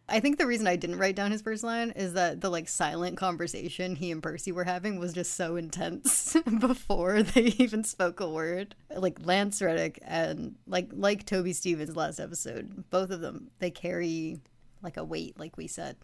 I 0.10 0.20
think 0.20 0.38
the 0.38 0.46
reason 0.46 0.68
I 0.68 0.76
didn't 0.76 1.00
write 1.00 1.16
down 1.16 1.32
his 1.32 1.42
first 1.42 1.64
line 1.64 1.92
is 1.92 2.14
that 2.14 2.42
the 2.42 2.50
like 2.50 2.68
silent 2.68 3.16
conversation 3.18 3.96
he 3.96 4.12
and 4.12 4.22
Percy 4.22 4.52
were 4.52 4.66
having 4.66 5.00
was 5.00 5.14
just 5.14 5.36
so 5.36 5.56
intense 5.56 6.36
before 6.60 7.24
they 7.24 7.42
even 7.58 7.84
spoke 7.84 8.20
a 8.20 8.30
word. 8.30 8.76
Like 8.94 9.26
Lance 9.26 9.62
Reddick 9.62 10.00
and 10.04 10.56
like 10.68 10.90
like 10.94 11.26
Toby 11.26 11.54
Stephens 11.54 11.96
last 11.96 12.20
episode, 12.20 12.90
both 12.90 13.12
of 13.12 13.22
them 13.22 13.50
they 13.60 13.72
carry 13.72 14.40
like 14.82 14.98
a 14.98 15.06
weight, 15.06 15.40
like 15.40 15.56
we 15.56 15.68
said. 15.68 15.96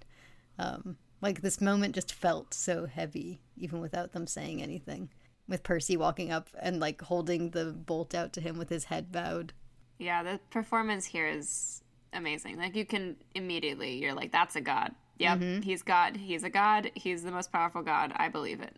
Um, 0.57 0.97
like 1.21 1.41
this 1.41 1.59
moment 1.59 1.95
just 1.95 2.13
felt 2.13 2.53
so 2.53 2.85
heavy, 2.85 3.41
even 3.57 3.81
without 3.81 4.13
them 4.13 4.27
saying 4.27 4.61
anything. 4.61 5.09
With 5.47 5.63
Percy 5.63 5.97
walking 5.97 6.31
up 6.31 6.49
and 6.61 6.79
like 6.79 7.01
holding 7.01 7.49
the 7.49 7.65
bolt 7.65 8.15
out 8.15 8.31
to 8.33 8.41
him 8.41 8.57
with 8.57 8.69
his 8.69 8.85
head 8.85 9.11
bowed. 9.11 9.51
Yeah, 9.97 10.23
the 10.23 10.39
performance 10.49 11.07
here 11.07 11.27
is 11.27 11.81
amazing. 12.13 12.57
Like 12.57 12.75
you 12.75 12.85
can 12.85 13.15
immediately, 13.35 13.97
you're 13.97 14.13
like, 14.13 14.31
that's 14.31 14.55
a 14.55 14.61
god. 14.61 14.93
Yep, 15.17 15.39
mm-hmm. 15.39 15.61
he's 15.61 15.81
God. 15.81 16.15
He's 16.15 16.43
a 16.43 16.49
god. 16.49 16.91
He's 16.95 17.23
the 17.23 17.31
most 17.31 17.51
powerful 17.51 17.81
god. 17.81 18.13
I 18.15 18.29
believe 18.29 18.61
it. 18.61 18.77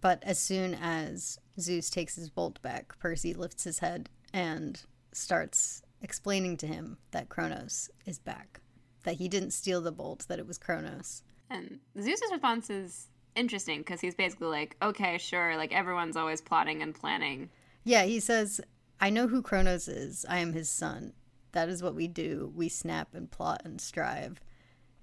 But 0.00 0.22
as 0.24 0.38
soon 0.38 0.74
as 0.74 1.38
Zeus 1.60 1.90
takes 1.90 2.16
his 2.16 2.30
bolt 2.30 2.60
back, 2.62 2.98
Percy 2.98 3.34
lifts 3.34 3.64
his 3.64 3.78
head 3.80 4.08
and 4.32 4.80
starts 5.12 5.82
explaining 6.00 6.56
to 6.58 6.66
him 6.66 6.98
that 7.12 7.28
Kronos 7.28 7.90
is 8.06 8.18
back. 8.18 8.60
That 9.04 9.16
he 9.16 9.28
didn't 9.28 9.52
steal 9.52 9.80
the 9.80 9.92
bolt, 9.92 10.26
that 10.28 10.38
it 10.38 10.46
was 10.46 10.58
Kronos. 10.58 11.22
And 11.50 11.78
Zeus's 12.00 12.30
response 12.32 12.70
is 12.70 13.08
interesting 13.36 13.78
because 13.78 14.00
he's 14.00 14.14
basically 14.14 14.48
like, 14.48 14.76
okay, 14.82 15.18
sure, 15.18 15.56
like 15.56 15.72
everyone's 15.72 16.16
always 16.16 16.40
plotting 16.40 16.82
and 16.82 16.94
planning. 16.94 17.50
Yeah, 17.84 18.04
he 18.04 18.20
says, 18.20 18.60
I 19.00 19.10
know 19.10 19.26
who 19.28 19.42
Kronos 19.42 19.88
is. 19.88 20.24
I 20.28 20.38
am 20.38 20.52
his 20.52 20.68
son. 20.68 21.12
That 21.52 21.68
is 21.68 21.82
what 21.82 21.94
we 21.94 22.08
do. 22.08 22.52
We 22.54 22.68
snap 22.68 23.14
and 23.14 23.30
plot 23.30 23.62
and 23.64 23.80
strive. 23.80 24.40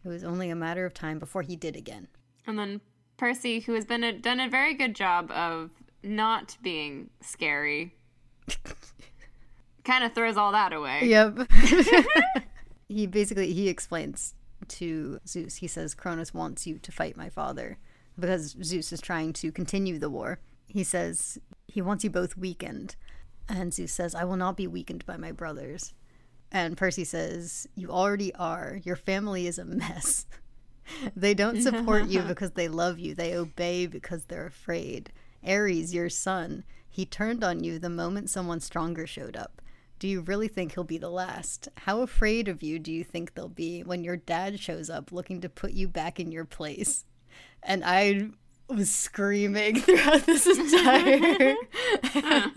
It 0.03 0.07
was 0.07 0.23
only 0.23 0.49
a 0.49 0.55
matter 0.55 0.85
of 0.85 0.93
time 0.93 1.19
before 1.19 1.41
he 1.41 1.55
did 1.55 1.75
again. 1.75 2.07
And 2.47 2.57
then 2.57 2.81
Percy, 3.17 3.59
who 3.59 3.73
has 3.73 3.85
been 3.85 4.03
a, 4.03 4.13
done 4.13 4.39
a 4.39 4.49
very 4.49 4.73
good 4.73 4.95
job 4.95 5.29
of 5.31 5.71
not 6.03 6.57
being 6.61 7.09
scary, 7.21 7.95
kind 9.83 10.03
of 10.03 10.13
throws 10.13 10.37
all 10.37 10.51
that 10.53 10.73
away. 10.73 11.01
Yep. 11.03 11.51
he 12.89 13.05
basically 13.07 13.53
he 13.53 13.67
explains 13.67 14.33
to 14.67 15.19
Zeus. 15.27 15.57
He 15.57 15.67
says 15.67 15.93
Kronos 15.93 16.33
wants 16.33 16.65
you 16.65 16.79
to 16.79 16.91
fight 16.91 17.17
my 17.17 17.29
father 17.29 17.77
because 18.17 18.55
Zeus 18.63 18.91
is 18.91 19.01
trying 19.01 19.33
to 19.33 19.51
continue 19.51 19.99
the 19.99 20.09
war. 20.09 20.39
He 20.67 20.83
says 20.83 21.37
he 21.67 21.81
wants 21.81 22.03
you 22.03 22.09
both 22.09 22.37
weakened. 22.37 22.95
And 23.47 23.73
Zeus 23.73 23.91
says, 23.91 24.13
I 24.13 24.25
will 24.25 24.35
not 24.35 24.57
be 24.57 24.67
weakened 24.67 25.05
by 25.05 25.17
my 25.17 25.31
brothers. 25.31 25.93
And 26.51 26.77
Percy 26.77 27.03
says, 27.03 27.67
You 27.75 27.91
already 27.91 28.33
are. 28.35 28.79
Your 28.83 28.95
family 28.95 29.47
is 29.47 29.59
a 29.59 29.65
mess. 29.65 30.25
they 31.15 31.33
don't 31.33 31.61
support 31.61 32.07
you 32.07 32.21
because 32.27 32.51
they 32.51 32.67
love 32.67 32.99
you. 32.99 33.13
They 33.13 33.35
obey 33.35 33.85
because 33.85 34.25
they're 34.25 34.47
afraid. 34.47 35.11
Ares, 35.45 35.93
your 35.93 36.09
son, 36.09 36.63
he 36.89 37.05
turned 37.05 37.43
on 37.43 37.63
you 37.63 37.79
the 37.79 37.89
moment 37.89 38.29
someone 38.29 38.59
stronger 38.59 39.05
showed 39.05 39.37
up. 39.37 39.61
Do 39.99 40.07
you 40.07 40.21
really 40.21 40.47
think 40.47 40.73
he'll 40.73 40.83
be 40.85 40.97
the 40.97 41.09
last? 41.09 41.67
How 41.77 42.01
afraid 42.01 42.47
of 42.47 42.63
you 42.63 42.79
do 42.79 42.91
you 42.91 43.03
think 43.03 43.33
they'll 43.33 43.49
be 43.49 43.83
when 43.83 44.03
your 44.03 44.15
dad 44.15 44.59
shows 44.59 44.89
up 44.89 45.11
looking 45.11 45.41
to 45.41 45.49
put 45.49 45.73
you 45.73 45.87
back 45.87 46.19
in 46.19 46.31
your 46.31 46.45
place? 46.45 47.05
And 47.61 47.83
I 47.85 48.29
was 48.69 48.89
screaming 48.89 49.75
throughout 49.81 50.25
this 50.25 50.45
entire 50.45 51.55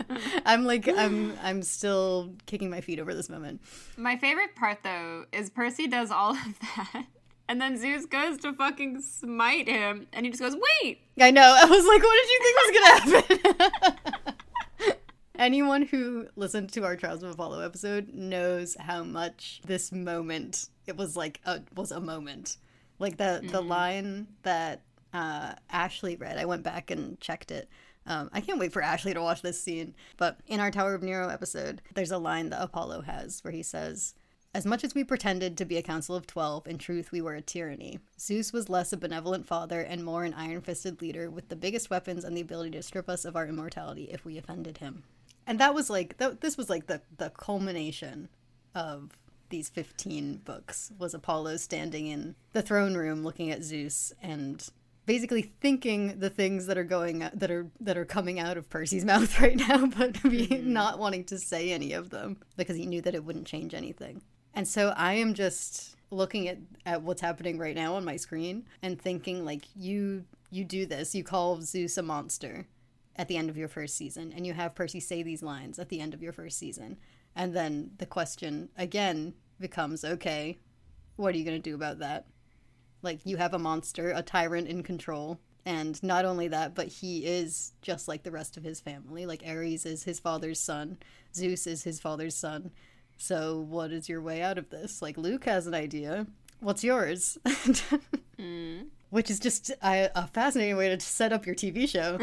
I'm 0.45 0.63
like 0.63 0.87
I'm 0.87 1.33
I'm 1.41 1.63
still 1.63 2.33
kicking 2.45 2.69
my 2.69 2.81
feet 2.81 2.99
over 2.99 3.13
this 3.13 3.29
moment. 3.29 3.61
My 3.97 4.17
favorite 4.17 4.55
part, 4.55 4.79
though, 4.83 5.25
is 5.31 5.49
Percy 5.49 5.87
does 5.87 6.11
all 6.11 6.31
of 6.31 6.59
that. 6.59 7.05
And 7.49 7.59
then 7.59 7.77
Zeus 7.77 8.05
goes 8.05 8.37
to 8.39 8.53
fucking 8.53 9.01
smite 9.01 9.67
him, 9.67 10.07
and 10.13 10.25
he 10.25 10.31
just 10.31 10.41
goes, 10.41 10.55
"Wait!" 10.55 11.01
I 11.19 11.31
know. 11.31 11.41
I 11.41 11.65
was 11.65 11.85
like, 11.85 12.01
what 12.01 12.17
did 12.21 12.29
you 12.31 12.39
think 12.41 12.57
was 12.57 13.39
gonna 13.39 13.57
happen? 13.59 14.95
Anyone 15.37 15.81
who 15.83 16.27
listened 16.35 16.71
to 16.73 16.83
our 16.83 16.95
Trials 16.95 17.21
of 17.23 17.31
Apollo 17.31 17.59
episode 17.61 18.13
knows 18.13 18.77
how 18.79 19.03
much 19.03 19.61
this 19.65 19.91
moment 19.91 20.69
it 20.87 20.95
was 20.95 21.17
like 21.17 21.41
a 21.45 21.61
was 21.75 21.91
a 21.91 21.99
moment. 21.99 22.57
Like 22.97 23.17
the 23.17 23.41
the 23.43 23.59
mm-hmm. 23.59 23.67
line 23.67 24.27
that 24.43 24.81
uh, 25.13 25.53
Ashley 25.69 26.15
read. 26.15 26.37
I 26.37 26.45
went 26.45 26.63
back 26.63 26.91
and 26.91 27.19
checked 27.19 27.51
it. 27.51 27.69
Um, 28.05 28.29
I 28.33 28.41
can't 28.41 28.59
wait 28.59 28.73
for 28.73 28.81
Ashley 28.81 29.13
to 29.13 29.21
watch 29.21 29.41
this 29.41 29.61
scene. 29.61 29.95
But 30.17 30.39
in 30.47 30.59
our 30.59 30.71
Tower 30.71 30.93
of 30.93 31.03
Nero 31.03 31.29
episode, 31.29 31.81
there's 31.93 32.11
a 32.11 32.17
line 32.17 32.49
that 32.49 32.61
Apollo 32.61 33.01
has 33.01 33.43
where 33.43 33.53
he 33.53 33.63
says, 33.63 34.13
as 34.53 34.65
much 34.65 34.83
as 34.83 34.93
we 34.93 35.03
pretended 35.03 35.57
to 35.57 35.65
be 35.65 35.77
a 35.77 35.81
council 35.81 36.15
of 36.15 36.27
twelve, 36.27 36.67
in 36.67 36.77
truth 36.77 37.11
we 37.11 37.21
were 37.21 37.33
a 37.33 37.41
tyranny. 37.41 37.99
Zeus 38.19 38.53
was 38.53 38.69
less 38.69 38.93
a 38.93 38.97
benevolent 38.97 39.47
father 39.47 39.81
and 39.81 40.03
more 40.03 40.23
an 40.23 40.33
iron 40.35 40.61
fisted 40.61 41.01
leader 41.01 41.29
with 41.29 41.49
the 41.49 41.55
biggest 41.55 41.89
weapons 41.89 42.23
and 42.23 42.37
the 42.37 42.41
ability 42.41 42.71
to 42.71 42.83
strip 42.83 43.09
us 43.09 43.25
of 43.25 43.35
our 43.35 43.47
immortality 43.47 44.09
if 44.11 44.25
we 44.25 44.37
offended 44.37 44.77
him. 44.77 45.03
And 45.47 45.59
that 45.59 45.73
was 45.73 45.89
like, 45.89 46.17
th- 46.19 46.39
this 46.41 46.55
was 46.55 46.69
like 46.69 46.85
the, 46.85 47.01
the 47.17 47.31
culmination 47.31 48.29
of 48.75 49.17
these 49.49 49.69
15 49.69 50.37
books 50.45 50.91
was 50.97 51.13
Apollo 51.13 51.57
standing 51.57 52.07
in 52.07 52.35
the 52.53 52.61
throne 52.61 52.95
room 52.95 53.23
looking 53.23 53.51
at 53.51 53.63
Zeus 53.63 54.13
and 54.21 54.67
basically 55.05 55.41
thinking 55.41 56.19
the 56.19 56.29
things 56.29 56.65
that 56.67 56.77
are 56.77 56.83
going 56.83 57.19
that 57.33 57.51
are 57.51 57.67
that 57.79 57.97
are 57.97 58.05
coming 58.05 58.39
out 58.39 58.57
of 58.57 58.69
Percy's 58.69 59.05
mouth 59.13 59.39
right 59.39 59.57
now, 59.57 59.85
but 59.85 60.13
be, 60.23 60.47
mm-hmm. 60.47 60.73
not 60.73 60.99
wanting 60.99 61.23
to 61.25 61.37
say 61.37 61.71
any 61.71 61.93
of 61.93 62.09
them 62.09 62.37
because 62.57 62.77
he 62.77 62.85
knew 62.85 63.01
that 63.01 63.15
it 63.15 63.23
wouldn't 63.23 63.47
change 63.47 63.73
anything. 63.73 64.21
And 64.53 64.67
so 64.67 64.93
I 64.95 65.13
am 65.13 65.33
just 65.33 65.95
looking 66.11 66.47
at, 66.47 66.59
at 66.85 67.01
what's 67.01 67.21
happening 67.21 67.57
right 67.57 67.75
now 67.75 67.95
on 67.95 68.05
my 68.05 68.15
screen 68.15 68.65
and 68.83 69.01
thinking 69.01 69.43
like 69.43 69.65
you 69.75 70.25
you 70.51 70.63
do 70.63 70.85
this, 70.85 71.15
you 71.15 71.23
call 71.23 71.61
Zeus 71.61 71.97
a 71.97 72.03
monster 72.03 72.67
at 73.15 73.27
the 73.27 73.37
end 73.37 73.49
of 73.49 73.57
your 73.57 73.67
first 73.67 73.95
season, 73.95 74.31
and 74.35 74.45
you 74.45 74.53
have 74.53 74.75
Percy 74.75 74.99
say 74.99 75.23
these 75.23 75.41
lines 75.41 75.79
at 75.79 75.89
the 75.89 75.99
end 75.99 76.13
of 76.13 76.21
your 76.21 76.33
first 76.33 76.57
season. 76.57 76.97
And 77.35 77.55
then 77.55 77.91
the 77.97 78.05
question 78.05 78.69
again 78.77 79.33
becomes 79.59 80.05
okay, 80.05 80.59
what 81.15 81.33
are 81.33 81.37
you 81.37 81.45
going 81.45 81.61
to 81.61 81.69
do 81.69 81.75
about 81.75 81.99
that? 81.99 82.27
Like, 83.03 83.19
you 83.25 83.37
have 83.37 83.53
a 83.53 83.59
monster, 83.59 84.11
a 84.11 84.21
tyrant 84.21 84.67
in 84.67 84.83
control. 84.83 85.39
And 85.65 86.01
not 86.03 86.25
only 86.25 86.49
that, 86.49 86.75
but 86.75 86.87
he 86.87 87.25
is 87.25 87.73
just 87.81 88.07
like 88.07 88.23
the 88.23 88.31
rest 88.31 88.57
of 88.57 88.63
his 88.63 88.81
family. 88.81 89.25
Like, 89.25 89.43
Ares 89.47 89.85
is 89.85 90.03
his 90.03 90.19
father's 90.19 90.59
son, 90.59 90.97
Zeus 91.33 91.67
is 91.67 91.83
his 91.83 91.99
father's 91.99 92.35
son. 92.35 92.71
So, 93.17 93.59
what 93.59 93.91
is 93.91 94.09
your 94.09 94.21
way 94.21 94.41
out 94.41 94.57
of 94.57 94.69
this? 94.69 95.01
Like, 95.01 95.17
Luke 95.17 95.45
has 95.45 95.67
an 95.67 95.73
idea. 95.73 96.27
What's 96.59 96.83
yours? 96.83 97.37
mm 98.39 98.87
which 99.13 99.29
is 99.29 99.39
just 99.39 99.69
a, 99.83 100.09
a, 100.15 100.25
fascinating 100.25 100.75
way 100.75 100.89
to 100.89 100.99
set 100.99 101.31
up 101.31 101.45
your 101.45 101.53
TV 101.53 101.87
show. 101.87 102.17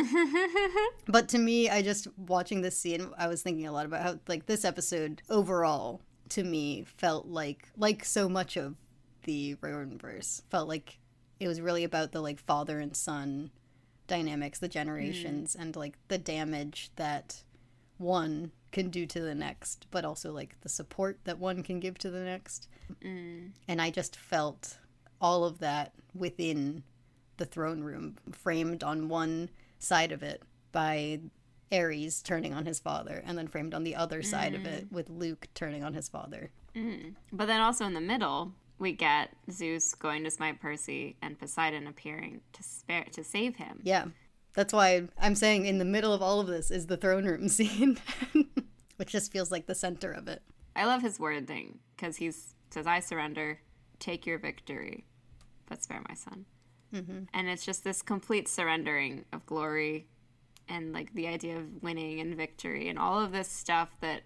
but 1.07 1.29
to 1.29 1.39
me, 1.39 1.71
I 1.71 1.83
just 1.83 2.09
watching 2.17 2.63
this 2.63 2.77
scene, 2.77 3.13
I 3.17 3.29
was 3.29 3.43
thinking 3.43 3.69
a 3.69 3.71
lot 3.71 3.87
about 3.87 4.03
how 4.03 4.19
like 4.27 4.47
this 4.47 4.65
episode 4.65 5.23
overall 5.31 6.01
to 6.31 6.43
me 6.43 6.85
felt 6.97 7.29
like 7.29 7.69
like 7.77 8.05
so 8.05 8.29
much 8.29 8.57
of 8.57 8.75
the 9.23 9.57
verse 9.61 10.43
felt 10.51 10.69
like 10.69 10.99
it 11.39 11.49
was 11.49 11.61
really 11.61 11.85
about 11.85 12.13
the 12.13 12.21
like 12.21 12.39
father 12.39 12.79
and 12.81 12.97
son 12.97 13.51
dynamics, 14.07 14.59
the 14.59 14.69
generations, 14.69 15.57
mm. 15.57 15.63
and 15.63 15.77
like 15.77 15.97
the 16.09 16.19
damage 16.19 16.91
that 16.97 17.43
one 17.97 18.51
can 18.73 18.91
do 18.91 19.07
to 19.07 19.21
the 19.21 19.35
next, 19.35 19.87
but 19.91 20.05
also 20.05 20.33
like 20.33 20.57
the 20.61 20.69
support 20.69 21.19
that 21.25 21.39
one 21.39 21.63
can 21.63 21.81
give 21.81 21.99
to 21.99 22.11
the 22.11 22.21
next. 22.21 22.69
Mm. 23.03 23.51
And 23.69 23.81
I 23.81 23.91
just 23.91 24.17
felt 24.17 24.79
all 25.21 25.45
of 25.45 25.59
that 25.59 25.93
within 26.15 26.83
the 27.37 27.47
throne 27.47 27.83
room, 27.83 28.17
framed 28.33 28.83
on 28.83 29.09
one 29.09 29.51
side 29.79 30.13
of 30.13 30.23
it 30.23 30.43
by 30.73 31.21
Ares 31.73 32.23
turning 32.23 32.53
on 32.53 32.67
his 32.67 32.81
father, 32.81 33.23
and 33.25 33.39
then 33.39 33.49
framed 33.49 33.75
on 33.75 33.85
the 33.85 33.97
other 33.97 34.23
side 34.23 34.53
mm. 34.53 34.57
of 34.57 34.67
it 34.67 34.89
mm. 34.89 34.93
with 34.93 35.09
Luke 35.09 35.49
turning 35.55 35.85
on 35.85 35.95
his 35.95 36.09
father. 36.09 36.51
Mm. 36.75 37.15
But 37.33 37.47
then 37.47 37.61
also 37.61 37.87
in 37.87 37.95
the 37.95 38.01
middle, 38.01 38.53
we 38.81 38.93
get 38.93 39.31
Zeus 39.51 39.95
going 39.95 40.25
to 40.25 40.31
smite 40.31 40.61
Percy 40.61 41.17
and 41.23 41.39
Poseidon 41.39 41.87
appearing 41.87 42.41
to 42.55 42.63
spare 42.63 43.05
to 43.13 43.23
save 43.23 43.57
him. 43.57 43.81
Yeah. 43.85 44.07
That's 44.55 44.73
why 44.73 45.07
I'm 45.21 45.37
saying 45.37 45.67
in 45.67 45.79
the 45.79 45.85
middle 45.85 46.13
of 46.13 46.23
all 46.23 46.41
of 46.41 46.49
this 46.49 46.73
is 46.73 46.87
the 46.87 46.97
throne 46.97 47.25
room 47.25 47.49
scene, 47.49 47.99
which 48.97 49.13
just 49.13 49.31
feels 49.31 49.53
like 49.53 49.67
the 49.67 49.75
center 49.75 50.11
of 50.11 50.27
it. 50.27 50.43
I 50.75 50.87
love 50.87 51.03
his 51.03 51.21
wording 51.21 51.79
because 51.95 52.17
he 52.17 52.33
says, 52.71 52.87
"I 52.87 52.99
surrender, 53.01 53.61
take 54.01 54.27
your 54.27 54.39
victory, 54.39 55.05
but 55.69 55.83
spare 55.83 56.03
my 56.09 56.15
son." 56.15 56.47
Mm-hmm. 56.93 57.25
And 57.33 57.49
it's 57.49 57.65
just 57.65 57.85
this 57.85 58.03
complete 58.03 58.49
surrendering 58.49 59.25
of 59.33 59.47
glory 59.47 60.09
and 60.69 60.93
like 60.93 61.13
the 61.15 61.29
idea 61.29 61.59
of 61.59 61.83
winning 61.83 62.19
and 62.21 62.37
victory 62.37 62.89
and 62.89 62.99
all 62.99 63.21
of 63.21 63.31
this 63.31 63.49
stuff 63.49 63.91
that 64.01 64.23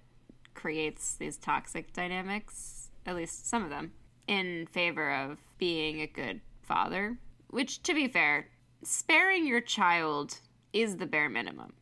creates 0.54 1.16
these 1.16 1.36
toxic 1.36 1.92
dynamics, 1.92 2.90
at 3.04 3.16
least 3.16 3.48
some 3.48 3.62
of 3.62 3.70
them, 3.70 3.92
in 4.26 4.66
favor 4.66 5.12
of 5.12 5.38
being 5.58 6.00
a 6.00 6.06
good 6.06 6.40
father. 6.62 7.18
Which, 7.48 7.82
to 7.84 7.94
be 7.94 8.08
fair, 8.08 8.48
sparing 8.82 9.46
your 9.46 9.60
child 9.60 10.38
is 10.72 10.96
the 10.96 11.06
bare 11.06 11.28
minimum. 11.28 11.72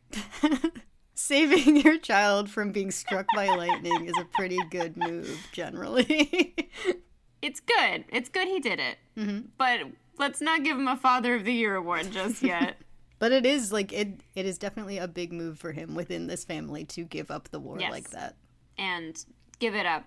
Saving 1.15 1.77
your 1.77 1.97
child 1.97 2.49
from 2.49 2.71
being 2.71 2.91
struck 2.91 3.27
by 3.35 3.47
lightning 3.47 4.05
is 4.05 4.17
a 4.19 4.25
pretty 4.25 4.59
good 4.69 4.97
move, 4.97 5.47
generally. 5.51 6.55
it's 7.41 7.59
good. 7.59 8.05
It's 8.09 8.29
good 8.29 8.47
he 8.47 8.59
did 8.59 8.79
it. 8.79 8.97
Mm-hmm. 9.17 9.47
But 9.57 9.81
let's 10.17 10.41
not 10.41 10.63
give 10.63 10.77
him 10.77 10.87
a 10.87 10.97
Father 10.97 11.35
of 11.35 11.45
the 11.45 11.53
Year 11.53 11.75
award 11.75 12.11
just 12.11 12.41
yet. 12.43 12.77
but 13.19 13.31
it 13.31 13.45
is 13.45 13.71
like 13.71 13.93
it. 13.93 14.21
It 14.35 14.45
is 14.45 14.57
definitely 14.57 14.97
a 14.97 15.07
big 15.07 15.31
move 15.31 15.59
for 15.59 15.71
him 15.71 15.95
within 15.95 16.27
this 16.27 16.43
family 16.43 16.83
to 16.85 17.03
give 17.03 17.29
up 17.29 17.49
the 17.49 17.59
war 17.59 17.79
yes. 17.79 17.91
like 17.91 18.09
that, 18.11 18.35
and 18.77 19.23
give 19.59 19.75
it 19.75 19.85
up 19.85 20.05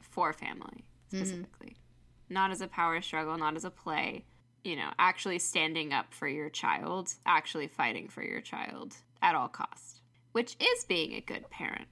for 0.00 0.32
family. 0.32 0.84
Specifically, 1.08 1.70
mm-hmm. 1.70 2.34
not 2.34 2.50
as 2.50 2.60
a 2.60 2.68
power 2.68 3.00
struggle, 3.00 3.36
not 3.36 3.56
as 3.56 3.64
a 3.64 3.70
play. 3.70 4.24
You 4.64 4.76
know, 4.76 4.90
actually 4.98 5.38
standing 5.38 5.92
up 5.92 6.12
for 6.12 6.28
your 6.28 6.50
child, 6.50 7.14
actually 7.24 7.68
fighting 7.68 8.08
for 8.08 8.22
your 8.22 8.40
child 8.40 8.96
at 9.22 9.34
all 9.34 9.48
costs, 9.48 10.00
which 10.32 10.56
is 10.60 10.84
being 10.84 11.14
a 11.14 11.20
good 11.20 11.48
parent. 11.50 11.86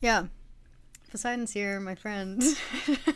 Yeah, 0.00 0.26
Poseidon's 1.10 1.52
here, 1.52 1.80
my 1.80 1.94
friend. 1.94 2.42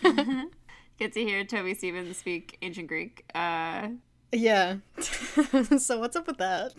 get 0.98 1.12
to 1.12 1.20
hear 1.20 1.44
Toby 1.44 1.74
Stephens 1.74 2.16
speak 2.16 2.56
ancient 2.62 2.88
Greek. 2.88 3.24
Uh, 3.34 3.88
yeah. 4.32 4.76
so 5.78 5.98
what's 5.98 6.16
up 6.16 6.26
with 6.26 6.38
that? 6.38 6.72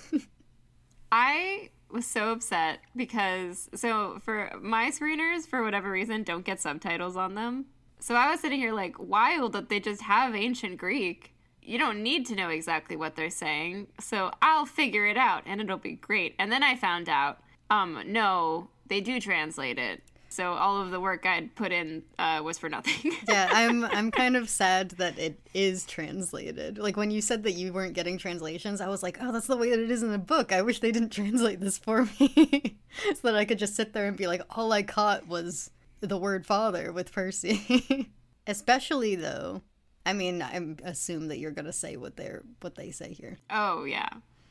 I 1.11 1.69
was 1.91 2.07
so 2.07 2.31
upset 2.31 2.79
because 2.95 3.69
so 3.75 4.19
for 4.23 4.49
my 4.59 4.89
screeners 4.89 5.45
for 5.45 5.61
whatever 5.61 5.91
reason 5.91 6.23
don't 6.23 6.43
get 6.43 6.59
subtitles 6.59 7.15
on 7.15 7.35
them. 7.35 7.65
So 8.03 8.15
I 8.15 8.29
was 8.29 8.41
sitting 8.41 8.59
here 8.59 8.73
like 8.73 8.99
wild 8.99 9.53
that 9.53 9.69
they 9.69 9.79
just 9.79 10.01
have 10.01 10.35
ancient 10.35 10.77
Greek. 10.77 11.33
You 11.61 11.77
don't 11.77 12.03
need 12.03 12.25
to 12.25 12.35
know 12.35 12.49
exactly 12.49 12.97
what 12.97 13.15
they're 13.15 13.29
saying. 13.29 13.87
So 13.97 14.29
I'll 14.41 14.65
figure 14.65 15.05
it 15.05 15.15
out 15.15 15.43
and 15.45 15.61
it'll 15.61 15.77
be 15.77 15.93
great. 15.93 16.35
And 16.37 16.51
then 16.51 16.63
I 16.63 16.75
found 16.75 17.07
out 17.07 17.39
um 17.69 18.03
no, 18.05 18.67
they 18.87 18.99
do 18.99 19.21
translate 19.21 19.79
it 19.79 20.01
so 20.33 20.53
all 20.53 20.81
of 20.81 20.89
the 20.89 20.99
work 20.99 21.27
I'd 21.27 21.53
put 21.55 21.71
in 21.71 22.01
uh, 22.17 22.41
was 22.43 22.57
for 22.57 22.67
nothing. 22.67 23.11
yeah, 23.29 23.49
I'm 23.51 23.85
I'm 23.85 24.09
kind 24.09 24.35
of 24.35 24.49
sad 24.49 24.89
that 24.91 25.19
it 25.19 25.39
is 25.53 25.85
translated. 25.85 26.79
Like 26.79 26.97
when 26.97 27.11
you 27.11 27.21
said 27.21 27.43
that 27.43 27.51
you 27.51 27.71
weren't 27.71 27.93
getting 27.93 28.17
translations, 28.17 28.81
I 28.81 28.87
was 28.87 29.03
like, 29.03 29.19
oh, 29.21 29.31
that's 29.31 29.45
the 29.45 29.55
way 29.55 29.69
that 29.69 29.79
it 29.79 29.91
is 29.91 30.01
in 30.01 30.11
the 30.11 30.17
book. 30.17 30.51
I 30.51 30.63
wish 30.63 30.79
they 30.79 30.91
didn't 30.91 31.09
translate 31.19 31.59
this 31.59 31.77
for 31.77 32.09
me, 32.19 32.79
so 33.05 33.19
that 33.21 33.35
I 33.35 33.45
could 33.45 33.59
just 33.59 33.75
sit 33.75 33.93
there 33.93 34.07
and 34.07 34.17
be 34.17 34.25
like, 34.25 34.41
all 34.57 34.73
I 34.73 34.81
caught 34.81 35.27
was 35.27 35.69
the 36.07 36.17
word 36.17 36.45
father 36.45 36.91
with 36.91 37.11
Percy. 37.11 38.09
Especially 38.47 39.15
though, 39.15 39.61
I 40.05 40.13
mean, 40.13 40.41
I 40.41 40.75
assume 40.83 41.29
that 41.29 41.39
you're 41.39 41.51
gonna 41.51 41.73
say 41.73 41.97
what 41.97 42.17
they're 42.17 42.43
what 42.61 42.75
they 42.75 42.91
say 42.91 43.13
here. 43.13 43.39
Oh 43.49 43.85
yeah. 43.85 44.09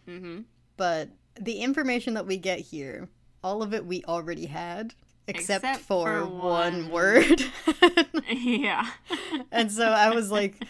Mm-hmm. 0.08 0.40
But 0.76 1.10
the 1.40 1.60
information 1.60 2.14
that 2.14 2.26
we 2.26 2.36
get 2.36 2.60
here, 2.60 3.08
all 3.42 3.62
of 3.62 3.74
it 3.74 3.86
we 3.86 4.02
already 4.04 4.46
had 4.46 4.94
except, 5.26 5.64
except 5.64 5.84
for, 5.84 6.20
for, 6.20 6.26
one, 6.26 6.40
one 6.42 6.90
word. 6.90 7.42
yeah. 8.28 8.88
and 9.50 9.70
so 9.70 9.84
I 9.84 10.10
was 10.10 10.30
like, 10.30 10.64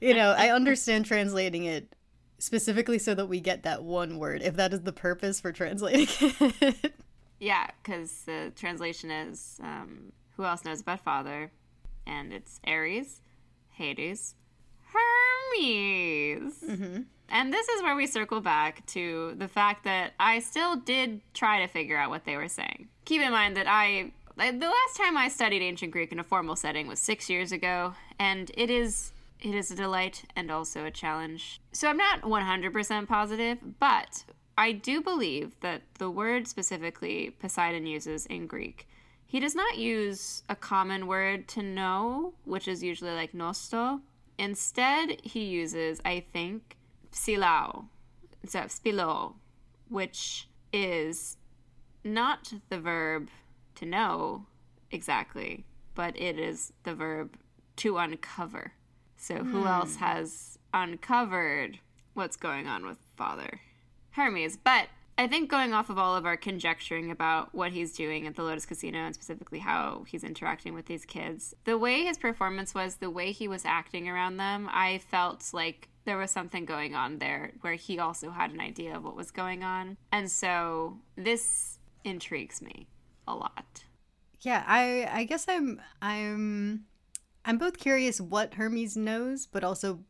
you 0.00 0.14
know, 0.14 0.34
I 0.36 0.48
understand 0.50 1.06
translating 1.06 1.64
it 1.64 1.94
specifically 2.38 2.98
so 2.98 3.14
that 3.14 3.26
we 3.26 3.40
get 3.40 3.62
that 3.62 3.82
one 3.84 4.18
word, 4.18 4.42
if 4.42 4.56
that 4.56 4.72
is 4.72 4.82
the 4.82 4.92
purpose 4.92 5.40
for 5.40 5.52
translating 5.52 6.06
it. 6.60 6.94
Yeah, 7.44 7.66
because 7.82 8.22
the 8.22 8.52
translation 8.56 9.10
is 9.10 9.60
um, 9.62 10.12
Who 10.36 10.44
else 10.44 10.64
knows 10.64 10.80
about 10.80 11.00
father? 11.00 11.52
And 12.06 12.32
it's 12.32 12.58
Ares, 12.66 13.20
Hades, 13.70 14.34
Hermes. 14.86 16.54
Mm-hmm. 16.62 17.02
And 17.28 17.52
this 17.52 17.68
is 17.68 17.82
where 17.82 17.96
we 17.96 18.06
circle 18.06 18.40
back 18.40 18.84
to 18.86 19.34
the 19.36 19.48
fact 19.48 19.84
that 19.84 20.12
I 20.18 20.40
still 20.40 20.76
did 20.76 21.20
try 21.34 21.60
to 21.60 21.66
figure 21.66 21.96
out 21.96 22.10
what 22.10 22.24
they 22.24 22.36
were 22.36 22.48
saying. 22.48 22.88
Keep 23.04 23.22
in 23.22 23.32
mind 23.32 23.56
that 23.56 23.66
I 23.68 24.12
the 24.36 24.52
last 24.66 24.96
time 24.96 25.16
I 25.16 25.28
studied 25.28 25.62
ancient 25.62 25.92
Greek 25.92 26.12
in 26.12 26.18
a 26.18 26.24
formal 26.24 26.56
setting 26.56 26.88
was 26.88 26.98
6 26.98 27.30
years 27.30 27.52
ago, 27.52 27.94
and 28.18 28.50
it 28.54 28.70
is 28.70 29.12
it 29.40 29.54
is 29.54 29.70
a 29.70 29.76
delight 29.76 30.24
and 30.34 30.50
also 30.50 30.86
a 30.86 30.90
challenge. 30.90 31.60
So 31.72 31.88
I'm 31.88 31.98
not 31.98 32.22
100% 32.22 33.06
positive, 33.06 33.58
but 33.78 34.24
I 34.56 34.72
do 34.72 35.00
believe 35.00 35.58
that 35.60 35.82
the 35.98 36.10
word 36.10 36.46
specifically 36.46 37.34
Poseidon 37.40 37.86
uses 37.86 38.26
in 38.26 38.46
Greek, 38.46 38.86
he 39.26 39.40
does 39.40 39.54
not 39.54 39.78
use 39.78 40.44
a 40.48 40.54
common 40.54 41.06
word 41.06 41.48
to 41.48 41.62
know, 41.62 42.34
which 42.44 42.68
is 42.68 42.82
usually 42.82 43.10
like 43.10 43.32
nosto. 43.32 44.00
Instead, 44.38 45.20
he 45.22 45.44
uses, 45.44 46.00
I 46.04 46.24
think, 46.32 46.76
psilao, 47.12 47.86
so 48.46 48.60
spilo, 48.60 49.34
which 49.88 50.48
is 50.72 51.36
not 52.04 52.52
the 52.68 52.78
verb 52.78 53.28
to 53.76 53.86
know 53.86 54.46
exactly, 54.90 55.64
but 55.94 56.16
it 56.16 56.38
is 56.38 56.72
the 56.84 56.94
verb 56.94 57.36
to 57.76 57.98
uncover. 57.98 58.72
So 59.16 59.36
who 59.36 59.64
mm. 59.64 59.66
else 59.66 59.96
has 59.96 60.58
uncovered 60.72 61.78
what's 62.12 62.36
going 62.36 62.66
on 62.66 62.86
with 62.86 62.98
father? 63.16 63.60
Hermes. 64.14 64.56
But 64.56 64.88
I 65.16 65.28
think 65.28 65.48
going 65.48 65.72
off 65.72 65.90
of 65.90 65.98
all 65.98 66.16
of 66.16 66.26
our 66.26 66.36
conjecturing 66.36 67.10
about 67.10 67.54
what 67.54 67.72
he's 67.72 67.92
doing 67.92 68.26
at 68.26 68.34
the 68.34 68.42
Lotus 68.42 68.66
Casino 68.66 68.98
and 68.98 69.14
specifically 69.14 69.60
how 69.60 70.04
he's 70.08 70.24
interacting 70.24 70.74
with 70.74 70.86
these 70.86 71.04
kids, 71.04 71.54
the 71.64 71.78
way 71.78 72.04
his 72.04 72.18
performance 72.18 72.74
was, 72.74 72.96
the 72.96 73.10
way 73.10 73.30
he 73.30 73.46
was 73.46 73.64
acting 73.64 74.08
around 74.08 74.38
them, 74.38 74.68
I 74.72 74.98
felt 74.98 75.50
like 75.52 75.88
there 76.04 76.18
was 76.18 76.30
something 76.30 76.64
going 76.64 76.94
on 76.94 77.18
there 77.18 77.52
where 77.60 77.74
he 77.74 77.98
also 77.98 78.30
had 78.30 78.50
an 78.50 78.60
idea 78.60 78.96
of 78.96 79.04
what 79.04 79.16
was 79.16 79.30
going 79.30 79.62
on. 79.62 79.96
And 80.10 80.30
so 80.30 80.98
this 81.16 81.78
intrigues 82.02 82.60
me 82.60 82.88
a 83.26 83.34
lot. 83.34 83.84
Yeah, 84.40 84.64
I 84.66 85.08
I 85.10 85.24
guess 85.24 85.46
I'm 85.48 85.80
I'm 86.02 86.84
I'm 87.44 87.56
both 87.56 87.78
curious 87.78 88.20
what 88.20 88.54
Hermes 88.54 88.96
knows, 88.96 89.46
but 89.46 89.64
also 89.64 90.00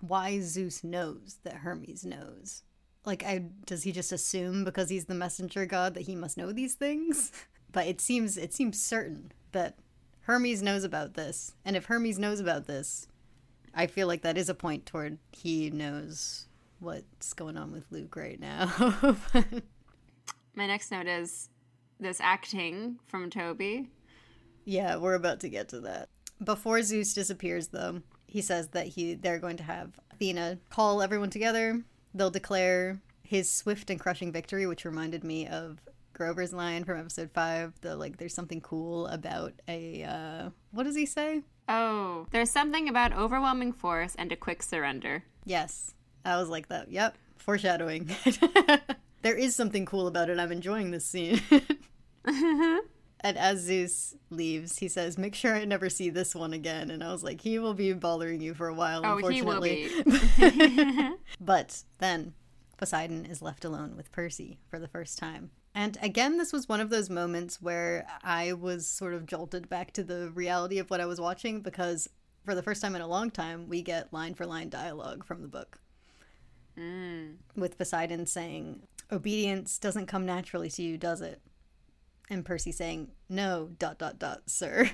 why 0.00 0.40
Zeus 0.40 0.82
knows 0.82 1.38
that 1.44 1.56
Hermes 1.56 2.04
knows. 2.04 2.62
Like 3.04 3.24
I 3.24 3.38
does 3.66 3.82
he 3.82 3.92
just 3.92 4.12
assume 4.12 4.64
because 4.64 4.88
he's 4.90 5.06
the 5.06 5.14
messenger 5.14 5.66
god 5.66 5.94
that 5.94 6.02
he 6.02 6.14
must 6.14 6.36
know 6.36 6.52
these 6.52 6.74
things? 6.74 7.32
But 7.72 7.86
it 7.86 8.02
seems 8.02 8.36
it 8.36 8.52
seems 8.52 8.78
certain 8.82 9.32
that 9.52 9.78
Hermes 10.22 10.62
knows 10.62 10.84
about 10.84 11.14
this. 11.14 11.54
And 11.64 11.74
if 11.74 11.86
Hermes 11.86 12.18
knows 12.18 12.38
about 12.38 12.66
this, 12.66 13.08
I 13.74 13.86
feel 13.86 14.06
like 14.06 14.20
that 14.22 14.36
is 14.36 14.50
a 14.50 14.54
point 14.54 14.84
toward 14.84 15.16
he 15.32 15.70
knows 15.70 16.48
what's 16.80 17.32
going 17.32 17.56
on 17.56 17.72
with 17.72 17.84
Luke 17.90 18.14
right 18.14 18.38
now. 18.38 18.66
My 20.54 20.66
next 20.66 20.90
note 20.90 21.06
is 21.06 21.48
this 21.98 22.20
acting 22.20 22.98
from 23.06 23.30
Toby. 23.30 23.88
yeah, 24.66 24.96
we're 24.96 25.14
about 25.14 25.40
to 25.40 25.48
get 25.48 25.70
to 25.70 25.80
that. 25.80 26.10
Before 26.44 26.82
Zeus 26.82 27.14
disappears 27.14 27.68
though, 27.68 28.02
he 28.26 28.42
says 28.42 28.68
that 28.68 28.88
he 28.88 29.14
they're 29.14 29.38
going 29.38 29.56
to 29.56 29.62
have 29.62 29.98
Athena 30.12 30.58
call 30.68 31.00
everyone 31.00 31.30
together. 31.30 31.82
They'll 32.14 32.30
declare 32.30 33.00
his 33.22 33.50
swift 33.50 33.90
and 33.90 33.98
crushing 33.98 34.32
victory, 34.32 34.66
which 34.66 34.84
reminded 34.84 35.24
me 35.24 35.46
of 35.46 35.78
Grover's 36.12 36.52
line 36.52 36.84
from 36.84 36.98
episode 36.98 37.30
5, 37.32 37.80
the 37.80 37.96
like 37.96 38.18
there's 38.18 38.34
something 38.34 38.60
cool 38.60 39.06
about 39.06 39.54
a 39.66 40.04
uh 40.04 40.50
what 40.70 40.84
does 40.84 40.96
he 40.96 41.06
say? 41.06 41.42
Oh, 41.68 42.26
there's 42.30 42.50
something 42.50 42.88
about 42.88 43.12
overwhelming 43.12 43.72
force 43.72 44.14
and 44.16 44.30
a 44.30 44.36
quick 44.36 44.62
surrender. 44.62 45.24
Yes. 45.44 45.94
I 46.24 46.36
was 46.36 46.48
like 46.48 46.68
that. 46.68 46.90
Yep. 46.90 47.16
Foreshadowing. 47.38 48.10
there 49.22 49.34
is 49.34 49.56
something 49.56 49.86
cool 49.86 50.06
about 50.06 50.30
it. 50.30 50.38
I'm 50.38 50.52
enjoying 50.52 50.90
this 50.90 51.06
scene. 51.06 51.40
and 53.22 53.38
as 53.38 53.60
Zeus 53.60 54.14
leaves, 54.30 54.78
he 54.78 54.88
says, 54.88 55.16
Make 55.16 55.34
sure 55.34 55.54
I 55.54 55.64
never 55.64 55.88
see 55.88 56.10
this 56.10 56.34
one 56.34 56.52
again. 56.52 56.90
And 56.90 57.02
I 57.04 57.12
was 57.12 57.22
like, 57.22 57.40
He 57.40 57.58
will 57.58 57.74
be 57.74 57.92
bothering 57.92 58.40
you 58.40 58.54
for 58.54 58.68
a 58.68 58.74
while, 58.74 59.02
Oh, 59.04 59.16
he 59.28 59.42
will 59.42 59.62
unfortunately. 59.62 59.88
be. 60.38 61.10
But 61.40 61.82
then 61.98 62.34
Poseidon 62.76 63.26
is 63.26 63.42
left 63.42 63.64
alone 63.64 63.96
with 63.96 64.10
Percy 64.12 64.58
for 64.68 64.78
the 64.78 64.88
first 64.88 65.18
time. 65.18 65.50
And 65.74 65.96
again, 66.02 66.36
this 66.36 66.52
was 66.52 66.68
one 66.68 66.80
of 66.80 66.90
those 66.90 67.08
moments 67.08 67.62
where 67.62 68.06
I 68.22 68.52
was 68.52 68.86
sort 68.86 69.14
of 69.14 69.24
jolted 69.26 69.68
back 69.68 69.92
to 69.94 70.04
the 70.04 70.30
reality 70.30 70.78
of 70.78 70.90
what 70.90 71.00
I 71.00 71.06
was 71.06 71.20
watching 71.20 71.60
because 71.60 72.08
for 72.44 72.54
the 72.54 72.62
first 72.62 72.82
time 72.82 72.94
in 72.94 73.00
a 73.02 73.06
long 73.06 73.30
time, 73.30 73.68
we 73.68 73.82
get 73.82 74.12
line 74.12 74.34
for 74.34 74.44
line 74.44 74.68
dialogue 74.68 75.24
from 75.24 75.42
the 75.42 75.48
book. 75.48 75.78
Mm. 76.78 77.36
With 77.56 77.78
Poseidon 77.78 78.26
saying, 78.26 78.82
Obedience 79.10 79.78
doesn't 79.78 80.06
come 80.06 80.26
naturally 80.26 80.70
to 80.70 80.82
you, 80.82 80.98
does 80.98 81.20
it? 81.20 81.40
And 82.32 82.46
Percy 82.46 82.72
saying, 82.72 83.08
No, 83.28 83.68
dot, 83.78 83.98
dot, 83.98 84.18
dot, 84.18 84.44
sir. 84.46 84.90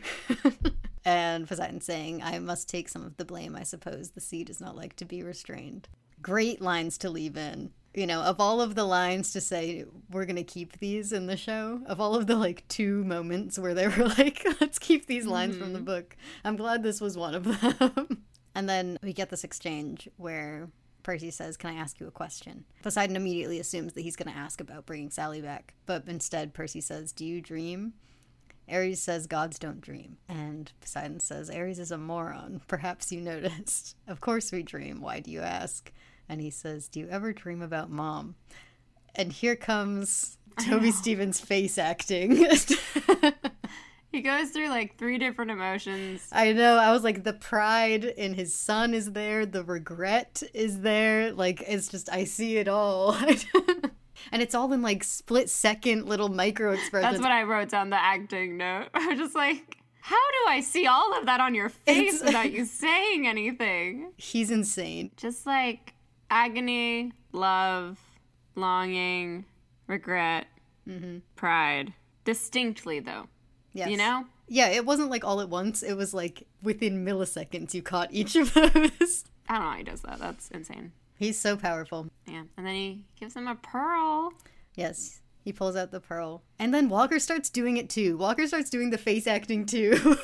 and 1.05 1.47
Poseidon 1.47 1.81
saying, 1.81 2.21
I 2.21 2.41
must 2.41 2.69
take 2.69 2.89
some 2.89 3.05
of 3.05 3.17
the 3.17 3.25
blame, 3.25 3.55
I 3.55 3.63
suppose. 3.63 4.11
The 4.11 4.21
sea 4.21 4.43
does 4.43 4.61
not 4.61 4.75
like 4.75 4.97
to 4.97 5.05
be 5.05 5.23
restrained. 5.23 5.87
Great 6.21 6.61
lines 6.61 6.99
to 6.99 7.09
leave 7.09 7.37
in. 7.37 7.71
You 7.95 8.09
know, 8.09 8.23
of 8.23 8.41
all 8.41 8.61
of 8.61 8.75
the 8.75 8.83
lines 8.83 9.33
to 9.35 9.41
say, 9.41 9.85
we're 10.11 10.25
going 10.25 10.35
to 10.35 10.43
keep 10.43 10.81
these 10.81 11.13
in 11.13 11.27
the 11.27 11.37
show, 11.37 11.81
of 11.87 12.01
all 12.01 12.17
of 12.17 12.27
the 12.27 12.35
like 12.35 12.67
two 12.67 13.05
moments 13.05 13.57
where 13.57 13.73
they 13.73 13.87
were 13.87 14.09
like, 14.19 14.45
let's 14.61 14.81
keep 14.81 15.07
these 15.07 15.25
lines 15.25 15.57
from 15.57 15.73
the 15.73 15.79
mm-hmm. 15.79 15.87
book, 15.87 16.17
I'm 16.45 16.57
glad 16.57 16.83
this 16.83 17.01
was 17.01 17.17
one 17.17 17.37
of 17.37 17.45
them. 17.79 18.25
and 18.57 18.69
then 18.69 18.99
we 19.01 19.13
get 19.13 19.31
this 19.31 19.45
exchange 19.45 20.09
where 20.17 20.71
Percy 21.09 21.31
says, 21.31 21.57
Can 21.57 21.71
I 21.71 21.81
ask 21.81 22.01
you 22.01 22.07
a 22.07 22.11
question? 22.11 22.67
Poseidon 22.83 23.17
immediately 23.17 23.59
assumes 23.59 23.95
that 23.95 24.03
he's 24.03 24.15
going 24.15 24.31
to 24.31 24.39
ask 24.39 24.61
about 24.61 24.85
bringing 24.85 25.09
Sally 25.09 25.41
back, 25.41 25.73
but 25.87 26.07
instead, 26.07 26.53
Percy 26.53 26.83
says, 26.83 27.13
Do 27.13 27.25
you 27.25 27.41
dream? 27.41 27.95
Ares 28.71 29.01
says 29.01 29.27
gods 29.27 29.59
don't 29.59 29.81
dream. 29.81 30.19
And 30.29 30.71
Poseidon 30.83 31.21
says 31.21 31.49
Ares 31.49 31.79
is 31.79 31.91
a 31.91 31.97
moron. 31.97 32.61
Perhaps 32.69 33.11
you 33.11 33.23
noticed. 33.23 33.97
Of 34.07 34.21
course 34.21 34.53
we 34.53 34.63
dream. 34.63 35.01
Why 35.01 35.21
do 35.21 35.31
you 35.31 35.41
ask? 35.41 35.91
And 36.29 36.43
he 36.43 36.51
says, 36.51 36.89
Do 36.89 37.01
you 37.01 37.09
ever 37.09 37.33
dream 37.33 37.63
about 37.63 37.91
mom? 37.91 38.35
And 39.15 39.33
here 39.33 39.57
comes 39.57 40.37
Toby 40.63 40.91
Stephens' 40.91 41.41
face 41.41 41.79
acting. 41.79 42.37
he 44.11 44.23
goes 44.23 44.51
through 44.51 44.69
like 44.69 44.97
three 44.97 45.19
different 45.19 45.51
emotions. 45.51 46.27
I 46.33 46.53
know. 46.53 46.77
I 46.77 46.93
was 46.93 47.05
like, 47.05 47.25
the 47.25 47.35
pride 47.35 48.05
in 48.05 48.35
his 48.35 48.55
son 48.55 48.95
is 48.95 49.13
there. 49.13 49.45
The 49.45 49.63
regret 49.63 50.43
is 50.55 50.81
there. 50.81 51.33
Like, 51.33 51.63
it's 51.67 51.89
just, 51.89 52.11
I 52.11 52.25
see 52.25 52.57
it 52.57 52.69
all. 52.69 53.15
and 54.33 54.43
it's 54.43 54.55
all 54.55 54.73
in 54.73 54.81
like 54.81 55.05
split 55.05 55.51
second 55.51 56.07
little 56.07 56.29
micro 56.29 56.73
expressions. 56.73 57.13
That's 57.13 57.23
what 57.23 57.33
I 57.33 57.43
wrote 57.43 57.69
down 57.69 57.91
the 57.91 58.03
acting 58.03 58.57
note. 58.57 58.89
I 58.95 59.09
was 59.09 59.19
just 59.19 59.35
like, 59.35 59.77
how 60.01 60.17
do 60.17 60.51
I 60.51 60.61
see 60.61 60.87
all 60.87 61.19
of 61.19 61.27
that 61.27 61.41
on 61.41 61.55
your 61.55 61.69
face 61.69 62.15
It's- 62.15 62.25
without 62.25 62.51
you 62.51 62.65
saying 62.65 63.27
anything? 63.27 64.13
He's 64.17 64.51
insane. 64.51 65.11
Just 65.19 65.45
like 65.45 65.93
agony, 66.31 67.13
love, 67.33 67.99
longing, 68.55 69.45
regret, 69.87 70.47
mm-hmm. 70.89 71.19
pride. 71.37 71.93
Distinctly, 72.25 73.01
though. 73.01 73.27
Yes. 73.73 73.91
You 73.91 73.97
know? 73.97 74.27
Yeah, 74.49 74.69
it 74.69 74.85
wasn't 74.87 75.11
like 75.11 75.25
all 75.25 75.41
at 75.41 75.49
once. 75.49 75.83
It 75.83 75.95
was 75.95 76.15
like 76.15 76.47
within 76.63 77.05
milliseconds 77.05 77.75
you 77.75 77.83
caught 77.83 78.13
each 78.13 78.35
of 78.37 78.55
those. 78.55 79.25
I 79.49 79.55
don't 79.55 79.63
know 79.65 79.71
how 79.71 79.77
he 79.77 79.83
does 79.83 80.01
that. 80.03 80.19
That's 80.19 80.49
insane. 80.51 80.93
He's 81.17 81.39
so 81.39 81.57
powerful. 81.57 82.09
Yeah. 82.27 82.45
And 82.57 82.67
then 82.67 82.75
he 82.75 83.05
gives 83.19 83.35
him 83.35 83.49
a 83.49 83.57
pearl. 83.57 84.33
Yes. 84.75 85.21
He 85.43 85.53
pulls 85.53 85.77
out 85.77 85.91
the 85.91 86.01
pearl. 86.01 86.43
And 86.59 86.73
then 86.73 86.89
Walker 86.89 87.19
starts 87.19 87.51
doing 87.51 87.77
it 87.77 87.89
too. 87.89 88.17
Walker 88.17 88.47
starts 88.47 88.71
doing 88.71 88.91
the 88.91 88.99
face 88.99 89.27
acting 89.27 89.67
too. 89.67 90.19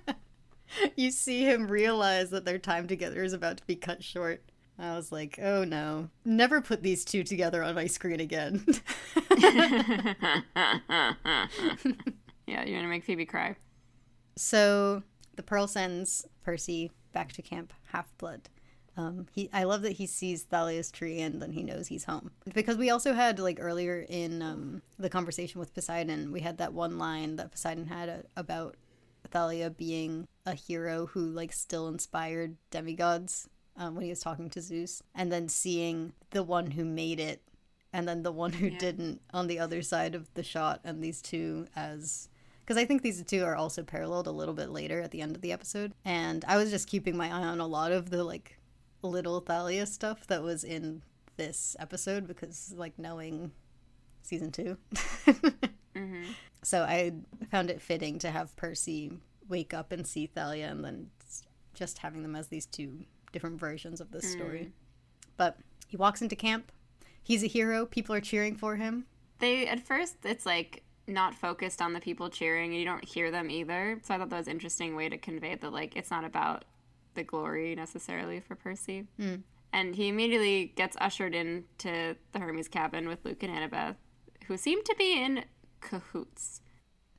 you 0.96 1.10
see 1.10 1.44
him 1.44 1.68
realize 1.68 2.30
that 2.30 2.44
their 2.44 2.58
time 2.58 2.86
together 2.86 3.22
is 3.22 3.32
about 3.32 3.58
to 3.58 3.66
be 3.66 3.76
cut 3.76 4.02
short. 4.02 4.42
I 4.78 4.94
was 4.94 5.10
like, 5.10 5.38
oh 5.42 5.64
no. 5.64 6.10
Never 6.24 6.60
put 6.60 6.82
these 6.82 7.04
two 7.04 7.24
together 7.24 7.62
on 7.62 7.74
my 7.74 7.86
screen 7.86 8.20
again. 8.20 8.64
Yeah, 12.46 12.64
you're 12.64 12.78
gonna 12.78 12.88
make 12.88 13.04
Phoebe 13.04 13.26
cry. 13.26 13.56
So 14.36 15.02
the 15.34 15.42
Pearl 15.42 15.66
sends 15.66 16.26
Percy 16.42 16.92
back 17.12 17.32
to 17.32 17.42
camp 17.42 17.72
Half 17.92 18.16
Blood. 18.18 18.48
Um, 18.96 19.26
he, 19.30 19.50
I 19.52 19.64
love 19.64 19.82
that 19.82 19.92
he 19.92 20.06
sees 20.06 20.44
Thalia's 20.44 20.90
tree 20.90 21.20
and 21.20 21.42
then 21.42 21.52
he 21.52 21.62
knows 21.62 21.88
he's 21.88 22.04
home. 22.04 22.30
Because 22.54 22.78
we 22.78 22.88
also 22.88 23.12
had 23.12 23.38
like 23.38 23.58
earlier 23.60 24.06
in 24.08 24.40
um, 24.40 24.82
the 24.98 25.10
conversation 25.10 25.58
with 25.60 25.74
Poseidon, 25.74 26.32
we 26.32 26.40
had 26.40 26.58
that 26.58 26.72
one 26.72 26.98
line 26.98 27.36
that 27.36 27.50
Poseidon 27.50 27.86
had 27.86 28.08
uh, 28.08 28.22
about 28.36 28.76
Thalia 29.30 29.70
being 29.70 30.26
a 30.46 30.54
hero 30.54 31.06
who 31.06 31.20
like 31.20 31.52
still 31.52 31.88
inspired 31.88 32.56
demigods 32.70 33.48
um, 33.76 33.94
when 33.94 34.04
he 34.04 34.10
was 34.10 34.20
talking 34.20 34.48
to 34.50 34.62
Zeus, 34.62 35.02
and 35.14 35.30
then 35.30 35.48
seeing 35.48 36.12
the 36.30 36.42
one 36.42 36.70
who 36.70 36.84
made 36.84 37.20
it 37.20 37.42
and 37.92 38.08
then 38.08 38.22
the 38.22 38.32
one 38.32 38.52
who 38.52 38.70
didn't 38.70 39.20
on 39.32 39.46
the 39.46 39.58
other 39.58 39.82
side 39.82 40.14
of 40.14 40.32
the 40.34 40.42
shot, 40.42 40.80
and 40.84 41.02
these 41.02 41.20
two 41.20 41.66
as 41.76 42.28
because 42.66 42.82
I 42.82 42.84
think 42.84 43.02
these 43.02 43.22
two 43.22 43.44
are 43.44 43.54
also 43.54 43.84
paralleled 43.84 44.26
a 44.26 44.32
little 44.32 44.52
bit 44.52 44.70
later 44.70 45.00
at 45.00 45.12
the 45.12 45.20
end 45.20 45.36
of 45.36 45.42
the 45.42 45.52
episode. 45.52 45.92
And 46.04 46.44
I 46.48 46.56
was 46.56 46.70
just 46.70 46.88
keeping 46.88 47.16
my 47.16 47.28
eye 47.28 47.44
on 47.44 47.60
a 47.60 47.66
lot 47.66 47.92
of 47.92 48.10
the 48.10 48.24
like 48.24 48.58
little 49.02 49.38
Thalia 49.38 49.86
stuff 49.86 50.26
that 50.26 50.42
was 50.42 50.64
in 50.64 51.02
this 51.36 51.76
episode 51.78 52.26
because 52.26 52.74
like 52.76 52.98
knowing 52.98 53.52
season 54.22 54.50
2 54.50 54.76
mm-hmm. 55.26 56.22
So 56.64 56.82
I 56.82 57.12
found 57.52 57.70
it 57.70 57.80
fitting 57.80 58.18
to 58.18 58.30
have 58.32 58.56
Percy 58.56 59.12
wake 59.48 59.72
up 59.72 59.92
and 59.92 60.04
see 60.04 60.26
Thalia 60.26 60.66
and 60.66 60.84
then 60.84 61.10
just 61.72 61.98
having 61.98 62.22
them 62.22 62.34
as 62.34 62.48
these 62.48 62.66
two 62.66 63.04
different 63.30 63.60
versions 63.60 64.00
of 64.00 64.10
this 64.10 64.28
story. 64.32 64.60
Mm. 64.60 64.70
But 65.36 65.58
he 65.86 65.96
walks 65.96 66.20
into 66.20 66.34
camp. 66.34 66.72
He's 67.22 67.44
a 67.44 67.46
hero. 67.46 67.86
People 67.86 68.16
are 68.16 68.20
cheering 68.20 68.56
for 68.56 68.74
him. 68.74 69.06
They 69.38 69.68
at 69.68 69.86
first 69.86 70.16
it's 70.24 70.44
like 70.44 70.82
not 71.06 71.34
focused 71.34 71.80
on 71.80 71.92
the 71.92 72.00
people 72.00 72.28
cheering 72.28 72.70
and 72.70 72.78
you 72.78 72.84
don't 72.84 73.04
hear 73.04 73.30
them 73.30 73.50
either. 73.50 74.00
So 74.02 74.14
I 74.14 74.18
thought 74.18 74.30
that 74.30 74.38
was 74.38 74.48
an 74.48 74.52
interesting 74.52 74.96
way 74.96 75.08
to 75.08 75.18
convey 75.18 75.54
that 75.54 75.72
like 75.72 75.96
it's 75.96 76.10
not 76.10 76.24
about 76.24 76.64
the 77.14 77.22
glory 77.22 77.74
necessarily 77.74 78.40
for 78.40 78.54
Percy. 78.54 79.06
Hmm. 79.18 79.36
And 79.72 79.94
he 79.94 80.08
immediately 80.08 80.72
gets 80.76 80.96
ushered 81.00 81.34
into 81.34 82.16
the 82.32 82.38
Hermes 82.38 82.68
cabin 82.68 83.08
with 83.08 83.24
Luke 83.24 83.42
and 83.42 83.52
Annabeth, 83.52 83.96
who 84.46 84.56
seem 84.56 84.82
to 84.84 84.94
be 84.96 85.20
in 85.22 85.44
cahoots. 85.80 86.60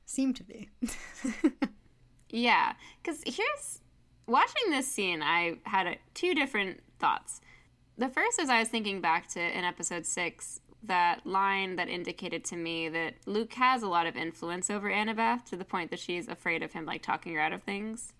Seem 0.04 0.34
to 0.34 0.42
be. 0.42 0.70
Yeah, 2.30 2.74
because 3.02 3.22
here's 3.24 3.80
watching 4.26 4.70
this 4.70 4.86
scene, 4.86 5.22
I 5.22 5.58
had 5.64 5.86
a, 5.86 5.96
two 6.14 6.34
different 6.34 6.80
thoughts. 6.98 7.40
The 7.96 8.08
first 8.08 8.40
is 8.40 8.48
I 8.48 8.60
was 8.60 8.68
thinking 8.68 9.00
back 9.00 9.28
to 9.30 9.40
in 9.40 9.64
episode 9.64 10.06
six 10.06 10.60
that 10.82 11.26
line 11.26 11.76
that 11.76 11.88
indicated 11.88 12.44
to 12.46 12.56
me 12.56 12.88
that 12.88 13.14
Luke 13.26 13.54
has 13.54 13.82
a 13.82 13.88
lot 13.88 14.06
of 14.06 14.16
influence 14.16 14.70
over 14.70 14.90
Annabeth 14.90 15.44
to 15.46 15.56
the 15.56 15.64
point 15.64 15.90
that 15.90 15.98
she's 15.98 16.28
afraid 16.28 16.62
of 16.62 16.72
him 16.72 16.86
like 16.86 17.02
talking 17.02 17.34
her 17.34 17.40
out 17.40 17.52
of 17.52 17.62
things. 17.62 18.12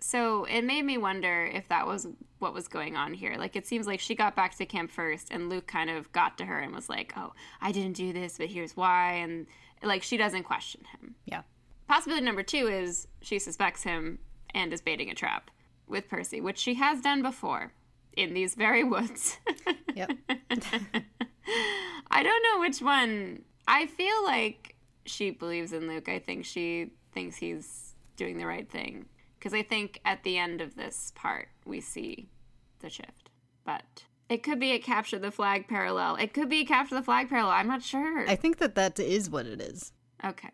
So 0.00 0.44
it 0.44 0.62
made 0.62 0.84
me 0.84 0.98
wonder 0.98 1.44
if 1.52 1.68
that 1.68 1.86
was 1.86 2.08
what 2.38 2.54
was 2.54 2.68
going 2.68 2.96
on 2.96 3.12
here. 3.12 3.36
Like 3.38 3.54
it 3.54 3.66
seems 3.66 3.86
like 3.86 4.00
she 4.00 4.14
got 4.14 4.34
back 4.34 4.56
to 4.56 4.66
camp 4.66 4.90
first, 4.90 5.28
and 5.30 5.50
Luke 5.50 5.66
kind 5.66 5.90
of 5.90 6.10
got 6.12 6.38
to 6.38 6.46
her 6.46 6.58
and 6.58 6.74
was 6.74 6.88
like, 6.88 7.12
"Oh, 7.16 7.32
I 7.60 7.70
didn't 7.70 7.96
do 7.96 8.12
this, 8.12 8.38
but 8.38 8.48
here's 8.48 8.76
why," 8.76 9.14
and 9.14 9.46
like 9.82 10.02
she 10.02 10.16
doesn't 10.16 10.44
question 10.44 10.82
him. 10.92 11.14
Yeah. 11.26 11.42
Possibility 11.86 12.24
number 12.24 12.42
two 12.42 12.66
is 12.66 13.08
she 13.20 13.38
suspects 13.38 13.82
him 13.82 14.20
and 14.54 14.72
is 14.72 14.80
baiting 14.80 15.10
a 15.10 15.14
trap 15.14 15.50
with 15.86 16.08
Percy, 16.08 16.40
which 16.40 16.58
she 16.58 16.74
has 16.74 17.00
done 17.00 17.20
before 17.20 17.72
in 18.16 18.32
these 18.32 18.54
very 18.54 18.84
woods. 18.84 19.38
Yep. 19.94 20.10
I 22.10 22.22
don't 22.22 22.42
know 22.42 22.60
which 22.60 22.80
one. 22.80 23.42
I 23.66 23.86
feel 23.86 24.24
like 24.24 24.76
she 25.06 25.30
believes 25.30 25.72
in 25.72 25.88
Luke. 25.88 26.08
I 26.08 26.18
think 26.18 26.44
she 26.44 26.90
thinks 27.12 27.36
he's 27.36 27.94
doing 28.16 28.38
the 28.38 28.46
right 28.46 28.70
thing. 28.70 29.06
Because 29.38 29.54
I 29.54 29.62
think 29.62 30.00
at 30.04 30.22
the 30.22 30.36
end 30.36 30.60
of 30.60 30.74
this 30.76 31.12
part, 31.14 31.48
we 31.64 31.80
see 31.80 32.28
the 32.80 32.90
shift. 32.90 33.30
But 33.64 34.04
it 34.28 34.42
could 34.42 34.60
be 34.60 34.72
a 34.72 34.78
capture 34.78 35.18
the 35.18 35.30
flag 35.30 35.66
parallel. 35.66 36.16
It 36.16 36.34
could 36.34 36.48
be 36.48 36.60
a 36.60 36.64
capture 36.64 36.94
the 36.94 37.02
flag 37.02 37.28
parallel. 37.28 37.52
I'm 37.52 37.66
not 37.66 37.82
sure. 37.82 38.28
I 38.28 38.36
think 38.36 38.58
that 38.58 38.74
that 38.74 38.98
is 38.98 39.30
what 39.30 39.46
it 39.46 39.60
is. 39.60 39.92
okay. 40.24 40.50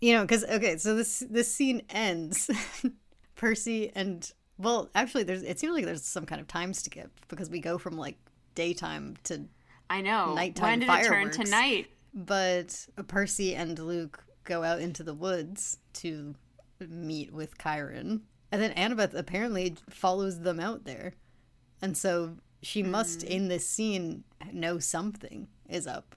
You 0.00 0.12
know, 0.12 0.22
because 0.22 0.44
okay, 0.44 0.76
so 0.76 0.94
this 0.94 1.24
this 1.30 1.50
scene 1.50 1.82
ends. 1.88 2.50
Percy 3.34 3.90
and 3.94 4.30
well, 4.58 4.90
actually, 4.94 5.22
there's 5.24 5.42
it 5.42 5.58
seems 5.58 5.74
like 5.74 5.84
there's 5.84 6.04
some 6.04 6.26
kind 6.26 6.40
of 6.40 6.46
time 6.46 6.74
skip 6.74 7.10
because 7.28 7.50
we 7.50 7.60
go 7.60 7.78
from 7.78 7.96
like 7.96 8.16
daytime 8.54 9.16
to 9.24 9.44
I 9.88 10.00
know. 10.00 10.34
Nighttime 10.34 10.64
when 10.64 10.80
did 10.80 10.88
it 10.88 11.06
turn 11.06 11.30
to 11.30 11.44
night? 11.44 11.88
but 12.16 12.86
Percy 13.08 13.54
and 13.54 13.78
Luke 13.78 14.24
go 14.44 14.64
out 14.64 14.80
into 14.80 15.02
the 15.02 15.14
woods 15.14 15.78
to 15.94 16.34
meet 16.80 17.32
with 17.32 17.58
Chiron. 17.58 18.22
And 18.50 18.62
then 18.62 18.72
Annabeth 18.72 19.14
apparently 19.14 19.74
follows 19.90 20.40
them 20.40 20.58
out 20.58 20.84
there. 20.84 21.12
And 21.82 21.96
so 21.96 22.36
she 22.62 22.82
must, 22.82 23.22
hmm. 23.22 23.28
in 23.28 23.48
this 23.48 23.68
scene, 23.68 24.24
know 24.52 24.78
something 24.78 25.48
is 25.68 25.86
up. 25.86 26.16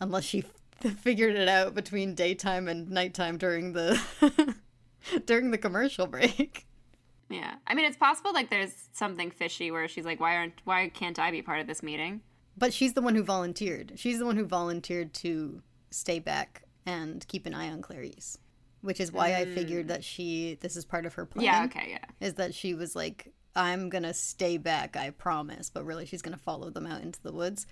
Unless 0.00 0.24
she 0.24 0.44
f- 0.84 0.94
figured 0.98 1.34
it 1.34 1.48
out 1.48 1.74
between 1.74 2.14
daytime 2.14 2.68
and 2.68 2.90
nighttime 2.90 3.36
during 3.36 3.72
the 3.72 4.00
during 5.26 5.50
the 5.50 5.58
commercial 5.58 6.06
break. 6.06 6.66
Yeah. 7.32 7.54
I 7.64 7.74
mean, 7.74 7.84
it's 7.84 7.96
possible 7.96 8.32
like 8.32 8.50
there's 8.50 8.72
something 8.92 9.30
fishy 9.30 9.70
where 9.70 9.86
she's 9.86 10.04
like, 10.04 10.18
why 10.18 10.34
aren't, 10.34 10.60
why 10.64 10.88
can't 10.88 11.16
I 11.16 11.30
be 11.30 11.42
part 11.42 11.60
of 11.60 11.68
this 11.68 11.80
meeting? 11.80 12.22
But 12.56 12.72
she's 12.72 12.94
the 12.94 13.02
one 13.02 13.14
who 13.14 13.22
volunteered. 13.22 13.92
She's 13.96 14.18
the 14.18 14.26
one 14.26 14.36
who 14.36 14.44
volunteered 14.44 15.14
to 15.14 15.62
stay 15.90 16.18
back 16.18 16.62
and 16.86 17.26
keep 17.28 17.46
an 17.46 17.54
eye 17.54 17.70
on 17.70 17.82
Clarisse. 17.82 18.36
Which 18.82 19.00
is 19.00 19.12
why 19.12 19.34
I 19.36 19.44
figured 19.44 19.86
mm. 19.86 19.88
that 19.88 20.04
she 20.04 20.56
this 20.60 20.74
is 20.74 20.86
part 20.86 21.04
of 21.04 21.14
her 21.14 21.26
plan. 21.26 21.44
Yeah. 21.44 21.64
Okay. 21.64 21.88
Yeah. 21.90 22.26
Is 22.26 22.34
that 22.34 22.54
she 22.54 22.72
was 22.72 22.96
like, 22.96 23.32
I'm 23.54 23.90
gonna 23.90 24.14
stay 24.14 24.56
back, 24.56 24.96
I 24.96 25.10
promise, 25.10 25.68
but 25.68 25.84
really 25.84 26.06
she's 26.06 26.22
gonna 26.22 26.38
follow 26.38 26.70
them 26.70 26.86
out 26.86 27.02
into 27.02 27.22
the 27.22 27.32
woods. 27.32 27.66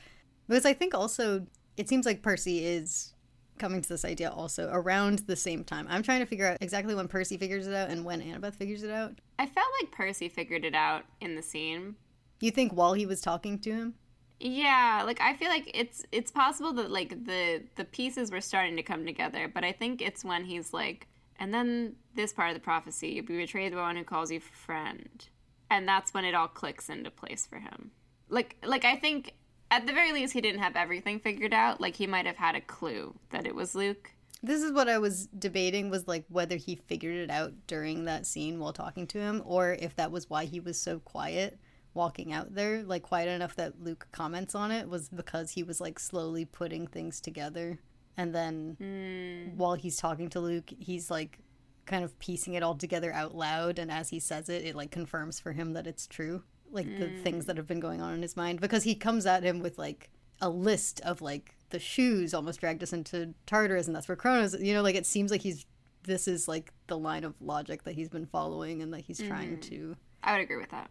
Because 0.46 0.66
I 0.66 0.74
think 0.74 0.94
also 0.94 1.46
it 1.78 1.88
seems 1.88 2.04
like 2.04 2.22
Percy 2.22 2.64
is 2.64 3.14
coming 3.58 3.82
to 3.82 3.88
this 3.88 4.04
idea 4.04 4.30
also 4.30 4.68
around 4.70 5.20
the 5.20 5.36
same 5.36 5.64
time. 5.64 5.86
I'm 5.88 6.02
trying 6.02 6.20
to 6.20 6.26
figure 6.26 6.46
out 6.46 6.58
exactly 6.60 6.94
when 6.94 7.08
Percy 7.08 7.36
figures 7.36 7.66
it 7.66 7.74
out 7.74 7.90
and 7.90 8.04
when 8.04 8.20
Annabeth 8.20 8.54
figures 8.54 8.82
it 8.82 8.90
out. 8.90 9.18
I 9.38 9.46
felt 9.46 9.66
like 9.80 9.92
Percy 9.92 10.28
figured 10.28 10.64
it 10.64 10.74
out 10.74 11.04
in 11.20 11.34
the 11.34 11.42
scene. 11.42 11.96
You 12.40 12.50
think 12.50 12.72
while 12.72 12.94
he 12.94 13.06
was 13.06 13.20
talking 13.20 13.58
to 13.60 13.72
him? 13.72 13.94
Yeah, 14.41 15.03
like 15.05 15.20
I 15.20 15.34
feel 15.34 15.49
like 15.49 15.70
it's 15.74 16.05
it's 16.12 16.30
possible 16.30 16.72
that 16.74 16.91
like 16.91 17.24
the 17.24 17.62
the 17.74 17.84
pieces 17.84 18.30
were 18.30 18.41
starting 18.41 18.76
to 18.76 18.82
come 18.82 19.05
together, 19.05 19.51
but 19.53 19.64
I 19.64 19.72
think 19.72 20.01
it's 20.01 20.24
when 20.24 20.45
he's 20.45 20.72
like, 20.72 21.09
and 21.41 21.53
then 21.53 21.97
this 22.14 22.32
part 22.32 22.51
of 22.51 22.55
the 22.55 22.61
prophecy, 22.61 23.09
you'll 23.09 23.24
be 23.24 23.36
betrayed 23.36 23.72
by 23.72 23.80
one 23.80 23.97
who 23.97 24.05
calls 24.05 24.30
you 24.30 24.39
friend, 24.41 25.28
and 25.70 25.89
that's 25.89 26.14
when 26.14 26.24
it 26.24 26.34
all 26.34 26.47
clicks 26.47 26.89
into 26.89 27.11
place 27.11 27.47
for 27.47 27.59
him. 27.59 27.91
Like 28.28 28.57
like 28.64 28.84
I 28.84 28.97
think 28.97 29.34
at 29.72 29.86
the 29.86 29.93
very 29.93 30.12
least 30.12 30.34
he 30.34 30.41
didn't 30.41 30.62
have 30.62 30.76
everything 30.76 31.18
figured 31.18 31.53
out. 31.53 31.80
Like 31.80 31.97
he 31.97 32.07
might 32.07 32.26
have 32.26 32.36
had 32.36 32.55
a 32.55 32.61
clue 32.61 33.18
that 33.30 33.45
it 33.45 33.57
was 33.57 33.74
Luke. 33.74 34.12
This 34.41 34.62
is 34.62 34.70
what 34.70 34.89
I 34.89 34.99
was 34.99 35.26
debating 35.26 35.91
was 35.91 36.07
like 36.07 36.24
whether 36.28 36.55
he 36.55 36.76
figured 36.76 37.16
it 37.16 37.30
out 37.30 37.55
during 37.66 38.05
that 38.05 38.24
scene 38.24 38.61
while 38.61 38.72
talking 38.72 39.09
to 39.09 39.18
him 39.18 39.43
or 39.45 39.72
if 39.72 39.97
that 39.97 40.12
was 40.12 40.30
why 40.30 40.45
he 40.45 40.61
was 40.61 40.80
so 40.80 41.01
quiet 41.01 41.59
walking 41.99 42.32
out 42.32 42.55
there, 42.55 42.84
like 42.84 43.03
quiet 43.03 43.28
enough 43.28 43.57
that 43.57 43.82
Luke 43.82 44.07
comments 44.12 44.55
on 44.55 44.70
it 44.70 44.88
was 44.88 45.09
because 45.09 45.51
he 45.51 45.64
was 45.64 45.80
like 45.80 45.99
slowly 45.99 46.44
putting 46.44 46.86
things 46.86 47.20
together. 47.20 47.80
And 48.16 48.32
then 48.32 48.76
hmm. 48.78 49.59
while 49.59 49.74
he's 49.74 49.96
talking 49.96 50.28
to 50.30 50.40
Luke, 50.40 50.70
he's 50.78 51.11
like 51.11 51.40
kind 51.86 52.05
of 52.05 52.16
piecing 52.20 52.55
it 52.55 52.62
all 52.62 52.76
together 52.76 53.12
out 53.12 53.34
loud 53.34 53.78
and 53.78 53.90
as 53.90 54.11
he 54.11 54.20
says 54.20 54.49
it, 54.49 54.64
it 54.64 54.76
like 54.76 54.90
confirms 54.92 55.40
for 55.40 55.53
him 55.53 55.72
that 55.72 55.88
it's 55.88 56.07
true. 56.07 56.44
Like 56.70 56.86
the 56.99 57.09
things 57.22 57.46
that 57.46 57.55
hmm. 57.55 57.59
have 57.59 57.66
been 57.66 57.80
going 57.80 58.01
on 58.01 58.14
in 58.14 58.22
his 58.22 58.36
mind 58.36 58.61
because 58.61 58.84
he 58.84 58.94
comes 58.94 59.26
at 59.26 59.42
him 59.42 59.59
with 59.59 59.76
like 59.76 60.11
a 60.40 60.49
list 60.49 61.01
of 61.01 61.20
like 61.20 61.57
the 61.70 61.80
shoes 61.80 62.32
almost 62.32 62.61
dragged 62.61 62.82
us 62.82 62.92
into 62.92 63.34
Tartarus 63.46 63.88
and 63.88 63.96
that's 63.96 64.07
where 64.07 64.16
Kronos 64.16 64.55
you 64.61 64.72
know 64.72 64.82
like 64.82 64.94
it 64.94 65.07
seems 65.07 65.30
like 65.30 65.40
he's 65.40 65.66
this 66.05 66.28
is 66.28 66.46
like 66.46 66.72
the 66.86 66.99
line 66.99 67.24
of 67.24 67.34
logic 67.40 67.82
that 67.84 67.94
he's 67.94 68.09
been 68.09 68.26
following 68.26 68.82
and 68.82 68.92
that 68.92 69.01
he's 69.01 69.18
trying 69.18 69.55
hmm. 69.55 69.61
to 69.61 69.96
I 70.22 70.32
would 70.32 70.42
agree 70.42 70.59
with 70.59 70.70
that. 70.70 70.90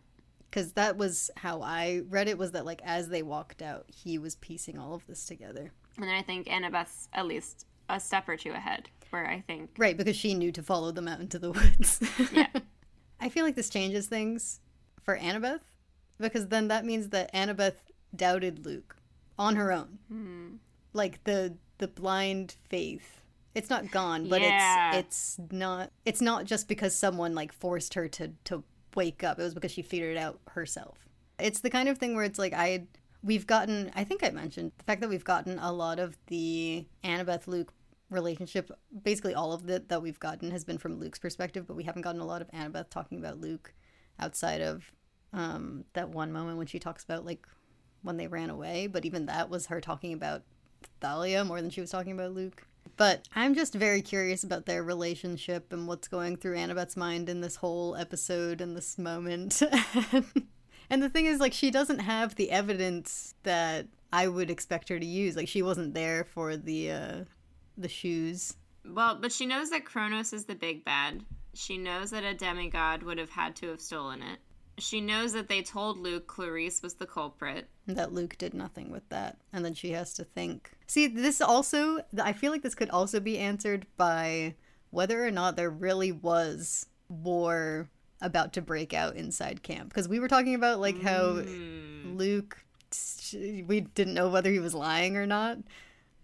Because 0.50 0.74
that 0.74 0.98
was 0.98 1.30
how 1.38 1.62
I 1.62 2.02
read 2.10 2.28
it 2.28 2.38
was 2.38 2.52
that 2.52 2.66
like 2.66 2.82
as 2.86 3.10
they 3.10 3.22
walked 3.24 3.62
out 3.62 3.86
he 3.94 4.18
was 4.18 4.36
piecing 4.36 4.78
all 4.78 4.94
of 4.94 5.06
this 5.08 5.26
together. 5.26 5.72
And 5.98 6.06
then 6.06 6.14
I 6.14 6.22
think 6.22 6.48
Annabeth's 6.48 7.10
at 7.14 7.26
least 7.26 7.66
a 7.90 8.00
step 8.00 8.28
or 8.30 8.38
two 8.38 8.52
ahead, 8.52 8.90
where 9.10 9.26
I 9.28 9.42
think 9.42 9.72
right 9.78 9.96
because 9.98 10.16
she 10.16 10.34
knew 10.34 10.52
to 10.52 10.62
follow 10.64 10.92
them 10.92 11.08
out 11.08 11.20
into 11.20 11.40
the 11.40 11.52
woods. 11.52 12.02
Yeah. 12.32 12.48
I 13.20 13.30
feel 13.30 13.44
like 13.46 13.56
this 13.56 13.70
changes 13.70 14.08
things 14.08 14.60
for 15.02 15.18
Annabeth 15.18 15.62
because 16.20 16.48
then 16.50 16.68
that 16.68 16.86
means 16.86 17.10
that 17.10 17.34
Annabeth 17.34 17.76
doubted 18.16 18.64
Luke 18.66 18.96
on 19.40 19.56
her 19.56 19.72
own. 19.72 19.98
Hmm. 20.10 20.48
Like 20.94 21.24
the 21.24 21.56
the 21.80 21.88
blind 21.88 22.56
faith. 22.70 23.22
It's 23.56 23.70
not 23.72 23.90
gone 23.90 24.30
but 24.30 24.42
Yeah. 24.42 24.96
it's 24.98 25.40
it's 25.40 25.52
not 25.52 25.92
it's 26.06 26.22
not 26.22 26.46
just 26.46 26.68
because 26.68 26.96
someone 26.96 27.34
like 27.34 27.52
forced 27.52 27.96
her 27.96 28.08
to 28.10 28.34
to 28.46 28.64
wake 28.96 29.24
up 29.24 29.40
it 29.40 29.44
was 29.44 29.54
because 29.54 29.72
she 29.72 29.82
figured 29.82 30.16
it 30.16 30.20
out 30.20 30.40
herself 30.50 31.08
it's 31.40 31.62
the 31.62 31.70
kind 31.70 31.90
of 31.90 31.98
thing 31.98 32.16
where 32.16 32.24
it's 32.24 32.40
like 32.40 32.54
i 32.54 32.84
we've 33.24 33.48
gotten 33.48 33.92
i 33.96 34.04
think 34.04 34.24
i 34.24 34.30
mentioned 34.30 34.72
the 34.78 34.84
fact 34.84 35.02
that 35.02 35.10
we've 35.10 35.24
gotten 35.24 35.60
a 35.60 35.72
lot 35.72 36.00
of 36.00 36.18
the 36.28 36.86
annabeth 37.04 37.48
luke 37.48 37.74
relationship 38.10 38.72
basically 39.04 39.34
all 39.34 39.52
of 39.52 39.70
it 39.70 39.90
that 39.90 40.02
we've 40.02 40.20
gotten 40.20 40.52
has 40.52 40.64
been 40.64 40.78
from 40.78 41.00
luke's 41.00 41.20
perspective 41.20 41.68
but 41.68 41.76
we 41.76 41.84
haven't 41.84 42.04
gotten 42.04 42.22
a 42.22 42.26
lot 42.26 42.42
of 42.42 42.50
annabeth 42.52 42.90
talking 42.90 43.20
about 43.20 43.40
luke 43.40 43.74
outside 44.20 44.62
of 44.62 44.92
um 45.34 45.84
that 45.94 46.10
one 46.10 46.32
moment 46.32 46.58
when 46.58 46.68
she 46.68 46.80
talks 46.80 47.04
about 47.04 47.26
like 47.26 47.46
when 48.04 48.18
they 48.18 48.28
ran 48.28 48.50
away 48.50 48.88
but 48.88 49.06
even 49.06 49.26
that 49.26 49.50
was 49.50 49.66
her 49.66 49.82
talking 49.82 50.14
about 50.14 50.44
Thalia 51.00 51.44
more 51.46 51.62
than 51.62 51.70
she 51.70 51.82
was 51.82 51.90
talking 51.90 52.14
about 52.14 52.34
Luke. 52.34 52.64
But 52.98 53.28
I'm 53.36 53.54
just 53.54 53.76
very 53.76 54.02
curious 54.02 54.44
about 54.44 54.66
their 54.66 54.84
relationship 54.84 55.72
and 55.72 55.88
what's 55.88 56.08
going 56.08 56.38
through 56.38 56.58
Annabeth's 56.58 56.98
mind 56.98 57.30
in 57.30 57.42
this 57.42 57.56
whole 57.56 57.96
episode 57.96 58.60
and 58.60 58.76
this 58.76 58.98
moment. 58.98 59.62
and 60.90 61.04
the 61.04 61.10
thing 61.10 61.28
is, 61.28 61.40
like, 61.40 61.54
she 61.54 61.70
doesn't 61.70 62.00
have 62.00 62.36
the 62.36 62.50
evidence 62.50 63.36
that 63.44 63.86
I 64.12 64.28
would 64.28 64.50
expect 64.50 64.90
her 64.90 65.00
to 65.00 65.06
use. 65.06 65.36
Like, 65.36 65.48
she 65.48 65.62
wasn't 65.62 65.94
there 65.94 66.24
for 66.24 66.58
the 66.58 66.92
uh, 66.92 67.24
the 67.78 67.88
shoes. 67.88 68.56
Well, 68.84 69.16
but 69.16 69.32
she 69.32 69.46
knows 69.46 69.70
that 69.70 69.86
Kronos 69.86 70.34
is 70.34 70.46
the 70.46 70.56
big 70.56 70.84
bad. 70.84 71.24
She 71.54 71.78
knows 71.78 72.12
that 72.12 72.24
a 72.24 72.34
demigod 72.34 73.04
would 73.04 73.18
have 73.18 73.30
had 73.30 73.56
to 73.58 73.68
have 73.70 73.82
stolen 73.82 74.22
it. 74.22 74.40
She 74.80 75.02
knows 75.02 75.34
that 75.34 75.50
they 75.50 75.62
told 75.62 75.98
Luke 75.98 76.28
Clarisse 76.28 76.84
was 76.84 76.96
the 76.96 77.08
culprit. 77.08 77.68
that 77.88 78.14
Luke 78.14 78.38
did 78.38 78.54
nothing 78.54 78.92
with 78.92 79.08
that. 79.10 79.38
And 79.52 79.66
then 79.66 79.74
she 79.74 79.92
has 79.92 80.14
to 80.16 80.24
think. 80.24 80.72
See, 80.88 81.08
this 81.08 81.42
also, 81.42 82.00
I 82.22 82.34
feel 82.34 82.52
like 82.52 82.64
this 82.64 82.76
could 82.76 82.90
also 82.90 83.20
be 83.20 83.38
answered 83.38 83.86
by 83.98 84.56
whether 84.90 85.26
or 85.26 85.32
not 85.32 85.56
there 85.56 85.70
really 85.70 86.12
was 86.12 86.88
war 87.10 87.90
about 88.22 88.54
to 88.54 88.62
break 88.62 88.94
out 88.94 89.16
inside 89.16 89.64
camp. 89.64 89.90
Because 89.90 90.08
we 90.08 90.20
were 90.20 90.28
talking 90.28 90.56
about, 90.56 90.80
like, 90.80 91.02
how 91.02 91.44
Luke, 92.06 92.58
we 93.34 93.82
didn't 93.82 94.14
know 94.14 94.30
whether 94.30 94.50
he 94.50 94.60
was 94.60 94.74
lying 94.74 95.18
or 95.18 95.28
not. 95.28 95.58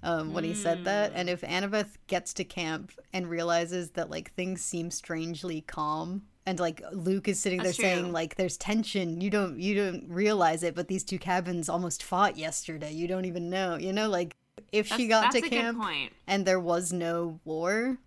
Um, 0.05 0.33
when 0.33 0.43
he 0.43 0.53
said 0.53 0.83
that, 0.83 1.13
and 1.15 1.29
if 1.29 1.39
Annabeth 1.43 1.95
gets 2.07 2.33
to 2.33 2.43
camp 2.43 2.91
and 3.13 3.29
realizes 3.29 3.91
that 3.91 4.09
like 4.09 4.33
things 4.33 4.61
seem 4.61 4.91
strangely 4.91 5.61
calm, 5.61 6.23
and 6.45 6.59
like 6.59 6.83
Luke 6.91 7.29
is 7.29 7.39
sitting 7.39 7.63
That's 7.63 7.77
there 7.77 7.85
saying 7.85 8.11
like 8.11 8.35
there's 8.35 8.57
tension, 8.57 9.21
you 9.21 9.29
don't 9.29 9.57
you 9.57 9.75
don't 9.75 10.09
realize 10.09 10.61
it, 10.61 10.75
but 10.75 10.89
these 10.89 11.05
two 11.05 11.17
cabins 11.17 11.69
almost 11.69 12.03
fought 12.03 12.37
yesterday. 12.37 12.91
You 12.91 13.07
don't 13.07 13.23
even 13.23 13.49
know, 13.49 13.77
you 13.77 13.93
know, 13.93 14.09
like 14.09 14.35
if 14.71 14.87
she 14.87 15.07
got 15.07 15.31
to 15.31 15.41
camp 15.41 15.79
point. 15.79 16.13
and 16.27 16.45
there 16.45 16.59
was 16.59 16.91
no 16.93 17.39
war, 17.45 17.97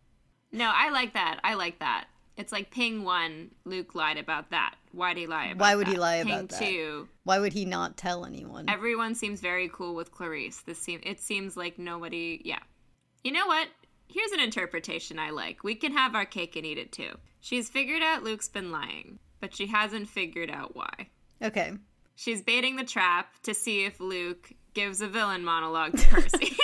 No, 0.53 0.70
I 0.74 0.90
like 0.90 1.14
that. 1.14 1.40
I 1.44 1.55
like 1.55 1.78
that. 1.80 2.07
It's 2.36 2.53
like 2.53 2.70
Ping 2.70 3.03
one, 3.05 3.51
Luke 3.64 3.94
lied 3.94 4.18
about 4.18 4.51
that. 4.51 4.74
Why'd 4.92 5.16
he 5.16 5.26
lie 5.26 5.47
about 5.47 5.59
Why 5.61 5.74
would 5.74 5.88
he 5.88 5.97
lie 5.97 6.22
Ping 6.22 6.32
about 6.32 6.49
that? 6.51 6.59
two, 6.61 7.09
why 7.24 7.38
would 7.38 7.53
he 7.55 7.64
not 7.64 7.97
tell 7.97 8.24
anyone? 8.26 8.68
everyone 8.68 9.14
seems 9.14 9.40
very 9.40 9.68
cool 9.72 9.94
with 9.94 10.12
Clarisse. 10.12 10.62
This 10.64 10.78
seem 10.78 11.01
it 11.03 11.20
seems 11.20 11.57
like 11.57 11.78
nobody 11.78 12.40
yeah. 12.44 12.61
You 13.24 13.32
know 13.32 13.47
what? 13.47 13.68
Here's 14.09 14.32
an 14.32 14.40
interpretation 14.40 15.18
I 15.18 15.30
like. 15.30 15.64
We 15.64 15.74
can 15.74 15.92
have 15.92 16.14
our 16.14 16.24
cake 16.26 16.57
and 16.57 16.64
eat 16.64 16.78
it 16.78 16.92
too. 16.92 17.11
She's 17.40 17.68
figured 17.68 18.03
out 18.03 18.22
Luke's 18.22 18.49
been 18.49 18.70
lying. 18.70 19.18
but 19.40 19.55
she 19.55 19.66
hasn't 19.66 20.09
figured 20.09 20.51
out 20.51 20.74
why. 20.76 21.09
Okay. 21.42 21.72
She's 22.14 22.40
baiting 22.42 22.76
the 22.76 22.84
trap 22.84 23.28
to 23.42 23.53
see 23.53 23.84
if 23.84 24.01
Luke 24.01 24.53
gives 24.77 25.01
a 25.01 25.09
villain 25.09 25.43
monologue 25.43 25.97
to 25.97 26.07
Percy. 26.09 26.55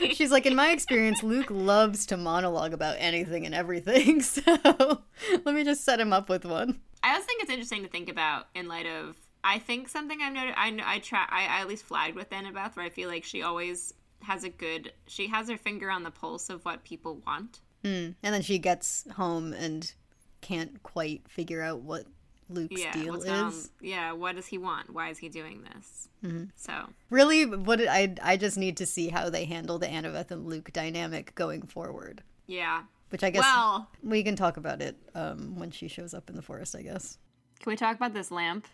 She's 0.14 0.30
like, 0.32 0.46
in 0.46 0.56
my 0.56 0.70
experience, 0.70 1.22
Luke 1.22 1.50
loves 1.50 2.06
to 2.06 2.16
monologue 2.16 2.72
about 2.72 2.96
anything 2.98 3.44
and 3.44 3.54
everything. 3.54 4.22
So 4.28 5.02
let 5.44 5.54
me 5.54 5.62
just 5.62 5.84
set 5.84 6.00
him 6.00 6.12
up 6.12 6.28
with 6.28 6.44
one. 6.44 6.80
I 7.02 7.12
also 7.14 7.26
think 7.26 7.42
it's 7.42 7.50
interesting 7.50 7.82
to 7.82 7.88
think 7.88 8.08
about 8.08 8.46
in 8.54 8.66
light 8.66 8.86
of. 8.86 9.16
I 9.44 9.58
think 9.58 9.88
something 9.88 10.20
I've 10.22 10.32
noted. 10.32 10.54
I 10.56 10.78
I 10.84 10.98
try. 11.00 11.26
I, 11.28 11.44
I 11.44 11.60
at 11.60 11.68
least 11.68 11.84
flagged 11.84 12.16
with 12.16 12.30
Annabeth 12.30 12.76
where 12.76 12.86
I 12.86 12.88
feel 12.88 13.08
like 13.08 13.24
she 13.24 13.42
always 13.42 13.92
has 14.22 14.44
a 14.44 14.48
good. 14.48 14.92
She 15.06 15.26
has 15.28 15.48
her 15.50 15.58
finger 15.58 15.90
on 15.90 16.02
the 16.02 16.10
pulse 16.10 16.48
of 16.48 16.64
what 16.64 16.84
people 16.84 17.20
want. 17.26 17.60
Hmm, 17.82 18.10
and 18.22 18.34
then 18.34 18.42
she 18.42 18.58
gets 18.58 19.04
home 19.16 19.52
and 19.52 19.92
can't 20.40 20.82
quite 20.82 21.28
figure 21.28 21.62
out 21.62 21.82
what 21.82 22.06
Luke's 22.48 22.80
yeah. 22.80 22.92
deal 22.92 23.22
is. 23.22 23.70
yeah. 23.80 24.12
What 24.12 24.36
does 24.36 24.46
he 24.46 24.58
want? 24.58 24.92
Why 24.94 25.10
is 25.10 25.18
he 25.18 25.28
doing 25.28 25.64
this? 25.64 26.08
Mm-hmm. 26.24 26.44
So 26.56 26.72
Really, 27.10 27.46
what 27.46 27.80
I 27.80 28.14
I 28.22 28.36
just 28.36 28.56
need 28.56 28.76
to 28.78 28.86
see 28.86 29.08
how 29.08 29.30
they 29.30 29.44
handle 29.44 29.78
the 29.78 29.86
Annabeth 29.86 30.30
and 30.30 30.46
Luke 30.46 30.72
dynamic 30.72 31.34
going 31.34 31.62
forward. 31.62 32.22
yeah. 32.46 32.82
Which 33.10 33.24
I 33.24 33.30
guess 33.30 33.42
Well, 33.42 33.88
we 34.02 34.22
can 34.22 34.36
talk 34.36 34.58
about 34.58 34.82
it 34.82 34.94
um, 35.14 35.58
when 35.58 35.70
she 35.70 35.88
shows 35.88 36.12
up 36.12 36.28
in 36.28 36.36
the 36.36 36.42
forest. 36.42 36.76
I 36.76 36.82
guess. 36.82 37.16
can 37.60 37.70
we 37.70 37.76
talk 37.76 37.96
about 37.96 38.12
this 38.12 38.30
lamp? 38.30 38.66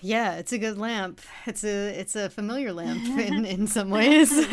Yeah, 0.00 0.36
it's 0.36 0.52
a 0.52 0.58
good 0.58 0.78
lamp. 0.78 1.20
It's 1.46 1.64
a 1.64 1.88
it's 1.98 2.14
a 2.16 2.30
familiar 2.30 2.72
lamp 2.72 3.04
in 3.18 3.44
in 3.44 3.66
some 3.66 3.90
ways. 3.90 4.32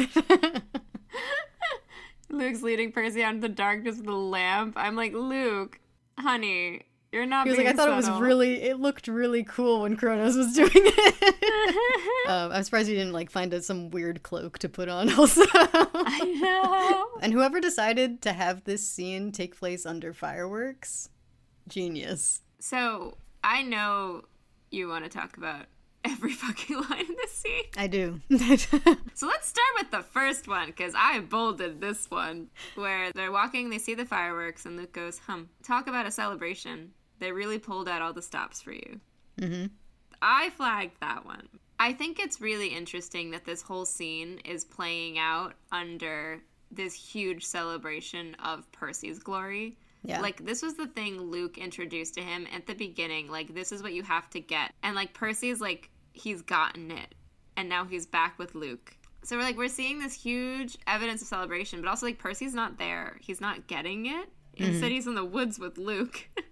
Luke's 2.30 2.62
leading 2.62 2.92
Percy 2.92 3.24
out 3.24 3.36
into 3.36 3.48
the 3.48 3.54
darkness 3.54 3.98
with 3.98 4.08
a 4.08 4.16
lamp. 4.16 4.76
I'm 4.78 4.96
like, 4.96 5.14
Luke, 5.14 5.80
honey, 6.18 6.84
you're 7.12 7.26
not. 7.26 7.46
He 7.46 7.50
was 7.50 7.58
like, 7.58 7.68
I 7.68 7.74
thought 7.74 7.90
it 7.90 7.96
was 7.96 8.10
really, 8.10 8.62
it 8.62 8.80
looked 8.80 9.08
really 9.08 9.44
cool 9.44 9.82
when 9.82 9.98
Kronos 9.98 10.36
was 10.36 10.54
doing 10.54 10.72
it. 10.74 12.28
um, 12.30 12.52
I'm 12.52 12.64
surprised 12.64 12.88
you 12.88 12.96
didn't 12.96 13.14
like 13.14 13.32
find 13.32 13.54
a, 13.54 13.62
some 13.62 13.90
weird 13.90 14.22
cloak 14.22 14.60
to 14.60 14.70
put 14.70 14.90
on 14.90 15.12
also. 15.14 15.42
I 15.54 16.38
know. 16.40 17.08
and 17.22 17.34
whoever 17.34 17.60
decided 17.60 18.22
to 18.24 18.34
have 18.34 18.64
this 18.64 18.88
scene 18.88 19.32
take 19.32 19.58
place 19.58 19.86
under 19.86 20.14
fireworks, 20.14 21.10
genius. 21.68 22.42
So 22.60 23.18
I 23.44 23.64
know 23.64 24.26
you 24.70 24.88
want 24.88 25.04
to 25.06 25.10
talk 25.10 25.38
about 25.38 25.66
every 26.06 26.34
fucking 26.34 26.76
line 26.76 27.06
in 27.08 27.16
this 27.16 27.32
scene. 27.32 27.64
I 27.76 27.88
do. 27.88 28.22
So 29.16 29.28
let's 29.28 29.48
start 29.48 29.68
with 29.80 29.92
the 29.92 30.04
first 30.04 30.48
one 30.48 30.68
because 30.68 30.94
I 30.96 31.22
bolded 31.22 31.82
this 31.82 32.10
one 32.10 32.50
where 32.76 33.12
they're 33.14 33.32
walking, 33.32 33.70
they 33.70 33.80
see 33.80 33.96
the 33.96 34.06
fireworks, 34.06 34.66
and 34.66 34.78
Luke 34.78 34.94
goes, 34.94 35.18
"Hum, 35.20 35.50
talk 35.64 35.88
about 35.88 36.06
a 36.06 36.12
celebration. 36.12 36.92
They 37.20 37.32
really 37.32 37.60
pulled 37.60 37.88
out 37.88 38.02
all 38.02 38.14
the 38.14 38.22
stops 38.22 38.62
for 38.62 38.72
you." 38.72 39.00
Mm-hmm. 39.40 39.68
I 40.22 40.50
flagged 40.52 41.00
that 41.02 41.26
one. 41.26 41.48
I 41.80 41.94
think 41.94 42.20
it's 42.20 42.42
really 42.42 42.68
interesting 42.68 43.32
that 43.32 43.46
this 43.46 43.62
whole 43.62 43.86
scene 43.86 44.40
is 44.44 44.66
playing 44.66 45.18
out 45.18 45.54
under 45.72 46.42
this 46.72 46.94
huge 46.94 47.46
celebration 47.46 48.36
of 48.44 48.70
Percy's 48.72 49.20
glory. 49.20 49.78
Yeah. 50.04 50.22
Like 50.22 50.46
this 50.46 50.62
was 50.62 50.76
the 50.76 50.88
thing 50.88 51.20
Luke 51.20 51.58
introduced 51.58 52.16
to 52.16 52.22
him 52.22 52.48
at 52.54 52.68
the 52.68 52.74
beginning. 52.74 53.30
Like 53.30 53.54
this 53.54 53.72
is 53.72 53.82
what 53.82 53.94
you 53.94 54.04
have 54.04 54.30
to 54.32 54.40
get. 54.40 54.74
And 54.84 54.96
like 54.96 55.14
Percy's 55.14 55.62
like 55.62 55.90
he's 56.14 56.42
gotten 56.42 56.92
it. 56.92 57.16
And 57.56 57.68
now 57.68 57.86
he's 57.86 58.06
back 58.06 58.38
with 58.38 58.56
Luke. 58.56 58.96
So 59.24 59.36
we're 59.38 59.44
like 59.44 59.58
we're 59.58 59.68
seeing 59.68 60.00
this 60.00 60.14
huge 60.14 60.78
evidence 60.88 61.22
of 61.22 61.28
celebration, 61.28 61.82
but 61.82 61.90
also 61.90 62.06
like 62.06 62.20
Percy's 62.20 62.54
not 62.54 62.78
there. 62.78 63.18
He's 63.22 63.42
not 63.42 63.68
getting 63.68 64.06
it. 64.06 64.30
Instead 64.56 64.92
he's 64.92 65.08
in 65.08 65.16
the 65.16 65.24
woods 65.24 65.58
with 65.58 65.78
Luke. 65.78 66.28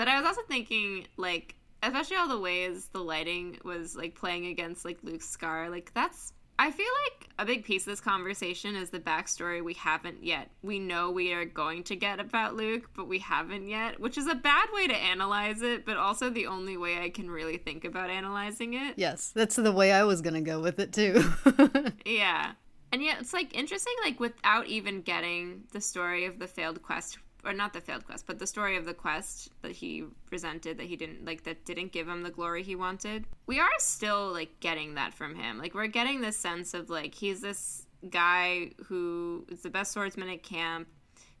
but 0.00 0.08
I 0.08 0.18
was 0.18 0.26
also 0.26 0.40
thinking 0.48 1.06
like 1.18 1.56
especially 1.82 2.16
all 2.16 2.26
the 2.26 2.40
ways 2.40 2.88
the 2.90 3.00
lighting 3.00 3.58
was 3.66 3.94
like 3.94 4.14
playing 4.14 4.46
against 4.46 4.82
like 4.82 4.96
Luke's 5.02 5.28
scar. 5.28 5.68
Like 5.68 5.92
that's 5.92 6.32
I 6.58 6.70
feel 6.70 6.86
like 7.04 7.28
a 7.38 7.44
big 7.44 7.66
piece 7.66 7.82
of 7.82 7.92
this 7.92 8.00
conversation 8.00 8.76
is 8.76 8.88
the 8.88 8.98
backstory 8.98 9.62
we 9.62 9.74
haven't 9.74 10.24
yet. 10.24 10.50
We 10.62 10.78
know 10.78 11.10
we 11.10 11.34
are 11.34 11.44
going 11.44 11.82
to 11.84 11.96
get 11.96 12.18
about 12.18 12.54
Luke, 12.56 12.88
but 12.96 13.08
we 13.08 13.18
haven't 13.18 13.68
yet, 13.68 14.00
which 14.00 14.16
is 14.16 14.26
a 14.26 14.34
bad 14.34 14.68
way 14.72 14.86
to 14.86 14.96
analyze 14.96 15.60
it, 15.60 15.84
but 15.84 15.98
also 15.98 16.30
the 16.30 16.46
only 16.46 16.78
way 16.78 17.02
I 17.02 17.10
can 17.10 17.30
really 17.30 17.58
think 17.58 17.84
about 17.84 18.08
analyzing 18.08 18.72
it. 18.72 18.94
yes, 18.96 19.32
that's 19.34 19.56
the 19.56 19.70
way 19.70 19.92
I 19.92 20.04
was 20.04 20.22
gonna 20.22 20.40
go 20.40 20.62
with 20.62 20.80
it 20.80 20.94
too. 20.94 21.22
Yeah. 22.06 22.52
And 22.90 23.02
yet 23.02 23.18
it's 23.20 23.34
like 23.34 23.54
interesting, 23.54 23.92
like 24.02 24.18
without 24.18 24.66
even 24.66 25.02
getting 25.02 25.64
the 25.72 25.80
story 25.82 26.24
of 26.24 26.38
the 26.38 26.46
failed 26.46 26.82
quest 26.82 27.18
or 27.44 27.52
not 27.52 27.72
the 27.72 27.80
failed 27.80 28.06
quest, 28.06 28.26
but 28.26 28.38
the 28.38 28.46
story 28.46 28.76
of 28.76 28.84
the 28.84 28.94
quest 28.94 29.50
that 29.62 29.72
he 29.72 30.04
presented 30.26 30.78
that 30.78 30.86
he 30.86 30.96
didn't 30.96 31.24
like 31.24 31.44
that 31.44 31.64
didn't 31.64 31.92
give 31.92 32.08
him 32.08 32.22
the 32.22 32.30
glory 32.30 32.62
he 32.62 32.76
wanted. 32.76 33.24
We 33.46 33.58
are 33.58 33.68
still 33.78 34.32
like 34.32 34.60
getting 34.60 34.94
that 34.94 35.14
from 35.14 35.34
him. 35.34 35.58
Like 35.58 35.74
we're 35.74 35.86
getting 35.86 36.20
this 36.20 36.36
sense 36.36 36.74
of 36.74 36.90
like 36.90 37.14
he's 37.14 37.40
this 37.40 37.86
guy 38.08 38.72
who 38.86 39.46
is 39.50 39.62
the 39.62 39.70
best 39.70 39.92
swordsman 39.92 40.28
at 40.28 40.42
camp. 40.42 40.88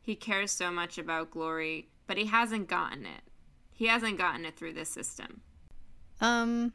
He 0.02 0.14
cares 0.14 0.50
so 0.50 0.70
much 0.70 0.98
about 0.98 1.30
glory, 1.30 1.88
but 2.06 2.16
he 2.16 2.26
hasn't 2.26 2.68
gotten 2.68 3.04
it. 3.04 3.22
He 3.72 3.86
hasn't 3.86 4.18
gotten 4.18 4.44
it 4.44 4.56
through 4.56 4.74
this 4.74 4.88
system. 4.88 5.40
Um, 6.20 6.72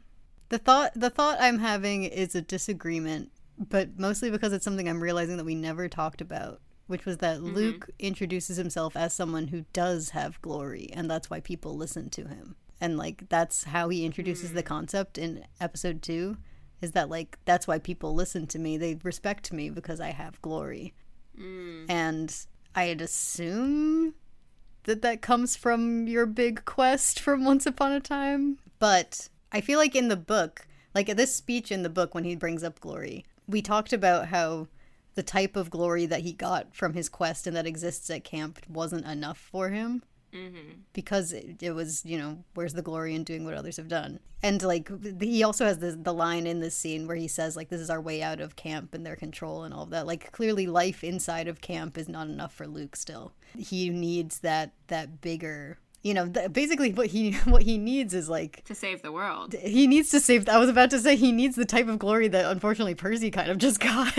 the 0.48 0.58
thought 0.58 0.92
the 0.94 1.10
thought 1.10 1.38
I'm 1.40 1.58
having 1.58 2.04
is 2.04 2.34
a 2.34 2.42
disagreement, 2.42 3.30
but 3.58 3.98
mostly 3.98 4.30
because 4.30 4.52
it's 4.52 4.64
something 4.64 4.88
I'm 4.88 5.02
realizing 5.02 5.36
that 5.36 5.44
we 5.44 5.54
never 5.54 5.88
talked 5.88 6.20
about, 6.20 6.60
which 6.86 7.04
was 7.04 7.18
that 7.18 7.38
mm-hmm. 7.38 7.54
Luke 7.54 7.90
introduces 7.98 8.56
himself 8.56 8.96
as 8.96 9.12
someone 9.12 9.48
who 9.48 9.64
does 9.72 10.10
have 10.10 10.40
glory, 10.42 10.90
and 10.92 11.10
that's 11.10 11.30
why 11.30 11.40
people 11.40 11.76
listen 11.76 12.10
to 12.10 12.28
him. 12.28 12.56
And 12.80 12.98
like 12.98 13.28
that's 13.28 13.64
how 13.64 13.88
he 13.88 14.04
introduces 14.04 14.52
the 14.52 14.62
mm. 14.62 14.66
concept 14.66 15.18
in 15.18 15.44
episode 15.60 16.02
two, 16.02 16.36
is 16.80 16.92
that 16.92 17.08
like 17.08 17.38
that's 17.44 17.66
why 17.66 17.78
people 17.78 18.14
listen 18.14 18.46
to 18.48 18.58
me. 18.58 18.76
They 18.76 18.98
respect 19.02 19.52
me 19.52 19.70
because 19.70 20.00
I 20.00 20.10
have 20.10 20.42
glory. 20.42 20.94
Mm. 21.38 21.86
And 21.88 22.46
I'd 22.74 23.00
assume 23.00 24.14
that 24.84 25.02
that 25.02 25.22
comes 25.22 25.56
from 25.56 26.06
your 26.06 26.26
big 26.26 26.64
quest 26.64 27.18
from 27.18 27.44
Once 27.44 27.66
Upon 27.66 27.92
a 27.92 28.00
Time. 28.00 28.58
But 28.78 29.28
I 29.52 29.60
feel 29.60 29.78
like 29.78 29.96
in 29.96 30.08
the 30.08 30.16
book, 30.16 30.66
like 30.94 31.14
this 31.16 31.34
speech 31.34 31.72
in 31.72 31.82
the 31.82 31.88
book 31.88 32.14
when 32.14 32.24
he 32.24 32.36
brings 32.36 32.62
up 32.62 32.80
glory, 32.80 33.24
we 33.48 33.62
talked 33.62 33.92
about 33.92 34.28
how 34.28 34.68
the 35.16 35.22
type 35.24 35.56
of 35.56 35.68
glory 35.70 36.06
that 36.06 36.20
he 36.20 36.32
got 36.32 36.74
from 36.74 36.94
his 36.94 37.08
quest 37.08 37.46
and 37.48 37.56
that 37.56 37.66
exists 37.66 38.08
at 38.10 38.22
camp 38.22 38.60
wasn't 38.68 39.04
enough 39.04 39.38
for 39.38 39.70
him. 39.70 40.02
Mm-hmm. 40.34 40.80
Because 40.92 41.32
it, 41.32 41.62
it 41.62 41.70
was, 41.70 42.04
you 42.04 42.18
know, 42.18 42.44
where's 42.54 42.74
the 42.74 42.82
glory 42.82 43.14
in 43.14 43.24
doing 43.24 43.44
what 43.44 43.54
others 43.54 43.78
have 43.78 43.88
done? 43.88 44.20
And 44.42 44.62
like, 44.62 44.90
he 45.22 45.42
also 45.42 45.64
has 45.64 45.78
the, 45.78 45.92
the 45.92 46.12
line 46.12 46.46
in 46.46 46.60
this 46.60 46.76
scene 46.76 47.06
where 47.06 47.16
he 47.16 47.26
says, 47.28 47.56
like, 47.56 47.70
this 47.70 47.80
is 47.80 47.88
our 47.88 48.00
way 48.00 48.22
out 48.22 48.40
of 48.40 48.54
camp 48.54 48.92
and 48.92 49.06
their 49.06 49.16
control 49.16 49.64
and 49.64 49.72
all 49.72 49.84
of 49.84 49.90
that. 49.90 50.06
Like, 50.06 50.30
clearly, 50.32 50.66
life 50.66 51.02
inside 51.02 51.48
of 51.48 51.62
camp 51.62 51.96
is 51.96 52.08
not 52.08 52.26
enough 52.28 52.52
for 52.52 52.66
Luke 52.66 52.96
still. 52.96 53.32
He 53.56 53.88
needs 53.88 54.40
that, 54.40 54.72
that 54.88 55.22
bigger, 55.22 55.78
you 56.02 56.12
know, 56.12 56.28
th- 56.28 56.52
basically 56.52 56.92
what 56.92 57.06
he, 57.06 57.32
what 57.46 57.62
he 57.62 57.78
needs 57.78 58.12
is 58.12 58.28
like, 58.28 58.62
To 58.64 58.74
save 58.74 59.00
the 59.00 59.12
world. 59.12 59.54
he 59.54 59.86
needs 59.86 60.10
to 60.10 60.20
save. 60.20 60.46
I 60.50 60.58
was 60.58 60.68
about 60.68 60.90
to 60.90 60.98
say 60.98 61.16
he 61.16 61.32
needs 61.32 61.56
the 61.56 61.64
type 61.64 61.88
of 61.88 61.98
glory 61.98 62.28
that 62.28 62.44
unfortunately 62.44 62.94
Percy 62.96 63.30
kind 63.30 63.50
of 63.50 63.56
just 63.56 63.80
got. 63.80 64.12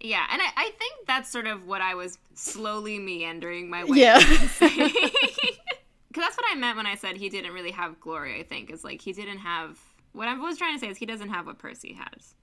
Yeah, 0.00 0.24
and 0.32 0.40
I, 0.40 0.46
I 0.56 0.70
think 0.78 1.06
that's 1.06 1.30
sort 1.30 1.46
of 1.46 1.66
what 1.66 1.82
I 1.82 1.94
was 1.94 2.18
slowly 2.34 2.98
meandering 2.98 3.68
my 3.68 3.84
way. 3.84 3.98
yeah. 3.98 4.18
Because 4.18 4.60
that's 6.16 6.36
what 6.36 6.46
I 6.50 6.54
meant 6.54 6.76
when 6.76 6.86
I 6.86 6.94
said 6.94 7.16
he 7.16 7.28
didn't 7.28 7.52
really 7.52 7.70
have 7.70 8.00
glory, 8.00 8.40
I 8.40 8.42
think, 8.42 8.70
is 8.70 8.82
like 8.84 9.00
he 9.00 9.12
didn't 9.12 9.38
have. 9.38 9.78
What 10.12 10.26
I 10.26 10.36
was 10.36 10.58
trying 10.58 10.74
to 10.74 10.80
say 10.80 10.88
is 10.88 10.96
he 10.96 11.06
doesn't 11.06 11.28
have 11.28 11.46
what 11.46 11.58
Percy 11.58 11.92
has. 11.94 12.34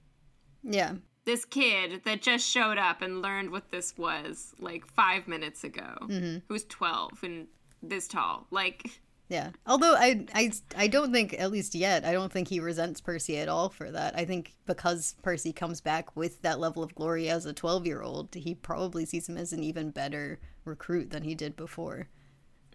yeah. 0.62 0.94
This 1.24 1.44
kid 1.44 2.04
that 2.06 2.22
just 2.22 2.48
showed 2.48 2.78
up 2.78 3.02
and 3.02 3.20
learned 3.20 3.50
what 3.50 3.70
this 3.70 3.94
was 3.98 4.54
like 4.58 4.86
five 4.86 5.28
minutes 5.28 5.62
ago, 5.62 5.98
mm-hmm. 6.02 6.38
who's 6.48 6.64
12 6.64 7.22
and 7.22 7.46
this 7.82 8.08
tall. 8.08 8.46
Like, 8.50 8.98
Yeah. 9.28 9.50
Although 9.66 9.94
I, 9.94 10.24
I, 10.34 10.52
I 10.76 10.88
don't 10.88 11.12
think, 11.12 11.34
at 11.38 11.50
least 11.52 11.74
yet, 11.74 12.04
I 12.04 12.12
don't 12.12 12.32
think 12.32 12.48
he 12.48 12.60
resents 12.60 13.00
Percy 13.02 13.36
at 13.38 13.48
all 13.48 13.68
for 13.68 13.90
that. 13.90 14.16
I 14.16 14.24
think 14.24 14.54
because 14.64 15.16
Percy 15.22 15.52
comes 15.52 15.82
back 15.82 16.16
with 16.16 16.40
that 16.42 16.58
level 16.58 16.82
of 16.82 16.94
glory 16.94 17.28
as 17.28 17.44
a 17.44 17.52
12 17.52 17.86
year 17.86 18.00
old, 18.00 18.34
he 18.34 18.54
probably 18.54 19.04
sees 19.04 19.28
him 19.28 19.36
as 19.36 19.52
an 19.52 19.62
even 19.62 19.90
better 19.90 20.38
recruit 20.64 21.10
than 21.10 21.24
he 21.24 21.34
did 21.34 21.56
before. 21.56 22.08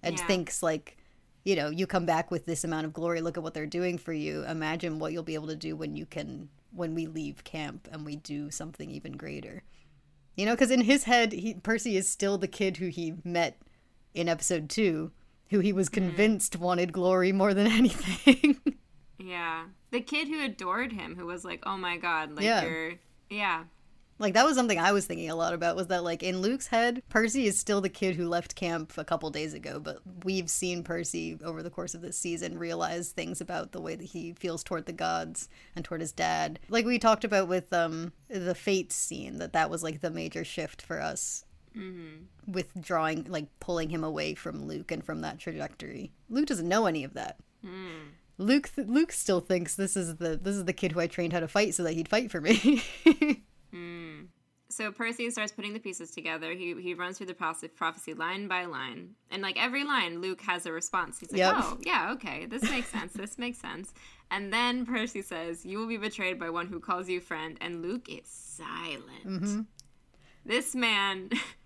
And 0.03 0.17
Yeah. 0.19 0.27
thinks, 0.27 0.61
like, 0.61 0.97
you 1.43 1.55
know, 1.55 1.69
you 1.69 1.87
come 1.87 2.05
back 2.05 2.29
with 2.29 2.45
this 2.45 2.63
amount 2.63 2.85
of 2.85 2.93
glory, 2.93 3.19
look 3.21 3.35
at 3.37 3.43
what 3.43 3.55
they're 3.55 3.65
doing 3.65 3.97
for 3.97 4.13
you. 4.13 4.43
Imagine 4.45 4.99
what 4.99 5.11
you'll 5.11 5.23
be 5.23 5.33
able 5.35 5.47
to 5.47 5.55
do 5.55 5.75
when 5.75 5.95
you 5.95 6.05
can, 6.05 6.49
when 6.71 6.93
we 6.93 7.07
leave 7.07 7.43
camp 7.43 7.87
and 7.91 8.05
we 8.05 8.15
do 8.15 8.51
something 8.51 8.91
even 8.91 9.13
greater. 9.13 9.63
You 10.35 10.45
know, 10.45 10.53
because 10.53 10.71
in 10.71 10.81
his 10.81 11.05
head, 11.05 11.31
he, 11.31 11.55
Percy 11.55 11.97
is 11.97 12.07
still 12.07 12.37
the 12.37 12.47
kid 12.47 12.77
who 12.77 12.87
he 12.87 13.15
met 13.23 13.59
in 14.13 14.29
episode 14.29 14.69
two, 14.69 15.11
who 15.53 15.59
he 15.59 15.71
was 15.71 15.87
convinced 15.87 16.57
wanted 16.57 16.91
glory 16.91 17.31
more 17.31 17.53
than 17.53 17.67
anything. 17.81 18.59
yeah. 19.19 19.65
The 19.91 20.01
kid 20.01 20.27
who 20.27 20.43
adored 20.43 20.91
him, 20.91 21.15
who 21.15 21.25
was 21.27 21.45
like, 21.45 21.61
oh 21.65 21.77
my 21.77 21.97
god, 21.97 22.31
like 22.31 22.43
Yeah. 22.43 22.63
you're. 22.63 22.91
Yeah. 23.29 23.63
Like 24.19 24.35
that 24.35 24.45
was 24.45 24.55
something 24.55 24.79
I 24.79 24.91
was 24.91 25.05
thinking 25.07 25.29
a 25.29 25.35
lot 25.35 25.53
about 25.53 25.75
was 25.75 25.87
that 25.87 26.03
like 26.03 26.21
in 26.23 26.39
Luke's 26.41 26.67
head, 26.67 27.01
Percy 27.09 27.45
is 27.47 27.57
still 27.57 27.81
the 27.81 27.89
kid 27.89 28.15
who 28.15 28.27
left 28.27 28.55
camp 28.55 28.93
a 28.97 29.03
couple 29.03 29.29
days 29.31 29.53
ago, 29.53 29.79
but 29.79 29.99
we've 30.23 30.49
seen 30.49 30.83
Percy 30.83 31.37
over 31.43 31.61
the 31.63 31.69
course 31.71 31.93
of 31.95 32.01
this 32.01 32.17
season 32.17 32.57
realize 32.59 33.09
things 33.09 33.41
about 33.41 33.71
the 33.71 33.81
way 33.81 33.95
that 33.95 34.03
he 34.05 34.33
feels 34.33 34.63
toward 34.63 34.85
the 34.85 34.93
gods 34.93 35.49
and 35.75 35.83
toward 35.83 35.99
his 36.01 36.11
dad. 36.11 36.59
Like 36.69 36.85
we 36.85 36.99
talked 36.99 37.23
about 37.23 37.47
with 37.47 37.71
um 37.73 38.13
the 38.29 38.55
Fates 38.55 38.95
scene 38.95 39.37
that 39.39 39.53
that 39.53 39.69
was 39.69 39.83
like 39.83 40.01
the 40.01 40.11
major 40.11 40.43
shift 40.43 40.81
for 40.81 41.01
us 41.01 41.43
Mm-hmm. 41.77 42.51
withdrawing 42.51 43.25
like 43.29 43.47
pulling 43.59 43.89
him 43.89 44.03
away 44.03 44.33
from 44.35 44.65
Luke 44.67 44.91
and 44.91 45.03
from 45.03 45.21
that 45.21 45.39
trajectory. 45.39 46.11
Luke 46.29 46.45
doesn't 46.45 46.67
know 46.67 46.85
any 46.85 47.03
of 47.03 47.13
that. 47.15 47.37
Hmm. 47.65 48.09
Luke 48.37 48.69
th- 48.75 48.87
Luke 48.87 49.11
still 49.11 49.39
thinks 49.39 49.75
this 49.75 49.95
is 49.95 50.17
the 50.17 50.37
this 50.37 50.55
is 50.55 50.65
the 50.65 50.73
kid 50.73 50.91
who 50.91 50.99
I 50.99 51.07
trained 51.07 51.33
how 51.33 51.39
to 51.39 51.47
fight 51.47 51.73
so 51.75 51.83
that 51.83 51.93
he'd 51.93 52.07
fight 52.09 52.31
for 52.31 52.41
me. 52.41 52.83
Hmm. 53.71 54.25
So 54.69 54.91
Percy 54.91 55.29
starts 55.31 55.51
putting 55.51 55.73
the 55.73 55.79
pieces 55.79 56.11
together. 56.11 56.53
He 56.53 56.75
he 56.79 56.93
runs 56.93 57.17
through 57.17 57.27
the 57.27 57.33
prophecy, 57.33 57.67
prophecy 57.67 58.13
line 58.13 58.47
by 58.47 58.65
line, 58.65 59.15
and 59.31 59.41
like 59.41 59.61
every 59.61 59.83
line, 59.83 60.19
Luke 60.21 60.41
has 60.41 60.65
a 60.65 60.71
response. 60.71 61.19
He's 61.19 61.31
like, 61.31 61.39
Yep. 61.39 61.53
"Oh, 61.57 61.77
yeah, 61.83 62.11
okay, 62.13 62.45
this 62.45 62.63
makes 62.63 62.89
sense. 62.89 63.13
This 63.13 63.37
makes 63.37 63.57
sense." 63.59 63.93
And 64.31 64.51
then 64.53 64.85
Percy 64.85 65.21
says, 65.23 65.65
"You 65.65 65.77
will 65.79 65.87
be 65.87 65.97
betrayed 65.97 66.39
by 66.39 66.49
one 66.49 66.67
who 66.67 66.79
calls 66.79 67.07
you 67.09 67.19
friend," 67.19 67.57
and 67.61 67.81
Luke 67.81 68.07
is 68.09 68.27
silent. 68.27 69.25
Mm-hmm. 69.25 69.61
This 70.45 70.75
man, 70.75 71.29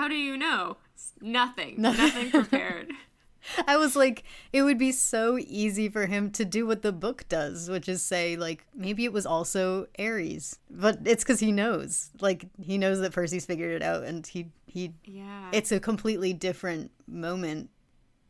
how 0.00 0.08
do 0.08 0.14
you 0.16 0.36
know? 0.36 0.76
S- 0.96 1.12
Nothing. 1.20 1.74
Nothing 1.80 2.30
prepared. 2.30 2.90
I 3.66 3.76
was 3.78 3.96
like, 3.96 4.24
it 4.52 4.62
would 4.62 4.76
be 4.78 4.92
so 4.92 5.38
easy 5.38 5.88
for 5.88 6.06
him 6.06 6.30
to 6.32 6.44
do 6.44 6.66
what 6.66 6.82
the 6.82 6.92
book 6.92 7.24
does, 7.28 7.70
which 7.70 7.88
is 7.88 8.02
say, 8.02 8.36
like, 8.36 8.66
maybe 8.74 9.04
it 9.04 9.12
was 9.12 9.24
also 9.26 9.86
Ares. 9.98 10.58
But 10.70 10.98
it's 11.06 11.24
because 11.24 11.40
he 11.40 11.50
knows. 11.52 12.10
Like, 12.20 12.46
he 12.58 12.76
knows 12.76 13.00
that 13.00 13.12
Percy's 13.12 13.46
figured 13.46 13.72
it 13.72 13.82
out, 13.82 14.04
and 14.04 14.26
he, 14.26 14.48
he, 14.66 14.92
Yeah. 15.04 15.48
it's 15.52 15.72
a 15.72 15.80
completely 15.80 16.32
different 16.34 16.90
moment 17.06 17.70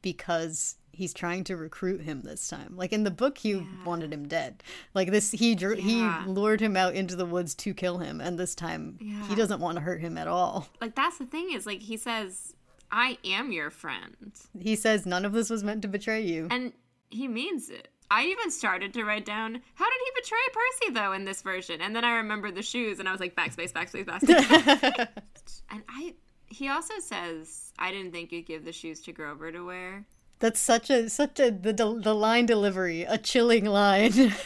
because 0.02 0.76
he's 1.00 1.14
trying 1.14 1.42
to 1.44 1.56
recruit 1.56 2.02
him 2.02 2.20
this 2.20 2.48
time. 2.48 2.74
Like, 2.76 2.92
in 2.92 3.04
the 3.04 3.10
book, 3.10 3.38
he 3.38 3.66
wanted 3.84 4.12
him 4.12 4.28
dead. 4.28 4.62
Like, 4.94 5.10
this, 5.10 5.30
he, 5.32 5.54
drew, 5.54 5.74
Yeah. 5.76 6.24
he 6.24 6.30
lured 6.30 6.60
him 6.60 6.76
out 6.76 6.94
into 6.94 7.16
the 7.16 7.24
woods 7.26 7.54
to 7.56 7.72
kill 7.74 7.98
him, 7.98 8.20
and 8.20 8.38
this 8.38 8.54
time, 8.54 8.98
Yeah. 9.00 9.26
he 9.26 9.34
doesn't 9.34 9.60
want 9.60 9.76
to 9.76 9.80
hurt 9.82 10.00
him 10.00 10.16
at 10.18 10.28
all. 10.28 10.68
like 10.80 10.94
that's 10.94 11.18
the 11.18 11.26
thing 11.26 11.50
is 11.52 11.66
like 11.66 11.80
he 11.80 11.96
says, 11.96 12.54
"I 12.92 13.18
am 13.24 13.50
your 13.50 13.70
friend." 13.70 14.32
He 14.58 14.76
says, 14.76 15.06
none 15.06 15.24
of 15.24 15.32
this 15.32 15.48
was 15.50 15.64
meant 15.64 15.82
to 15.82 15.88
betray 15.88 16.20
you. 16.22 16.46
And 16.50 16.72
he 17.10 17.26
means 17.26 17.70
it. 17.70 17.88
I 18.12 18.24
even 18.26 18.50
started 18.50 18.92
to 18.94 19.04
write 19.04 19.24
down 19.24 19.60
how 19.74 19.84
did 19.84 20.00
he 20.04 20.20
betray 20.20 20.38
Percy 20.52 20.92
though 20.94 21.12
in 21.12 21.24
this 21.24 21.42
version, 21.42 21.80
and 21.80 21.94
then 21.96 22.04
I 22.04 22.16
remembered 22.16 22.54
the 22.56 22.62
shoes, 22.62 22.98
and 22.98 23.08
I 23.08 23.12
was 23.12 23.20
like 23.20 23.36
backspace, 23.36 23.72
backspace, 23.72 24.04
backspace. 24.04 25.08
and 25.70 25.82
I, 25.88 26.14
he 26.48 26.68
also 26.68 26.94
says, 26.98 27.72
"I 27.78 27.92
didn't 27.92 28.10
think 28.12 28.32
you'd 28.32 28.46
give 28.46 28.64
the 28.64 28.72
shoes 28.72 29.00
to 29.02 29.12
Grover 29.12 29.52
to 29.52 29.62
wear." 29.64 30.04
That's 30.40 30.58
such 30.58 30.90
a 30.90 31.08
such 31.08 31.38
a 31.38 31.50
the 31.50 31.72
the 31.72 32.14
line 32.14 32.46
delivery, 32.46 33.02
a 33.02 33.18
chilling 33.18 33.64
line. 33.66 34.34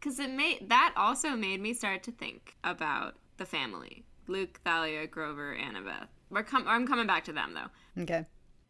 Because 0.00 0.20
it 0.20 0.30
made 0.30 0.68
that 0.68 0.94
also 0.96 1.30
made 1.30 1.60
me 1.60 1.74
start 1.74 2.04
to 2.04 2.12
think 2.12 2.56
about 2.62 3.16
the 3.36 3.44
family: 3.44 4.04
Luke, 4.28 4.60
Thalia, 4.64 5.08
Grover, 5.08 5.56
Annabeth. 5.56 6.06
We're 6.30 6.44
com- 6.44 6.68
I'm 6.68 6.86
coming 6.86 7.06
back 7.08 7.24
to 7.24 7.32
them 7.32 7.52
though, 7.52 8.02
okay. 8.02 8.24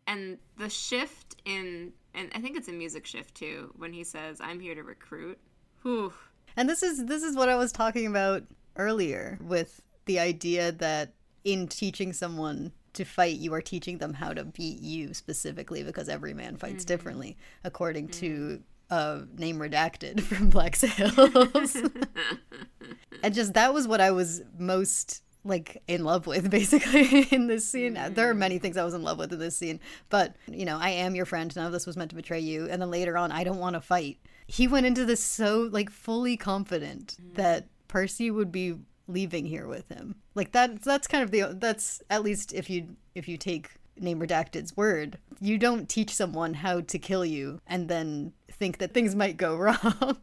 and 0.07 0.39
the 0.57 0.71
shift 0.71 1.37
in, 1.45 1.93
and 2.15 2.31
I 2.35 2.41
think 2.41 2.57
it's 2.57 2.69
a 2.69 2.73
music 2.73 3.05
shift 3.05 3.35
too, 3.35 3.73
when 3.77 3.93
he 3.93 4.05
says, 4.05 4.41
"I'm 4.41 4.59
here 4.59 4.75
to 4.75 4.83
recruit." 4.83 5.39
Whew. 5.83 6.15
And 6.57 6.67
this 6.69 6.83
is 6.83 7.05
this 7.05 7.23
is 7.23 7.37
what 7.37 7.51
I 7.51 7.57
was 7.57 7.73
talking 7.73 8.07
about 8.07 8.45
earlier 8.77 9.39
with 9.43 9.83
the 10.07 10.19
idea 10.19 10.73
that 10.73 11.13
in 11.45 11.69
teaching 11.69 12.15
someone 12.15 12.73
to 12.99 13.05
fight, 13.05 13.39
you 13.39 13.55
are 13.55 13.63
teaching 13.63 13.99
them 13.99 14.13
how 14.13 14.33
to 14.33 14.45
beat 14.45 14.81
you 14.81 15.15
specifically 15.15 15.83
because 15.83 16.09
every 16.09 16.35
man 16.35 16.57
fights 16.57 16.85
mm-hmm. 16.85 16.89
differently, 16.89 17.37
according 17.65 18.09
to 18.09 18.63
a 18.91 19.23
name 19.37 19.59
redacted 19.59 20.21
from 20.29 20.51
Black 20.51 20.77
Sails. 20.77 21.77
and 23.23 23.35
just 23.35 23.55
that 23.55 23.73
was 23.73 23.89
what 23.89 24.01
I 24.01 24.11
was 24.11 24.43
most 24.59 25.23
like 25.45 25.81
in 25.87 26.05
love 26.05 26.27
with 26.27 26.51
basically 26.59 27.23
in 27.31 27.47
this 27.47 27.69
scene. 27.69 27.97
Uh, 27.97 28.11
there 28.13 28.29
are 28.29 28.35
many 28.35 28.59
mm. 28.59 28.63
things 28.63 28.77
I 28.77 28.85
was 28.85 28.95
in 28.95 29.03
love 29.03 29.19
with 29.19 29.33
in 29.33 29.39
this 29.39 29.57
scene, 29.57 29.81
but 30.11 30.37
you 30.47 30.65
know, 30.65 30.79
I 30.79 30.91
am 30.91 31.15
your 31.15 31.27
friend. 31.27 31.55
None 31.55 31.67
of 31.67 31.73
this 31.73 31.87
was 31.87 31.97
meant 31.97 32.11
to 32.11 32.17
betray 32.17 32.41
you. 32.41 32.69
And 32.69 32.83
then 32.83 32.91
later 32.91 33.17
on, 33.17 33.33
I 33.33 33.45
don't 33.45 33.59
want 33.59 33.75
to 33.75 33.81
fight. 33.81 34.19
He 34.47 34.67
went 34.67 34.87
into 34.87 35.05
this 35.05 35.23
so 35.23 35.69
like 35.71 35.91
fully 35.91 36.37
confident 36.37 37.17
mm. 37.23 37.35
that 37.35 37.69
Percy 37.87 38.31
would 38.31 38.53
be 38.53 38.75
leaving 39.09 39.47
here 39.47 39.67
with 39.67 39.89
him. 39.89 40.15
Like 40.35 40.53
that 40.53 40.83
that's 40.83 41.09
kind 41.09 41.25
of 41.25 41.31
the 41.33 41.57
that's 41.59 42.03
at 42.11 42.23
least 42.23 42.53
if 42.53 42.71
you 42.71 42.97
if 43.15 43.27
you 43.27 43.37
take 43.37 43.71
name 43.99 44.21
redacted's 44.21 44.77
word, 44.77 45.19
you 45.41 45.59
don't 45.59 45.89
teach 45.89 46.15
someone 46.15 46.55
how 46.55 46.81
to 46.83 46.99
kill 47.01 47.25
you 47.25 47.61
and 47.67 47.89
then 47.89 48.33
think 48.53 48.79
that 48.79 48.95
things 48.95 49.17
might 49.17 49.37
go 49.37 49.57
wrong. 49.57 50.19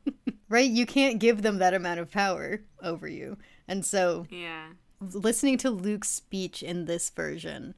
right? 0.48 0.70
You 0.70 0.86
can't 0.86 1.20
give 1.20 1.42
them 1.42 1.58
that 1.58 1.74
amount 1.74 2.00
of 2.00 2.10
power 2.12 2.62
over 2.82 3.08
you. 3.08 3.38
And 3.68 3.86
so 3.86 4.28
Yeah. 4.30 4.70
listening 5.02 5.58
to 5.60 5.70
Luke's 5.70 6.10
speech 6.10 6.64
in 6.64 6.86
this 6.86 7.10
version 7.10 7.74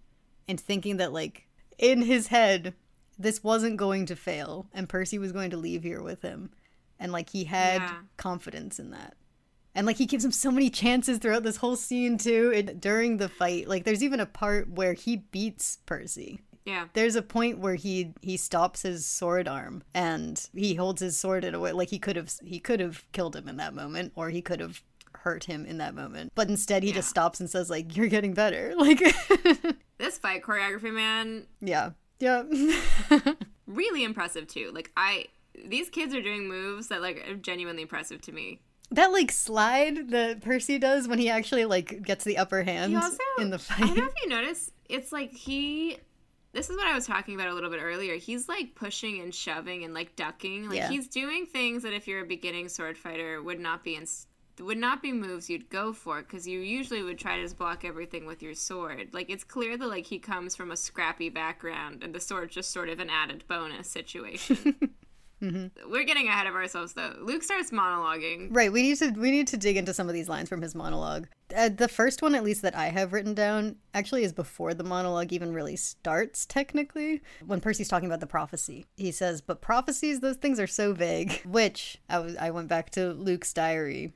and 0.48 0.60
thinking 0.60 0.98
that 0.98 1.14
like 1.14 1.48
in 1.80 2.04
his 2.04 2.28
head 2.28 2.74
this 3.18 3.44
wasn't 3.44 3.78
going 3.78 4.06
to 4.06 4.16
fail 4.16 4.68
and 4.74 4.88
Percy 4.88 5.18
was 5.18 5.32
going 5.32 5.50
to 5.50 5.58
leave 5.58 5.82
here 5.82 6.04
with 6.04 6.22
him 6.22 6.52
and 7.00 7.12
like 7.12 7.30
he 7.32 7.46
had 7.46 7.82
Yeah. 7.82 7.96
confidence 8.18 8.78
in 8.78 8.92
that. 8.92 9.16
And 9.78 9.86
like 9.86 9.98
he 9.98 10.08
gives 10.08 10.26
him 10.26 10.32
so 10.32 10.50
many 10.50 10.72
chances 10.72 11.20
throughout 11.20 11.44
this 11.44 11.58
whole 11.58 11.76
scene 11.76 12.18
too 12.18 12.52
and 12.54 12.82
during 12.82 13.18
the 13.18 13.30
fight. 13.30 13.68
Like 13.68 13.84
there's 13.84 14.04
even 14.04 14.20
a 14.20 14.26
part 14.26 14.72
where 14.72 14.94
he 14.94 15.18
beats 15.18 15.78
Percy. 15.86 16.42
Yeah. 16.66 16.88
There's 16.94 17.16
a 17.16 17.22
point 17.22 17.60
where 17.60 17.76
he 17.76 18.16
he 18.22 18.38
stops 18.38 18.82
his 18.82 19.06
sword 19.06 19.48
arm 19.48 19.84
and 19.94 20.50
he 20.56 20.74
holds 20.74 21.00
his 21.00 21.16
sword 21.16 21.44
in 21.46 21.54
a 21.54 21.60
way 21.60 21.74
like 21.74 21.90
he 21.92 22.00
could 22.00 22.16
have 22.16 22.34
he 22.44 22.60
could 22.60 22.80
have 22.80 23.06
killed 23.12 23.36
him 23.36 23.48
in 23.48 23.58
that 23.58 23.76
moment 23.76 24.14
or 24.16 24.32
he 24.32 24.42
could 24.42 24.60
have 24.60 24.82
hurt 25.14 25.44
him 25.44 25.64
in 25.64 25.78
that 25.78 25.94
moment. 25.94 26.32
But 26.34 26.50
instead 26.50 26.82
he 26.82 26.92
just 26.92 27.08
stops 27.08 27.40
and 27.40 27.48
says 27.48 27.70
like 27.70 27.96
you're 27.96 28.08
getting 28.08 28.34
better. 28.34 28.74
Like 28.80 29.00
This 30.00 30.18
fight 30.18 30.42
choreography, 30.42 30.92
man, 30.92 31.46
yeah. 31.62 31.92
Yeah. 32.20 32.44
really 33.68 34.04
impressive 34.04 34.48
too. 34.48 34.72
Like 34.74 34.92
I 34.98 35.28
these 35.66 35.92
kids 35.92 36.16
are 36.16 36.22
doing 36.22 36.48
moves 36.48 36.88
that 36.88 37.02
like 37.02 37.24
are 37.30 37.36
genuinely 37.36 37.84
impressive 37.84 38.22
to 38.22 38.32
me. 38.32 38.60
That 38.92 39.12
like 39.12 39.32
slide 39.32 40.10
that 40.12 40.42
Percy 40.42 40.80
does 40.80 41.08
when 41.08 41.20
he 41.20 41.30
actually 41.30 41.66
like 41.66 42.02
gets 42.04 42.24
the 42.24 42.38
upper 42.38 42.64
hand 42.64 42.96
also 42.96 43.18
in 43.40 43.50
the 43.50 43.60
fight. 43.60 43.84
I 43.84 43.88
don't 43.88 43.98
know 43.98 44.06
if 44.06 44.14
you 44.24 44.30
notice, 44.30 44.72
it's 44.90 45.12
like 45.12 45.32
he 45.34 45.98
this 46.54 46.70
is 46.70 46.78
what 46.78 46.88
I 46.88 46.96
was 46.96 47.06
talking 47.06 47.36
about 47.36 47.50
a 47.50 47.54
little 47.54 47.70
bit 47.70 47.82
earlier. 47.84 48.16
He's 48.16 48.50
like 48.50 48.74
pushing 48.74 49.22
and 49.22 49.36
shoving 49.36 49.84
and 49.84 49.94
like 49.94 50.16
ducking. 50.16 50.70
Like 50.70 50.78
Yeah. 50.78 50.90
he's 50.90 51.08
doing 51.08 51.46
things 51.46 51.84
that 51.84 51.94
if 51.94 52.08
you're 52.08 52.22
a 52.22 52.26
beginning 52.26 52.70
sword 52.70 52.98
fighter 52.98 53.44
would 53.44 53.60
not 53.60 53.84
be 53.84 53.96
in 53.96 54.06
would 54.60 54.78
not 54.78 55.04
be 55.04 55.12
moves 55.12 55.52
you'd 55.52 55.70
go 55.70 55.94
for 55.94 56.22
because 56.24 56.48
you 56.48 56.60
usually 56.60 57.04
would 57.04 57.20
try 57.20 57.36
to 57.36 57.44
just 57.44 57.60
block 57.60 57.86
everything 57.86 58.26
with 58.26 58.42
your 58.42 58.56
sword. 58.56 59.10
Like 59.12 59.30
it's 59.30 59.44
clear 59.44 59.78
that 59.78 59.88
like 59.88 60.08
he 60.08 60.18
comes 60.18 60.56
from 60.56 60.72
a 60.72 60.78
scrappy 60.78 61.30
background 61.30 62.04
and 62.04 62.16
the 62.16 62.20
sword's 62.20 62.56
just 62.56 62.72
sort 62.72 62.90
of 62.90 63.00
an 63.00 63.10
added 63.10 63.44
bonus 63.48 63.88
situation. 63.88 64.76
We're 65.40 66.04
getting 66.04 66.28
ahead 66.28 66.48
of 66.48 66.56
ourselves 66.56 66.94
though. 66.94 67.14
Luke 67.22 67.44
starts 67.44 67.72
monologuing. 67.72 68.48
Right, 68.50 68.72
we 68.72 68.82
need 68.82 68.98
to 68.98 69.12
we 69.12 69.32
need 69.32 69.48
to 69.48 69.58
dig 69.58 69.78
into 69.78 69.94
some 69.94 70.08
of 70.08 70.14
these 70.14 70.30
lines 70.30 70.50
from 70.50 70.62
his 70.62 70.74
monologue. 70.74 71.28
Uh, 71.56 71.70
the 71.70 71.88
first 71.88 72.22
one, 72.22 72.36
at 72.36 72.44
least 72.44 72.62
that 72.64 72.76
I 72.76 72.88
have 72.88 73.14
written 73.14 73.34
down, 73.34 73.76
actually 73.94 74.24
is 74.24 74.34
before 74.34 74.74
the 74.74 74.84
monologue 74.84 75.32
even 75.32 75.54
really 75.54 75.76
starts. 75.76 76.46
Technically, 76.46 77.22
when 77.46 77.62
Percy's 77.62 77.88
talking 77.88 78.08
about 78.08 78.20
the 78.20 78.28
prophecy, 78.28 78.86
he 78.98 79.12
says, 79.12 79.42
"But 79.42 79.62
prophecies, 79.62 80.20
those 80.20 80.38
things 80.38 80.60
are 80.60 80.68
so 80.68 80.94
vague." 80.94 81.42
Which 81.46 82.00
I 82.10 82.20
was 82.20 82.36
I 82.38 82.50
went 82.52 82.68
back 82.68 82.90
to 82.92 83.14
Luke's 83.14 83.54
diary 83.54 84.14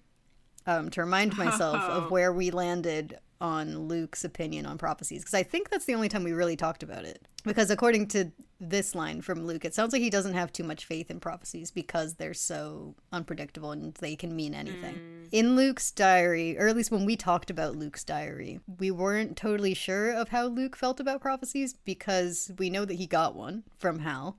um, 0.66 0.90
to 0.90 1.02
remind 1.02 1.38
myself 1.38 1.82
of 1.82 2.12
where 2.12 2.34
we 2.34 2.52
landed 2.52 3.20
on 3.42 3.88
Luke's 3.88 4.24
opinion 4.24 4.68
on 4.68 4.78
prophecies 4.78 5.22
because 5.22 5.34
I 5.34 5.44
think 5.44 5.70
that's 5.70 5.86
the 5.86 5.96
only 5.96 6.08
time 6.08 6.24
we 6.24 6.32
really 6.32 6.56
talked 6.56 6.84
about 6.84 7.04
it. 7.06 7.28
Because 7.44 7.72
according 7.72 8.08
to 8.10 8.32
this 8.60 8.94
line 8.94 9.22
from 9.22 9.48
Luke, 9.48 9.66
it 9.66 9.74
sounds 9.74 9.92
like 9.92 10.02
he 10.04 10.12
doesn't 10.12 10.36
have 10.36 10.54
too 10.54 10.64
much 10.64 10.86
faith 10.86 11.10
in 11.10 11.20
prophecies 11.20 11.72
because 11.72 12.14
they're 12.14 12.36
so 12.36 12.96
unpredictable 13.12 13.72
and 13.72 13.96
they 13.96 14.16
can 14.16 14.36
mean 14.36 14.54
anything. 14.54 15.28
In 15.32 15.56
Luke's 15.56 15.90
diary, 15.90 16.56
or 16.58 16.68
at 16.68 16.76
least 16.76 16.92
when 16.92 17.04
we 17.04 17.16
talked 17.16 17.50
about 17.50 17.76
Luke's 17.76 18.04
diary, 18.04 18.60
we 18.80 18.92
weren't 18.92 19.36
totally 19.36 19.74
sure 19.74 20.12
of 20.12 20.30
how 20.30 20.46
Luke 20.46 20.76
felt 20.76 21.00
about 21.00 21.20
prophecies 21.20 21.74
because 21.74 22.52
we 22.60 22.70
know 22.70 22.86
that 22.86 22.96
he 22.96 23.08
got 23.08 23.36
one 23.36 23.64
from 23.80 24.00
Hal 24.00 24.38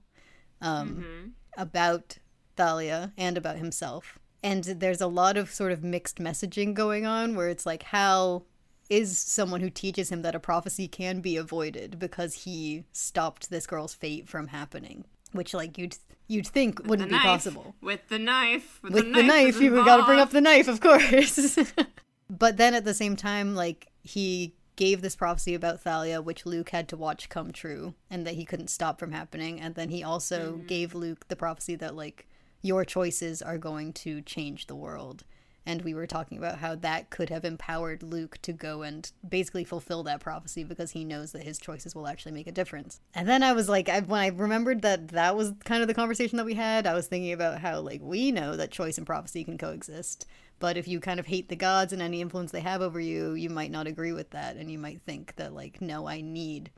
um, 0.60 1.34
about 1.56 2.18
Thalia 2.56 3.12
and 3.18 3.36
about 3.36 3.56
himself. 3.56 4.20
And 4.44 4.62
there's 4.64 5.00
a 5.00 5.06
lot 5.08 5.36
of 5.36 5.50
sort 5.50 5.72
of 5.72 5.82
mixed 5.82 6.18
messaging 6.18 6.74
going 6.74 7.04
on 7.04 7.34
where 7.34 7.48
it's 7.48 7.66
like 7.66 7.82
Hal 7.84 8.46
is 8.92 9.18
someone 9.18 9.60
who 9.60 9.70
teaches 9.70 10.10
him 10.10 10.22
that 10.22 10.34
a 10.34 10.40
prophecy 10.40 10.86
can 10.88 11.20
be 11.20 11.36
avoided 11.36 11.98
because 11.98 12.32
he 12.44 12.84
stopped 12.92 13.48
this 13.50 13.66
girl's 13.66 13.94
fate 13.94 14.28
from 14.28 14.48
happening, 14.48 15.04
which 15.32 15.54
like 15.54 15.78
you'd 15.78 15.96
you'd 16.28 16.46
think 16.46 16.86
wouldn't 16.86 17.08
be 17.08 17.14
knife, 17.16 17.24
possible. 17.24 17.74
With 17.80 18.08
the 18.08 18.18
knife. 18.18 18.80
With, 18.82 18.94
With 18.94 19.12
the 19.14 19.22
knife, 19.22 19.56
is 19.56 19.60
you 19.60 19.70
got 19.84 19.98
to 19.98 20.04
bring 20.04 20.20
up 20.20 20.30
the 20.30 20.40
knife, 20.40 20.68
of 20.68 20.80
course. 20.80 21.58
but 22.30 22.56
then 22.56 22.74
at 22.74 22.84
the 22.84 22.94
same 22.94 23.16
time, 23.16 23.54
like 23.54 23.88
he 24.02 24.54
gave 24.76 25.02
this 25.02 25.16
prophecy 25.16 25.54
about 25.54 25.80
Thalia, 25.80 26.22
which 26.22 26.46
Luke 26.46 26.70
had 26.70 26.88
to 26.88 26.96
watch 26.96 27.28
come 27.28 27.52
true, 27.52 27.94
and 28.10 28.26
that 28.26 28.34
he 28.34 28.44
couldn't 28.44 28.70
stop 28.70 28.98
from 28.98 29.12
happening. 29.12 29.60
And 29.60 29.74
then 29.74 29.90
he 29.90 30.02
also 30.02 30.52
Mm-hmm. 30.52 30.66
gave 30.66 30.94
Luke 30.94 31.28
the 31.28 31.36
prophecy 31.36 31.76
that 31.76 31.94
like 31.94 32.26
your 32.62 32.84
choices 32.84 33.42
are 33.42 33.58
going 33.58 33.92
to 33.92 34.20
change 34.22 34.66
the 34.66 34.74
world. 34.76 35.24
And 35.64 35.82
we 35.82 35.94
were 35.94 36.08
talking 36.08 36.38
about 36.38 36.58
how 36.58 36.74
that 36.76 37.10
could 37.10 37.30
have 37.30 37.44
empowered 37.44 38.02
Luke 38.02 38.38
to 38.42 38.52
go 38.52 38.82
and 38.82 39.10
basically 39.28 39.62
fulfill 39.62 40.02
that 40.02 40.20
prophecy 40.20 40.64
because 40.64 40.90
he 40.90 41.04
knows 41.04 41.30
that 41.32 41.44
his 41.44 41.58
choices 41.58 41.94
will 41.94 42.08
actually 42.08 42.32
make 42.32 42.48
a 42.48 42.52
difference. 42.52 43.00
And 43.14 43.28
then 43.28 43.44
I 43.44 43.52
was 43.52 43.68
like, 43.68 43.88
I, 43.88 44.00
when 44.00 44.20
I 44.20 44.28
remembered 44.28 44.82
that 44.82 45.08
that 45.08 45.36
was 45.36 45.52
kind 45.64 45.80
of 45.80 45.88
the 45.88 45.94
conversation 45.94 46.36
that 46.38 46.46
we 46.46 46.54
had, 46.54 46.86
I 46.86 46.94
was 46.94 47.06
thinking 47.06 47.32
about 47.32 47.60
how, 47.60 47.80
like, 47.80 48.00
we 48.02 48.32
know 48.32 48.56
that 48.56 48.72
choice 48.72 48.98
and 48.98 49.06
prophecy 49.06 49.44
can 49.44 49.56
coexist. 49.56 50.26
But 50.58 50.76
if 50.76 50.88
you 50.88 50.98
kind 50.98 51.20
of 51.20 51.26
hate 51.26 51.48
the 51.48 51.56
gods 51.56 51.92
and 51.92 52.02
any 52.02 52.20
influence 52.20 52.50
they 52.50 52.60
have 52.60 52.82
over 52.82 53.00
you, 53.00 53.34
you 53.34 53.50
might 53.50 53.70
not 53.70 53.86
agree 53.86 54.12
with 54.12 54.30
that. 54.30 54.56
And 54.56 54.70
you 54.70 54.78
might 54.78 55.00
think 55.00 55.36
that, 55.36 55.54
like, 55.54 55.80
no, 55.80 56.08
I 56.08 56.22
need, 56.22 56.72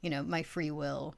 you 0.00 0.10
know, 0.10 0.24
my 0.24 0.42
free 0.42 0.70
will 0.72 1.14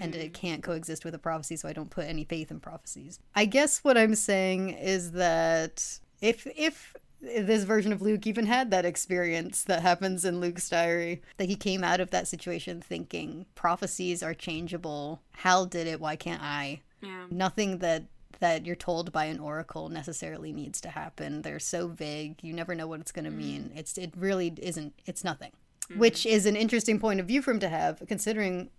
and 0.00 0.14
it 0.14 0.32
mm-hmm. 0.32 0.32
can't 0.32 0.62
coexist 0.62 1.04
with 1.04 1.14
a 1.14 1.18
prophecy, 1.18 1.56
so 1.56 1.68
I 1.68 1.72
don't 1.72 1.90
put 1.90 2.06
any 2.06 2.24
faith 2.24 2.50
in 2.50 2.60
prophecies. 2.60 3.20
I 3.34 3.44
guess 3.44 3.78
what 3.84 3.96
I'm 3.96 4.14
saying 4.14 4.70
is 4.70 5.12
that 5.12 6.00
if 6.24 6.46
if 6.56 6.96
this 7.20 7.64
version 7.64 7.92
of 7.92 8.02
Luke 8.02 8.26
even 8.26 8.46
had 8.46 8.70
that 8.70 8.84
experience 8.84 9.62
that 9.64 9.80
happens 9.82 10.24
in 10.24 10.40
Luke's 10.40 10.68
diary, 10.68 11.22
that 11.38 11.48
he 11.48 11.56
came 11.56 11.82
out 11.82 12.00
of 12.00 12.10
that 12.10 12.28
situation 12.28 12.82
thinking 12.82 13.46
prophecies 13.54 14.22
are 14.22 14.34
changeable. 14.34 15.22
Hal 15.32 15.66
did 15.66 15.86
it, 15.86 16.00
why 16.00 16.16
can't 16.16 16.42
I? 16.42 16.80
Yeah. 17.00 17.24
Nothing 17.30 17.78
that 17.78 18.04
that 18.40 18.66
you're 18.66 18.76
told 18.76 19.12
by 19.12 19.26
an 19.26 19.38
oracle 19.38 19.88
necessarily 19.88 20.52
needs 20.52 20.80
to 20.80 20.90
happen. 20.90 21.42
They're 21.42 21.60
so 21.60 21.88
vague. 21.88 22.42
You 22.42 22.52
never 22.52 22.74
know 22.74 22.86
what 22.86 23.00
it's 23.00 23.12
going 23.12 23.24
to 23.26 23.30
mm. 23.30 23.36
mean. 23.36 23.72
It's 23.74 23.96
it 23.96 24.12
really 24.16 24.52
isn't 24.60 24.94
it's 25.06 25.24
nothing. 25.24 25.52
Mm. 25.90 25.98
Which 25.98 26.26
is 26.26 26.46
an 26.46 26.56
interesting 26.56 26.98
point 26.98 27.20
of 27.20 27.26
view 27.26 27.42
for 27.42 27.52
him 27.52 27.60
to 27.60 27.68
have 27.68 28.02
considering 28.08 28.70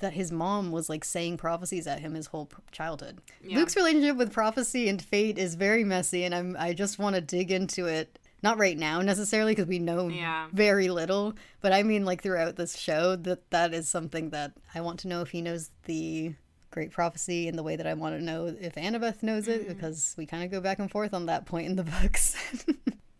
that 0.00 0.12
his 0.12 0.30
mom 0.32 0.70
was 0.70 0.88
like 0.88 1.04
saying 1.04 1.36
prophecies 1.38 1.86
at 1.86 2.00
him 2.00 2.14
his 2.14 2.26
whole 2.26 2.46
p- 2.46 2.56
childhood. 2.72 3.18
Luke's 3.44 3.76
relationship 3.76 4.16
with 4.16 4.32
prophecy 4.32 4.88
and 4.88 5.00
fate 5.02 5.38
is 5.38 5.54
very 5.54 5.84
messy 5.84 6.24
and 6.24 6.34
I'm 6.34 6.56
I 6.58 6.72
just 6.72 6.98
want 6.98 7.14
to 7.16 7.20
dig 7.20 7.50
into 7.50 7.86
it. 7.86 8.18
Not 8.42 8.58
right 8.58 8.78
now 8.78 9.02
necessarily 9.02 9.52
because 9.52 9.66
we 9.66 9.78
know 9.78 10.08
Yeah. 10.08 10.48
very 10.52 10.88
little, 10.88 11.34
but 11.60 11.72
I 11.72 11.82
mean 11.82 12.04
like 12.04 12.22
throughout 12.22 12.56
this 12.56 12.76
show 12.78 13.14
that 13.16 13.50
that 13.50 13.74
is 13.74 13.88
something 13.88 14.30
that 14.30 14.52
I 14.74 14.80
want 14.80 15.00
to 15.00 15.08
know 15.08 15.20
if 15.20 15.30
he 15.30 15.42
knows 15.42 15.70
the 15.84 16.34
great 16.70 16.90
prophecy 16.92 17.48
in 17.48 17.56
the 17.56 17.62
way 17.62 17.74
that 17.76 17.86
I 17.86 17.94
want 17.94 18.16
to 18.16 18.24
know 18.24 18.46
if 18.46 18.76
Annabeth 18.76 19.22
knows 19.22 19.48
it 19.48 19.66
because 19.68 20.14
we 20.16 20.24
kind 20.24 20.44
of 20.44 20.50
go 20.50 20.60
back 20.60 20.78
and 20.78 20.90
forth 20.90 21.12
on 21.12 21.26
that 21.26 21.44
point 21.44 21.66
in 21.66 21.76
the 21.76 21.82
books. 22.02 22.36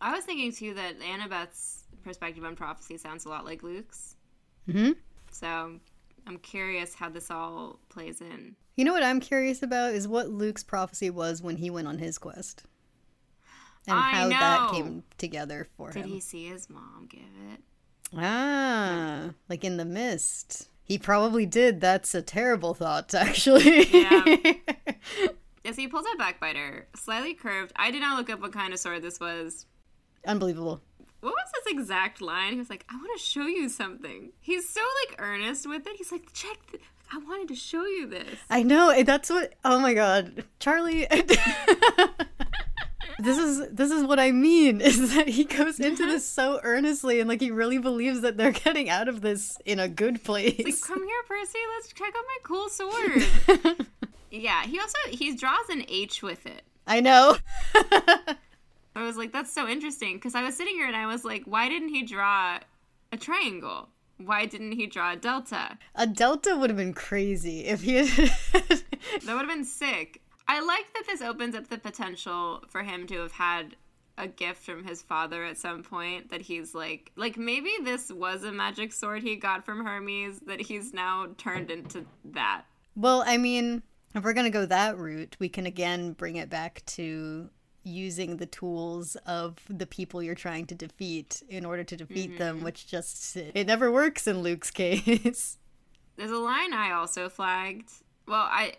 I 0.01 0.13
was 0.15 0.25
thinking 0.25 0.53
too 0.53 0.73
that 0.75 0.99
Annabeth's 1.01 1.85
perspective 2.05 2.45
on 2.45 2.57
prophecy 2.57 2.97
sounds 2.97 3.25
a 3.27 3.29
lot 3.29 3.45
like 3.45 3.63
Luke's. 3.63 4.17
Mhm. 4.69 4.97
So 5.33 5.81
I'm 6.27 6.39
curious 6.39 6.95
how 6.95 7.09
this 7.09 7.31
all 7.31 7.79
plays 7.89 8.21
in. 8.21 8.57
you 8.77 8.85
know 8.85 8.93
what 8.93 9.03
I'm 9.03 9.21
curious 9.21 9.63
about 9.63 9.95
is 9.95 10.07
what 10.09 10.29
Luke's 10.31 10.63
prophecy 10.63 11.11
was 11.11 11.43
when 11.43 11.57
he 11.57 11.71
went 11.71 11.89
on 11.89 11.99
his 11.99 12.19
quest. 12.19 12.65
And 13.87 13.97
I 13.99 14.11
how 14.11 14.29
that 14.29 14.73
came 14.73 15.05
together 15.19 15.67
for 15.77 15.91
Did 15.91 15.97
him. 15.97 16.03
Did 16.09 16.15
he 16.15 16.21
see 16.21 16.49
his 16.49 16.69
mom 16.69 17.07
give 17.09 17.21
it? 17.53 17.61
Ah, 18.17 19.31
like 19.49 19.65
in 19.65 19.77
the 19.77 19.85
mist. 19.85 20.69
He 20.85 20.99
probably 20.99 21.47
did. 21.47 21.81
That's 21.81 22.15
a 22.15 22.23
terrible 22.23 22.75
thought, 22.75 23.15
actually. 23.15 23.87
Yeah. 23.87 24.25
Yeah, 25.63 25.73
so 25.73 25.81
he 25.83 25.89
pulls 25.89 26.07
out 26.11 26.19
backbiter, 26.19 26.89
slightly 26.97 27.35
curved. 27.35 27.73
I 27.77 27.91
did 27.91 28.01
not 28.01 28.17
look 28.19 28.31
up 28.31 28.41
what 28.41 28.53
kind 28.53 28.73
of 28.73 28.81
sword 28.81 29.03
this 29.03 29.21
was. 29.21 29.67
Unbelievable. 30.27 30.81
What 31.21 31.35
was 31.35 31.53
his 31.65 31.75
exact 31.75 32.21
line? 32.21 32.53
He 32.53 32.59
was 32.59 32.71
like, 32.71 32.85
"I 32.89 32.97
want 32.97 33.11
to 33.19 33.25
show 33.25 33.47
you 33.47 33.69
something." 33.69 34.33
He's 34.41 34.69
so 34.69 34.81
like 35.07 35.21
earnest 35.21 35.69
with 35.69 35.87
it. 35.87 35.97
He's 35.97 36.13
like, 36.13 36.33
"Check, 36.33 36.59
th- 36.71 36.83
I 37.13 37.19
wanted 37.19 37.49
to 37.49 37.55
show 37.55 37.85
you 37.85 38.07
this." 38.07 38.39
I 38.49 38.63
know. 38.63 39.03
That's 39.03 39.29
what. 39.29 39.55
Oh 39.65 39.81
my 39.81 39.95
god, 39.95 40.45
Charlie. 40.59 41.07
this 43.21 43.39
is 43.39 43.69
this 43.71 43.91
is 43.91 44.05
what 44.05 44.19
I 44.19 44.33
mean. 44.33 44.81
Is 44.91 45.15
that 45.15 45.29
he 45.29 45.45
goes 45.45 45.79
into 45.79 46.07
this 46.07 46.39
uh-huh. 46.39 46.55
so 46.55 46.61
earnestly 46.63 47.21
and 47.21 47.29
like 47.29 47.41
he 47.41 47.51
really 47.51 47.79
believes 47.79 48.23
that 48.23 48.37
they're 48.37 48.53
getting 48.53 48.89
out 48.89 49.09
of 49.09 49.21
this 49.21 49.59
in 49.65 49.79
a 49.79 49.89
good 49.89 50.25
place. 50.25 50.59
Like, 50.59 50.81
come 50.83 51.07
here, 51.07 51.23
Percy. 51.29 51.59
Let's 51.77 51.93
check 51.93 52.13
out 52.17 52.25
my 52.27 52.39
cool 52.43 52.69
sword. 52.69 53.87
yeah, 54.31 54.65
he 54.65 54.79
also 54.79 54.99
he 55.11 55.35
draws 55.37 55.69
an 55.69 55.85
H 55.89 56.23
with 56.23 56.47
it. 56.47 56.63
I 56.87 57.01
know. 57.01 57.37
I 58.97 59.03
was 59.05 59.17
like, 59.17 59.33
that's 59.33 59.53
so 59.53 59.69
interesting 59.69 60.17
because 60.17 60.35
I 60.35 60.43
was 60.43 60.57
sitting 60.57 60.75
here 60.75 60.87
and 60.87 60.97
I 60.97 61.07
was 61.07 61.25
like, 61.25 61.45
why 61.45 61.69
didn't 61.69 61.91
he 61.91 62.03
draw 62.03 62.59
a 63.13 63.17
triangle? 63.17 63.89
Why 64.19 64.47
didn't 64.47 64.73
he 64.73 64.87
draw 64.87 65.13
a 65.13 65.17
delta? 65.17 65.79
a 65.95 66.07
delta 66.07 66.57
would 66.57 66.71
have 66.71 66.77
been 66.77 66.93
crazy 66.93 67.67
if 67.67 67.83
he 67.83 67.97
had. 67.97 68.09
That 69.25 69.35
would 69.35 69.47
have 69.47 69.49
been 69.49 69.65
sick. 69.65 70.21
I 70.47 70.61
like 70.61 70.85
that 70.95 71.05
this 71.07 71.23
opens 71.23 71.55
up 71.55 71.69
the 71.69 71.79
potential 71.79 72.63
for 72.69 72.83
him 72.83 73.07
to 73.07 73.19
have 73.21 73.33
had 73.33 73.77
a 74.19 74.29
gift 74.29 74.63
from 74.63 74.85
his 74.85 75.01
father 75.01 75.45
at 75.45 75.57
some 75.57 75.83
point 75.83 76.31
that 76.31 76.43
he's 76.43 76.75
like 76.75 77.11
like 77.17 77.39
maybe 77.39 77.71
this 77.83 78.11
was 78.13 78.45
a 78.45 78.53
magic 78.53 78.93
sword 78.93 79.23
he 79.23 79.35
got 79.37 79.65
from 79.65 79.85
Hermes 79.87 80.41
that 80.47 80.61
he's 80.61 80.93
now 80.93 81.29
turned 81.39 81.71
into 81.71 82.05
that. 82.27 82.63
Well, 82.95 83.25
I 83.27 83.39
mean, 83.39 83.83
if 84.15 84.23
we're 84.23 84.35
going 84.35 84.45
to 84.45 84.51
go 84.51 84.67
that 84.67 84.99
route, 84.99 85.37
we 85.39 85.49
can 85.49 85.65
again 85.67 86.13
bring 86.13 86.37
it 86.37 86.51
back 86.51 86.83
to 86.87 87.49
using 87.83 88.37
the 88.37 88.47
tools 88.47 89.17
of 89.27 89.59
the 89.69 89.87
people 89.87 90.23
you're 90.23 90.35
trying 90.35 90.67
to 90.67 90.75
defeat 90.75 91.43
in 91.49 91.65
order 91.65 91.85
to 91.85 91.97
defeat 91.97 92.39
them, 92.39 92.63
which 92.63 92.87
just 92.87 93.37
it 93.37 93.67
never 93.67 93.91
works 93.91 94.27
in 94.27 94.43
Luke's 94.43 94.71
case. 94.71 95.59
There's 96.17 96.31
a 96.31 96.39
line 96.39 96.73
I 96.73 96.93
also 96.93 97.29
flagged. 97.29 97.91
Well, 98.27 98.43
I 98.43 98.75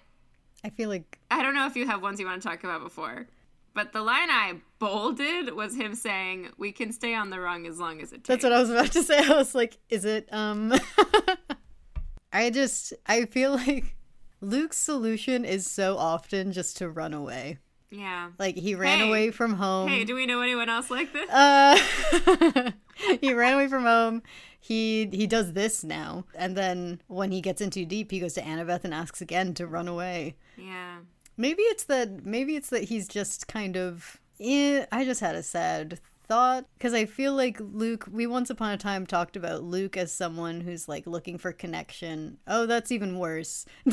I 0.63 0.69
feel 0.69 0.89
like 0.89 1.19
I 1.29 1.41
don't 1.41 1.55
know 1.55 1.65
if 1.65 1.75
you 1.75 1.87
have 1.87 2.01
ones 2.01 2.19
you 2.19 2.25
want 2.25 2.41
to 2.41 2.47
talk 2.47 2.63
about 2.63 2.81
before. 2.81 3.27
But 3.73 3.93
the 3.93 4.01
line 4.01 4.29
I 4.29 4.55
bolded 4.79 5.53
was 5.55 5.75
him 5.75 5.95
saying, 5.95 6.49
"We 6.57 6.71
can 6.71 6.91
stay 6.91 7.15
on 7.15 7.29
the 7.29 7.39
rung 7.39 7.65
as 7.65 7.79
long 7.79 8.01
as 8.01 8.11
it 8.11 8.23
takes." 8.23 8.27
that's 8.27 8.43
what 8.43 8.53
I 8.53 8.59
was 8.59 8.69
about 8.69 8.91
to 8.91 9.03
say. 9.03 9.17
I 9.23 9.35
was 9.35 9.55
like, 9.55 9.77
is 9.89 10.05
it 10.05 10.27
um 10.31 10.73
I 12.33 12.49
just 12.49 12.93
I 13.07 13.25
feel 13.25 13.51
like 13.51 13.95
Luke's 14.41 14.77
solution 14.77 15.45
is 15.45 15.69
so 15.69 15.97
often 15.97 16.51
just 16.51 16.77
to 16.77 16.89
run 16.89 17.13
away. 17.13 17.59
Yeah. 17.91 18.29
Like 18.39 18.55
he 18.55 18.73
ran 18.75 18.99
Hey. 18.99 19.07
away 19.09 19.31
from 19.31 19.53
home. 19.55 19.89
Hey, 19.89 20.05
do 20.05 20.15
we 20.15 20.25
know 20.25 20.41
anyone 20.41 20.69
else 20.69 20.89
like 20.89 21.11
this? 21.13 21.29
Uh, 21.29 22.71
he 23.21 23.33
ran 23.33 23.53
away 23.53 23.67
from 23.67 23.83
home. 23.83 24.23
He 24.59 25.09
he 25.11 25.27
does 25.27 25.53
this 25.53 25.83
now, 25.83 26.25
and 26.35 26.55
then 26.55 27.01
when 27.07 27.31
he 27.31 27.41
gets 27.41 27.61
in 27.61 27.69
too 27.69 27.85
deep, 27.85 28.11
he 28.11 28.19
goes 28.19 28.33
to 28.35 28.41
Annabeth 28.41 28.83
and 28.85 28.93
asks 28.93 29.19
again 29.21 29.53
to 29.55 29.67
run 29.67 29.87
away. 29.87 30.35
yeah. 30.57 30.99
Maybe 31.37 31.63
it's 31.63 31.85
that. 31.85 32.25
Maybe 32.25 32.55
it's 32.55 32.69
that 32.69 32.83
he's 32.83 33.07
just 33.07 33.47
kind 33.47 33.75
of. 33.75 34.19
Eh, 34.39 34.85
I 34.91 35.03
just 35.05 35.19
had 35.21 35.33
a 35.35 35.41
sad 35.43 35.99
thought 36.27 36.65
because 36.77 36.93
I 36.93 37.05
feel 37.05 37.33
like 37.33 37.57
Luke. 37.59 38.05
We 38.11 38.27
once 38.27 38.49
upon 38.51 38.71
a 38.73 38.77
time 38.77 39.07
talked 39.07 39.35
about 39.35 39.63
Luke 39.63 39.97
as 39.97 40.11
someone 40.13 40.61
who's 40.61 40.87
like 40.87 41.07
looking 41.07 41.37
for 41.39 41.51
connection. 41.51 42.37
Oh, 42.47 42.65
that's 42.67 42.91
even 42.91 43.17
worse. 43.17 43.65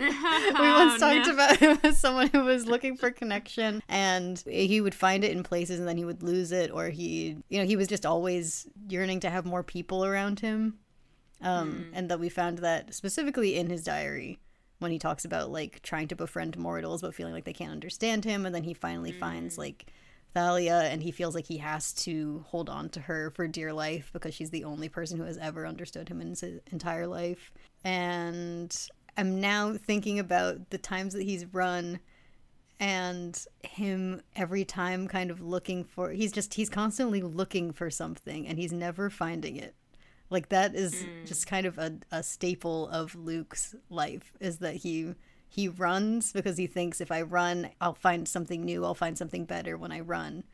we 0.00 0.06
once 0.08 0.94
Oh, 0.94 0.98
talked 0.98 1.26
no. 1.28 1.34
about 1.34 1.56
him 1.64 1.78
as 1.82 1.98
someone 1.98 2.28
who 2.28 2.44
was 2.44 2.66
looking 2.66 2.96
for 2.96 3.10
connection 3.10 3.82
and 3.88 4.42
he 4.46 4.80
would 4.80 4.94
find 4.94 5.24
it 5.24 5.32
in 5.32 5.42
places 5.42 5.78
and 5.78 5.88
then 5.88 5.96
he 5.96 6.04
would 6.04 6.22
lose 6.22 6.52
it 6.52 6.70
or 6.70 6.88
he 6.90 7.36
you 7.48 7.58
know 7.60 7.64
he 7.66 7.76
was 7.76 7.88
just 7.88 8.06
always 8.06 8.66
yearning 8.88 9.20
to 9.20 9.30
have 9.30 9.44
more 9.44 9.62
people 9.62 10.04
around 10.04 10.40
him 10.40 10.78
um 11.40 11.86
and 11.92 12.08
that 12.08 12.20
we 12.20 12.28
found 12.28 12.58
that 12.58 12.94
specifically 12.94 13.56
in 13.56 13.68
his 13.68 13.82
diary 13.84 14.38
when 14.78 14.90
he 14.90 14.98
talks 14.98 15.24
about 15.24 15.50
like 15.50 15.80
trying 15.82 16.08
to 16.08 16.16
befriend 16.16 16.56
mortals 16.58 17.02
but 17.02 17.14
feeling 17.14 17.32
like 17.32 17.44
they 17.44 17.52
can't 17.52 17.72
understand 17.72 18.24
him 18.24 18.46
and 18.46 18.54
then 18.54 18.64
he 18.64 18.74
finally 18.74 19.12
finds 19.12 19.56
like 19.58 19.86
Thalia 20.34 20.88
and 20.90 21.02
he 21.02 21.10
feels 21.10 21.34
like 21.34 21.46
he 21.46 21.58
has 21.58 21.92
to 21.92 22.42
hold 22.48 22.70
on 22.70 22.88
to 22.90 23.00
her 23.00 23.30
for 23.36 23.46
dear 23.46 23.70
life 23.70 24.08
because 24.14 24.34
she's 24.34 24.48
the 24.48 24.64
only 24.64 24.88
person 24.88 25.18
who 25.18 25.24
has 25.24 25.36
ever 25.36 25.66
understood 25.66 26.08
him 26.08 26.22
in 26.22 26.28
his 26.30 26.42
entire 26.70 27.06
life. 27.06 27.52
And 27.84 28.74
I'm 29.16 29.40
now 29.40 29.74
thinking 29.74 30.18
about 30.18 30.70
the 30.70 30.78
times 30.78 31.14
that 31.14 31.22
he's 31.22 31.46
run 31.46 32.00
and 32.80 33.44
him 33.62 34.22
every 34.34 34.64
time 34.64 35.06
kind 35.06 35.30
of 35.30 35.40
looking 35.40 35.84
for 35.84 36.10
he's 36.10 36.32
just 36.32 36.54
he's 36.54 36.68
constantly 36.68 37.22
looking 37.22 37.72
for 37.72 37.90
something 37.90 38.46
and 38.46 38.58
he's 38.58 38.72
never 38.72 39.08
finding 39.08 39.56
it. 39.56 39.74
Like 40.30 40.48
that 40.48 40.74
is 40.74 40.94
mm. 40.94 41.26
just 41.26 41.46
kind 41.46 41.66
of 41.66 41.78
a, 41.78 41.98
a 42.10 42.22
staple 42.22 42.88
of 42.88 43.14
Luke's 43.14 43.74
life 43.90 44.32
is 44.40 44.58
that 44.58 44.76
he 44.76 45.14
he 45.48 45.68
runs 45.68 46.32
because 46.32 46.56
he 46.56 46.66
thinks 46.66 47.00
if 47.00 47.12
I 47.12 47.20
run, 47.20 47.68
I'll 47.80 47.92
find 47.92 48.26
something 48.26 48.64
new, 48.64 48.84
I'll 48.84 48.94
find 48.94 49.18
something 49.18 49.44
better 49.44 49.76
when 49.76 49.92
I 49.92 50.00
run. 50.00 50.44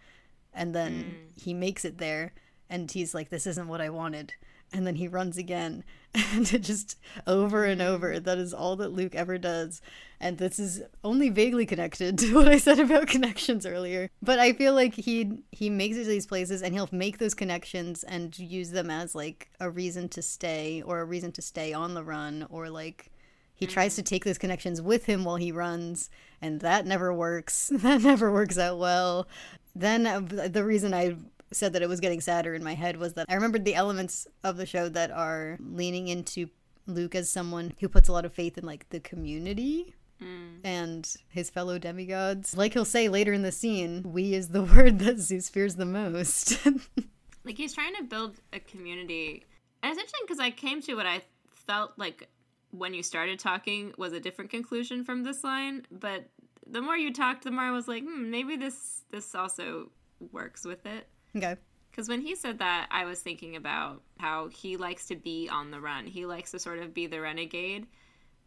And 0.53 0.75
then 0.75 0.93
mm. 1.37 1.41
he 1.41 1.55
makes 1.55 1.85
it 1.85 1.99
there 1.99 2.33
and 2.69 2.91
he's 2.91 3.15
like, 3.15 3.29
This 3.29 3.47
isn't 3.47 3.69
what 3.69 3.81
I 3.81 3.91
wanted. 3.91 4.35
and 4.73 4.87
then 4.87 4.97
he 4.97 5.09
runs 5.09 5.39
again. 5.39 5.85
And 6.33 6.53
it 6.53 6.61
just 6.61 6.97
over 7.27 7.65
and 7.65 7.81
over. 7.81 8.19
That 8.21 8.39
is 8.39 8.53
all 8.53 8.77
that 8.77 8.93
Luke 8.93 9.15
ever 9.15 9.39
does. 9.39 9.81
And 10.21 10.39
this 10.39 10.59
is 10.59 10.83
only 11.05 11.29
vaguely 11.29 11.65
connected 11.65 12.19
to 12.19 12.35
what 12.35 12.49
I 12.49 12.59
said 12.59 12.79
about 12.79 13.07
connections 13.07 13.65
earlier. 13.65 14.11
But 14.23 14.39
I 14.39 14.53
feel 14.53 14.75
like 14.75 14.95
he 14.95 15.43
he 15.53 15.71
makes 15.71 15.97
it 15.97 16.05
to 16.05 16.11
these 16.11 16.27
places 16.27 16.63
and 16.63 16.75
he'll 16.75 16.89
make 16.93 17.19
those 17.19 17.35
connections 17.35 18.05
and 18.05 18.37
use 18.39 18.71
them 18.71 18.91
as 18.91 19.15
like 19.15 19.51
a 19.61 19.71
reason 19.71 20.09
to 20.11 20.23
stay 20.23 20.83
or 20.83 21.01
a 21.01 21.05
reason 21.05 21.33
to 21.33 21.43
stay 21.43 21.73
on 21.73 21.95
the 21.95 22.05
run 22.05 22.47
or 22.51 22.69
like 22.69 23.11
he 23.55 23.67
tries 23.67 23.97
to 23.97 24.03
take 24.03 24.25
those 24.25 24.39
connections 24.39 24.81
with 24.81 25.07
him 25.07 25.25
while 25.25 25.37
he 25.37 25.51
runs 25.51 26.11
and 26.41 26.61
that 26.61 26.87
never 26.87 27.13
works. 27.13 27.71
That 27.79 28.03
never 28.03 28.33
works 28.33 28.59
out 28.59 28.79
well. 28.79 29.29
Then 29.75 30.07
uh, 30.07 30.21
the 30.21 30.65
reason 30.65 30.95
I 30.95 31.17
said 31.53 31.73
that 31.73 31.83
it 31.83 31.89
was 31.89 32.01
getting 32.01 32.21
sadder 32.21 32.55
in 32.55 32.63
my 32.63 32.75
head 32.75 32.97
was 32.97 33.15
that 33.15 33.27
I 33.29 33.35
remembered 33.35 33.65
the 33.65 33.75
elements 33.75 34.27
of 34.45 34.57
the 34.57 34.67
show 34.67 34.89
that 34.91 35.11
are 35.11 35.59
leaning 35.61 36.09
into 36.09 36.49
Luke 36.87 37.15
as 37.15 37.31
someone 37.31 37.75
who 37.81 37.89
puts 37.89 38.09
a 38.09 38.13
lot 38.13 38.25
of 38.25 38.33
faith 38.33 38.59
in 38.59 38.65
like 38.65 38.89
the 38.91 39.01
community 39.01 39.95
mm. 40.23 40.59
and 40.65 41.17
his 41.29 41.51
fellow 41.51 41.79
demigods. 41.79 42.57
Like 42.57 42.73
he'll 42.73 42.85
say 42.85 43.09
later 43.09 43.33
in 43.33 43.43
the 43.43 43.53
scene, 43.53 44.03
we 44.05 44.35
is 44.35 44.49
the 44.49 44.63
word 44.75 44.99
that 45.01 45.19
Zeus 45.19 45.49
fears 45.49 45.77
the 45.77 45.85
most. 45.85 46.59
like 47.45 47.57
he's 47.57 47.75
trying 47.75 47.95
to 47.97 48.05
build 48.05 48.41
a 48.53 48.61
community. 48.61 49.45
And 49.83 49.93
it's 49.93 50.01
interesting 50.01 50.23
because 50.27 50.41
I 50.41 50.51
came 50.51 50.83
to 50.83 50.95
what 50.95 51.07
I 51.07 51.23
felt 51.53 51.93
like 51.97 52.29
when 52.71 52.95
you 52.95 53.03
started 53.03 53.39
talking 53.39 53.95
was 53.97 54.13
a 54.13 54.21
different 54.21 54.51
conclusion 54.51 55.05
from 55.05 55.23
this 55.23 55.45
line, 55.45 55.87
but 55.91 56.29
the 56.67 56.83
more 56.83 56.97
you 56.97 57.13
talked, 57.13 57.45
the 57.45 57.51
more 57.51 57.65
I 57.65 57.71
was 57.71 57.89
like, 57.89 58.03
hmm, 58.03 58.31
maybe 58.31 58.57
this 58.57 59.03
this 59.11 59.35
also 59.35 59.91
works 60.33 60.65
with 60.65 60.85
it. 60.85 61.09
Okay. 61.37 61.57
Because 61.91 62.09
when 62.09 62.21
he 62.21 62.35
said 62.35 62.59
that, 62.61 62.87
I 62.91 63.05
was 63.05 63.21
thinking 63.21 63.57
about 63.57 64.03
how 64.19 64.49
he 64.49 64.77
likes 64.77 65.07
to 65.07 65.17
be 65.17 65.49
on 65.49 65.71
the 65.71 65.81
run. 65.81 66.07
He 66.07 66.27
likes 66.27 66.53
to 66.53 66.59
sort 66.59 66.79
of 66.79 66.95
be 66.95 67.07
the 67.07 67.21
renegade, 67.21 67.87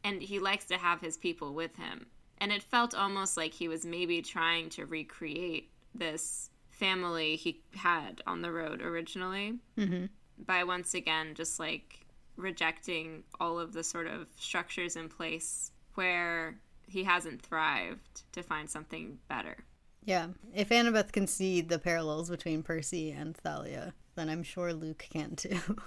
and 0.03 0.21
he 0.21 0.39
likes 0.39 0.65
to 0.65 0.77
have 0.77 1.01
his 1.01 1.17
people 1.17 1.53
with 1.53 1.75
him. 1.75 2.05
And 2.37 2.51
it 2.51 2.63
felt 2.63 2.95
almost 2.95 3.37
like 3.37 3.53
he 3.53 3.67
was 3.67 3.85
maybe 3.85 4.21
trying 4.21 4.69
to 4.69 4.85
recreate 4.85 5.69
this 5.93 6.49
family 6.69 7.35
he 7.35 7.61
had 7.75 8.21
on 8.25 8.41
the 8.41 8.51
road 8.51 8.81
originally 8.81 9.59
mm-hmm. 9.77 10.05
by 10.45 10.63
once 10.63 10.95
again 10.95 11.35
just 11.35 11.59
like 11.59 12.05
rejecting 12.37 13.23
all 13.39 13.59
of 13.59 13.73
the 13.73 13.83
sort 13.83 14.07
of 14.07 14.25
structures 14.35 14.95
in 14.95 15.07
place 15.07 15.71
where 15.93 16.57
he 16.87 17.03
hasn't 17.03 17.41
thrived 17.41 18.23
to 18.31 18.41
find 18.41 18.69
something 18.69 19.19
better. 19.27 19.57
Yeah. 20.03 20.27
If 20.53 20.69
Annabeth 20.69 21.11
can 21.11 21.27
see 21.27 21.61
the 21.61 21.79
parallels 21.79 22.29
between 22.29 22.63
Percy 22.63 23.11
and 23.11 23.35
Thalia, 23.35 23.93
then 24.15 24.29
I'm 24.29 24.43
sure 24.43 24.73
Luke 24.73 25.05
can 25.11 25.35
too. 25.35 25.59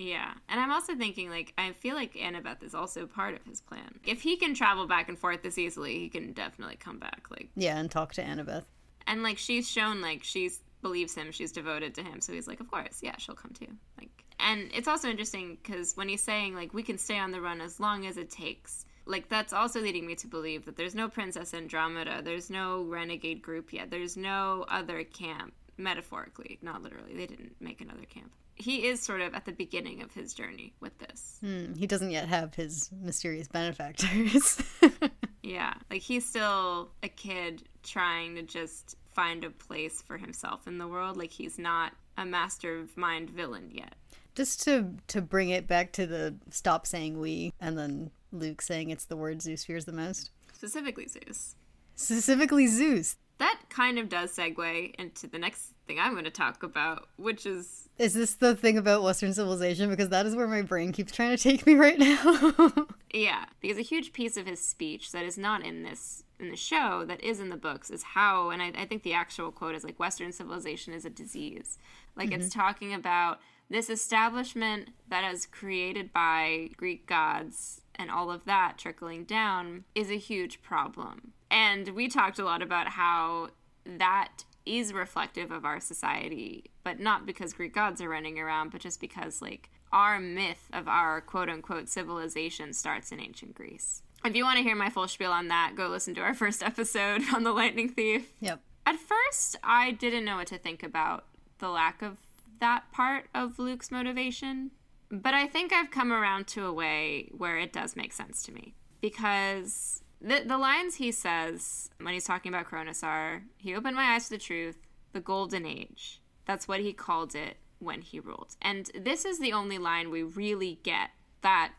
Yeah. 0.00 0.32
And 0.48 0.58
I'm 0.58 0.72
also 0.72 0.94
thinking, 0.96 1.28
like, 1.28 1.52
I 1.58 1.72
feel 1.72 1.94
like 1.94 2.14
Annabeth 2.14 2.62
is 2.62 2.74
also 2.74 3.06
part 3.06 3.34
of 3.34 3.44
his 3.44 3.60
plan. 3.60 4.00
If 4.06 4.22
he 4.22 4.38
can 4.38 4.54
travel 4.54 4.86
back 4.86 5.10
and 5.10 5.18
forth 5.18 5.42
this 5.42 5.58
easily, 5.58 5.98
he 5.98 6.08
can 6.08 6.32
definitely 6.32 6.76
come 6.76 6.98
back. 6.98 7.26
Like, 7.30 7.50
yeah, 7.54 7.76
and 7.76 7.90
talk 7.90 8.14
to 8.14 8.22
Annabeth. 8.22 8.64
And, 9.06 9.22
like, 9.22 9.36
she's 9.36 9.68
shown, 9.68 10.00
like, 10.00 10.24
she's 10.24 10.62
believes 10.82 11.14
him, 11.14 11.30
she's 11.32 11.52
devoted 11.52 11.94
to 11.94 12.02
him. 12.02 12.20
So 12.20 12.32
he's 12.32 12.48
like, 12.48 12.60
of 12.60 12.70
course, 12.70 13.00
yeah, 13.02 13.14
she'll 13.18 13.34
come 13.34 13.52
too. 13.52 13.68
Like, 13.98 14.24
and 14.38 14.70
it's 14.74 14.88
also 14.88 15.08
interesting 15.08 15.58
because 15.62 15.96
when 15.96 16.08
he's 16.08 16.22
saying, 16.22 16.54
like, 16.54 16.72
we 16.72 16.82
can 16.82 16.98
stay 16.98 17.18
on 17.18 17.30
the 17.30 17.40
run 17.40 17.60
as 17.60 17.78
long 17.78 18.06
as 18.06 18.16
it 18.16 18.30
takes, 18.30 18.86
like 19.10 19.28
that's 19.28 19.52
also 19.52 19.80
leading 19.80 20.06
me 20.06 20.14
to 20.14 20.26
believe 20.26 20.64
that 20.64 20.76
there's 20.76 20.94
no 20.94 21.08
Princess 21.08 21.52
Andromeda, 21.52 22.20
there's 22.22 22.48
no 22.48 22.84
renegade 22.84 23.42
group 23.42 23.72
yet, 23.72 23.90
there's 23.90 24.16
no 24.16 24.64
other 24.68 25.02
camp, 25.04 25.52
metaphorically, 25.76 26.58
not 26.62 26.82
literally. 26.82 27.14
They 27.14 27.26
didn't 27.26 27.56
make 27.60 27.80
another 27.80 28.04
camp. 28.08 28.32
He 28.54 28.86
is 28.86 29.00
sort 29.00 29.22
of 29.22 29.34
at 29.34 29.46
the 29.46 29.52
beginning 29.52 30.02
of 30.02 30.12
his 30.12 30.34
journey 30.34 30.74
with 30.80 30.96
this. 30.98 31.38
Hmm, 31.40 31.74
he 31.74 31.86
doesn't 31.86 32.10
yet 32.10 32.28
have 32.28 32.54
his 32.54 32.90
mysterious 33.02 33.48
benefactors. 33.48 34.62
yeah, 35.42 35.74
like 35.90 36.02
he's 36.02 36.26
still 36.26 36.90
a 37.02 37.08
kid 37.08 37.62
trying 37.82 38.36
to 38.36 38.42
just 38.42 38.96
find 39.12 39.44
a 39.44 39.50
place 39.50 40.02
for 40.02 40.18
himself 40.18 40.66
in 40.66 40.78
the 40.78 40.86
world. 40.86 41.16
Like 41.16 41.32
he's 41.32 41.58
not 41.58 41.92
a 42.16 42.24
master 42.24 42.78
of 42.78 42.96
mind 42.96 43.30
villain 43.30 43.70
yet. 43.72 43.94
Just 44.34 44.62
to 44.64 44.94
to 45.08 45.20
bring 45.20 45.48
it 45.48 45.66
back 45.66 45.92
to 45.92 46.06
the 46.06 46.36
stop 46.50 46.86
saying 46.86 47.18
we 47.18 47.52
and 47.60 47.76
then 47.76 48.10
Luke 48.32 48.62
saying 48.62 48.90
it's 48.90 49.04
the 49.04 49.16
word 49.16 49.42
Zeus 49.42 49.64
fears 49.64 49.84
the 49.84 49.92
most? 49.92 50.30
Specifically 50.52 51.06
Zeus. 51.08 51.56
Specifically 51.94 52.66
Zeus. 52.66 53.16
That 53.38 53.58
kind 53.70 53.98
of 53.98 54.10
does 54.10 54.36
segue 54.36 54.94
into 54.96 55.26
the 55.26 55.38
next 55.38 55.72
thing 55.86 55.98
I'm 55.98 56.12
going 56.12 56.24
to 56.24 56.30
talk 56.30 56.62
about, 56.62 57.08
which 57.16 57.46
is. 57.46 57.88
Is 57.96 58.12
this 58.12 58.34
the 58.34 58.54
thing 58.54 58.76
about 58.76 59.02
Western 59.02 59.32
civilization? 59.32 59.88
Because 59.88 60.10
that 60.10 60.26
is 60.26 60.36
where 60.36 60.46
my 60.46 60.60
brain 60.60 60.92
keeps 60.92 61.12
trying 61.12 61.34
to 61.34 61.42
take 61.42 61.66
me 61.66 61.74
right 61.74 61.98
now. 61.98 62.72
yeah, 63.14 63.46
because 63.60 63.78
a 63.78 63.82
huge 63.82 64.12
piece 64.12 64.36
of 64.36 64.46
his 64.46 64.60
speech 64.60 65.12
that 65.12 65.24
is 65.24 65.38
not 65.38 65.64
in 65.64 65.82
this 65.82 66.24
in 66.40 66.50
the 66.50 66.56
show 66.56 67.04
that 67.06 67.22
is 67.22 67.38
in 67.38 67.50
the 67.50 67.56
books 67.56 67.90
is 67.90 68.02
how 68.02 68.50
and 68.50 68.62
I, 68.62 68.72
I 68.76 68.86
think 68.86 69.02
the 69.02 69.12
actual 69.12 69.52
quote 69.52 69.74
is 69.74 69.84
like 69.84 70.00
western 70.00 70.32
civilization 70.32 70.94
is 70.94 71.04
a 71.04 71.10
disease 71.10 71.78
like 72.16 72.30
mm-hmm. 72.30 72.40
it's 72.40 72.52
talking 72.52 72.94
about 72.94 73.40
this 73.68 73.90
establishment 73.90 74.88
that 75.08 75.30
is 75.30 75.46
created 75.46 76.12
by 76.12 76.70
greek 76.76 77.06
gods 77.06 77.82
and 78.00 78.10
all 78.10 78.30
of 78.30 78.46
that 78.46 78.78
trickling 78.78 79.24
down 79.24 79.84
is 79.94 80.10
a 80.10 80.16
huge 80.16 80.62
problem. 80.62 81.32
And 81.50 81.90
we 81.90 82.08
talked 82.08 82.38
a 82.38 82.44
lot 82.44 82.62
about 82.62 82.88
how 82.88 83.50
that 83.84 84.44
is 84.64 84.94
reflective 84.94 85.50
of 85.50 85.66
our 85.66 85.80
society, 85.80 86.70
but 86.82 86.98
not 86.98 87.26
because 87.26 87.52
Greek 87.52 87.74
gods 87.74 88.00
are 88.00 88.08
running 88.08 88.38
around, 88.38 88.70
but 88.70 88.80
just 88.80 89.00
because, 89.00 89.42
like, 89.42 89.68
our 89.92 90.18
myth 90.18 90.68
of 90.72 90.88
our 90.88 91.20
quote 91.20 91.50
unquote 91.50 91.88
civilization 91.88 92.72
starts 92.72 93.12
in 93.12 93.20
ancient 93.20 93.54
Greece. 93.54 94.02
If 94.24 94.34
you 94.34 94.44
want 94.44 94.56
to 94.56 94.62
hear 94.62 94.76
my 94.76 94.88
full 94.88 95.08
spiel 95.08 95.32
on 95.32 95.48
that, 95.48 95.74
go 95.76 95.88
listen 95.88 96.14
to 96.14 96.22
our 96.22 96.34
first 96.42 96.62
episode 96.62 97.22
on 97.34 97.42
the 97.42 97.52
Lightning 97.52 97.90
Thief. 97.90 98.32
Yep. 98.40 98.60
At 98.86 98.96
first, 98.96 99.56
I 99.62 99.90
didn't 99.90 100.24
know 100.24 100.36
what 100.36 100.46
to 100.48 100.58
think 100.58 100.82
about 100.82 101.26
the 101.58 101.68
lack 101.68 102.00
of 102.00 102.16
that 102.60 102.90
part 102.92 103.26
of 103.34 103.58
Luke's 103.58 103.90
motivation. 103.90 104.70
But 105.10 105.34
I 105.34 105.46
think 105.46 105.72
I've 105.72 105.90
come 105.90 106.12
around 106.12 106.46
to 106.48 106.66
a 106.66 106.72
way 106.72 107.30
where 107.36 107.58
it 107.58 107.72
does 107.72 107.96
make 107.96 108.12
sense 108.12 108.42
to 108.44 108.52
me. 108.52 108.74
Because 109.00 110.02
the, 110.20 110.42
the 110.46 110.58
lines 110.58 110.96
he 110.96 111.10
says 111.10 111.90
when 112.00 112.14
he's 112.14 112.26
talking 112.26 112.52
about 112.52 112.66
Kronos 112.66 113.02
are 113.02 113.42
He 113.56 113.74
opened 113.74 113.96
my 113.96 114.14
eyes 114.14 114.24
to 114.24 114.30
the 114.30 114.38
truth, 114.38 114.78
the 115.12 115.20
golden 115.20 115.66
age. 115.66 116.20
That's 116.46 116.68
what 116.68 116.80
he 116.80 116.92
called 116.92 117.34
it 117.34 117.56
when 117.78 118.02
he 118.02 118.20
ruled. 118.20 118.56
And 118.62 118.90
this 118.94 119.24
is 119.24 119.40
the 119.40 119.52
only 119.52 119.78
line 119.78 120.10
we 120.10 120.22
really 120.22 120.80
get 120.82 121.10
that 121.42 121.72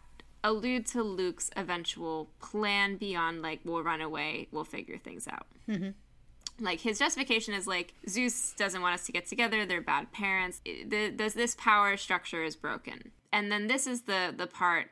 allude 0.44 0.88
to 0.88 1.04
Luke's 1.04 1.52
eventual 1.56 2.32
plan 2.42 2.98
beyond, 2.98 3.44
like, 3.44 3.60
we'll 3.64 3.84
run 3.84 4.02
away, 4.02 4.48
we'll 4.52 4.64
figure 4.64 4.98
things 4.98 5.28
out. 5.28 5.46
Mm-hmm 5.70 5.92
like 6.62 6.80
his 6.80 7.00
justification 7.00 7.54
is 7.54 7.68
like 7.68 7.94
Zeus 8.08 8.54
doesn't 8.54 8.82
want 8.82 8.94
us 8.94 9.06
to 9.08 9.12
get 9.12 9.26
together. 9.26 9.66
They're 9.66 9.82
bad 9.82 10.12
parents. 10.12 10.62
The, 10.64 11.10
the, 11.10 11.32
this 11.36 11.56
power 11.56 11.98
structure 11.98 12.44
is 12.44 12.56
broken. 12.56 13.12
And 13.34 13.52
then 13.52 13.68
this 13.68 13.88
is 13.88 14.02
the 14.04 14.34
the 14.36 14.48
part 14.48 14.88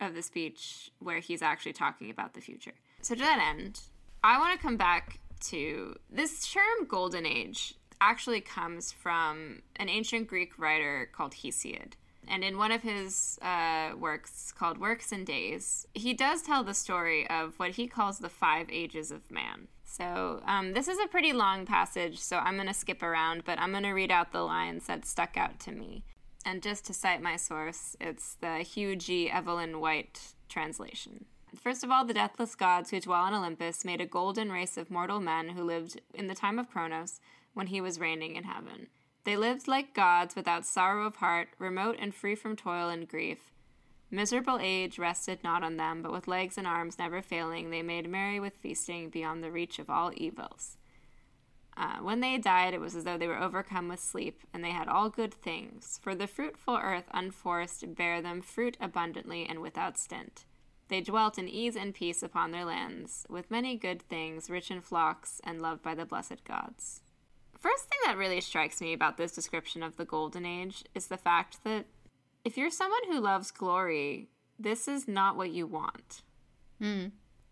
of 0.00 0.14
the 0.14 0.22
speech 0.22 0.90
where 0.98 1.20
he's 1.20 1.42
actually 1.42 1.72
talking 1.72 2.10
about 2.10 2.34
the 2.34 2.40
future. 2.40 2.74
So 3.02 3.14
to 3.14 3.20
that 3.20 3.54
end, 3.54 3.80
I 4.22 4.38
want 4.38 4.58
to 4.58 4.62
come 4.62 4.76
back 4.76 5.20
to 5.42 5.96
this 6.10 6.52
term 6.52 6.86
golden 6.86 7.26
age 7.26 7.74
actually 8.00 8.40
comes 8.40 8.90
from 8.90 9.62
an 9.76 9.88
ancient 9.88 10.26
Greek 10.26 10.58
writer 10.58 11.08
called 11.12 11.32
Hesiod. 11.32 11.92
And 12.28 12.44
in 12.44 12.56
one 12.56 12.70
of 12.70 12.82
his 12.82 13.38
uh, 13.42 13.92
works 13.98 14.52
called 14.52 14.78
Works 14.78 15.12
and 15.12 15.26
Days, 15.26 15.86
he 15.94 16.14
does 16.14 16.42
tell 16.42 16.62
the 16.62 16.74
story 16.74 17.28
of 17.28 17.58
what 17.58 17.72
he 17.72 17.86
calls 17.86 18.18
the 18.18 18.28
five 18.28 18.68
ages 18.70 19.10
of 19.10 19.28
man. 19.30 19.68
So 19.84 20.40
um, 20.46 20.72
this 20.72 20.88
is 20.88 20.98
a 20.98 21.08
pretty 21.08 21.32
long 21.32 21.66
passage, 21.66 22.18
so 22.18 22.38
I'm 22.38 22.54
going 22.54 22.68
to 22.68 22.74
skip 22.74 23.02
around, 23.02 23.44
but 23.44 23.58
I'm 23.58 23.72
going 23.72 23.82
to 23.82 23.90
read 23.90 24.10
out 24.10 24.32
the 24.32 24.42
lines 24.42 24.86
that 24.86 25.04
stuck 25.04 25.36
out 25.36 25.60
to 25.60 25.72
me. 25.72 26.04
And 26.44 26.62
just 26.62 26.84
to 26.86 26.94
cite 26.94 27.22
my 27.22 27.36
source, 27.36 27.96
it's 28.00 28.34
the 28.34 28.58
Hugh 28.58 28.96
G. 28.96 29.30
Evelyn 29.30 29.80
White 29.80 30.34
translation. 30.48 31.26
First 31.60 31.84
of 31.84 31.90
all, 31.90 32.04
the 32.04 32.14
deathless 32.14 32.54
gods 32.54 32.90
who 32.90 33.00
dwell 33.00 33.22
on 33.22 33.34
Olympus 33.34 33.84
made 33.84 34.00
a 34.00 34.06
golden 34.06 34.50
race 34.50 34.76
of 34.76 34.90
mortal 34.90 35.20
men 35.20 35.50
who 35.50 35.62
lived 35.62 36.00
in 36.14 36.26
the 36.26 36.34
time 36.34 36.58
of 36.58 36.70
Kronos 36.70 37.20
when 37.54 37.68
he 37.68 37.80
was 37.80 38.00
reigning 38.00 38.36
in 38.36 38.44
heaven. 38.44 38.88
They 39.24 39.36
lived 39.36 39.68
like 39.68 39.94
gods 39.94 40.34
without 40.34 40.66
sorrow 40.66 41.06
of 41.06 41.16
heart, 41.16 41.48
remote 41.58 41.96
and 42.00 42.14
free 42.14 42.34
from 42.34 42.56
toil 42.56 42.88
and 42.88 43.06
grief. 43.06 43.52
Miserable 44.10 44.58
age 44.60 44.98
rested 44.98 45.44
not 45.44 45.62
on 45.62 45.76
them, 45.76 46.02
but 46.02 46.12
with 46.12 46.28
legs 46.28 46.58
and 46.58 46.66
arms 46.66 46.98
never 46.98 47.22
failing, 47.22 47.70
they 47.70 47.82
made 47.82 48.08
merry 48.08 48.40
with 48.40 48.56
feasting 48.56 49.08
beyond 49.08 49.42
the 49.42 49.50
reach 49.50 49.78
of 49.78 49.88
all 49.88 50.12
evils. 50.16 50.76
Uh, 51.76 51.98
when 52.00 52.20
they 52.20 52.36
died, 52.36 52.74
it 52.74 52.80
was 52.80 52.94
as 52.94 53.04
though 53.04 53.16
they 53.16 53.26
were 53.26 53.40
overcome 53.40 53.88
with 53.88 54.00
sleep, 54.00 54.40
and 54.52 54.62
they 54.62 54.70
had 54.70 54.88
all 54.88 55.08
good 55.08 55.32
things, 55.32 55.98
for 56.02 56.14
the 56.14 56.26
fruitful 56.26 56.78
earth 56.82 57.06
unforced 57.14 57.94
bare 57.94 58.20
them 58.20 58.42
fruit 58.42 58.76
abundantly 58.80 59.46
and 59.46 59.60
without 59.60 59.96
stint. 59.96 60.44
They 60.88 61.00
dwelt 61.00 61.38
in 61.38 61.48
ease 61.48 61.74
and 61.74 61.94
peace 61.94 62.22
upon 62.22 62.50
their 62.50 62.66
lands, 62.66 63.24
with 63.30 63.50
many 63.50 63.76
good 63.76 64.02
things, 64.02 64.50
rich 64.50 64.70
in 64.70 64.82
flocks, 64.82 65.40
and 65.44 65.62
loved 65.62 65.82
by 65.82 65.94
the 65.94 66.04
blessed 66.04 66.44
gods. 66.44 67.00
First 67.58 67.84
thing 67.84 67.98
that 68.04 68.18
really 68.18 68.40
strikes 68.42 68.80
me 68.80 68.92
about 68.92 69.16
this 69.16 69.32
description 69.32 69.82
of 69.82 69.96
the 69.96 70.04
Golden 70.04 70.44
Age 70.44 70.84
is 70.94 71.06
the 71.06 71.16
fact 71.16 71.64
that 71.64 71.86
if 72.44 72.58
you're 72.58 72.70
someone 72.70 73.00
who 73.08 73.20
loves 73.20 73.50
glory, 73.50 74.28
this 74.58 74.88
is 74.88 75.08
not 75.08 75.36
what 75.36 75.52
you 75.52 75.66
want. 75.66 76.22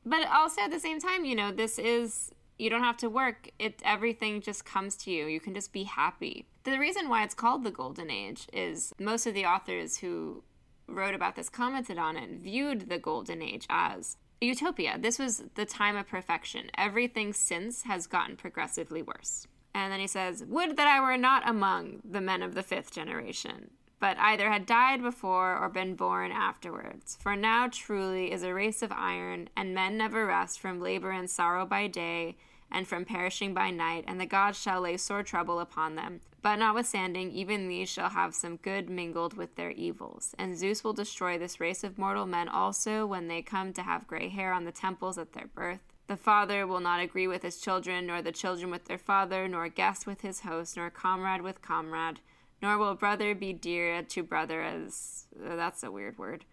But 0.04 0.26
also 0.28 0.62
at 0.62 0.70
the 0.70 0.80
same 0.80 1.00
time, 1.00 1.24
you 1.24 1.34
know, 1.36 1.52
this 1.52 1.78
is 1.78 2.32
you 2.60 2.70
don't 2.70 2.82
have 2.82 2.96
to 2.98 3.08
work. 3.08 3.50
It 3.58 3.80
everything 3.84 4.40
just 4.40 4.64
comes 4.64 4.96
to 4.98 5.10
you. 5.10 5.26
You 5.26 5.40
can 5.40 5.54
just 5.54 5.72
be 5.72 5.84
happy. 5.84 6.46
The 6.64 6.78
reason 6.78 7.08
why 7.08 7.24
it's 7.24 7.34
called 7.34 7.64
the 7.64 7.70
golden 7.70 8.10
age 8.10 8.46
is 8.52 8.92
most 8.98 9.26
of 9.26 9.34
the 9.34 9.46
authors 9.46 9.98
who 9.98 10.44
wrote 10.86 11.14
about 11.14 11.36
this 11.36 11.48
commented 11.48 11.98
on 11.98 12.16
it 12.16 12.30
viewed 12.30 12.88
the 12.88 12.98
golden 12.98 13.40
age 13.40 13.66
as 13.70 14.16
utopia. 14.40 14.98
This 14.98 15.18
was 15.18 15.44
the 15.54 15.64
time 15.64 15.96
of 15.96 16.08
perfection. 16.08 16.70
Everything 16.76 17.32
since 17.32 17.82
has 17.82 18.06
gotten 18.06 18.36
progressively 18.36 19.02
worse. 19.02 19.46
And 19.74 19.92
then 19.92 20.00
he 20.00 20.06
says, 20.06 20.44
Would 20.46 20.76
that 20.76 20.88
I 20.88 21.00
were 21.00 21.16
not 21.16 21.48
among 21.48 22.00
the 22.04 22.20
men 22.20 22.42
of 22.42 22.54
the 22.54 22.62
fifth 22.62 22.92
generation, 22.92 23.70
but 24.00 24.18
either 24.18 24.50
had 24.50 24.66
died 24.66 25.02
before 25.02 25.56
or 25.56 25.68
been 25.68 25.94
born 25.94 26.32
afterwards. 26.32 27.18
For 27.20 27.36
now 27.36 27.68
truly 27.70 28.32
is 28.32 28.42
a 28.42 28.54
race 28.54 28.82
of 28.82 28.90
iron, 28.90 29.48
and 29.56 29.74
men 29.74 29.96
never 29.96 30.26
rest 30.26 30.58
from 30.58 30.80
labor 30.80 31.10
and 31.10 31.28
sorrow 31.28 31.66
by 31.66 31.86
day, 31.86 32.36
and 32.70 32.86
from 32.86 33.04
perishing 33.04 33.54
by 33.54 33.70
night, 33.70 34.04
and 34.06 34.20
the 34.20 34.26
gods 34.26 34.60
shall 34.60 34.80
lay 34.80 34.96
sore 34.96 35.22
trouble 35.22 35.58
upon 35.58 35.96
them. 35.96 36.20
But 36.42 36.56
notwithstanding, 36.56 37.32
even 37.32 37.68
these 37.68 37.88
shall 37.88 38.10
have 38.10 38.34
some 38.34 38.56
good 38.56 38.88
mingled 38.88 39.34
with 39.34 39.56
their 39.56 39.72
evils. 39.72 40.34
And 40.38 40.56
Zeus 40.56 40.82
will 40.82 40.92
destroy 40.92 41.36
this 41.36 41.60
race 41.60 41.84
of 41.84 41.98
mortal 41.98 42.26
men 42.26 42.48
also 42.48 43.04
when 43.06 43.28
they 43.28 43.42
come 43.42 43.72
to 43.74 43.82
have 43.82 44.06
gray 44.06 44.28
hair 44.28 44.52
on 44.52 44.64
the 44.64 44.72
temples 44.72 45.18
at 45.18 45.32
their 45.32 45.48
birth. 45.54 45.80
The 46.06 46.16
father 46.16 46.66
will 46.66 46.80
not 46.80 47.00
agree 47.00 47.28
with 47.28 47.42
his 47.42 47.60
children, 47.60 48.06
nor 48.06 48.22
the 48.22 48.32
children 48.32 48.70
with 48.70 48.86
their 48.86 48.98
father, 48.98 49.46
nor 49.46 49.68
guest 49.68 50.06
with 50.06 50.22
his 50.22 50.40
host, 50.40 50.76
nor 50.76 50.90
comrade 50.90 51.42
with 51.42 51.62
comrade, 51.62 52.20
nor 52.62 52.78
will 52.78 52.94
brother 52.94 53.34
be 53.34 53.52
dear 53.52 54.02
to 54.02 54.22
brother 54.22 54.62
as 54.62 55.26
that's 55.36 55.82
a 55.82 55.92
weird 55.92 56.18
word 56.18 56.44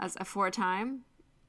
as 0.00 0.16
aforetime. 0.16 1.02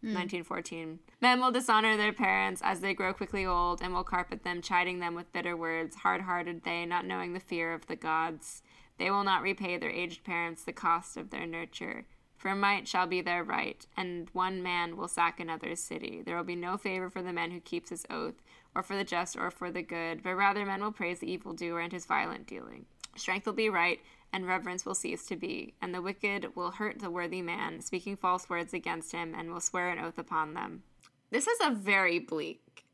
Hmm. 0.06 0.14
1914. 0.14 1.00
Men 1.20 1.42
will 1.42 1.52
dishonor 1.52 1.98
their 1.98 2.14
parents 2.14 2.62
as 2.64 2.82
they 2.82 2.94
grow 2.94 3.12
quickly 3.12 3.44
old, 3.44 3.82
and 3.82 3.92
will 3.92 4.04
carpet 4.04 4.44
them, 4.44 4.62
chiding 4.62 5.00
them 5.00 5.16
with 5.16 5.34
bitter 5.34 5.58
words. 5.58 5.96
Hard 5.96 6.22
hearted 6.22 6.64
they, 6.64 6.86
not 6.86 7.06
knowing 7.06 7.34
the 7.34 7.40
fear 7.40 7.74
of 7.74 7.88
the 7.88 7.96
gods. 7.96 8.62
They 9.00 9.10
will 9.10 9.24
not 9.24 9.42
repay 9.42 9.78
their 9.78 9.90
aged 9.90 10.24
parents 10.24 10.64
the 10.64 10.74
cost 10.74 11.18
of 11.18 11.32
their 11.32 11.48
nurture. 11.48 12.06
For 12.38 12.54
might 12.54 12.88
shall 12.88 13.08
be 13.08 13.22
their 13.22 13.44
right, 13.44 13.84
and 13.98 14.30
one 14.32 14.62
man 14.62 14.96
will 14.96 15.08
sack 15.08 15.40
another's 15.40 15.80
city. 15.80 16.22
There 16.24 16.38
will 16.38 16.44
be 16.44 16.56
no 16.56 16.78
favor 16.78 17.10
for 17.10 17.24
the 17.24 17.34
man 17.34 17.50
who 17.50 17.60
keeps 17.60 17.90
his 17.90 18.06
oath, 18.12 18.36
or 18.76 18.84
for 18.84 18.96
the 18.96 19.04
just, 19.04 19.36
or 19.36 19.50
for 19.50 19.72
the 19.72 19.82
good, 19.82 20.22
but 20.22 20.36
rather 20.36 20.64
men 20.68 20.84
will 20.84 20.92
praise 20.92 21.18
the 21.20 21.32
evildoer 21.32 21.80
and 21.80 21.92
his 21.92 22.06
violent 22.06 22.46
dealing. 22.46 22.86
Strength 23.16 23.48
will 23.48 23.54
be 23.54 23.70
right, 23.70 24.02
and 24.34 24.48
reverence 24.48 24.86
will 24.86 24.96
cease 24.96 25.26
to 25.28 25.36
be, 25.36 25.74
and 25.82 25.94
the 25.94 26.02
wicked 26.02 26.56
will 26.56 26.72
hurt 26.72 27.00
the 27.00 27.10
worthy 27.10 27.42
man, 27.42 27.82
speaking 27.82 28.18
false 28.18 28.50
words 28.50 28.74
against 28.74 29.12
him, 29.12 29.34
and 29.36 29.52
will 29.52 29.62
swear 29.62 29.90
an 29.90 30.00
oath 30.00 30.18
upon 30.18 30.54
them. 30.54 30.84
This 31.32 31.48
is 31.48 31.58
a 31.64 31.72
very 31.72 32.20
bleak 32.20 32.86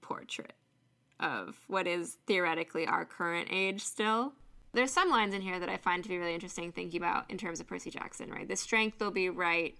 portrait 0.00 0.54
of 1.20 1.58
what 1.66 1.86
is 1.86 2.18
theoretically 2.26 2.86
our 2.86 3.04
current 3.04 3.48
age 3.50 3.82
still. 3.82 4.32
There's 4.72 4.90
some 4.90 5.10
lines 5.10 5.34
in 5.34 5.40
here 5.40 5.58
that 5.58 5.68
I 5.68 5.78
find 5.78 6.02
to 6.02 6.08
be 6.08 6.18
really 6.18 6.34
interesting 6.34 6.72
thinking 6.72 7.00
about 7.00 7.30
in 7.30 7.38
terms 7.38 7.60
of 7.60 7.66
Percy 7.66 7.90
Jackson, 7.90 8.30
right? 8.30 8.46
The 8.46 8.56
strength 8.56 9.00
will 9.00 9.10
be 9.10 9.30
right. 9.30 9.76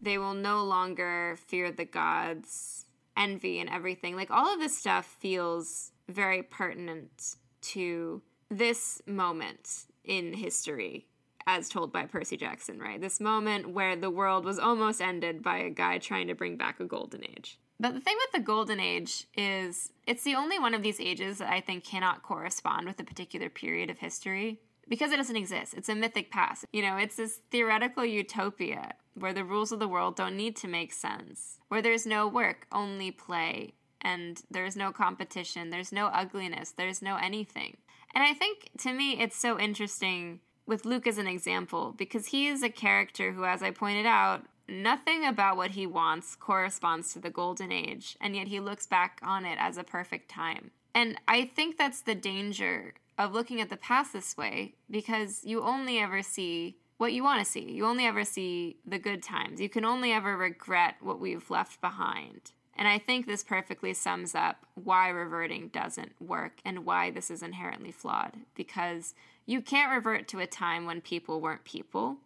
They 0.00 0.18
will 0.18 0.34
no 0.34 0.64
longer 0.64 1.36
fear 1.46 1.70
the 1.70 1.84
gods, 1.84 2.86
envy 3.16 3.60
and 3.60 3.70
everything. 3.70 4.16
Like 4.16 4.30
all 4.30 4.52
of 4.52 4.58
this 4.58 4.76
stuff 4.76 5.16
feels 5.20 5.92
very 6.08 6.42
pertinent 6.42 7.36
to 7.60 8.22
this 8.50 9.00
moment 9.06 9.84
in 10.10 10.34
history 10.34 11.06
as 11.46 11.68
told 11.68 11.92
by 11.92 12.04
Percy 12.04 12.36
Jackson, 12.36 12.80
right? 12.80 13.00
This 13.00 13.20
moment 13.20 13.70
where 13.70 13.94
the 13.96 14.10
world 14.10 14.44
was 14.44 14.58
almost 14.58 15.00
ended 15.00 15.42
by 15.42 15.58
a 15.58 15.70
guy 15.70 15.98
trying 15.98 16.26
to 16.26 16.34
bring 16.34 16.56
back 16.56 16.80
a 16.80 16.84
golden 16.84 17.24
age. 17.24 17.58
But 17.78 17.94
the 17.94 18.00
thing 18.00 18.16
with 18.18 18.32
the 18.32 18.44
golden 18.44 18.80
age 18.80 19.26
is 19.36 19.92
it's 20.06 20.24
the 20.24 20.34
only 20.34 20.58
one 20.58 20.74
of 20.74 20.82
these 20.82 21.00
ages 21.00 21.38
that 21.38 21.50
I 21.50 21.60
think 21.60 21.84
cannot 21.84 22.22
correspond 22.22 22.86
with 22.86 23.00
a 23.00 23.04
particular 23.04 23.48
period 23.48 23.88
of 23.88 23.98
history 23.98 24.60
because 24.88 25.12
it 25.12 25.16
doesn't 25.16 25.36
exist. 25.36 25.74
It's 25.74 25.88
a 25.88 25.94
mythic 25.94 26.30
past. 26.30 26.66
You 26.72 26.82
know, 26.82 26.96
it's 26.96 27.16
this 27.16 27.40
theoretical 27.50 28.04
utopia 28.04 28.94
where 29.14 29.32
the 29.32 29.44
rules 29.44 29.70
of 29.70 29.78
the 29.78 29.88
world 29.88 30.16
don't 30.16 30.36
need 30.36 30.56
to 30.56 30.68
make 30.68 30.92
sense, 30.92 31.58
where 31.68 31.80
there's 31.80 32.04
no 32.04 32.26
work, 32.26 32.66
only 32.72 33.12
play, 33.12 33.74
and 34.00 34.42
there's 34.50 34.76
no 34.76 34.92
competition, 34.92 35.70
there's 35.70 35.92
no 35.92 36.06
ugliness, 36.06 36.72
there's 36.72 37.00
no 37.00 37.16
anything. 37.16 37.76
And 38.14 38.24
I 38.24 38.34
think 38.34 38.70
to 38.78 38.92
me 38.92 39.20
it's 39.20 39.36
so 39.36 39.58
interesting 39.58 40.40
with 40.66 40.84
Luke 40.84 41.06
as 41.06 41.18
an 41.18 41.26
example 41.26 41.94
because 41.96 42.26
he 42.26 42.46
is 42.46 42.62
a 42.62 42.70
character 42.70 43.32
who, 43.32 43.44
as 43.44 43.62
I 43.62 43.70
pointed 43.70 44.06
out, 44.06 44.44
nothing 44.68 45.24
about 45.24 45.56
what 45.56 45.72
he 45.72 45.86
wants 45.86 46.36
corresponds 46.36 47.12
to 47.12 47.18
the 47.18 47.30
golden 47.30 47.72
age, 47.72 48.16
and 48.20 48.36
yet 48.36 48.48
he 48.48 48.60
looks 48.60 48.86
back 48.86 49.20
on 49.22 49.44
it 49.44 49.58
as 49.60 49.76
a 49.76 49.84
perfect 49.84 50.30
time. 50.30 50.70
And 50.94 51.20
I 51.26 51.50
think 51.54 51.76
that's 51.76 52.02
the 52.02 52.14
danger 52.14 52.94
of 53.18 53.32
looking 53.32 53.60
at 53.60 53.68
the 53.68 53.76
past 53.76 54.12
this 54.12 54.36
way 54.36 54.74
because 54.88 55.44
you 55.44 55.62
only 55.62 55.98
ever 55.98 56.22
see 56.22 56.76
what 56.98 57.12
you 57.12 57.22
want 57.22 57.44
to 57.44 57.50
see. 57.50 57.70
You 57.70 57.86
only 57.86 58.06
ever 58.06 58.24
see 58.24 58.76
the 58.86 58.98
good 58.98 59.22
times. 59.22 59.60
You 59.60 59.68
can 59.68 59.84
only 59.84 60.12
ever 60.12 60.36
regret 60.36 60.96
what 61.00 61.20
we've 61.20 61.50
left 61.50 61.80
behind. 61.80 62.52
And 62.80 62.88
I 62.88 62.96
think 62.96 63.26
this 63.26 63.44
perfectly 63.44 63.92
sums 63.92 64.34
up 64.34 64.64
why 64.74 65.10
reverting 65.10 65.68
doesn't 65.68 66.12
work 66.18 66.60
and 66.64 66.86
why 66.86 67.10
this 67.10 67.30
is 67.30 67.42
inherently 67.42 67.92
flawed 67.92 68.38
because 68.54 69.12
you 69.44 69.60
can't 69.60 69.92
revert 69.92 70.26
to 70.28 70.38
a 70.40 70.46
time 70.46 70.86
when 70.86 71.02
people 71.02 71.42
weren't 71.42 71.64
people. 71.64 72.16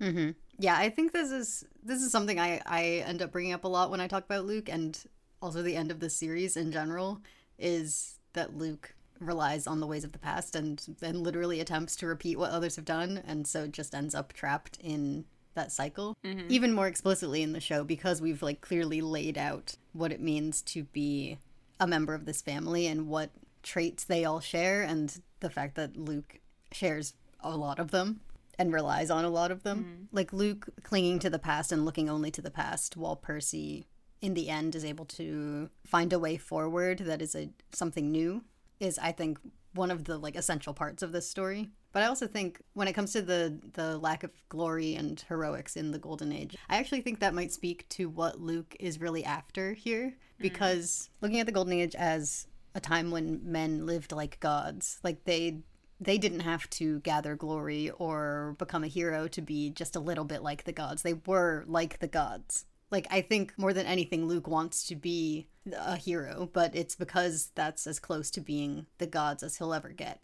Mm-hmm. 0.00 0.30
Yeah, 0.58 0.76
I 0.76 0.88
think 0.88 1.12
this 1.12 1.30
is 1.30 1.64
this 1.84 2.02
is 2.02 2.10
something 2.10 2.40
I 2.40 2.60
I 2.66 3.04
end 3.06 3.22
up 3.22 3.30
bringing 3.30 3.52
up 3.52 3.62
a 3.62 3.68
lot 3.68 3.92
when 3.92 4.00
I 4.00 4.08
talk 4.08 4.24
about 4.24 4.46
Luke 4.46 4.68
and 4.68 4.98
also 5.40 5.62
the 5.62 5.76
end 5.76 5.92
of 5.92 6.00
the 6.00 6.10
series 6.10 6.56
in 6.56 6.72
general 6.72 7.20
is 7.56 8.18
that 8.32 8.56
Luke 8.58 8.94
relies 9.20 9.68
on 9.68 9.78
the 9.78 9.86
ways 9.86 10.02
of 10.02 10.10
the 10.10 10.18
past 10.18 10.56
and 10.56 10.82
then 10.98 11.22
literally 11.22 11.60
attempts 11.60 11.94
to 11.94 12.06
repeat 12.06 12.36
what 12.36 12.50
others 12.50 12.74
have 12.74 12.84
done 12.84 13.22
and 13.28 13.46
so 13.46 13.68
just 13.68 13.94
ends 13.94 14.14
up 14.14 14.32
trapped 14.32 14.76
in 14.82 15.24
that 15.54 15.72
cycle 15.72 16.16
mm-hmm. 16.24 16.46
even 16.48 16.72
more 16.72 16.86
explicitly 16.86 17.42
in 17.42 17.52
the 17.52 17.60
show 17.60 17.84
because 17.84 18.22
we've 18.22 18.42
like 18.42 18.60
clearly 18.60 19.00
laid 19.00 19.36
out 19.36 19.76
what 19.92 20.12
it 20.12 20.20
means 20.20 20.62
to 20.62 20.84
be 20.84 21.38
a 21.78 21.86
member 21.86 22.14
of 22.14 22.24
this 22.24 22.42
family 22.42 22.86
and 22.86 23.08
what 23.08 23.30
traits 23.62 24.04
they 24.04 24.24
all 24.24 24.40
share 24.40 24.82
and 24.82 25.20
the 25.40 25.50
fact 25.50 25.74
that 25.74 25.96
Luke 25.96 26.40
shares 26.72 27.14
a 27.40 27.56
lot 27.56 27.78
of 27.78 27.90
them 27.90 28.20
and 28.58 28.72
relies 28.72 29.10
on 29.10 29.24
a 29.24 29.30
lot 29.30 29.50
of 29.50 29.62
them. 29.62 29.78
Mm-hmm. 29.78 30.16
Like 30.16 30.32
Luke 30.32 30.68
clinging 30.82 31.18
to 31.20 31.30
the 31.30 31.38
past 31.38 31.72
and 31.72 31.84
looking 31.84 32.08
only 32.10 32.30
to 32.32 32.42
the 32.42 32.50
past 32.50 32.96
while 32.96 33.16
Percy 33.16 33.86
in 34.20 34.34
the 34.34 34.50
end 34.50 34.74
is 34.74 34.84
able 34.84 35.06
to 35.06 35.70
find 35.86 36.12
a 36.12 36.18
way 36.18 36.36
forward 36.36 36.98
that 36.98 37.22
is 37.22 37.34
a 37.34 37.48
something 37.72 38.10
new 38.10 38.44
is 38.78 38.98
I 38.98 39.12
think 39.12 39.38
one 39.74 39.90
of 39.90 40.04
the 40.04 40.18
like 40.18 40.36
essential 40.36 40.74
parts 40.74 41.02
of 41.02 41.12
this 41.12 41.28
story. 41.28 41.70
But 41.92 42.02
I 42.02 42.06
also 42.06 42.26
think 42.26 42.60
when 42.74 42.88
it 42.88 42.92
comes 42.92 43.12
to 43.12 43.22
the 43.22 43.58
the 43.72 43.98
lack 43.98 44.22
of 44.22 44.30
glory 44.48 44.94
and 44.94 45.22
heroics 45.28 45.76
in 45.76 45.90
the 45.90 45.98
golden 45.98 46.32
age, 46.32 46.56
I 46.68 46.76
actually 46.76 47.02
think 47.02 47.20
that 47.20 47.34
might 47.34 47.52
speak 47.52 47.88
to 47.90 48.08
what 48.08 48.40
Luke 48.40 48.76
is 48.78 49.00
really 49.00 49.24
after 49.24 49.72
here 49.72 50.06
mm. 50.06 50.42
because 50.42 51.10
looking 51.20 51.40
at 51.40 51.46
the 51.46 51.52
golden 51.52 51.74
age 51.74 51.94
as 51.94 52.46
a 52.74 52.80
time 52.80 53.10
when 53.10 53.40
men 53.42 53.86
lived 53.86 54.12
like 54.12 54.38
gods, 54.40 55.00
like 55.02 55.24
they 55.24 55.62
they 56.00 56.16
didn't 56.16 56.40
have 56.40 56.68
to 56.70 57.00
gather 57.00 57.36
glory 57.36 57.90
or 57.90 58.56
become 58.58 58.82
a 58.82 58.88
hero 58.88 59.28
to 59.28 59.42
be 59.42 59.70
just 59.70 59.96
a 59.96 60.00
little 60.00 60.24
bit 60.24 60.42
like 60.42 60.64
the 60.64 60.72
gods. 60.72 61.02
They 61.02 61.14
were 61.26 61.64
like 61.66 61.98
the 61.98 62.08
gods. 62.08 62.64
Like 62.90 63.06
I 63.10 63.20
think 63.20 63.52
more 63.58 63.72
than 63.72 63.86
anything 63.86 64.26
Luke 64.26 64.48
wants 64.48 64.86
to 64.86 64.96
be 64.96 65.48
a 65.76 65.96
hero, 65.96 66.48
but 66.52 66.74
it's 66.74 66.94
because 66.94 67.50
that's 67.54 67.86
as 67.86 67.98
close 67.98 68.30
to 68.32 68.40
being 68.40 68.86
the 68.98 69.06
gods 69.06 69.42
as 69.42 69.56
he'll 69.56 69.74
ever 69.74 69.90
get. 69.90 70.22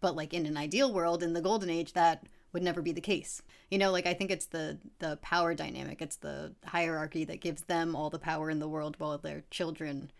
But 0.00 0.16
like 0.16 0.34
in 0.34 0.46
an 0.46 0.56
ideal 0.56 0.92
world 0.92 1.22
in 1.22 1.32
the 1.32 1.40
golden 1.40 1.70
age 1.70 1.92
that 1.92 2.26
would 2.52 2.62
never 2.62 2.82
be 2.82 2.92
the 2.92 3.00
case. 3.00 3.42
You 3.70 3.78
know, 3.78 3.90
like 3.90 4.06
I 4.06 4.14
think 4.14 4.30
it's 4.30 4.46
the 4.46 4.78
the 4.98 5.18
power 5.22 5.54
dynamic, 5.54 6.02
it's 6.02 6.16
the 6.16 6.54
hierarchy 6.64 7.24
that 7.24 7.40
gives 7.40 7.62
them 7.62 7.96
all 7.96 8.10
the 8.10 8.18
power 8.18 8.50
in 8.50 8.58
the 8.58 8.68
world 8.68 8.96
while 8.98 9.16
their 9.18 9.44
children 9.50 10.10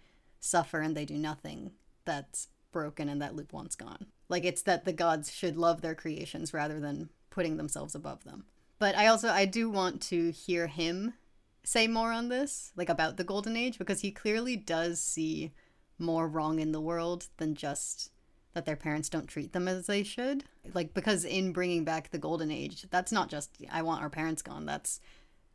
suffer 0.40 0.80
and 0.80 0.97
they 0.97 1.05
do 1.05 1.18
nothing. 1.18 1.72
That's 2.05 2.48
broken 2.72 3.09
and 3.09 3.20
that 3.20 3.36
Luke 3.36 3.52
wants 3.52 3.76
gone. 3.76 4.06
Like 4.28 4.44
it's 4.44 4.62
that 4.62 4.84
the 4.84 4.93
gods 4.93 5.32
should 5.32 5.56
love 5.56 5.82
their 5.82 5.94
creations 5.94 6.55
rather 6.55 6.80
than 6.80 7.10
putting 7.30 7.56
themselves 7.56 7.94
above 7.94 8.24
them. 8.24 8.44
But 8.78 8.97
I 8.97 9.06
also 9.06 9.28
I 9.28 9.44
do 9.44 9.68
want 9.68 10.01
to 10.02 10.30
hear 10.30 10.66
him 10.66 11.14
say 11.64 11.86
more 11.86 12.12
on 12.12 12.28
this, 12.28 12.72
like 12.76 12.89
about 12.89 13.16
the 13.16 13.24
golden 13.24 13.56
age 13.56 13.78
because 13.78 14.01
he 14.01 14.10
clearly 14.10 14.56
does 14.56 15.01
see 15.01 15.52
more 15.98 16.26
wrong 16.26 16.59
in 16.59 16.72
the 16.72 16.80
world 16.80 17.28
than 17.36 17.55
just 17.55 18.10
that 18.55 18.66
their 18.66 18.76
parents 18.76 19.09
don't 19.09 19.28
treat 19.28 19.52
them 19.52 19.68
as 19.68 19.86
they 19.86 20.02
should. 20.02 20.44
Like 20.74 20.94
because 20.94 21.24
in 21.24 21.52
bringing 21.52 21.84
back 21.84 22.10
the 22.10 22.18
golden 22.18 22.51
age, 22.51 22.86
that's 22.90 23.12
not 23.12 23.28
just 23.28 23.56
I 23.70 23.82
want 23.82 24.02
our 24.02 24.10
parents 24.10 24.43
gone. 24.43 24.66
That's 24.66 25.01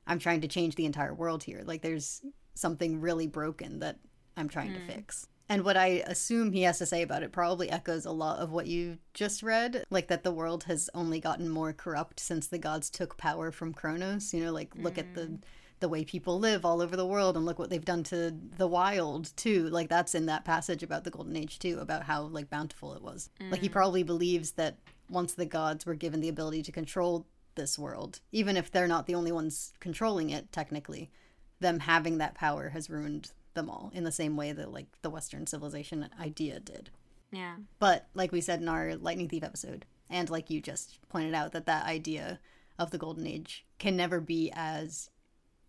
I'm 0.06 0.20
trying 0.20 0.42
to 0.42 0.48
change 0.48 0.76
the 0.76 0.86
entire 0.86 1.14
world 1.14 1.44
here. 1.44 1.64
Like 1.66 1.82
there's 1.82 2.22
something 2.56 3.02
really 3.02 3.28
broken 3.28 3.80
that 3.80 4.00
I'm 4.36 4.50
trying 4.50 4.74
to 4.74 4.80
hmm. 4.80 4.88
fix. 4.88 5.28
And 5.50 5.64
what 5.64 5.78
I 5.78 6.04
assume 6.06 6.52
he 6.52 6.64
has 6.64 6.78
to 6.80 6.86
say 6.86 7.02
about 7.02 7.24
it 7.24 7.32
probably 7.32 7.70
echoes 7.70 8.06
a 8.06 8.12
lot 8.12 8.40
of 8.40 8.52
what 8.52 8.68
you 8.68 8.98
just 9.14 9.42
read, 9.42 9.86
like 9.90 10.08
that 10.08 10.24
the 10.24 10.32
world 10.32 10.66
has 10.66 10.90
only 10.94 11.22
gotten 11.22 11.48
more 11.48 11.72
corrupt 11.72 12.20
since 12.20 12.48
the 12.48 12.58
gods 12.58 12.90
took 12.90 13.18
power 13.18 13.50
from 13.52 13.74
Kronos. 13.74 14.34
You 14.34 14.44
know, 14.44 14.52
like 14.52 14.74
look 14.76 14.98
at 14.98 15.14
the 15.14 15.26
hmm. 15.28 15.36
The 15.80 15.90
way 15.90 16.04
people 16.04 16.40
live 16.40 16.66
all 16.66 16.82
over 16.82 16.96
the 16.96 17.06
world 17.06 17.36
and 17.36 17.46
look 17.46 17.60
what 17.60 17.70
they've 17.70 17.86
done 17.86 18.04
to 18.04 18.34
the 18.58 18.68
wild 18.68 19.36
too. 19.38 19.70
Like 19.70 19.90
that's 19.90 20.16
in 20.16 20.26
that 20.26 20.46
passage 20.46 20.84
about 20.84 21.04
the 21.04 21.12
golden 21.12 21.36
age 21.36 21.60
too, 21.60 21.80
about 21.80 22.04
how 22.04 22.24
like 22.24 22.50
bountiful 22.50 22.94
it 22.94 23.02
was. 23.02 23.30
Like 23.52 23.62
he 23.62 23.70
mm. 23.70 23.74
probably 23.74 24.04
believes 24.04 24.54
that 24.54 24.78
once 25.10 25.34
the 25.34 25.46
gods 25.46 25.86
were 25.86 25.94
given 25.94 26.20
the 26.20 26.30
ability 26.30 26.64
to 26.64 26.72
control 26.72 27.26
this 27.56 27.78
world, 27.78 28.20
even 28.32 28.58
if 28.58 28.72
they're 28.72 28.88
not 28.88 29.06
the 29.06 29.16
only 29.16 29.32
ones 29.32 29.74
controlling 29.80 30.30
it 30.30 30.52
technically, 30.52 31.12
them 31.60 31.80
having 31.80 32.18
that 32.18 32.36
power 32.36 32.70
has 32.70 32.90
ruined 32.90 33.32
them 33.54 33.70
all 33.70 33.92
in 33.94 34.04
the 34.04 34.12
same 34.12 34.36
way 34.36 34.52
that 34.52 34.72
like 34.72 34.88
the 35.02 35.10
western 35.10 35.46
civilization 35.46 36.08
idea 36.20 36.60
did. 36.60 36.90
Yeah. 37.32 37.56
But 37.80 38.08
like 38.14 38.32
we 38.32 38.42
said 38.42 38.62
in 38.62 38.70
our 38.70 38.96
lightning 38.96 39.28
thief 39.28 39.44
episode 39.44 39.86
and 40.10 40.30
like 40.30 40.50
you 40.50 40.62
just 40.62 41.00
pointed 41.10 41.34
out 41.34 41.52
that 41.52 41.66
that 41.66 41.86
idea 41.86 42.40
of 42.80 42.92
the 42.92 42.98
golden 42.98 43.28
age 43.28 43.66
can 43.80 43.98
never 43.98 44.20
be 44.20 44.52
as 44.56 45.10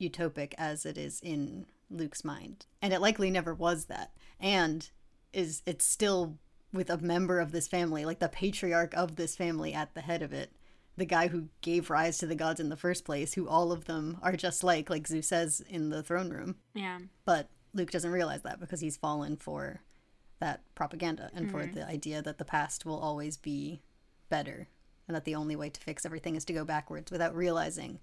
utopic 0.00 0.54
as 0.58 0.86
it 0.86 0.96
is 0.96 1.20
in 1.20 1.66
Luke's 1.90 2.24
mind. 2.24 2.66
And 2.82 2.92
it 2.92 3.00
likely 3.00 3.30
never 3.30 3.54
was 3.54 3.86
that. 3.86 4.12
And 4.40 4.88
is 5.32 5.62
it's 5.66 5.84
still 5.84 6.38
with 6.72 6.90
a 6.90 6.98
member 6.98 7.40
of 7.40 7.52
this 7.52 7.68
family, 7.68 8.04
like 8.04 8.18
the 8.18 8.28
patriarch 8.28 8.94
of 8.94 9.16
this 9.16 9.36
family 9.36 9.72
at 9.72 9.94
the 9.94 10.00
head 10.02 10.22
of 10.22 10.32
it, 10.32 10.52
the 10.96 11.06
guy 11.06 11.28
who 11.28 11.48
gave 11.60 11.90
rise 11.90 12.18
to 12.18 12.26
the 12.26 12.34
gods 12.34 12.60
in 12.60 12.68
the 12.68 12.76
first 12.76 13.04
place, 13.04 13.34
who 13.34 13.48
all 13.48 13.72
of 13.72 13.86
them 13.86 14.18
are 14.22 14.36
just 14.36 14.64
like, 14.64 14.90
like 14.90 15.06
Zeus 15.06 15.28
says 15.28 15.62
in 15.68 15.90
the 15.90 16.02
throne 16.02 16.30
room. 16.30 16.56
Yeah. 16.74 16.98
But 17.24 17.48
Luke 17.72 17.90
doesn't 17.90 18.10
realize 18.10 18.42
that 18.42 18.60
because 18.60 18.80
he's 18.80 18.96
fallen 18.96 19.36
for 19.36 19.82
that 20.40 20.62
propaganda 20.74 21.30
and 21.34 21.50
for 21.50 21.62
mm-hmm. 21.62 21.74
the 21.74 21.86
idea 21.86 22.22
that 22.22 22.38
the 22.38 22.44
past 22.44 22.84
will 22.84 22.98
always 22.98 23.36
be 23.36 23.82
better 24.28 24.68
and 25.06 25.14
that 25.16 25.24
the 25.24 25.34
only 25.34 25.56
way 25.56 25.70
to 25.70 25.80
fix 25.80 26.04
everything 26.04 26.36
is 26.36 26.44
to 26.44 26.52
go 26.52 26.64
backwards 26.64 27.10
without 27.10 27.34
realizing 27.34 27.98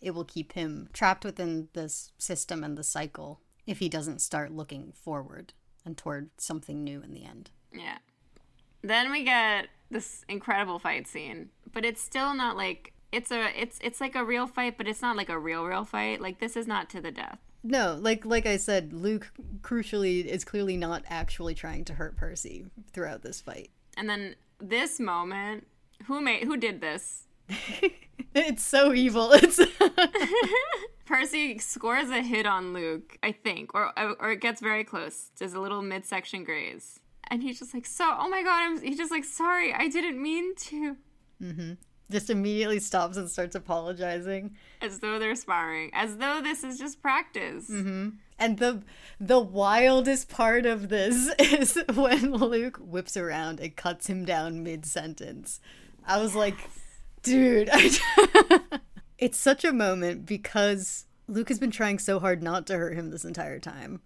it 0.00 0.12
will 0.12 0.24
keep 0.24 0.52
him 0.52 0.88
trapped 0.92 1.24
within 1.24 1.68
this 1.72 2.12
system 2.18 2.64
and 2.64 2.76
the 2.76 2.84
cycle 2.84 3.40
if 3.66 3.78
he 3.78 3.88
doesn't 3.88 4.20
start 4.20 4.52
looking 4.52 4.92
forward 4.92 5.52
and 5.84 5.96
toward 5.96 6.30
something 6.38 6.82
new 6.82 7.02
in 7.02 7.12
the 7.12 7.24
end. 7.24 7.50
Yeah. 7.72 7.98
Then 8.82 9.10
we 9.10 9.24
get 9.24 9.68
this 9.90 10.24
incredible 10.28 10.78
fight 10.78 11.06
scene, 11.06 11.50
but 11.72 11.84
it's 11.84 12.00
still 12.00 12.34
not 12.34 12.56
like 12.56 12.92
it's 13.12 13.30
a 13.30 13.50
it's 13.60 13.78
it's 13.82 14.00
like 14.00 14.14
a 14.14 14.24
real 14.24 14.46
fight, 14.46 14.78
but 14.78 14.88
it's 14.88 15.02
not 15.02 15.16
like 15.16 15.28
a 15.28 15.38
real 15.38 15.64
real 15.64 15.84
fight. 15.84 16.20
Like 16.20 16.40
this 16.40 16.56
is 16.56 16.66
not 16.66 16.88
to 16.90 17.00
the 17.00 17.10
death. 17.10 17.38
No, 17.62 17.98
like 18.00 18.24
like 18.24 18.46
I 18.46 18.56
said, 18.56 18.92
Luke 18.92 19.30
crucially 19.60 20.24
is 20.24 20.44
clearly 20.44 20.76
not 20.76 21.04
actually 21.08 21.54
trying 21.54 21.84
to 21.86 21.94
hurt 21.94 22.16
Percy 22.16 22.66
throughout 22.92 23.22
this 23.22 23.40
fight. 23.40 23.70
And 23.96 24.08
then 24.08 24.36
this 24.58 24.98
moment, 24.98 25.66
who 26.06 26.20
made 26.20 26.44
who 26.44 26.56
did 26.56 26.80
this? 26.80 27.26
It's 28.34 28.62
so 28.62 28.92
evil. 28.92 29.32
It's 29.42 29.60
Percy 31.06 31.58
scores 31.58 32.08
a 32.08 32.22
hit 32.22 32.46
on 32.46 32.72
Luke, 32.72 33.18
I 33.22 33.32
think, 33.32 33.74
or 33.74 33.92
or 34.20 34.30
it 34.30 34.40
gets 34.40 34.60
very 34.60 34.84
close. 34.84 35.30
Does 35.36 35.54
a 35.54 35.60
little 35.60 35.82
midsection 35.82 36.44
graze, 36.44 37.00
and 37.28 37.42
he's 37.42 37.58
just 37.58 37.74
like, 37.74 37.84
"So, 37.86 38.04
oh 38.16 38.28
my 38.28 38.42
god!" 38.44 38.62
I'm, 38.62 38.80
he's 38.80 38.96
just 38.98 39.10
like, 39.10 39.24
"Sorry, 39.24 39.74
I 39.74 39.88
didn't 39.88 40.22
mean 40.22 40.54
to." 40.56 40.96
Mm-hmm. 41.42 41.72
just 42.12 42.28
immediately 42.28 42.78
stops 42.78 43.16
and 43.16 43.28
starts 43.30 43.54
apologizing. 43.56 44.56
As 44.82 44.98
though 45.00 45.18
they're 45.18 45.34
sparring, 45.34 45.90
as 45.94 46.18
though 46.18 46.40
this 46.42 46.62
is 46.62 46.78
just 46.78 47.02
practice. 47.02 47.68
And 48.38 48.58
the 48.58 48.82
the 49.18 49.40
wildest 49.40 50.28
part 50.28 50.64
of 50.64 50.90
this 50.90 51.32
is 51.40 51.76
when 51.94 52.32
Luke 52.32 52.78
whips 52.78 53.16
around 53.16 53.58
and 53.58 53.74
cuts 53.74 54.06
him 54.06 54.24
down 54.24 54.62
mid 54.62 54.86
sentence. 54.86 55.60
I 56.06 56.20
was 56.20 56.34
like, 56.36 56.56
dude, 57.22 57.70
it's 59.18 59.38
such 59.38 59.64
a 59.64 59.72
moment 59.72 60.26
because 60.26 61.06
Luke 61.28 61.48
has 61.48 61.58
been 61.58 61.70
trying 61.70 61.98
so 61.98 62.18
hard 62.18 62.42
not 62.42 62.66
to 62.68 62.76
hurt 62.76 62.96
him 62.96 63.10
this 63.10 63.24
entire 63.24 63.58
time. 63.58 64.00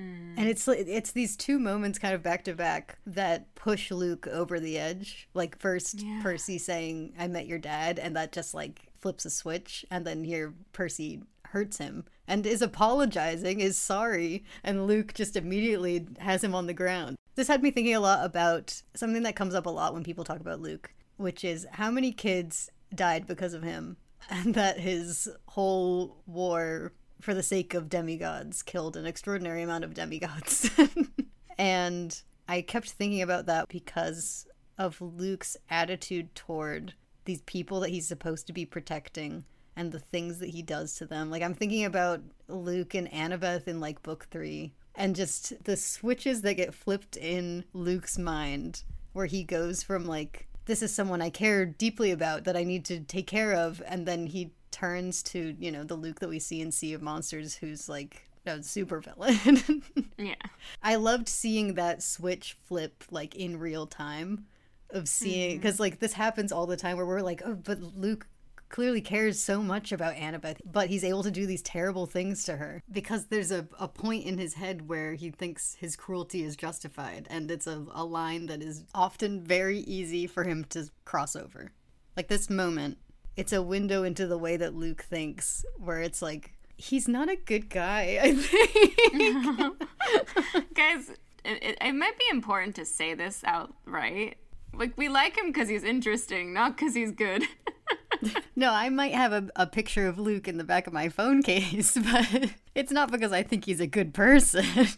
And 0.00 0.48
it's 0.48 0.68
it's 0.68 1.10
these 1.10 1.36
two 1.36 1.58
moments 1.58 1.98
kind 1.98 2.14
of 2.14 2.22
back 2.22 2.44
to 2.44 2.54
back 2.54 2.98
that 3.04 3.52
push 3.56 3.90
Luke 3.90 4.28
over 4.28 4.60
the 4.60 4.78
edge. 4.78 5.28
Like 5.34 5.58
first 5.58 6.02
Yeah. 6.02 6.20
Percy 6.22 6.56
saying 6.58 7.14
I 7.18 7.26
met 7.26 7.48
your 7.48 7.58
dad 7.58 7.98
and 7.98 8.14
that 8.14 8.30
just 8.30 8.54
like 8.54 8.92
flips 9.00 9.24
a 9.24 9.30
switch 9.30 9.84
and 9.90 10.06
then 10.06 10.22
here 10.22 10.54
Percy 10.72 11.22
hurts 11.46 11.78
him 11.78 12.04
and 12.28 12.46
is 12.46 12.62
apologizing, 12.62 13.58
is 13.58 13.76
sorry, 13.76 14.44
and 14.62 14.86
Luke 14.86 15.14
just 15.14 15.34
immediately 15.34 16.06
has 16.20 16.44
him 16.44 16.54
on 16.54 16.68
the 16.68 16.74
ground. 16.74 17.16
This 17.34 17.48
had 17.48 17.62
me 17.62 17.70
thinking 17.72 17.94
a 17.94 18.00
lot 18.00 18.24
about 18.24 18.82
something 18.94 19.22
that 19.24 19.34
comes 19.36 19.54
up 19.54 19.66
a 19.66 19.70
lot 19.70 19.94
when 19.94 20.04
people 20.04 20.24
talk 20.24 20.40
about 20.40 20.60
Luke, 20.60 20.92
which 21.18 21.44
is 21.44 21.66
how 21.72 21.90
many 21.90 22.12
kids 22.12 22.70
died 22.94 23.26
because 23.26 23.52
of 23.52 23.62
him 23.62 23.96
and 24.30 24.54
that 24.54 24.80
his 24.80 25.28
whole 25.46 26.16
war 26.26 26.92
for 27.20 27.34
the 27.34 27.42
sake 27.42 27.74
of 27.74 27.88
demigods 27.88 28.62
killed 28.62 28.96
an 28.96 29.04
extraordinary 29.04 29.62
amount 29.62 29.84
of 29.84 29.94
demigods. 29.94 30.70
and 31.58 32.22
I 32.48 32.62
kept 32.62 32.90
thinking 32.90 33.22
about 33.22 33.46
that 33.46 33.68
because 33.68 34.46
of 34.78 35.00
Luke's 35.00 35.56
attitude 35.68 36.34
toward 36.34 36.94
these 37.24 37.42
people 37.42 37.80
that 37.80 37.90
he's 37.90 38.06
supposed 38.08 38.46
to 38.46 38.52
be 38.52 38.64
protecting 38.64 39.44
and 39.76 39.92
the 39.92 39.98
things 39.98 40.38
that 40.38 40.50
he 40.50 40.62
does 40.62 40.94
to 40.94 41.06
them. 41.06 41.30
Like 41.30 41.42
I'm 41.42 41.54
thinking 41.54 41.84
about 41.84 42.20
Luke 42.48 42.94
and 42.94 43.10
Annabeth 43.10 43.68
in 43.68 43.80
like 43.80 44.02
book 44.02 44.26
3 44.30 44.72
and 44.94 45.14
just 45.14 45.64
the 45.64 45.76
switches 45.76 46.42
that 46.42 46.54
get 46.54 46.74
flipped 46.74 47.16
in 47.16 47.64
Luke's 47.72 48.18
mind 48.18 48.82
where 49.12 49.26
he 49.26 49.44
goes 49.44 49.82
from 49.82 50.06
like 50.06 50.48
this 50.68 50.82
is 50.82 50.94
someone 50.94 51.22
I 51.22 51.30
care 51.30 51.64
deeply 51.64 52.10
about 52.10 52.44
that 52.44 52.56
I 52.56 52.62
need 52.62 52.84
to 52.84 53.00
take 53.00 53.26
care 53.26 53.54
of 53.54 53.82
and 53.86 54.06
then 54.06 54.26
he 54.26 54.52
turns 54.70 55.22
to, 55.24 55.56
you 55.58 55.72
know, 55.72 55.82
the 55.82 55.94
Luke 55.94 56.20
that 56.20 56.28
we 56.28 56.38
see 56.38 56.60
in 56.60 56.70
Sea 56.70 56.92
of 56.92 57.00
Monsters 57.00 57.56
who's 57.56 57.88
like 57.88 58.28
a 58.46 58.62
super 58.62 59.00
villain. 59.00 59.82
Yeah. 60.18 60.34
I 60.82 60.96
loved 60.96 61.28
seeing 61.28 61.74
that 61.74 62.02
switch 62.02 62.56
flip 62.64 63.04
like 63.08 63.36
in 63.36 63.60
real 63.60 63.86
time 63.86 64.46
of 64.90 65.08
seeing 65.08 65.52
mm. 65.52 65.62
because 65.62 65.78
like 65.78 66.00
this 66.00 66.12
happens 66.12 66.50
all 66.50 66.66
the 66.66 66.76
time 66.76 66.96
where 66.96 67.06
we're 67.06 67.20
like, 67.20 67.40
oh, 67.44 67.54
but 67.54 67.80
Luke 67.80 68.26
clearly 68.68 69.00
cares 69.00 69.40
so 69.40 69.62
much 69.62 69.92
about 69.92 70.14
Annabeth, 70.14 70.58
but 70.64 70.88
he's 70.88 71.04
able 71.04 71.22
to 71.22 71.30
do 71.30 71.46
these 71.46 71.62
terrible 71.62 72.06
things 72.06 72.44
to 72.44 72.56
her 72.56 72.82
because 72.90 73.26
there's 73.26 73.50
a, 73.50 73.66
a 73.78 73.88
point 73.88 74.24
in 74.24 74.38
his 74.38 74.54
head 74.54 74.88
where 74.88 75.14
he 75.14 75.30
thinks 75.30 75.76
his 75.80 75.96
cruelty 75.96 76.42
is 76.42 76.56
justified, 76.56 77.26
and 77.30 77.50
it's 77.50 77.66
a, 77.66 77.84
a 77.92 78.04
line 78.04 78.46
that 78.46 78.62
is 78.62 78.84
often 78.94 79.40
very 79.42 79.80
easy 79.80 80.26
for 80.26 80.44
him 80.44 80.64
to 80.70 80.88
cross 81.04 81.34
over. 81.34 81.72
Like 82.16 82.28
this 82.28 82.50
moment, 82.50 82.98
it's 83.36 83.52
a 83.52 83.62
window 83.62 84.02
into 84.02 84.26
the 84.26 84.38
way 84.38 84.56
that 84.56 84.74
Luke 84.74 85.02
thinks, 85.02 85.64
where 85.78 86.00
it's 86.00 86.20
like, 86.20 86.54
he's 86.76 87.06
not 87.06 87.28
a 87.28 87.36
good 87.36 87.70
guy, 87.70 88.18
I 88.22 88.34
think. 88.34 89.82
Guys, 90.74 91.10
it, 91.44 91.62
it, 91.62 91.78
it 91.80 91.92
might 91.92 92.18
be 92.18 92.24
important 92.30 92.74
to 92.76 92.84
say 92.84 93.14
this 93.14 93.42
outright. 93.44 94.38
Like, 94.74 94.96
we 94.96 95.08
like 95.08 95.36
him 95.36 95.46
because 95.46 95.68
he's 95.68 95.84
interesting, 95.84 96.52
not 96.52 96.76
because 96.76 96.94
he's 96.94 97.12
good. 97.12 97.44
No, 98.56 98.72
I 98.72 98.88
might 98.88 99.14
have 99.14 99.32
a, 99.32 99.48
a 99.54 99.66
picture 99.66 100.08
of 100.08 100.18
Luke 100.18 100.48
in 100.48 100.58
the 100.58 100.64
back 100.64 100.88
of 100.88 100.92
my 100.92 101.08
phone 101.08 101.42
case, 101.42 101.96
but 102.12 102.50
it's 102.74 102.90
not 102.90 103.10
because 103.10 103.32
I 103.32 103.42
think 103.44 103.66
he's 103.66 103.80
a 103.80 103.86
good 103.86 104.14
person. 104.14 104.64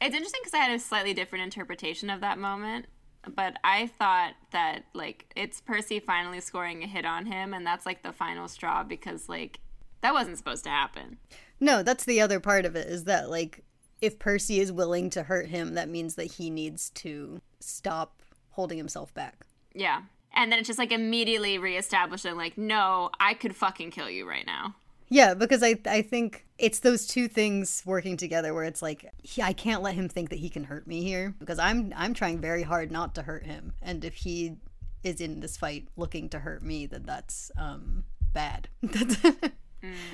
It's 0.00 0.14
interesting 0.14 0.40
because 0.44 0.54
I 0.54 0.58
had 0.58 0.70
a 0.70 0.78
slightly 0.78 1.12
different 1.12 1.42
interpretation 1.42 2.08
of 2.08 2.20
that 2.20 2.38
moment. 2.38 2.86
But 3.34 3.56
I 3.64 3.88
thought 3.88 4.34
that, 4.52 4.84
like, 4.94 5.32
it's 5.34 5.60
Percy 5.60 5.98
finally 5.98 6.38
scoring 6.38 6.84
a 6.84 6.86
hit 6.86 7.04
on 7.04 7.26
him, 7.26 7.52
and 7.52 7.66
that's, 7.66 7.84
like, 7.84 8.04
the 8.04 8.12
final 8.12 8.46
straw 8.46 8.84
because, 8.84 9.28
like, 9.28 9.58
that 10.02 10.14
wasn't 10.14 10.38
supposed 10.38 10.62
to 10.64 10.70
happen. 10.70 11.18
no, 11.58 11.82
that's 11.82 12.04
the 12.04 12.20
other 12.20 12.38
part 12.38 12.64
of 12.64 12.76
it 12.76 12.86
is 12.86 13.04
that, 13.04 13.28
like, 13.28 13.64
if 14.00 14.18
Percy 14.20 14.60
is 14.60 14.70
willing 14.70 15.10
to 15.10 15.24
hurt 15.24 15.48
him, 15.48 15.74
that 15.74 15.88
means 15.88 16.14
that 16.14 16.26
he 16.26 16.48
needs 16.48 16.90
to 16.90 17.40
stop 17.58 18.22
holding 18.50 18.78
himself 18.78 19.12
back. 19.14 19.44
Yeah. 19.74 20.02
And 20.38 20.50
then 20.50 20.60
it's 20.60 20.68
just, 20.68 20.78
like, 20.78 20.92
immediately 20.92 21.58
reestablishing, 21.58 22.36
like, 22.36 22.56
no, 22.56 23.10
I 23.20 23.34
could 23.34 23.54
fucking 23.54 23.90
kill 23.90 24.08
you 24.08 24.26
right 24.26 24.46
now. 24.46 24.76
Yeah, 25.10 25.34
because 25.34 25.62
I 25.62 25.78
I 25.86 26.02
think 26.02 26.46
it's 26.58 26.80
those 26.80 27.06
two 27.06 27.28
things 27.28 27.82
working 27.86 28.18
together 28.18 28.52
where 28.52 28.64
it's 28.64 28.82
like 28.82 29.10
he, 29.22 29.40
I 29.40 29.54
can't 29.54 29.80
let 29.80 29.94
him 29.94 30.06
think 30.06 30.28
that 30.28 30.38
he 30.38 30.50
can 30.50 30.64
hurt 30.64 30.86
me 30.86 31.02
here 31.02 31.34
because 31.38 31.58
I'm 31.58 31.94
I'm 31.96 32.12
trying 32.12 32.40
very 32.40 32.62
hard 32.62 32.92
not 32.92 33.14
to 33.14 33.22
hurt 33.22 33.46
him, 33.46 33.72
and 33.80 34.04
if 34.04 34.16
he 34.16 34.56
is 35.02 35.22
in 35.22 35.40
this 35.40 35.56
fight 35.56 35.88
looking 35.96 36.28
to 36.28 36.40
hurt 36.40 36.62
me, 36.62 36.84
then 36.84 37.04
that's 37.04 37.50
um 37.56 38.04
bad. 38.34 38.68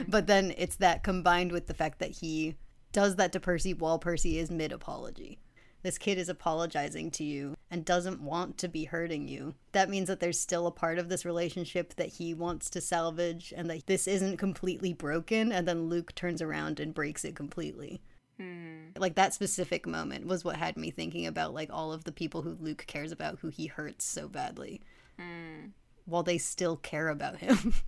But 0.08 0.26
then 0.26 0.54
it's 0.56 0.76
that 0.76 1.02
combined 1.02 1.52
with 1.52 1.66
the 1.66 1.74
fact 1.74 1.98
that 2.00 2.10
he 2.10 2.56
does 2.92 3.16
that 3.16 3.32
to 3.32 3.40
Percy 3.40 3.74
while 3.74 3.98
Percy 3.98 4.38
is 4.38 4.50
mid 4.50 4.72
apology. 4.72 5.38
This 5.84 5.98
kid 5.98 6.16
is 6.16 6.30
apologizing 6.30 7.10
to 7.12 7.24
you 7.24 7.58
and 7.70 7.84
doesn't 7.84 8.22
want 8.22 8.56
to 8.58 8.68
be 8.68 8.84
hurting 8.84 9.28
you. 9.28 9.54
That 9.72 9.90
means 9.90 10.08
that 10.08 10.18
there's 10.18 10.40
still 10.40 10.66
a 10.66 10.72
part 10.72 10.98
of 10.98 11.10
this 11.10 11.26
relationship 11.26 11.94
that 11.96 12.14
he 12.14 12.32
wants 12.32 12.70
to 12.70 12.80
salvage 12.80 13.52
and 13.54 13.68
that 13.68 13.86
this 13.86 14.08
isn't 14.08 14.38
completely 14.38 14.94
broken. 14.94 15.52
And 15.52 15.68
then 15.68 15.90
Luke 15.90 16.14
turns 16.14 16.40
around 16.40 16.80
and 16.80 16.94
breaks 16.94 17.22
it 17.22 17.36
completely. 17.36 18.00
Hmm. 18.40 18.86
Like 18.96 19.14
that 19.16 19.34
specific 19.34 19.86
moment 19.86 20.26
was 20.26 20.42
what 20.42 20.56
had 20.56 20.78
me 20.78 20.90
thinking 20.90 21.26
about 21.26 21.52
like 21.52 21.68
all 21.70 21.92
of 21.92 22.04
the 22.04 22.12
people 22.12 22.40
who 22.40 22.56
Luke 22.58 22.84
cares 22.86 23.12
about 23.12 23.40
who 23.40 23.50
he 23.50 23.66
hurts 23.66 24.06
so 24.06 24.26
badly. 24.26 24.80
Hmm. 25.18 25.66
While 26.06 26.22
they 26.22 26.38
still 26.38 26.78
care 26.78 27.10
about 27.10 27.36
him. 27.38 27.74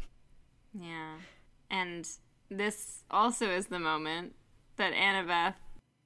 Yeah. 0.78 1.14
And 1.70 2.06
this 2.50 3.02
also 3.10 3.48
is 3.48 3.68
the 3.68 3.78
moment 3.78 4.34
that 4.76 4.92
Annabeth 4.92 5.54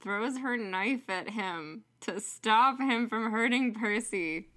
throws 0.00 0.38
her 0.38 0.56
knife 0.56 1.08
at 1.08 1.30
him 1.30 1.84
to 2.00 2.20
stop 2.20 2.78
him 2.78 3.08
from 3.08 3.30
hurting 3.30 3.74
Percy. 3.74 4.48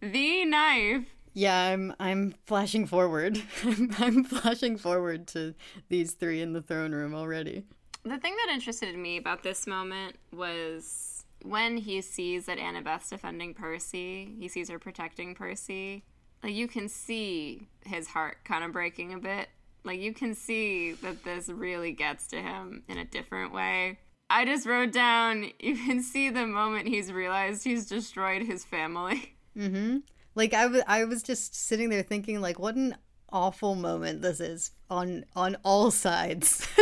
The 0.00 0.44
knife. 0.44 1.06
yeah, 1.32 1.68
I'm 1.68 1.94
I'm 1.98 2.34
flashing 2.44 2.86
forward. 2.86 3.40
I'm, 3.64 3.90
I'm 3.98 4.24
flashing 4.24 4.76
forward 4.76 5.26
to 5.28 5.54
these 5.88 6.12
three 6.12 6.40
in 6.40 6.52
the 6.52 6.62
throne 6.62 6.92
room 6.92 7.14
already. 7.14 7.64
The 8.04 8.18
thing 8.18 8.36
that 8.36 8.52
interested 8.54 8.96
me 8.96 9.16
about 9.16 9.42
this 9.42 9.66
moment 9.66 10.16
was 10.32 11.24
when 11.42 11.76
he 11.76 12.00
sees 12.02 12.46
that 12.46 12.58
Annabeth's 12.58 13.10
defending 13.10 13.54
Percy, 13.54 14.34
he 14.38 14.48
sees 14.48 14.70
her 14.70 14.78
protecting 14.78 15.34
Percy. 15.34 16.04
Like 16.42 16.54
you 16.54 16.68
can 16.68 16.88
see 16.88 17.68
his 17.84 18.08
heart 18.08 18.38
kind 18.44 18.64
of 18.64 18.72
breaking 18.72 19.12
a 19.12 19.18
bit. 19.18 19.48
Like 19.84 20.00
you 20.00 20.12
can 20.12 20.34
see 20.34 20.92
that 20.92 21.24
this 21.24 21.48
really 21.48 21.92
gets 21.92 22.26
to 22.28 22.40
him 22.40 22.82
in 22.88 22.98
a 22.98 23.04
different 23.04 23.52
way. 23.52 23.98
I 24.28 24.44
just 24.44 24.66
wrote 24.66 24.92
down 24.92 25.50
you 25.60 25.76
can 25.76 26.02
see 26.02 26.30
the 26.30 26.46
moment 26.46 26.88
he's 26.88 27.12
realized 27.12 27.64
he's 27.64 27.86
destroyed 27.86 28.42
his 28.42 28.64
family. 28.64 29.32
Mm-hmm. 29.56 30.00
Like 30.34 30.52
I 30.52 30.66
was 30.66 30.82
I 30.86 31.04
was 31.04 31.22
just 31.22 31.54
sitting 31.54 31.88
there 31.88 32.02
thinking 32.02 32.42
like 32.42 32.58
what 32.58 32.74
an 32.74 32.94
awful 33.32 33.74
moment 33.74 34.20
this 34.20 34.38
is 34.38 34.70
on 34.90 35.24
on 35.34 35.56
all 35.64 35.90
sides. 35.90 36.68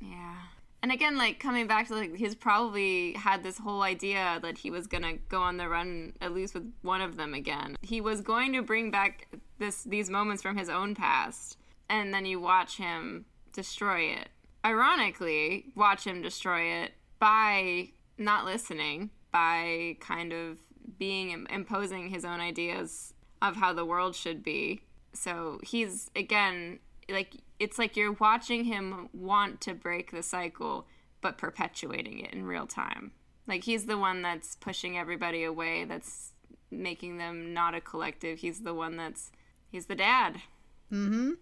Yeah. 0.00 0.36
And 0.82 0.92
again, 0.92 1.18
like 1.18 1.40
coming 1.40 1.66
back 1.66 1.88
to 1.88 1.94
like 1.94 2.16
he's 2.16 2.34
probably 2.34 3.12
had 3.12 3.42
this 3.42 3.58
whole 3.58 3.82
idea 3.82 4.38
that 4.42 4.56
he 4.56 4.70
was 4.70 4.86
gonna 4.86 5.14
go 5.28 5.42
on 5.42 5.56
the 5.56 5.68
run 5.68 6.12
at 6.20 6.32
least 6.32 6.54
with 6.54 6.72
one 6.82 7.00
of 7.00 7.16
them 7.16 7.34
again. 7.34 7.76
He 7.82 8.00
was 8.00 8.20
going 8.20 8.52
to 8.52 8.62
bring 8.62 8.90
back 8.90 9.28
this 9.58 9.82
these 9.82 10.08
moments 10.08 10.42
from 10.42 10.56
his 10.56 10.68
own 10.68 10.94
past, 10.94 11.58
and 11.90 12.14
then 12.14 12.24
you 12.24 12.40
watch 12.40 12.76
him 12.76 13.26
destroy 13.52 14.02
it. 14.02 14.28
Ironically, 14.64 15.66
watch 15.74 16.04
him 16.04 16.22
destroy 16.22 16.62
it 16.82 16.92
by 17.18 17.90
not 18.16 18.44
listening, 18.44 19.10
by 19.32 19.96
kind 20.00 20.32
of 20.32 20.58
being 20.98 21.46
imposing 21.50 22.08
his 22.08 22.24
own 22.24 22.40
ideas 22.40 23.14
of 23.40 23.56
how 23.56 23.72
the 23.72 23.84
world 23.84 24.14
should 24.14 24.42
be. 24.42 24.80
So 25.12 25.60
he's 25.62 26.10
again 26.16 26.80
like 27.08 27.34
it's 27.58 27.78
like 27.78 27.96
you're 27.96 28.12
watching 28.12 28.64
him 28.64 29.08
want 29.12 29.60
to 29.62 29.74
break 29.74 30.10
the 30.10 30.22
cycle 30.22 30.86
but 31.20 31.38
perpetuating 31.38 32.20
it 32.20 32.32
in 32.32 32.44
real 32.44 32.66
time. 32.66 33.12
Like 33.46 33.64
he's 33.64 33.86
the 33.86 33.98
one 33.98 34.22
that's 34.22 34.56
pushing 34.56 34.98
everybody 34.98 35.42
away, 35.44 35.84
that's 35.84 36.32
making 36.70 37.18
them 37.18 37.54
not 37.54 37.74
a 37.74 37.80
collective. 37.80 38.38
He's 38.38 38.60
the 38.60 38.74
one 38.74 38.96
that's 38.96 39.32
he's 39.70 39.86
the 39.86 39.94
dad. 39.94 40.42
Mhm. 40.92 41.36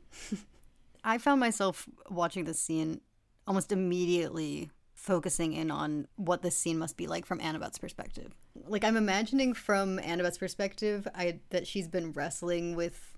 I 1.05 1.19
found 1.19 1.41
myself 1.41 1.89
watching 2.11 2.45
this 2.45 2.61
scene 2.61 3.01
almost 3.47 3.73
immediately 3.73 4.70
focusing 4.94 5.52
in 5.52 5.70
on 5.70 6.09
what 6.16 6.43
this 6.43 6.56
scene 6.56 6.78
must 6.78 6.97
be 6.97 7.06
like 7.06 7.27
from 7.27 7.40
Annabeth's 7.40 7.78
perspective. 7.78 8.32
Like 8.66 8.82
I'm 8.82 8.97
imagining 8.97 9.55
from 9.55 9.98
Annabeth's 10.01 10.39
perspective, 10.39 11.06
I 11.14 11.40
that 11.51 11.66
she's 11.66 11.86
been 11.86 12.12
wrestling 12.12 12.74
with 12.74 13.16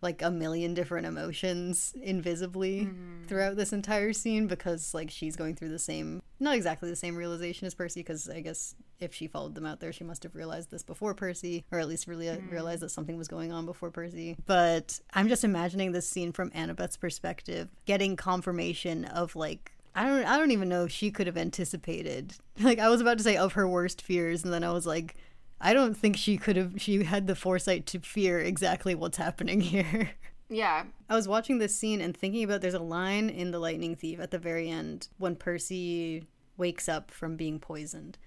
like 0.00 0.22
a 0.22 0.30
million 0.30 0.74
different 0.74 1.06
emotions 1.06 1.94
invisibly 2.00 2.82
mm-hmm. 2.82 3.26
throughout 3.26 3.56
this 3.56 3.72
entire 3.72 4.12
scene 4.12 4.46
because 4.46 4.94
like 4.94 5.10
she's 5.10 5.36
going 5.36 5.54
through 5.54 5.68
the 5.68 5.78
same 5.78 6.22
not 6.40 6.54
exactly 6.54 6.88
the 6.88 6.96
same 6.96 7.16
realization 7.16 7.66
as 7.66 7.74
Percy 7.74 8.00
because 8.00 8.28
I 8.28 8.40
guess 8.40 8.74
if 9.00 9.14
she 9.14 9.26
followed 9.26 9.54
them 9.54 9.66
out 9.66 9.80
there 9.80 9.92
she 9.92 10.04
must 10.04 10.22
have 10.22 10.34
realized 10.34 10.70
this 10.70 10.82
before 10.82 11.14
Percy 11.14 11.64
or 11.72 11.78
at 11.78 11.88
least 11.88 12.06
really 12.06 12.26
mm-hmm. 12.26 12.50
realized 12.50 12.82
that 12.82 12.90
something 12.90 13.16
was 13.16 13.28
going 13.28 13.52
on 13.52 13.66
before 13.66 13.90
Percy. 13.90 14.36
But 14.46 15.00
I'm 15.14 15.28
just 15.28 15.44
imagining 15.44 15.92
this 15.92 16.08
scene 16.08 16.32
from 16.32 16.50
Annabeth's 16.52 16.96
perspective 16.96 17.68
getting 17.84 18.16
confirmation 18.16 19.04
of 19.04 19.34
like 19.34 19.72
I 19.94 20.06
don't 20.06 20.24
I 20.24 20.38
don't 20.38 20.52
even 20.52 20.68
know 20.68 20.84
if 20.84 20.92
she 20.92 21.10
could 21.10 21.26
have 21.26 21.36
anticipated 21.36 22.34
like 22.60 22.78
I 22.78 22.88
was 22.88 23.00
about 23.00 23.18
to 23.18 23.24
say 23.24 23.36
of 23.36 23.54
her 23.54 23.68
worst 23.68 24.00
fears 24.00 24.44
and 24.44 24.52
then 24.52 24.62
I 24.62 24.72
was 24.72 24.86
like 24.86 25.16
I 25.60 25.72
don't 25.72 25.96
think 25.96 26.16
she 26.16 26.36
could 26.36 26.56
have 26.56 26.80
she 26.80 27.04
had 27.04 27.26
the 27.26 27.34
foresight 27.34 27.86
to 27.86 28.00
fear 28.00 28.38
exactly 28.38 28.94
what's 28.94 29.18
happening 29.18 29.60
here. 29.62 30.10
Yeah. 30.48 30.84
I 31.08 31.14
was 31.14 31.28
watching 31.28 31.58
this 31.58 31.76
scene 31.76 32.00
and 32.00 32.16
thinking 32.16 32.44
about 32.44 32.60
there's 32.60 32.74
a 32.74 32.78
line 32.78 33.28
in 33.28 33.50
The 33.50 33.58
Lightning 33.58 33.96
Thief 33.96 34.18
at 34.20 34.30
the 34.30 34.38
very 34.38 34.70
end 34.70 35.08
when 35.18 35.36
Percy 35.36 36.24
wakes 36.56 36.88
up 36.88 37.10
from 37.10 37.36
being 37.36 37.60
poisoned 37.60 38.18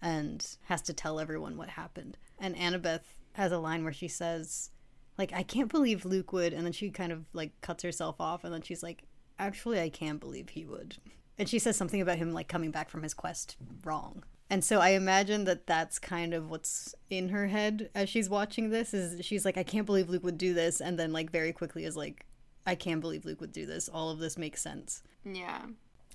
and 0.00 0.56
has 0.64 0.82
to 0.82 0.92
tell 0.92 1.20
everyone 1.20 1.56
what 1.56 1.70
happened. 1.70 2.16
And 2.38 2.56
Annabeth 2.56 3.02
has 3.34 3.52
a 3.52 3.58
line 3.58 3.84
where 3.84 3.92
she 3.92 4.08
says, 4.08 4.70
like, 5.18 5.32
I 5.32 5.42
can't 5.42 5.70
believe 5.70 6.04
Luke 6.04 6.32
would 6.32 6.52
and 6.52 6.64
then 6.64 6.72
she 6.72 6.90
kind 6.90 7.12
of 7.12 7.26
like 7.32 7.60
cuts 7.60 7.82
herself 7.82 8.16
off 8.20 8.44
and 8.44 8.52
then 8.52 8.62
she's 8.62 8.82
like, 8.82 9.02
Actually 9.38 9.80
I 9.80 9.90
can't 9.90 10.20
believe 10.20 10.50
he 10.50 10.64
would. 10.64 10.96
And 11.38 11.48
she 11.48 11.58
says 11.58 11.76
something 11.76 12.00
about 12.00 12.16
him 12.16 12.32
like 12.32 12.48
coming 12.48 12.70
back 12.70 12.88
from 12.88 13.02
his 13.02 13.12
quest 13.12 13.56
wrong. 13.84 14.24
And 14.48 14.64
so 14.64 14.80
I 14.80 14.90
imagine 14.90 15.44
that 15.44 15.66
that's 15.66 15.98
kind 15.98 16.32
of 16.32 16.50
what's 16.50 16.94
in 17.10 17.30
her 17.30 17.48
head 17.48 17.90
as 17.94 18.08
she's 18.08 18.30
watching 18.30 18.70
this 18.70 18.94
is 18.94 19.24
she's 19.24 19.44
like 19.44 19.56
I 19.56 19.64
can't 19.64 19.86
believe 19.86 20.08
Luke 20.08 20.22
would 20.22 20.38
do 20.38 20.54
this 20.54 20.80
and 20.80 20.98
then 20.98 21.12
like 21.12 21.30
very 21.30 21.52
quickly 21.52 21.84
is 21.84 21.96
like 21.96 22.26
I 22.66 22.74
can't 22.74 23.00
believe 23.00 23.24
Luke 23.24 23.40
would 23.40 23.52
do 23.52 23.66
this. 23.66 23.88
All 23.88 24.10
of 24.10 24.18
this 24.18 24.38
makes 24.38 24.60
sense. 24.62 25.02
Yeah. 25.24 25.62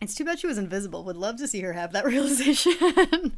It's 0.01 0.15
too 0.15 0.25
bad 0.25 0.39
she 0.39 0.47
was 0.47 0.57
invisible. 0.57 1.03
Would 1.05 1.17
love 1.17 1.37
to 1.37 1.47
see 1.47 1.61
her 1.61 1.73
have 1.73 1.93
that 1.93 2.05
realization. 2.05 3.37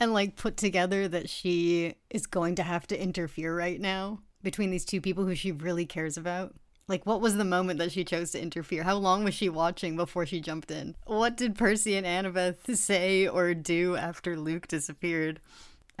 and 0.00 0.12
like 0.12 0.36
put 0.36 0.56
together 0.56 1.06
that 1.08 1.28
she 1.28 1.94
is 2.08 2.26
going 2.26 2.54
to 2.56 2.62
have 2.62 2.86
to 2.88 3.02
interfere 3.02 3.56
right 3.56 3.80
now 3.80 4.20
between 4.42 4.70
these 4.70 4.84
two 4.84 5.00
people 5.00 5.26
who 5.26 5.34
she 5.34 5.52
really 5.52 5.86
cares 5.86 6.16
about. 6.16 6.54
Like, 6.90 7.06
what 7.06 7.20
was 7.20 7.36
the 7.36 7.44
moment 7.44 7.78
that 7.78 7.92
she 7.92 8.04
chose 8.04 8.32
to 8.32 8.42
interfere? 8.42 8.82
How 8.82 8.96
long 8.96 9.22
was 9.22 9.32
she 9.32 9.48
watching 9.48 9.94
before 9.94 10.26
she 10.26 10.40
jumped 10.40 10.72
in? 10.72 10.96
What 11.06 11.36
did 11.36 11.54
Percy 11.54 11.94
and 11.94 12.04
Annabeth 12.04 12.76
say 12.76 13.28
or 13.28 13.54
do 13.54 13.94
after 13.94 14.36
Luke 14.36 14.66
disappeared? 14.66 15.40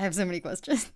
I 0.00 0.02
have 0.02 0.16
so 0.16 0.24
many 0.24 0.40
questions. 0.48 0.90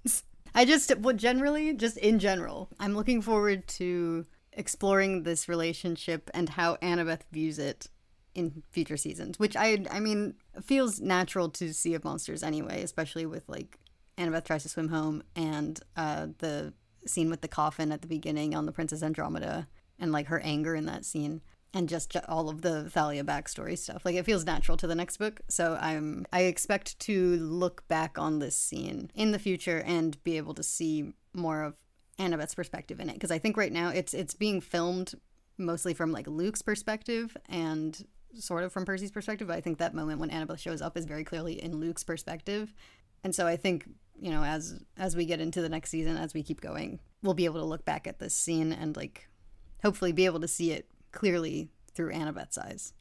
I 0.52 0.64
just, 0.64 0.98
well, 0.98 1.14
generally, 1.14 1.74
just 1.74 1.96
in 1.98 2.18
general, 2.18 2.70
I'm 2.80 2.96
looking 2.96 3.22
forward 3.22 3.68
to 3.68 4.26
exploring 4.52 5.22
this 5.22 5.48
relationship 5.48 6.28
and 6.34 6.48
how 6.48 6.74
Annabeth 6.76 7.20
views 7.30 7.60
it 7.60 7.88
in 8.34 8.64
future 8.72 8.96
seasons, 8.96 9.38
which 9.38 9.54
I, 9.54 9.84
I 9.92 10.00
mean, 10.00 10.34
feels 10.60 11.00
natural 11.00 11.50
to 11.50 11.72
Sea 11.72 11.94
of 11.94 12.02
Monsters 12.02 12.42
anyway, 12.42 12.82
especially 12.82 13.26
with 13.26 13.48
like 13.48 13.78
Annabeth 14.18 14.44
tries 14.44 14.64
to 14.64 14.68
swim 14.68 14.88
home 14.88 15.22
and 15.36 15.78
uh, 15.96 16.26
the 16.38 16.72
scene 17.06 17.30
with 17.30 17.42
the 17.42 17.48
coffin 17.48 17.92
at 17.92 18.02
the 18.02 18.08
beginning 18.08 18.56
on 18.56 18.66
the 18.66 18.72
Princess 18.72 19.00
Andromeda 19.00 19.68
and 19.98 20.12
like 20.12 20.26
her 20.26 20.40
anger 20.40 20.74
in 20.74 20.86
that 20.86 21.04
scene 21.04 21.40
and 21.74 21.88
just 21.88 22.16
all 22.28 22.48
of 22.48 22.62
the 22.62 22.88
Thalia 22.88 23.24
backstory 23.24 23.76
stuff. 23.76 24.04
Like 24.04 24.14
it 24.14 24.24
feels 24.24 24.46
natural 24.46 24.76
to 24.78 24.86
the 24.86 24.94
next 24.94 25.16
book, 25.16 25.40
so 25.48 25.76
I'm 25.80 26.24
I 26.32 26.42
expect 26.42 26.98
to 27.00 27.36
look 27.36 27.86
back 27.88 28.16
on 28.18 28.38
this 28.38 28.56
scene 28.56 29.10
in 29.14 29.32
the 29.32 29.38
future 29.38 29.82
and 29.84 30.22
be 30.22 30.36
able 30.36 30.54
to 30.54 30.62
see 30.62 31.12
more 31.34 31.62
of 31.64 31.74
Annabeth's 32.18 32.54
perspective 32.54 33.00
in 33.00 33.10
it 33.10 33.14
because 33.14 33.32
I 33.32 33.38
think 33.38 33.56
right 33.56 33.72
now 33.72 33.88
it's 33.88 34.14
it's 34.14 34.34
being 34.34 34.60
filmed 34.60 35.14
mostly 35.58 35.94
from 35.94 36.12
like 36.12 36.28
Luke's 36.28 36.62
perspective 36.62 37.36
and 37.48 38.06
sort 38.34 38.64
of 38.64 38.72
from 38.72 38.84
Percy's 38.84 39.10
perspective. 39.10 39.48
But 39.48 39.56
I 39.56 39.60
think 39.60 39.78
that 39.78 39.94
moment 39.94 40.20
when 40.20 40.30
Annabeth 40.30 40.60
shows 40.60 40.80
up 40.80 40.96
is 40.96 41.06
very 41.06 41.24
clearly 41.24 41.62
in 41.62 41.80
Luke's 41.80 42.04
perspective, 42.04 42.72
and 43.24 43.34
so 43.34 43.48
I 43.48 43.56
think 43.56 43.88
you 44.16 44.30
know 44.30 44.44
as 44.44 44.80
as 44.96 45.16
we 45.16 45.26
get 45.26 45.40
into 45.40 45.60
the 45.60 45.68
next 45.68 45.90
season, 45.90 46.16
as 46.16 46.34
we 46.34 46.44
keep 46.44 46.60
going, 46.60 47.00
we'll 47.22 47.34
be 47.34 47.46
able 47.46 47.60
to 47.60 47.66
look 47.66 47.84
back 47.84 48.06
at 48.06 48.20
this 48.20 48.34
scene 48.34 48.72
and 48.72 48.96
like 48.96 49.28
hopefully 49.84 50.12
be 50.12 50.24
able 50.24 50.40
to 50.40 50.48
see 50.48 50.72
it 50.72 50.88
clearly 51.12 51.68
through 51.92 52.10
Annabeth's 52.10 52.58
eyes. 52.58 52.94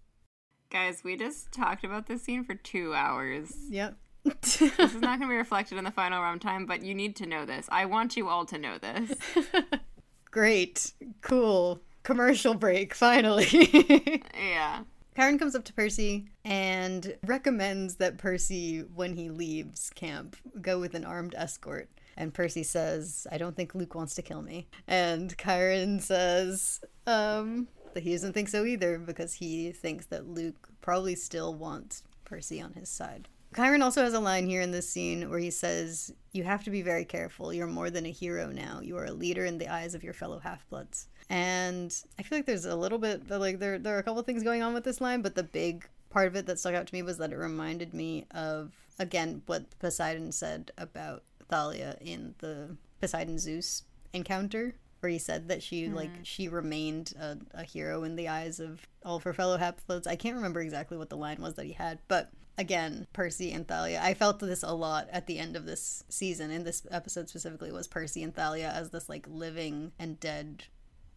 Guys, 0.69 1.03
we 1.03 1.15
just 1.15 1.51
talked 1.51 1.84
about 1.84 2.07
this 2.07 2.23
scene 2.23 2.43
for 2.43 2.55
two 2.55 2.93
hours. 2.93 3.53
Yep. 3.69 3.95
This 4.23 4.61
is 4.61 4.77
not 4.80 5.19
going 5.19 5.22
to 5.22 5.27
be 5.27 5.35
reflected 5.35 5.77
in 5.77 5.84
the 5.84 5.91
final 5.91 6.22
runtime, 6.22 6.68
but 6.68 6.84
you 6.84 6.93
need 6.93 7.15
to 7.18 7.26
know 7.26 7.45
this. 7.45 7.68
I 7.72 7.85
want 7.85 8.18
you 8.18 8.27
all 8.27 8.45
to 8.45 8.57
know 8.57 8.77
this. 8.77 9.14
Great. 10.31 10.93
Cool. 11.22 11.80
Commercial 12.03 12.53
break, 12.53 12.93
finally. 12.93 13.47
Yeah. 14.35 14.81
Chiron 15.15 15.38
comes 15.38 15.55
up 15.55 15.64
to 15.65 15.73
Percy 15.73 16.27
and 16.43 17.15
recommends 17.26 17.95
that 17.95 18.18
Percy, 18.18 18.80
when 18.80 19.14
he 19.15 19.30
leaves 19.30 19.91
camp, 19.91 20.35
go 20.60 20.80
with 20.80 20.95
an 20.95 21.05
armed 21.05 21.35
escort. 21.38 21.89
And 22.18 22.34
Percy 22.34 22.64
says, 22.64 23.27
I 23.31 23.38
don't 23.38 23.56
think 23.56 23.76
Luke 23.76 23.95
wants 23.95 24.15
to 24.15 24.22
kill 24.22 24.41
me. 24.41 24.68
And 24.88 25.35
Chiron 25.38 25.99
says, 25.99 26.81
um, 27.07 27.68
that 27.94 28.03
he 28.03 28.11
doesn't 28.11 28.34
think 28.34 28.49
so 28.49 28.65
either 28.65 28.98
because 28.98 29.35
he 29.35 29.72
thinks 29.72 30.06
that 30.07 30.27
Luke 30.27 30.69
probably 30.81 31.15
still 31.15 31.53
wants 31.53 32.03
Percy 32.26 32.61
on 32.61 32.73
his 32.73 32.90
side. 32.90 33.27
Chiron 33.56 33.84
also 33.84 34.03
has 34.03 34.14
a 34.14 34.19
line 34.19 34.48
here 34.48 34.61
in 34.61 34.72
this 34.72 34.90
scene 34.90 35.30
where 35.30 35.40
he 35.40 35.52
says, 35.52 36.11
You 36.31 36.44
have 36.44 36.64
to 36.64 36.72
be 36.72 36.81
very 36.81 37.06
careful. 37.06 37.53
You're 37.53 37.68
more 37.68 37.91
than 37.91 38.06
a 38.06 38.11
hero 38.11 38.48
now. 38.48 38.80
You 38.81 38.98
are 38.98 39.06
a 39.06 39.11
leader 39.11 39.45
in 39.45 39.60
the 39.60 39.68
eyes 39.68 39.94
of 39.94 40.03
your 40.03 40.14
fellow 40.14 40.40
half 40.40 40.68
bloods. 40.69 41.07
And 41.30 41.95
I 42.18 42.23
feel 42.23 42.40
like 42.40 42.48
there's 42.48 42.65
a 42.65 42.76
little 42.76 42.98
bit, 42.98 43.30
like, 43.30 43.60
there, 43.60 43.77
there 43.77 43.95
are 43.95 43.99
a 43.99 44.03
couple 44.03 44.22
things 44.23 44.44
going 44.44 44.64
on 44.64 44.73
with 44.73 44.84
this 44.84 45.02
line, 45.02 45.22
but 45.22 45.35
the 45.35 45.44
big 45.44 45.88
part 46.10 46.27
of 46.27 46.35
it 46.35 46.45
that 46.45 46.60
stuck 46.60 46.76
out 46.76 46.88
to 46.88 46.94
me 46.94 47.02
was 47.02 47.18
that 47.18 47.31
it 47.31 47.38
reminded 47.38 47.94
me 47.94 48.26
of 48.31 48.72
again 48.99 49.41
what 49.48 49.65
Poseidon 49.80 50.31
said 50.31 50.72
about 50.77 51.23
Thalia 51.49 51.98
in 52.02 52.36
the 52.40 52.78
Poseidon 52.99 53.38
Zeus 53.38 53.84
encounter 54.14 54.76
where 55.03 55.11
he 55.11 55.20
said 55.20 55.49
that 55.49 55.61
she 55.61 55.88
mm. 55.88 55.94
like 55.94 56.11
she 56.24 56.48
remained 56.48 57.14
a, 57.20 57.38
a, 57.53 57.64
hero 57.64 58.03
in 58.03 58.15
the 58.15 58.30
eyes 58.30 58.61
of 58.61 58.88
all 59.03 59.18
of 59.18 59.24
her 59.24 59.34
fellow 59.34 59.57
half 59.57 59.86
bloods. 59.86 60.07
I 60.07 60.15
can't 60.15 60.38
remember 60.38 60.61
exactly 60.61 60.98
what 60.98 61.10
the 61.10 61.18
line 61.18 61.41
was 61.41 61.56
that 61.56 61.65
he 61.65 61.74
had, 61.74 61.99
but 62.07 62.32
again, 62.57 63.06
Percy 63.11 63.52
and 63.52 63.68
Thalia. 63.68 63.99
I 64.02 64.14
felt 64.14 64.40
this 64.40 64.64
a 64.64 64.72
lot 64.72 65.10
at 65.11 65.28
the 65.28 65.40
end 65.40 65.57
of 65.57 65.65
this 65.65 66.06
season. 66.07 66.52
In 66.52 66.64
this 66.64 66.88
episode 66.90 67.28
specifically, 67.28 67.72
was 67.72 67.88
Percy 67.88 68.24
and 68.24 68.34
Thalia 68.34 68.72
as 68.74 68.91
this 68.91 69.10
like 69.10 69.28
living 69.30 69.91
and 69.99 70.20
dead 70.22 70.64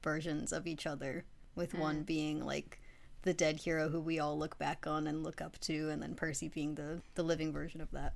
versions 0.03 0.53
of 0.53 0.67
each 0.67 0.87
other, 0.87 1.25
with 1.55 1.73
mm. 1.73 1.79
one 1.79 2.03
being 2.03 2.45
like 2.45 2.81
the 3.23 3.35
dead 3.35 3.61
hero 3.61 3.89
who 3.89 4.01
we 4.01 4.19
all 4.19 4.37
look 4.37 4.59
back 4.59 4.87
on 4.87 5.07
and 5.07 5.23
look 5.23 5.41
up 5.41 5.61
to, 5.61 5.91
and 5.91 6.03
then 6.03 6.17
Percy 6.17 6.49
being 6.49 6.75
the 6.75 7.03
the 7.15 7.23
living 7.23 7.53
version 7.53 7.81
of 7.81 7.93
that. 7.93 8.15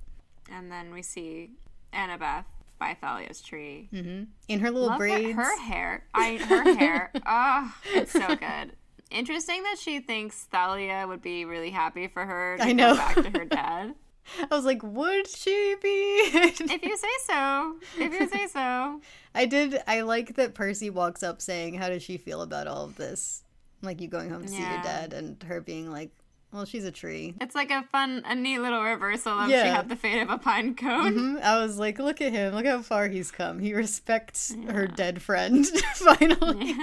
And 0.51 0.69
then 0.69 0.91
we 0.91 1.01
see 1.01 1.51
Annabeth 1.93 2.45
by 2.79 2.97
Thalia's 2.99 3.41
tree. 3.41 3.89
Mm-hmm. 3.93 4.23
In 4.47 4.59
her 4.59 4.71
little 4.71 4.89
Love 4.89 4.97
braids. 4.97 5.35
Her, 5.35 5.43
her 5.43 5.61
hair. 5.61 6.03
I 6.13 6.37
her 6.37 6.75
hair. 6.75 7.11
Oh, 7.25 7.73
it's 7.93 8.11
so 8.11 8.27
good. 8.35 8.73
Interesting 9.11 9.61
that 9.63 9.77
she 9.77 9.99
thinks 9.99 10.45
Thalia 10.45 11.05
would 11.07 11.21
be 11.21 11.45
really 11.45 11.69
happy 11.69 12.07
for 12.07 12.25
her 12.25 12.57
to 12.57 12.63
I 12.63 12.71
know. 12.71 12.93
go 12.93 12.97
back 12.97 13.15
to 13.15 13.29
her 13.29 13.45
dad. 13.45 13.95
I 14.39 14.55
was 14.55 14.65
like, 14.65 14.81
would 14.83 15.27
she 15.27 15.75
be? 15.81 15.89
if 15.89 16.83
you 16.83 16.97
say 16.97 17.07
so. 17.27 17.75
If 17.99 18.13
you 18.13 18.29
say 18.29 18.47
so. 18.47 19.01
I 19.35 19.45
did. 19.45 19.79
I 19.87 20.01
like 20.01 20.35
that 20.35 20.53
Percy 20.53 20.89
walks 20.89 21.23
up 21.23 21.41
saying, 21.41 21.75
How 21.75 21.89
does 21.89 22.03
she 22.03 22.17
feel 22.17 22.41
about 22.41 22.67
all 22.67 22.85
of 22.85 22.95
this? 22.95 23.43
Like 23.81 23.99
you 23.99 24.07
going 24.07 24.29
home 24.29 24.45
to 24.45 24.51
yeah. 24.51 24.57
see 24.57 24.63
your 24.63 24.83
dad 24.83 25.13
and 25.13 25.41
her 25.43 25.59
being 25.59 25.91
like, 25.91 26.11
well, 26.51 26.65
she's 26.65 26.83
a 26.83 26.91
tree. 26.91 27.33
It's 27.39 27.55
like 27.55 27.71
a 27.71 27.83
fun, 27.83 28.23
a 28.25 28.35
neat 28.35 28.59
little 28.59 28.83
reversal 28.83 29.31
of 29.33 29.49
yeah. 29.49 29.63
she 29.63 29.69
had 29.69 29.89
the 29.89 29.95
fate 29.95 30.21
of 30.21 30.29
a 30.29 30.37
pine 30.37 30.75
cone. 30.75 31.13
Mm-hmm. 31.13 31.37
I 31.43 31.59
was 31.59 31.77
like, 31.77 31.97
look 31.97 32.19
at 32.19 32.33
him. 32.33 32.53
Look 32.53 32.65
how 32.65 32.81
far 32.81 33.07
he's 33.07 33.31
come. 33.31 33.59
He 33.59 33.73
respects 33.73 34.53
yeah. 34.57 34.73
her 34.73 34.87
dead 34.87 35.21
friend, 35.21 35.65
finally. 35.95 36.75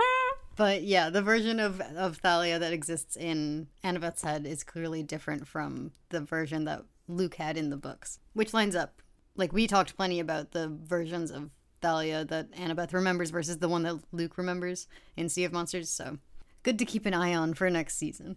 but 0.56 0.82
yeah, 0.82 1.08
the 1.08 1.22
version 1.22 1.60
of, 1.60 1.80
of 1.80 2.16
Thalia 2.16 2.58
that 2.58 2.72
exists 2.72 3.16
in 3.16 3.68
Annabeth's 3.84 4.22
head 4.22 4.44
is 4.44 4.64
clearly 4.64 5.04
different 5.04 5.46
from 5.46 5.92
the 6.08 6.20
version 6.20 6.64
that 6.64 6.82
Luke 7.06 7.36
had 7.36 7.56
in 7.56 7.70
the 7.70 7.76
books, 7.76 8.18
which 8.32 8.52
lines 8.52 8.74
up. 8.74 9.00
Like, 9.36 9.52
we 9.52 9.66
talked 9.66 9.96
plenty 9.96 10.20
about 10.20 10.50
the 10.50 10.68
versions 10.68 11.30
of 11.30 11.50
Thalia 11.80 12.24
that 12.24 12.50
Annabeth 12.52 12.92
remembers 12.92 13.30
versus 13.30 13.58
the 13.58 13.68
one 13.68 13.82
that 13.84 14.00
Luke 14.10 14.36
remembers 14.36 14.88
in 15.16 15.28
Sea 15.28 15.44
of 15.44 15.52
Monsters, 15.52 15.88
so 15.88 16.18
good 16.62 16.78
to 16.78 16.84
keep 16.84 17.06
an 17.06 17.14
eye 17.14 17.34
on 17.34 17.54
for 17.54 17.70
next 17.70 17.96
season. 17.96 18.36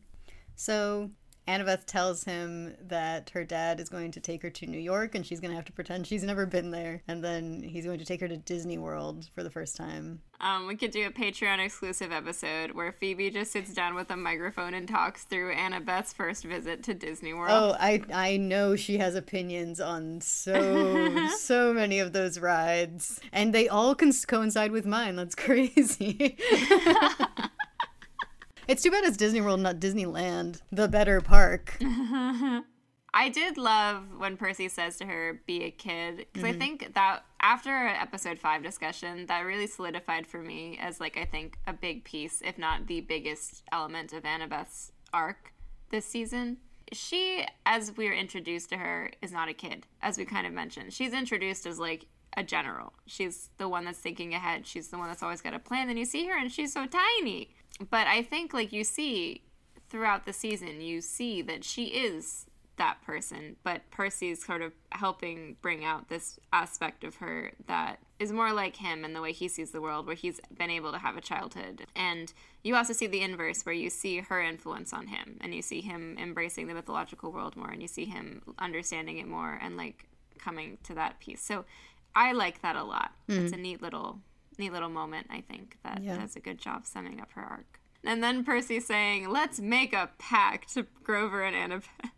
So 0.56 1.11
Annabeth 1.48 1.86
tells 1.86 2.23
him 2.23 2.76
that 2.82 3.30
her 3.32 3.44
dad 3.44 3.80
is 3.80 3.90
going 3.90 4.11
to 4.11 4.19
take 4.19 4.41
her 4.41 4.49
to 4.49 4.65
New 4.65 4.80
York 4.80 5.14
and 5.14 5.26
she's 5.26 5.40
going 5.40 5.52
to 5.52 5.56
have 5.56 5.65
to 5.65 5.72
pretend 5.72 6.07
she's 6.07 6.23
never 6.23 6.45
been 6.45 6.72
there. 6.72 7.03
And 7.07 7.23
then 7.23 7.61
he's 7.61 7.86
going 7.86 7.99
to 7.99 8.06
take 8.06 8.22
her 8.22 8.27
to 8.27 8.38
Disney 8.38 8.77
World 8.77 9.30
for 9.36 9.44
the 9.44 9.52
first 9.52 9.76
time. 9.76 10.22
Um, 10.41 10.68
we 10.68 10.76
could 10.76 10.91
do 10.91 11.06
a 11.07 11.11
Patreon 11.11 11.64
exclusive 11.64 12.11
episode 12.11 12.72
where 12.72 12.91
Phoebe 12.91 13.30
just 13.30 13.52
sits 13.52 13.73
down 13.73 13.95
with 13.95 14.10
a 14.11 14.18
microphone 14.18 14.73
and 14.73 14.88
talks 14.88 15.23
through 15.23 15.53
Annabeth's 15.56 16.14
first 16.14 16.44
visit 16.44 16.84
to 16.84 16.94
Disney 16.94 17.34
World. 17.34 17.52
Oh, 17.52 17.77
I 17.80 18.02
I 18.14 18.38
know 18.38 18.76
she 18.76 18.98
has 18.98 19.15
opinions 19.15 19.80
on 19.80 20.19
so 20.19 21.27
so 21.38 21.73
many 21.73 21.99
of 21.99 22.11
those 22.11 22.38
rides, 22.38 23.22
and 23.32 23.53
they 23.53 23.69
all 23.69 23.95
can 23.95 24.11
coincide 24.27 24.72
with 24.72 24.86
mine. 24.86 25.15
That's 25.15 25.36
crazy. 25.36 26.38
It's 28.68 28.82
too 28.82 28.90
bad 28.90 29.04
it's 29.04 29.18
Disney 29.18 29.42
World, 29.42 29.60
not 29.60 29.80
Disneyland, 29.80 30.62
the 30.72 30.88
better 30.88 31.22
park. 31.22 31.78
I 31.82 33.30
did 33.30 33.58
love 33.58 34.04
when 34.18 34.38
Percy 34.38 34.68
says 34.70 34.98
to 34.98 35.06
her, 35.06 35.40
"Be 35.46 35.64
a 35.64 35.72
kid," 35.72 36.26
because 36.34 36.50
mm-hmm. 36.50 36.56
I 36.56 36.60
think 36.60 36.94
that 36.96 37.24
after 37.40 37.88
episode 37.88 38.40
five 38.40 38.64
discussion, 38.64 39.28
that 39.28 39.42
really 39.42 39.68
solidified 39.68 40.26
for 40.26 40.40
me 40.40 40.80
as 40.82 41.00
like 41.00 41.16
I 41.16 41.26
think 41.26 41.58
a 41.68 41.74
big 41.74 42.04
piece, 42.04 42.42
if 42.44 42.58
not 42.58 42.88
the 42.88 43.02
biggest 43.02 43.64
element 43.72 44.14
of 44.14 44.26
Annabeth's 44.26 44.92
arc 45.14 45.54
this 45.92 46.06
season. 46.06 46.58
She, 46.92 47.46
as 47.66 47.96
we 47.96 48.08
are 48.08 48.14
introduced 48.14 48.70
to 48.70 48.78
her, 48.78 49.12
is 49.22 49.32
not 49.32 49.48
a 49.48 49.54
kid, 49.54 49.88
as 50.02 50.18
we 50.18 50.26
kind 50.26 50.46
of 50.46 50.54
mentioned. 50.54 50.92
She's 50.92 51.14
introduced 51.14 51.66
as 51.66 51.80
like 51.80 52.08
a 52.36 52.44
general. 52.44 52.94
She's 53.06 53.50
the 53.58 53.70
one 53.70 53.86
that's 53.86 54.00
thinking 54.00 54.34
ahead. 54.34 54.68
She's 54.68 54.90
the 54.90 54.98
one 54.98 55.08
that's 55.08 55.24
always 55.24 55.42
got 55.42 55.54
a 55.54 55.60
plan. 55.60 55.88
Then 55.88 55.98
you 55.98 56.06
see 56.06 56.26
her, 56.26 56.38
and 56.38 56.52
she's 56.52 56.74
so 56.74 56.86
tiny 56.86 57.55
but 57.90 58.08
I 58.08 58.22
think 58.22 58.54
like 58.54 58.72
you 58.72 58.84
see 58.84 59.42
throughout 59.90 60.26
the 60.26 60.34
season, 60.34 60.82
you 60.82 61.02
see 61.02 61.42
that 61.44 61.64
she 61.64 61.86
is 61.86 62.46
that 62.78 63.02
person, 63.06 63.56
but 63.64 63.90
Percy's 63.90 64.46
sort 64.46 64.62
of 64.62 64.74
helping 64.90 65.56
bring 65.62 65.86
out 65.86 66.10
this 66.10 66.40
aspect 66.52 67.04
of 67.04 67.16
her 67.16 67.52
that 67.68 68.00
is 68.20 68.32
more 68.32 68.52
like 68.52 68.76
him 68.76 69.06
and 69.06 69.16
the 69.16 69.22
way 69.22 69.32
he 69.32 69.48
sees 69.48 69.72
the 69.72 69.82
world, 69.82 70.06
where 70.06 70.16
he's 70.16 70.42
been 70.58 70.70
able 70.70 70.92
to 70.92 70.98
have 70.98 71.16
a 71.16 71.22
childhood. 71.22 71.86
And 71.96 72.34
you 72.64 72.76
also 72.76 72.94
see 72.94 73.08
the 73.08 73.22
inverse, 73.22 73.66
where 73.66 73.76
you 73.76 73.90
see 73.90 74.18
her 74.20 74.42
influence 74.42 74.92
on 74.92 75.08
him, 75.08 75.38
and 75.42 75.54
you 75.54 75.62
see 75.62 75.82
him 75.82 76.18
embracing 76.20 76.68
the 76.68 76.74
mythological 76.74 77.32
world 77.32 77.56
more, 77.56 77.70
and 77.70 77.82
you 77.82 77.88
see 77.88 78.06
him 78.06 78.42
understanding 78.60 79.18
it 79.18 79.28
more 79.28 79.58
and 79.62 79.78
like 79.78 80.06
coming 80.38 80.78
to 80.84 80.94
that 80.96 81.20
piece. 81.20 81.42
So 81.42 81.66
I 82.16 82.34
like 82.34 82.62
that 82.62 82.76
a 82.76 82.84
lot. 82.84 83.12
Mm-hmm. 83.30 83.46
It's 83.46 83.54
a 83.54 83.58
neat 83.58 83.82
little 83.82 84.20
neat 84.60 84.72
little 84.72 84.90
moment, 84.90 85.27
I 85.30 85.41
think, 85.41 85.77
that 85.84 86.02
yeah. 86.02 86.18
does 86.18 86.36
a 86.36 86.40
good 86.40 86.57
job 86.57 86.86
summing 86.86 87.19
up 87.19 87.32
her 87.34 87.41
arc. 87.41 87.80
And 88.03 88.23
then 88.23 88.44
Percy 88.44 88.80
saying, 88.80 89.30
let's 89.30 89.60
make 89.60 89.94
a 89.94 90.11
pact 90.19 90.73
to 90.76 90.86
Grover 91.03 91.44
and 91.44 91.56
Annabeth. 91.56 91.84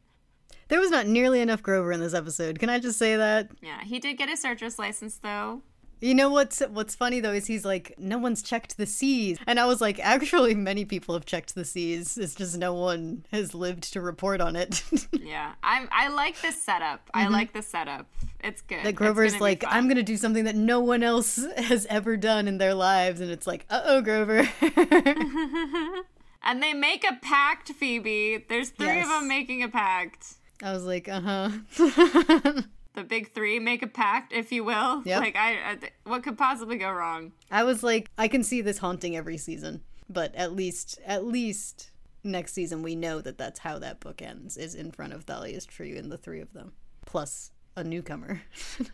There 0.69 0.81
was 0.81 0.91
not 0.91 1.07
nearly 1.07 1.39
enough 1.39 1.63
Grover 1.63 1.93
in 1.93 2.01
this 2.01 2.13
episode. 2.13 2.59
Can 2.59 2.67
I 2.69 2.77
just 2.77 2.99
say 2.99 3.15
that? 3.15 3.49
Yeah, 3.61 3.85
he 3.85 3.99
did 3.99 4.17
get 4.17 4.27
a 4.27 4.35
searcher's 4.35 4.77
license, 4.77 5.17
though. 5.17 5.61
You 5.99 6.13
know 6.13 6.29
what's 6.29 6.59
what's 6.59 6.95
funny 6.95 7.19
though 7.19 7.31
is 7.31 7.47
he's 7.47 7.65
like 7.65 7.95
no 7.97 8.17
one's 8.17 8.43
checked 8.43 8.77
the 8.77 8.85
seas, 8.85 9.39
and 9.47 9.59
I 9.59 9.65
was 9.65 9.81
like 9.81 9.99
actually 9.99 10.53
many 10.53 10.85
people 10.85 11.15
have 11.15 11.25
checked 11.25 11.55
the 11.55 11.65
seas. 11.65 12.17
It's 12.17 12.35
just 12.35 12.57
no 12.57 12.73
one 12.73 13.25
has 13.31 13.55
lived 13.55 13.91
to 13.93 14.01
report 14.01 14.39
on 14.39 14.55
it. 14.55 14.83
yeah, 15.11 15.53
I'm. 15.63 15.89
I 15.91 16.09
like 16.09 16.39
this 16.41 16.61
setup. 16.61 17.07
Mm-hmm. 17.07 17.19
I 17.19 17.27
like 17.29 17.53
the 17.53 17.63
setup. 17.63 18.05
It's 18.43 18.61
good. 18.61 18.85
That 18.85 18.93
Grover's 18.93 19.39
like 19.39 19.63
I'm 19.67 19.87
gonna 19.87 20.03
do 20.03 20.17
something 20.17 20.43
that 20.43 20.55
no 20.55 20.79
one 20.79 21.01
else 21.01 21.43
has 21.57 21.87
ever 21.87 22.15
done 22.15 22.47
in 22.47 22.59
their 22.59 22.75
lives, 22.75 23.19
and 23.19 23.31
it's 23.31 23.47
like 23.47 23.65
uh 23.69 23.81
oh 23.85 24.01
Grover. 24.01 24.47
and 26.43 26.61
they 26.61 26.73
make 26.73 27.03
a 27.09 27.17
pact, 27.21 27.69
Phoebe. 27.69 28.45
There's 28.47 28.69
three 28.69 28.87
yes. 28.87 29.05
of 29.05 29.11
them 29.11 29.27
making 29.27 29.63
a 29.63 29.69
pact. 29.69 30.35
I 30.61 30.73
was 30.73 30.85
like, 30.85 31.09
uh 31.09 31.21
huh 31.21 32.61
the 32.97 33.03
big 33.03 33.31
three 33.31 33.59
make 33.59 33.83
a 33.83 33.87
pact, 33.87 34.33
if 34.33 34.51
you 34.51 34.63
will. 34.63 35.03
Yep. 35.05 35.21
Like, 35.21 35.35
I, 35.37 35.51
I, 35.53 35.77
what 36.03 36.23
could 36.23 36.37
possibly 36.37 36.77
go 36.77 36.91
wrong? 36.91 37.31
I 37.49 37.63
was 37.63 37.83
like, 37.83 38.09
I 38.17 38.27
can 38.27 38.43
see 38.43 38.61
this 38.61 38.79
haunting 38.79 39.15
every 39.15 39.37
season, 39.37 39.83
but 40.09 40.35
at 40.35 40.53
least, 40.53 40.99
at 41.05 41.23
least 41.23 41.91
next 42.23 42.53
season 42.53 42.81
we 42.81 42.95
know 42.95 43.21
that 43.21 43.37
that's 43.37 43.59
how 43.59 43.79
that 43.79 43.99
book 43.99 44.21
ends 44.21 44.57
is 44.57 44.75
in 44.75 44.91
front 44.91 45.13
of 45.13 45.25
Thalia's 45.25 45.65
tree 45.65 45.95
and 45.97 46.11
the 46.11 46.17
three 46.17 46.41
of 46.41 46.51
them, 46.53 46.73
plus 47.05 47.51
a 47.77 47.83
newcomer. 47.83 48.41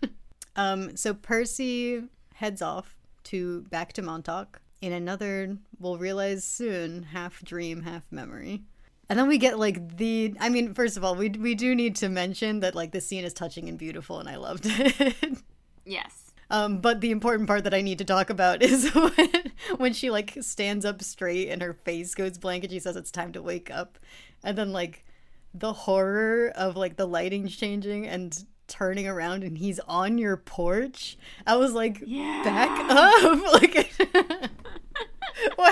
um, 0.55 0.95
so 0.95 1.13
Percy 1.13 2.03
heads 2.35 2.61
off 2.61 2.95
to 3.23 3.61
back 3.63 3.93
to 3.93 4.01
Montauk 4.01 4.61
in 4.81 4.91
another, 4.91 5.57
we'll 5.79 5.97
realize 5.97 6.43
soon, 6.43 7.03
half 7.03 7.41
dream, 7.41 7.83
half 7.83 8.03
memory. 8.11 8.63
And 9.09 9.19
then 9.19 9.27
we 9.27 9.37
get 9.37 9.59
like 9.59 9.97
the 9.97 10.35
I 10.39 10.49
mean, 10.49 10.73
first 10.73 10.97
of 10.97 11.03
all, 11.03 11.15
we 11.15 11.29
we 11.29 11.55
do 11.55 11.75
need 11.75 11.95
to 11.97 12.09
mention 12.09 12.61
that 12.61 12.75
like 12.75 12.91
the 12.91 13.01
scene 13.01 13.23
is 13.25 13.33
touching 13.33 13.69
and 13.69 13.77
beautiful 13.77 14.19
and 14.19 14.29
I 14.29 14.37
loved 14.37 14.65
it. 14.65 15.37
Yes. 15.85 16.31
Um, 16.49 16.79
but 16.79 17.01
the 17.01 17.11
important 17.11 17.47
part 17.47 17.63
that 17.63 17.73
I 17.73 17.81
need 17.81 17.97
to 17.97 18.05
talk 18.05 18.29
about 18.29 18.61
is 18.61 18.89
when, 18.93 19.51
when 19.77 19.93
she 19.93 20.09
like 20.09 20.37
stands 20.41 20.85
up 20.85 21.01
straight 21.01 21.49
and 21.49 21.61
her 21.61 21.73
face 21.73 22.15
goes 22.15 22.37
blank 22.37 22.63
and 22.63 22.71
she 22.71 22.79
says 22.79 22.95
it's 22.95 23.11
time 23.11 23.31
to 23.33 23.41
wake 23.41 23.71
up. 23.71 23.97
And 24.43 24.57
then 24.57 24.71
like 24.71 25.03
the 25.53 25.73
horror 25.73 26.51
of 26.55 26.75
like 26.75 26.95
the 26.95 27.07
lighting 27.07 27.47
changing 27.47 28.07
and 28.07 28.45
turning 28.67 29.07
around 29.07 29.43
and 29.43 29.57
he's 29.57 29.79
on 29.81 30.17
your 30.17 30.37
porch. 30.37 31.17
I 31.45 31.55
was 31.55 31.73
like, 31.73 32.01
yeah. 32.05 32.41
back 32.43 32.69
up. 32.89 33.39
Like 33.53 34.22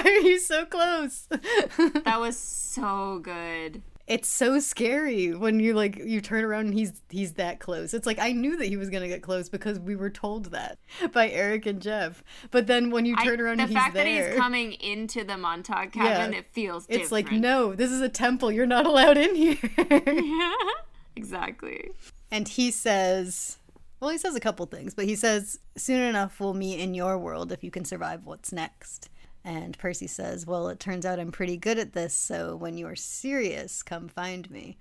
Why 0.03 0.11
are 0.11 0.28
you 0.28 0.40
so 0.40 0.65
close? 0.65 1.28
that 1.30 2.19
was 2.19 2.38
so 2.38 3.19
good. 3.19 3.84
It's 4.07 4.28
so 4.28 4.60
scary 4.60 5.34
when 5.34 5.60
you 5.60 5.73
like 5.73 5.95
you 5.95 6.22
turn 6.22 6.44
around 6.44 6.65
and 6.65 6.73
he's 6.73 6.91
he's 7.10 7.34
that 7.34 7.60
close. 7.60 7.94
It's 7.94 8.07
like 8.07 8.19
I 8.19 8.32
knew 8.32 8.57
that 8.57 8.65
he 8.65 8.76
was 8.76 8.90
gonna 8.90 9.07
get 9.07 9.22
close 9.22 9.48
because 9.48 9.80
we 9.80 9.95
were 9.95 10.10
told 10.10 10.45
that 10.52 10.80
by 11.14 11.30
Eric 11.30 11.65
and 11.68 11.82
Jeff. 11.82 12.23
But 12.49 12.68
then 12.68 12.90
when 12.90 13.06
you 13.06 13.15
turn 13.18 13.40
I, 13.40 13.44
around, 13.44 13.57
the 13.57 13.64
and 13.64 13.72
the 13.72 13.76
fact 13.76 13.94
there, 13.94 14.03
that 14.03 14.32
he's 14.32 14.40
coming 14.40 14.73
into 14.73 15.23
the 15.23 15.38
Montauk 15.38 15.91
cabin, 15.91 16.34
yeah, 16.34 16.40
it 16.40 16.48
feels. 16.52 16.86
It's 16.90 17.10
different. 17.10 17.11
like 17.11 17.32
no, 17.32 17.73
this 17.73 17.91
is 17.91 18.02
a 18.02 18.10
temple. 18.10 18.52
You're 18.52 18.65
not 18.65 18.86
allowed 18.88 19.18
in 19.18 19.36
here. 19.36 19.57
yeah, 19.78 20.53
exactly. 21.15 21.91
And 22.32 22.48
he 22.48 22.72
says, 22.72 23.60
well, 23.99 24.10
he 24.10 24.18
says 24.18 24.36
a 24.36 24.40
couple 24.40 24.65
things, 24.65 24.94
but 24.94 25.06
he 25.06 25.15
says, 25.15 25.60
soon 25.78 26.02
enough 26.02 26.40
we'll 26.40 26.53
meet 26.53 26.80
in 26.80 26.94
your 26.94 27.18
world 27.18 27.52
if 27.52 27.64
you 27.64 27.72
can 27.72 27.86
survive 27.86 28.26
what's 28.26 28.52
next. 28.52 29.10
And 29.44 29.78
Percy 29.78 30.08
says, 30.08 30.46
Well, 30.46 30.68
it 30.70 30.80
turns 30.80 31.06
out 31.06 31.20
I'm 31.20 31.32
pretty 31.32 31.58
good 31.58 31.80
at 31.80 31.94
this, 31.94 32.14
so 32.14 32.56
when 32.56 32.78
you 32.78 32.88
are 32.88 32.96
serious, 32.96 33.82
come 33.82 34.08
find 34.08 34.50
me. 34.52 34.78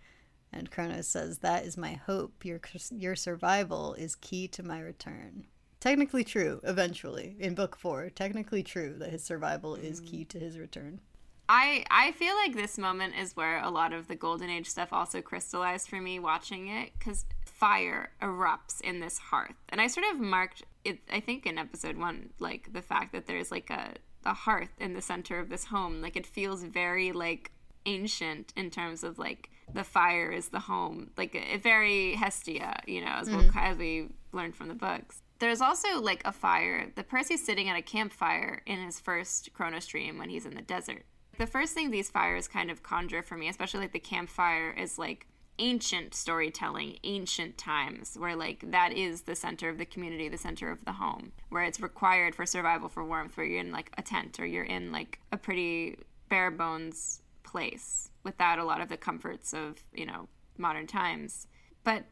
And 0.53 0.70
Kronos 0.70 1.09
says, 1.09 1.39
That 1.39 1.65
is 1.65 1.77
my 1.77 1.93
hope. 1.95 2.45
Your, 2.45 2.61
your 2.91 3.16
survival 3.16 3.95
is 3.95 4.16
key 4.16 4.49
to 4.49 4.62
my 4.62 4.81
return. 4.81 5.47
Technically 5.81 6.24
true, 6.24 6.61
eventually, 6.62 7.37
in 7.39 7.55
book 7.55 7.74
four. 7.74 8.11
Technically 8.11 8.62
true 8.62 8.95
that 8.99 9.11
his 9.11 9.24
survival 9.24 9.74
is 9.74 10.01
mm. 10.01 10.07
key 10.07 10.24
to 10.27 10.39
his 10.39 10.59
return. 10.59 11.01
I 11.49 11.85
I 11.91 12.12
feel 12.12 12.37
like 12.37 12.55
this 12.55 12.78
moment 12.78 13.15
is 13.19 13.35
where 13.35 13.61
a 13.61 13.70
lot 13.70 13.93
of 13.93 14.07
the 14.07 14.15
golden 14.15 14.51
age 14.51 14.69
stuff 14.69 14.93
also 14.93 15.20
crystallized 15.20 15.89
for 15.89 16.01
me 16.01 16.20
watching 16.20 16.69
it 16.69 16.93
cuz 17.01 17.24
fire 17.45 18.12
erupts 18.23 18.81
in 18.82 19.01
this 19.01 19.19
hearth. 19.19 19.57
And 19.70 19.81
I 19.81 19.89
sort 19.89 20.07
of 20.12 20.20
marked 20.20 20.62
it 20.85 21.01
I 21.11 21.19
think 21.19 21.47
in 21.47 21.59
episode 21.59 21.97
1 21.97 22.35
like 22.39 22.73
the 22.73 22.82
fact 22.82 23.11
that 23.12 23.27
there's 23.27 23.51
like 23.51 23.69
a 23.70 23.95
a 24.24 24.34
hearth 24.34 24.70
in 24.78 24.94
the 24.94 25.02
center 25.02 25.38
of 25.38 25.48
this 25.48 25.64
home. 25.64 26.01
Like 26.01 26.16
it 26.16 26.26
feels 26.26 26.62
very 26.62 27.12
like 27.12 27.52
ancient 27.86 28.52
in 28.56 28.70
terms 28.70 29.02
of 29.02 29.18
like 29.18 29.51
the 29.72 29.84
fire 29.84 30.30
is 30.30 30.48
the 30.48 30.60
home. 30.60 31.10
Like 31.16 31.34
a, 31.34 31.56
very 31.59 32.14
Hestia, 32.14 32.80
you 32.86 33.01
know, 33.01 33.12
as 33.12 33.28
mm-hmm. 33.28 33.38
we'll, 33.38 33.64
as 33.64 33.76
we 33.76 34.09
learned 34.32 34.56
from 34.56 34.68
the 34.68 34.74
books. 34.74 35.22
There's 35.38 35.62
also 35.62 36.01
like 36.01 36.22
a 36.26 36.32
fire. 36.32 36.90
The 36.94 37.02
Percy's 37.02 37.44
sitting 37.44 37.68
at 37.68 37.76
a 37.76 37.82
campfire 37.82 38.62
in 38.66 38.84
his 38.84 39.01
first 39.01 39.52
Kronos 39.55 39.86
dream 39.86 40.18
when 40.18 40.28
he's 40.28 40.44
in 40.44 40.55
the 40.55 40.62
desert 40.62 41.05
the 41.40 41.47
first 41.47 41.72
thing 41.72 41.90
these 41.90 42.10
fires 42.10 42.47
kind 42.47 42.70
of 42.70 42.82
conjure 42.82 43.22
for 43.22 43.36
me, 43.36 43.48
especially 43.48 43.80
like 43.80 43.92
the 43.92 43.98
campfire, 43.98 44.72
is 44.72 44.98
like 44.98 45.26
ancient 45.61 46.15
storytelling, 46.15 46.99
ancient 47.05 47.57
times, 47.57 48.16
where 48.19 48.35
like 48.35 48.70
that 48.70 48.93
is 48.93 49.23
the 49.23 49.37
center 49.37 49.69
of 49.69 49.78
the 49.78 49.85
community, 49.85 50.28
the 50.28 50.39
center 50.39 50.70
of 50.70 50.85
the 50.85 50.93
home, 50.93 51.32
where 51.51 51.62
it's 51.62 51.81
required 51.81 52.35
for 52.35 52.45
survival 52.47 52.89
for 52.89 53.05
warmth, 53.05 53.37
where 53.37 53.47
you're 53.47 53.61
in 53.61 53.70
like 53.70 53.93
a 53.97 54.03
tent 54.03 54.41
or 54.41 54.47
you're 54.47 54.65
in 54.65 54.91
like 54.91 55.20
a 55.31 55.37
pretty 55.37 55.97
bare 56.28 56.51
bones 56.51 57.23
place 57.45 58.11
without 58.24 58.59
a 58.59 58.65
lot 58.65 58.81
of 58.81 58.89
the 58.89 58.97
comforts 58.97 59.53
of, 59.53 59.85
you 59.95 60.07
know, 60.07 60.28
modern 60.59 60.87
times. 60.87 61.47
But 61.85 62.05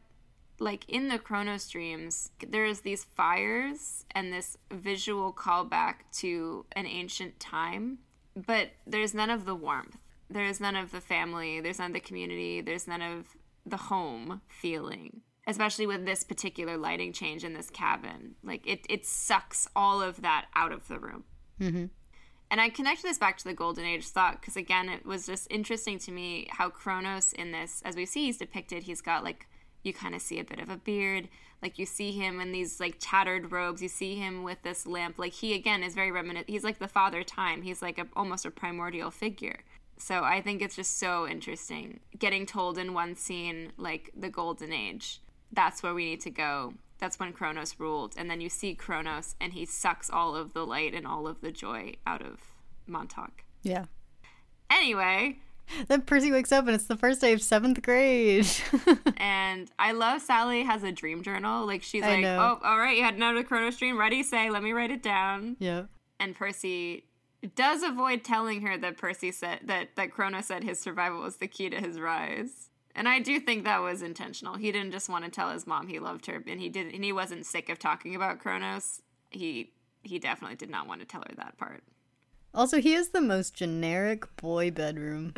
like 0.59 0.87
in 0.87 1.09
the 1.09 1.19
Kronos 1.19 1.69
dreams, 1.69 2.31
there's 2.47 2.81
these 2.81 3.03
fires 3.03 4.05
and 4.11 4.31
this 4.31 4.57
visual 4.71 5.33
callback 5.33 5.95
to 6.13 6.65
an 6.73 6.85
ancient 6.85 7.39
time 7.39 7.99
but 8.45 8.69
there's 8.85 9.13
none 9.13 9.29
of 9.29 9.45
the 9.45 9.55
warmth. 9.55 9.97
There's 10.29 10.59
none 10.59 10.75
of 10.75 10.91
the 10.91 11.01
family. 11.01 11.59
There's 11.59 11.79
none 11.79 11.87
of 11.87 11.93
the 11.93 11.99
community. 11.99 12.61
There's 12.61 12.87
none 12.87 13.01
of 13.01 13.25
the 13.65 13.77
home 13.77 14.41
feeling, 14.47 15.21
especially 15.47 15.87
with 15.87 16.05
this 16.05 16.23
particular 16.23 16.77
lighting 16.77 17.13
change 17.13 17.43
in 17.43 17.53
this 17.53 17.69
cabin. 17.69 18.35
Like 18.43 18.65
it, 18.67 18.85
it 18.89 19.05
sucks 19.05 19.67
all 19.75 20.01
of 20.01 20.21
that 20.21 20.47
out 20.55 20.71
of 20.71 20.87
the 20.87 20.99
room. 20.99 21.23
Mm-hmm. 21.59 21.85
And 22.51 22.59
I 22.59 22.69
connect 22.69 23.03
this 23.03 23.19
back 23.19 23.37
to 23.37 23.43
the 23.43 23.53
Golden 23.53 23.85
Age 23.85 24.07
thought 24.07 24.41
because, 24.41 24.55
again, 24.55 24.89
it 24.89 25.05
was 25.05 25.27
just 25.27 25.47
interesting 25.51 25.99
to 25.99 26.11
me 26.11 26.47
how 26.49 26.69
Kronos 26.69 27.31
in 27.33 27.51
this, 27.51 27.83
as 27.85 27.95
we 27.95 28.07
see, 28.07 28.25
he's 28.25 28.39
depicted, 28.39 28.83
he's 28.83 29.01
got 29.01 29.23
like, 29.23 29.45
you 29.83 29.93
kind 29.93 30.15
of 30.15 30.21
see 30.21 30.39
a 30.39 30.43
bit 30.43 30.59
of 30.59 30.69
a 30.69 30.77
beard 30.77 31.29
like 31.61 31.77
you 31.77 31.85
see 31.85 32.11
him 32.11 32.39
in 32.39 32.51
these 32.51 32.79
like 32.79 32.95
tattered 32.99 33.51
robes 33.51 33.81
you 33.81 33.87
see 33.87 34.15
him 34.15 34.43
with 34.43 34.61
this 34.63 34.85
lamp 34.85 35.17
like 35.17 35.33
he 35.33 35.53
again 35.53 35.83
is 35.83 35.95
very 35.95 36.11
reminiscent 36.11 36.49
he's 36.49 36.63
like 36.63 36.79
the 36.79 36.87
father 36.87 37.23
time 37.23 37.61
he's 37.61 37.81
like 37.81 37.97
a, 37.97 38.07
almost 38.15 38.45
a 38.45 38.51
primordial 38.51 39.11
figure 39.11 39.59
so 39.99 40.23
i 40.23 40.41
think 40.41 40.61
it's 40.61 40.75
just 40.75 40.97
so 40.97 41.27
interesting 41.27 41.99
getting 42.17 42.45
told 42.45 42.77
in 42.77 42.93
one 42.93 43.15
scene 43.15 43.71
like 43.77 44.11
the 44.15 44.29
golden 44.29 44.73
age 44.73 45.21
that's 45.51 45.83
where 45.83 45.93
we 45.93 46.05
need 46.05 46.21
to 46.21 46.31
go 46.31 46.73
that's 46.97 47.19
when 47.19 47.31
kronos 47.31 47.75
ruled 47.79 48.13
and 48.17 48.29
then 48.29 48.41
you 48.41 48.49
see 48.49 48.73
kronos 48.73 49.35
and 49.39 49.53
he 49.53 49.65
sucks 49.65 50.09
all 50.09 50.35
of 50.35 50.53
the 50.53 50.65
light 50.65 50.93
and 50.93 51.05
all 51.05 51.27
of 51.27 51.41
the 51.41 51.51
joy 51.51 51.93
out 52.07 52.21
of 52.21 52.39
montauk 52.87 53.43
yeah 53.61 53.85
anyway 54.71 55.37
then 55.87 56.01
Percy 56.01 56.31
wakes 56.31 56.51
up 56.51 56.65
and 56.65 56.75
it's 56.75 56.85
the 56.85 56.97
first 56.97 57.21
day 57.21 57.33
of 57.33 57.41
seventh 57.41 57.81
grade. 57.81 58.47
and 59.17 59.69
I 59.77 59.91
love 59.91 60.21
Sally 60.21 60.63
has 60.63 60.83
a 60.83 60.91
dream 60.91 61.21
journal. 61.21 61.65
Like 61.65 61.83
she's 61.83 62.03
I 62.03 62.15
like, 62.15 62.21
know. 62.21 62.59
oh, 62.61 62.67
all 62.67 62.79
right, 62.79 62.97
you 62.97 63.03
had 63.03 63.15
another 63.15 63.43
Kronos 63.43 63.77
dream. 63.77 63.99
Ready, 63.99 64.23
say, 64.23 64.49
let 64.49 64.63
me 64.63 64.71
write 64.71 64.91
it 64.91 65.03
down. 65.03 65.57
Yeah. 65.59 65.83
And 66.19 66.35
Percy 66.35 67.05
does 67.55 67.83
avoid 67.83 68.23
telling 68.23 68.61
her 68.61 68.77
that 68.77 68.97
Percy 68.97 69.31
said 69.31 69.61
that 69.65 69.95
that 69.95 70.11
Kronos 70.11 70.47
said 70.47 70.63
his 70.63 70.79
survival 70.79 71.21
was 71.21 71.37
the 71.37 71.47
key 71.47 71.69
to 71.69 71.77
his 71.77 71.99
rise. 71.99 72.69
And 72.95 73.07
I 73.07 73.19
do 73.19 73.39
think 73.39 73.63
that 73.63 73.81
was 73.81 74.01
intentional. 74.01 74.55
He 74.55 74.71
didn't 74.71 74.91
just 74.91 75.09
want 75.09 75.23
to 75.23 75.31
tell 75.31 75.51
his 75.51 75.65
mom 75.65 75.87
he 75.87 75.99
loved 75.99 76.25
her, 76.25 76.43
and 76.45 76.59
he 76.59 76.69
didn't. 76.69 76.95
And 76.95 77.03
he 77.03 77.13
wasn't 77.13 77.45
sick 77.45 77.69
of 77.69 77.79
talking 77.79 78.15
about 78.15 78.39
Kronos. 78.39 79.01
He 79.29 79.71
he 80.03 80.19
definitely 80.19 80.57
did 80.57 80.69
not 80.69 80.87
want 80.87 81.01
to 81.01 81.07
tell 81.07 81.21
her 81.21 81.35
that 81.35 81.57
part. 81.57 81.83
Also, 82.53 82.81
he 82.81 82.93
has 82.93 83.09
the 83.09 83.21
most 83.21 83.53
generic 83.53 84.35
boy 84.37 84.71
bedroom. 84.71 85.33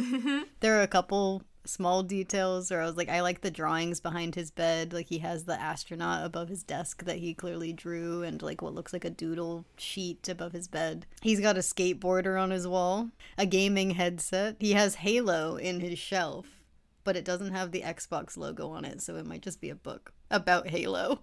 there 0.61 0.80
are 0.80 0.82
a 0.82 0.88
couple 0.88 1.44
small 1.66 2.04
details 2.04 2.72
where 2.72 2.82
I 2.82 2.86
was 2.86 2.98
like, 2.98 3.10
I 3.10 3.22
like 3.22 3.42
the 3.42 3.52
drawings 3.52 4.00
behind 4.00 4.36
his 4.36 4.52
bed. 4.52 4.94
Like, 4.94 5.08
he 5.08 5.20
has 5.20 5.46
the 5.46 5.60
astronaut 5.60 6.26
above 6.26 6.50
his 6.50 6.64
desk 6.64 7.04
that 7.06 7.18
he 7.18 7.34
clearly 7.34 7.74
drew, 7.74 8.24
and 8.24 8.42
like 8.42 8.62
what 8.62 8.74
looks 8.74 8.94
like 8.94 9.06
a 9.06 9.10
doodle 9.10 9.66
sheet 9.78 10.28
above 10.30 10.54
his 10.54 10.68
bed. 10.68 11.06
He's 11.22 11.40
got 11.40 11.58
a 11.58 11.62
skateboarder 11.62 12.42
on 12.42 12.52
his 12.52 12.68
wall, 12.68 13.10
a 13.38 13.46
gaming 13.46 13.92
headset. 13.92 14.58
He 14.60 14.74
has 14.74 14.96
Halo 14.96 15.56
in 15.56 15.80
his 15.80 16.00
shelf, 16.00 16.62
but 17.04 17.16
it 17.16 17.26
doesn't 17.26 17.54
have 17.54 17.72
the 17.72 17.82
Xbox 17.82 18.38
logo 18.38 18.70
on 18.70 18.86
it, 18.86 19.02
so 19.02 19.16
it 19.16 19.26
might 19.26 19.42
just 19.42 19.62
be 19.62 19.70
a 19.70 19.76
book 19.76 20.14
about 20.30 20.70
Halo. 20.70 21.22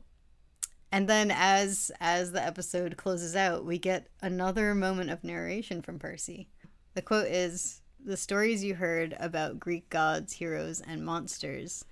And 0.90 1.08
then 1.08 1.30
as 1.30 1.90
as 2.00 2.32
the 2.32 2.44
episode 2.44 2.96
closes 2.96 3.36
out, 3.36 3.64
we 3.64 3.78
get 3.78 4.08
another 4.22 4.74
moment 4.74 5.10
of 5.10 5.22
narration 5.22 5.82
from 5.82 5.98
Percy. 5.98 6.48
The 6.94 7.02
quote 7.02 7.26
is 7.26 7.82
the 8.04 8.16
stories 8.16 8.64
you 8.64 8.74
heard 8.74 9.16
about 9.18 9.60
Greek 9.60 9.88
gods, 9.90 10.34
heroes, 10.34 10.80
and 10.80 11.04
monsters, 11.04 11.84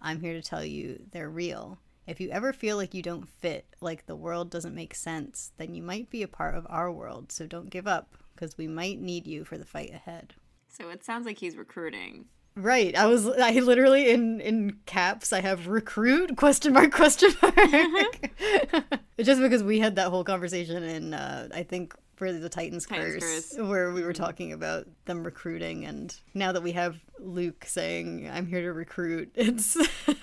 I'm 0.00 0.20
here 0.20 0.34
to 0.34 0.42
tell 0.42 0.64
you 0.64 1.02
they're 1.12 1.30
real. 1.30 1.78
If 2.06 2.20
you 2.20 2.28
ever 2.30 2.52
feel 2.52 2.76
like 2.76 2.92
you 2.92 3.02
don't 3.02 3.28
fit, 3.28 3.66
like 3.80 4.06
the 4.06 4.16
world 4.16 4.50
doesn't 4.50 4.74
make 4.74 4.94
sense, 4.94 5.52
then 5.56 5.74
you 5.74 5.82
might 5.82 6.10
be 6.10 6.22
a 6.22 6.28
part 6.28 6.54
of 6.54 6.66
our 6.68 6.92
world. 6.92 7.32
So 7.32 7.46
don't 7.46 7.70
give 7.70 7.86
up, 7.86 8.16
because 8.34 8.58
we 8.58 8.68
might 8.68 9.00
need 9.00 9.26
you 9.26 9.44
for 9.44 9.56
the 9.56 9.64
fight 9.64 9.92
ahead. 9.92 10.34
So 10.68 10.90
it 10.90 11.04
sounds 11.04 11.24
like 11.24 11.38
he's 11.38 11.56
recruiting. 11.56 12.26
Right. 12.56 12.94
I 12.96 13.06
was 13.06 13.26
I 13.26 13.50
literally 13.52 14.10
in 14.10 14.40
in 14.40 14.78
caps 14.86 15.32
I 15.32 15.40
have 15.40 15.66
recruit 15.66 16.36
question 16.36 16.72
mark 16.72 16.92
question 16.92 17.32
mark. 17.42 18.30
Just 19.20 19.40
because 19.40 19.64
we 19.64 19.80
had 19.80 19.96
that 19.96 20.08
whole 20.08 20.22
conversation 20.22 20.82
in 20.84 21.14
uh 21.14 21.48
I 21.52 21.64
think 21.64 21.94
for 22.16 22.32
the 22.32 22.48
Titans, 22.48 22.86
Titans 22.86 23.20
Curse, 23.20 23.54
Curse, 23.56 23.68
where 23.68 23.92
we 23.92 24.02
were 24.02 24.12
talking 24.12 24.52
about 24.52 24.86
them 25.04 25.24
recruiting 25.24 25.84
and 25.84 26.14
now 26.34 26.52
that 26.52 26.62
we 26.62 26.72
have 26.72 26.98
Luke 27.18 27.64
saying 27.66 28.30
I'm 28.32 28.46
here 28.46 28.62
to 28.62 28.72
recruit, 28.72 29.30
it's 29.34 29.76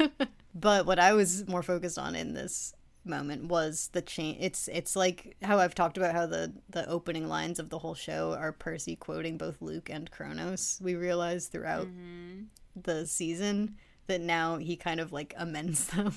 but 0.56 0.86
what 0.86 1.00
I 1.00 1.14
was 1.14 1.48
more 1.48 1.64
focused 1.64 1.98
on 1.98 2.16
in 2.16 2.34
this 2.34 2.74
moment 3.04 3.46
was 3.46 3.90
the 3.94 4.02
change 4.02 4.38
it's 4.40 4.68
it's 4.68 4.96
like 4.96 5.36
how 5.42 5.58
i've 5.58 5.74
talked 5.74 5.98
about 5.98 6.14
how 6.14 6.26
the 6.26 6.54
the 6.70 6.88
opening 6.88 7.28
lines 7.28 7.58
of 7.58 7.70
the 7.70 7.80
whole 7.80 7.96
show 7.96 8.34
are 8.34 8.52
percy 8.52 8.96
quoting 8.96 9.38
both 9.38 9.62
luke 9.62 9.90
and 9.90 10.12
kronos 10.12 10.80
we 10.84 10.96
realize 10.96 11.48
throughout 11.48 11.88
mm-hmm. 11.88 12.42
the 12.76 13.06
season 13.08 13.76
that 14.08 14.22
now 14.22 14.58
he 14.58 14.76
kind 14.76 15.00
of 15.00 15.12
like 15.12 15.34
amends 15.38 15.88
them 15.96 16.14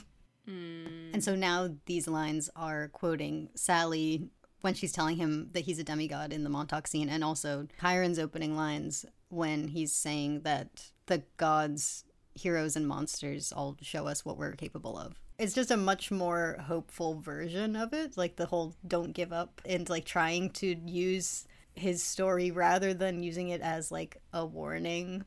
mm. 0.48 1.14
and 1.14 1.24
so 1.24 1.34
now 1.34 1.70
these 1.86 2.06
lines 2.06 2.50
are 2.54 2.88
quoting 2.88 3.48
sally 3.54 4.28
when 4.64 4.72
she's 4.72 4.92
telling 4.92 5.16
him 5.16 5.50
that 5.52 5.64
he's 5.64 5.78
a 5.78 5.84
demigod 5.84 6.32
in 6.32 6.42
the 6.42 6.48
montauk 6.48 6.86
scene 6.86 7.10
and 7.10 7.22
also 7.22 7.68
chiron's 7.78 8.18
opening 8.18 8.56
lines 8.56 9.04
when 9.28 9.68
he's 9.68 9.92
saying 9.92 10.40
that 10.40 10.90
the 11.04 11.22
gods 11.36 12.04
heroes 12.34 12.74
and 12.74 12.88
monsters 12.88 13.52
all 13.52 13.76
show 13.82 14.06
us 14.06 14.24
what 14.24 14.38
we're 14.38 14.52
capable 14.52 14.96
of. 14.96 15.20
It's 15.38 15.54
just 15.54 15.70
a 15.70 15.76
much 15.76 16.10
more 16.10 16.56
hopeful 16.66 17.20
version 17.20 17.76
of 17.76 17.92
it 17.92 18.16
like 18.16 18.36
the 18.36 18.46
whole 18.46 18.74
don't 18.86 19.12
give 19.12 19.34
up 19.34 19.60
and 19.66 19.86
like 19.90 20.06
trying 20.06 20.48
to 20.52 20.74
use 20.86 21.46
his 21.74 22.02
story 22.02 22.50
rather 22.50 22.94
than 22.94 23.22
using 23.22 23.50
it 23.50 23.60
as 23.60 23.92
like 23.92 24.16
a 24.32 24.46
warning 24.46 25.26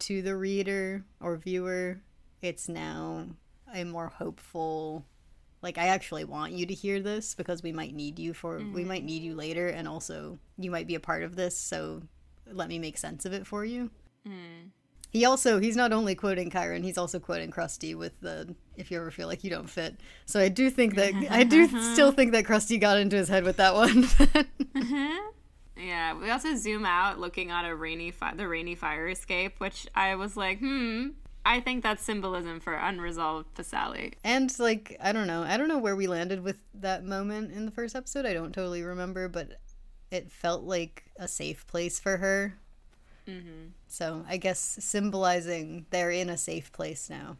to 0.00 0.22
the 0.22 0.36
reader 0.36 1.04
or 1.20 1.36
viewer. 1.36 2.00
It's 2.42 2.68
now 2.68 3.26
a 3.72 3.84
more 3.84 4.08
hopeful 4.08 5.04
like 5.62 5.78
i 5.78 5.88
actually 5.88 6.24
want 6.24 6.52
you 6.52 6.66
to 6.66 6.74
hear 6.74 7.00
this 7.00 7.34
because 7.34 7.62
we 7.62 7.72
might 7.72 7.94
need 7.94 8.18
you 8.18 8.34
for 8.34 8.58
mm-hmm. 8.58 8.72
we 8.72 8.84
might 8.84 9.04
need 9.04 9.22
you 9.22 9.34
later 9.34 9.68
and 9.68 9.88
also 9.88 10.38
you 10.58 10.70
might 10.70 10.86
be 10.86 10.94
a 10.94 11.00
part 11.00 11.22
of 11.22 11.36
this 11.36 11.56
so 11.56 12.02
let 12.50 12.68
me 12.68 12.78
make 12.78 12.96
sense 12.96 13.24
of 13.24 13.32
it 13.32 13.46
for 13.46 13.64
you 13.64 13.90
mm. 14.26 14.70
He 15.16 15.24
also 15.24 15.60
he's 15.60 15.76
not 15.76 15.94
only 15.94 16.14
quoting 16.14 16.50
Chiron, 16.50 16.82
he's 16.82 16.98
also 16.98 17.18
quoting 17.18 17.50
Crusty 17.50 17.94
with 17.94 18.20
the 18.20 18.54
"If 18.76 18.90
you 18.90 18.98
ever 18.98 19.10
feel 19.10 19.28
like 19.28 19.44
you 19.44 19.48
don't 19.48 19.70
fit." 19.70 19.96
So 20.26 20.38
I 20.38 20.50
do 20.50 20.68
think 20.68 20.94
that 20.96 21.14
I 21.30 21.42
do 21.42 21.66
still 21.94 22.12
think 22.12 22.32
that 22.32 22.44
Crusty 22.44 22.76
got 22.76 22.98
into 22.98 23.16
his 23.16 23.30
head 23.30 23.44
with 23.44 23.56
that 23.56 23.74
one. 23.74 24.02
mm-hmm. 24.04 25.16
Yeah, 25.78 26.18
we 26.18 26.30
also 26.30 26.54
zoom 26.54 26.84
out 26.84 27.18
looking 27.18 27.50
at 27.50 27.64
a 27.64 27.74
rainy 27.74 28.10
fi- 28.10 28.34
the 28.34 28.46
rainy 28.46 28.74
fire 28.74 29.08
escape, 29.08 29.54
which 29.58 29.86
I 29.94 30.16
was 30.16 30.36
like, 30.36 30.58
hmm. 30.58 31.08
I 31.46 31.60
think 31.60 31.84
that's 31.84 32.02
symbolism 32.02 32.58
for 32.58 32.74
unresolved 32.74 33.54
Thessaly. 33.54 34.14
And 34.24 34.52
like, 34.58 34.96
I 35.00 35.12
don't 35.12 35.28
know, 35.28 35.44
I 35.44 35.56
don't 35.56 35.68
know 35.68 35.78
where 35.78 35.94
we 35.94 36.08
landed 36.08 36.42
with 36.42 36.58
that 36.74 37.04
moment 37.04 37.52
in 37.52 37.66
the 37.66 37.70
first 37.70 37.94
episode. 37.94 38.26
I 38.26 38.32
don't 38.32 38.52
totally 38.52 38.82
remember, 38.82 39.28
but 39.28 39.60
it 40.10 40.32
felt 40.32 40.64
like 40.64 41.04
a 41.16 41.28
safe 41.28 41.64
place 41.68 42.00
for 42.00 42.16
her. 42.16 42.58
Mm-hmm. 43.28 43.68
So 43.86 44.24
I 44.28 44.38
guess 44.38 44.58
symbolizing 44.58 45.86
they're 45.90 46.10
in 46.10 46.30
a 46.30 46.36
safe 46.36 46.72
place 46.72 47.08
now. 47.08 47.36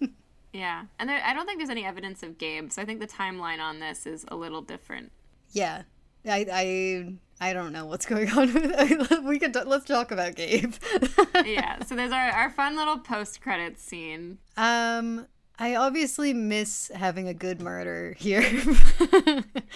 yeah, 0.52 0.84
and 0.98 1.08
there, 1.08 1.22
I 1.24 1.32
don't 1.32 1.46
think 1.46 1.58
there's 1.58 1.70
any 1.70 1.86
evidence 1.86 2.22
of 2.22 2.36
Gabe, 2.36 2.70
so 2.70 2.82
I 2.82 2.84
think 2.84 3.00
the 3.00 3.06
timeline 3.06 3.60
on 3.60 3.80
this 3.80 4.06
is 4.06 4.26
a 4.28 4.36
little 4.36 4.60
different. 4.60 5.12
Yeah, 5.52 5.82
I 6.26 6.46
I 6.52 7.14
I 7.40 7.52
don't 7.52 7.72
know 7.72 7.86
what's 7.86 8.06
going 8.06 8.30
on. 8.30 8.52
With, 8.52 9.10
we 9.24 9.38
could 9.38 9.54
let's 9.54 9.84
talk 9.84 10.10
about 10.10 10.34
Gabe. 10.34 10.74
yeah, 11.44 11.82
so 11.84 11.94
there's 11.94 12.12
our 12.12 12.30
our 12.30 12.50
fun 12.50 12.76
little 12.76 12.98
post 12.98 13.40
credits 13.40 13.82
scene. 13.82 14.38
Um, 14.56 15.26
I 15.58 15.74
obviously 15.76 16.34
miss 16.34 16.90
having 16.94 17.28
a 17.28 17.34
good 17.34 17.60
murder 17.60 18.14
here. 18.18 18.42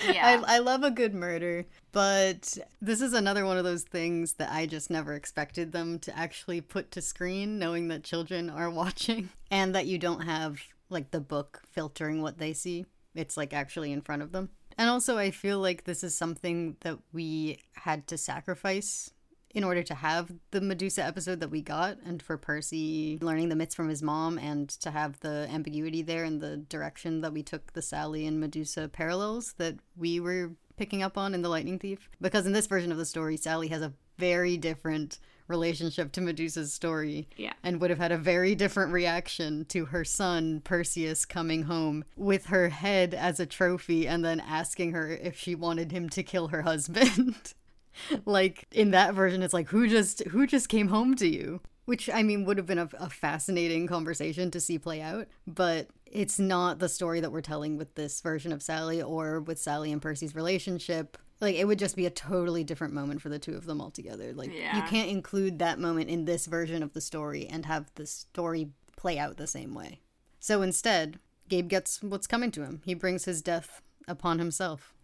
yeah. 0.06 0.42
I, 0.46 0.56
I 0.56 0.58
love 0.58 0.82
a 0.82 0.90
good 0.90 1.14
murder, 1.14 1.64
but 1.92 2.58
this 2.82 3.00
is 3.00 3.14
another 3.14 3.46
one 3.46 3.56
of 3.56 3.64
those 3.64 3.84
things 3.84 4.34
that 4.34 4.52
I 4.52 4.66
just 4.66 4.90
never 4.90 5.14
expected 5.14 5.72
them 5.72 5.98
to 6.00 6.16
actually 6.16 6.60
put 6.60 6.90
to 6.92 7.00
screen, 7.00 7.58
knowing 7.58 7.88
that 7.88 8.04
children 8.04 8.50
are 8.50 8.68
watching 8.70 9.30
and 9.50 9.74
that 9.74 9.86
you 9.86 9.98
don't 9.98 10.22
have 10.22 10.60
like 10.90 11.12
the 11.12 11.20
book 11.20 11.62
filtering 11.70 12.20
what 12.20 12.38
they 12.38 12.52
see. 12.52 12.84
It's 13.14 13.36
like 13.36 13.54
actually 13.54 13.92
in 13.92 14.02
front 14.02 14.22
of 14.22 14.32
them. 14.32 14.50
And 14.80 14.88
also, 14.88 15.18
I 15.18 15.30
feel 15.30 15.58
like 15.58 15.84
this 15.84 16.02
is 16.02 16.14
something 16.14 16.78
that 16.80 16.96
we 17.12 17.58
had 17.74 18.06
to 18.06 18.16
sacrifice 18.16 19.10
in 19.54 19.62
order 19.62 19.82
to 19.82 19.94
have 19.94 20.32
the 20.52 20.62
Medusa 20.62 21.04
episode 21.04 21.40
that 21.40 21.50
we 21.50 21.60
got, 21.60 21.98
and 22.02 22.22
for 22.22 22.38
Percy 22.38 23.18
learning 23.20 23.50
the 23.50 23.56
myths 23.56 23.74
from 23.74 23.90
his 23.90 24.02
mom, 24.02 24.38
and 24.38 24.70
to 24.70 24.90
have 24.90 25.20
the 25.20 25.46
ambiguity 25.52 26.00
there 26.00 26.24
and 26.24 26.40
the 26.40 26.56
direction 26.56 27.20
that 27.20 27.34
we 27.34 27.42
took 27.42 27.74
the 27.74 27.82
Sally 27.82 28.26
and 28.26 28.40
Medusa 28.40 28.88
parallels 28.88 29.52
that 29.58 29.76
we 29.98 30.18
were 30.18 30.52
picking 30.78 31.02
up 31.02 31.18
on 31.18 31.34
in 31.34 31.42
The 31.42 31.50
Lightning 31.50 31.78
Thief. 31.78 32.08
Because 32.18 32.46
in 32.46 32.54
this 32.54 32.66
version 32.66 32.90
of 32.90 32.96
the 32.96 33.04
story, 33.04 33.36
Sally 33.36 33.68
has 33.68 33.82
a 33.82 33.92
very 34.16 34.56
different 34.56 35.18
relationship 35.50 36.12
to 36.12 36.20
Medusa's 36.20 36.72
story. 36.72 37.28
Yeah. 37.36 37.52
And 37.62 37.80
would 37.80 37.90
have 37.90 37.98
had 37.98 38.12
a 38.12 38.18
very 38.18 38.54
different 38.54 38.92
reaction 38.92 39.66
to 39.66 39.86
her 39.86 40.04
son, 40.04 40.60
Perseus, 40.64 41.24
coming 41.24 41.64
home 41.64 42.04
with 42.16 42.46
her 42.46 42.70
head 42.70 43.12
as 43.12 43.40
a 43.40 43.46
trophy 43.46 44.08
and 44.08 44.24
then 44.24 44.40
asking 44.40 44.92
her 44.92 45.10
if 45.10 45.38
she 45.38 45.54
wanted 45.54 45.92
him 45.92 46.08
to 46.10 46.22
kill 46.22 46.48
her 46.48 46.62
husband. 46.62 47.54
like 48.24 48.66
in 48.72 48.92
that 48.92 49.14
version 49.14 49.42
it's 49.42 49.54
like 49.54 49.68
who 49.68 49.88
just 49.88 50.22
who 50.28 50.46
just 50.46 50.68
came 50.68 50.88
home 50.88 51.14
to 51.14 51.28
you 51.28 51.60
which 51.84 52.08
i 52.10 52.22
mean 52.22 52.44
would 52.44 52.56
have 52.56 52.66
been 52.66 52.78
a, 52.78 52.88
a, 52.98 53.10
fascinating 53.10 53.86
conversation 53.86 54.50
to 54.50 54.60
see 54.60 54.78
play 54.78 55.00
out 55.00 55.26
but 55.46 55.88
it's 56.06 56.38
not 56.38 56.78
the 56.78 56.88
story 56.88 57.20
that 57.20 57.32
we're 57.32 57.40
telling 57.40 57.76
with 57.76 57.94
this 57.94 58.20
version 58.20 58.52
of 58.52 58.62
sally 58.62 59.02
or 59.02 59.40
with 59.40 59.58
sally 59.58 59.92
and 59.92 60.00
percy's 60.00 60.34
relationship 60.34 61.18
like 61.40 61.56
it 61.56 61.66
would 61.66 61.78
just 61.78 61.96
be 61.96 62.06
a 62.06 62.10
totally 62.10 62.64
different 62.64 62.94
moment 62.94 63.20
for 63.22 63.28
the 63.28 63.38
two 63.38 63.54
of 63.54 63.66
them 63.66 63.80
altogether 63.80 64.32
like 64.32 64.52
yeah. 64.52 64.76
you 64.76 64.82
can't 64.82 65.10
include 65.10 65.58
that 65.58 65.78
moment 65.78 66.10
in 66.10 66.24
this 66.24 66.46
version 66.46 66.82
of 66.82 66.92
the 66.92 67.00
story 67.00 67.46
and 67.46 67.66
have 67.66 67.90
the 67.94 68.06
story 68.06 68.70
play 68.96 69.18
out 69.18 69.36
the 69.36 69.46
same 69.46 69.74
way 69.74 70.00
so 70.38 70.62
instead 70.62 71.18
gabe 71.48 71.68
gets 71.68 72.02
what's 72.02 72.26
coming 72.26 72.50
to 72.50 72.62
him 72.62 72.82
he 72.84 72.94
brings 72.94 73.24
his 73.24 73.42
death 73.42 73.82
upon 74.06 74.38
himself 74.38 74.94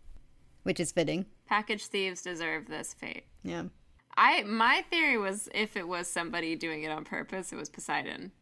which 0.63 0.81
is 0.81 0.93
fitting 0.93 1.27
Package 1.47 1.87
thieves 1.87 2.23
deserve 2.23 2.67
this 2.67 2.93
fate. 2.93 3.25
Yeah. 3.43 3.65
I 4.17 4.43
my 4.43 4.85
theory 4.91 5.17
was 5.17 5.49
if 5.55 5.77
it 5.77 5.87
was 5.87 6.09
somebody 6.09 6.57
doing 6.57 6.83
it 6.83 6.91
on 6.91 7.05
purpose, 7.05 7.53
it 7.53 7.57
was 7.57 7.69
Poseidon. 7.69 8.33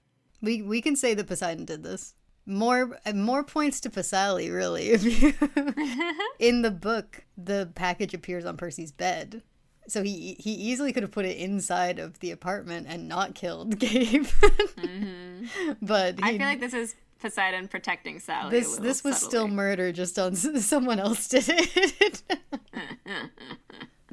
We 0.40 0.62
we 0.62 0.80
can 0.80 0.96
say 0.96 1.14
that 1.14 1.26
Poseidon 1.26 1.64
did 1.64 1.82
this. 1.82 2.14
More 2.46 2.98
more 3.14 3.42
points 3.42 3.80
to 3.80 3.90
Pasali, 3.90 4.52
really. 4.52 4.90
In 6.38 6.62
the 6.62 6.70
book, 6.70 7.24
the 7.38 7.70
package 7.74 8.12
appears 8.12 8.44
on 8.44 8.56
Percy's 8.56 8.92
bed, 8.92 9.42
so 9.88 10.02
he 10.02 10.36
he 10.38 10.52
easily 10.52 10.92
could 10.92 11.02
have 11.02 11.12
put 11.12 11.24
it 11.24 11.38
inside 11.38 11.98
of 11.98 12.18
the 12.20 12.30
apartment 12.30 12.86
and 12.88 13.08
not 13.08 13.34
killed 13.34 13.78
Gabe. 13.78 14.24
mm-hmm. 14.26 15.72
But 15.80 16.18
I 16.22 16.32
feel 16.32 16.46
like 16.46 16.60
this 16.60 16.74
is 16.74 16.94
Poseidon 17.18 17.68
protecting 17.68 18.20
Sally. 18.20 18.50
This 18.50 18.76
this 18.76 19.02
was 19.02 19.16
subtly. 19.16 19.28
still 19.30 19.48
murder, 19.48 19.90
just 19.92 20.18
on 20.18 20.34
someone 20.36 21.00
else 21.00 21.28
did 21.28 21.44
it. 21.48 22.22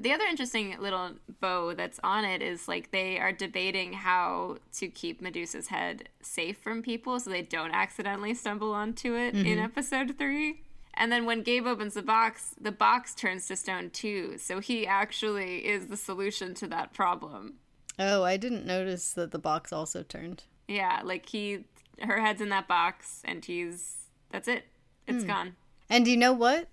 The 0.02 0.14
other 0.14 0.26
interesting 0.26 0.76
little 0.80 1.12
bow 1.40 1.74
that's 1.76 2.00
on 2.04 2.26
it 2.26 2.42
is 2.42 2.68
like 2.68 2.92
they 2.92 3.20
are 3.20 3.32
debating 3.32 3.94
how 3.94 4.58
to 4.74 4.88
keep 4.88 5.22
Medusa's 5.22 5.68
head 5.68 6.10
safe 6.22 6.58
from 6.58 6.82
people 6.82 7.20
so 7.20 7.30
they 7.30 7.44
don't 7.44 7.72
accidentally 7.72 8.34
stumble 8.34 8.74
onto 8.74 9.14
it 9.16 9.36
mm-hmm. 9.36 9.46
in 9.46 9.60
episode 9.60 10.18
three. 10.18 10.62
And 10.96 11.12
then 11.12 11.26
when 11.26 11.44
Gabe 11.44 11.68
opens 11.68 11.94
the 11.94 12.02
box, 12.02 12.56
the 12.60 12.72
box 12.72 13.14
turns 13.14 13.48
to 13.48 13.56
stone 13.56 13.92
too. 13.92 14.38
So 14.38 14.60
he 14.60 14.88
actually 14.88 15.68
is 15.68 15.88
the 15.88 15.98
solution 15.98 16.56
to 16.56 16.68
that 16.68 16.94
problem. 16.94 17.56
Oh, 18.00 18.24
I 18.24 18.38
didn't 18.38 18.66
notice 18.66 19.14
that 19.14 19.32
the 19.32 19.40
box 19.40 19.72
also 19.72 20.02
turned. 20.02 20.44
Yeah, 20.68 21.02
like 21.04 21.30
he 21.30 21.66
her 22.02 22.20
head's 22.20 22.42
in 22.42 22.50
that 22.50 22.68
box 22.68 23.22
and 23.24 23.46
he's 23.46 24.08
that's 24.32 24.48
it. 24.48 24.64
It's 25.08 25.24
hmm. 25.24 25.30
gone. 25.30 25.56
And 25.90 26.08
you 26.08 26.18
know 26.18 26.34
what? 26.34 26.68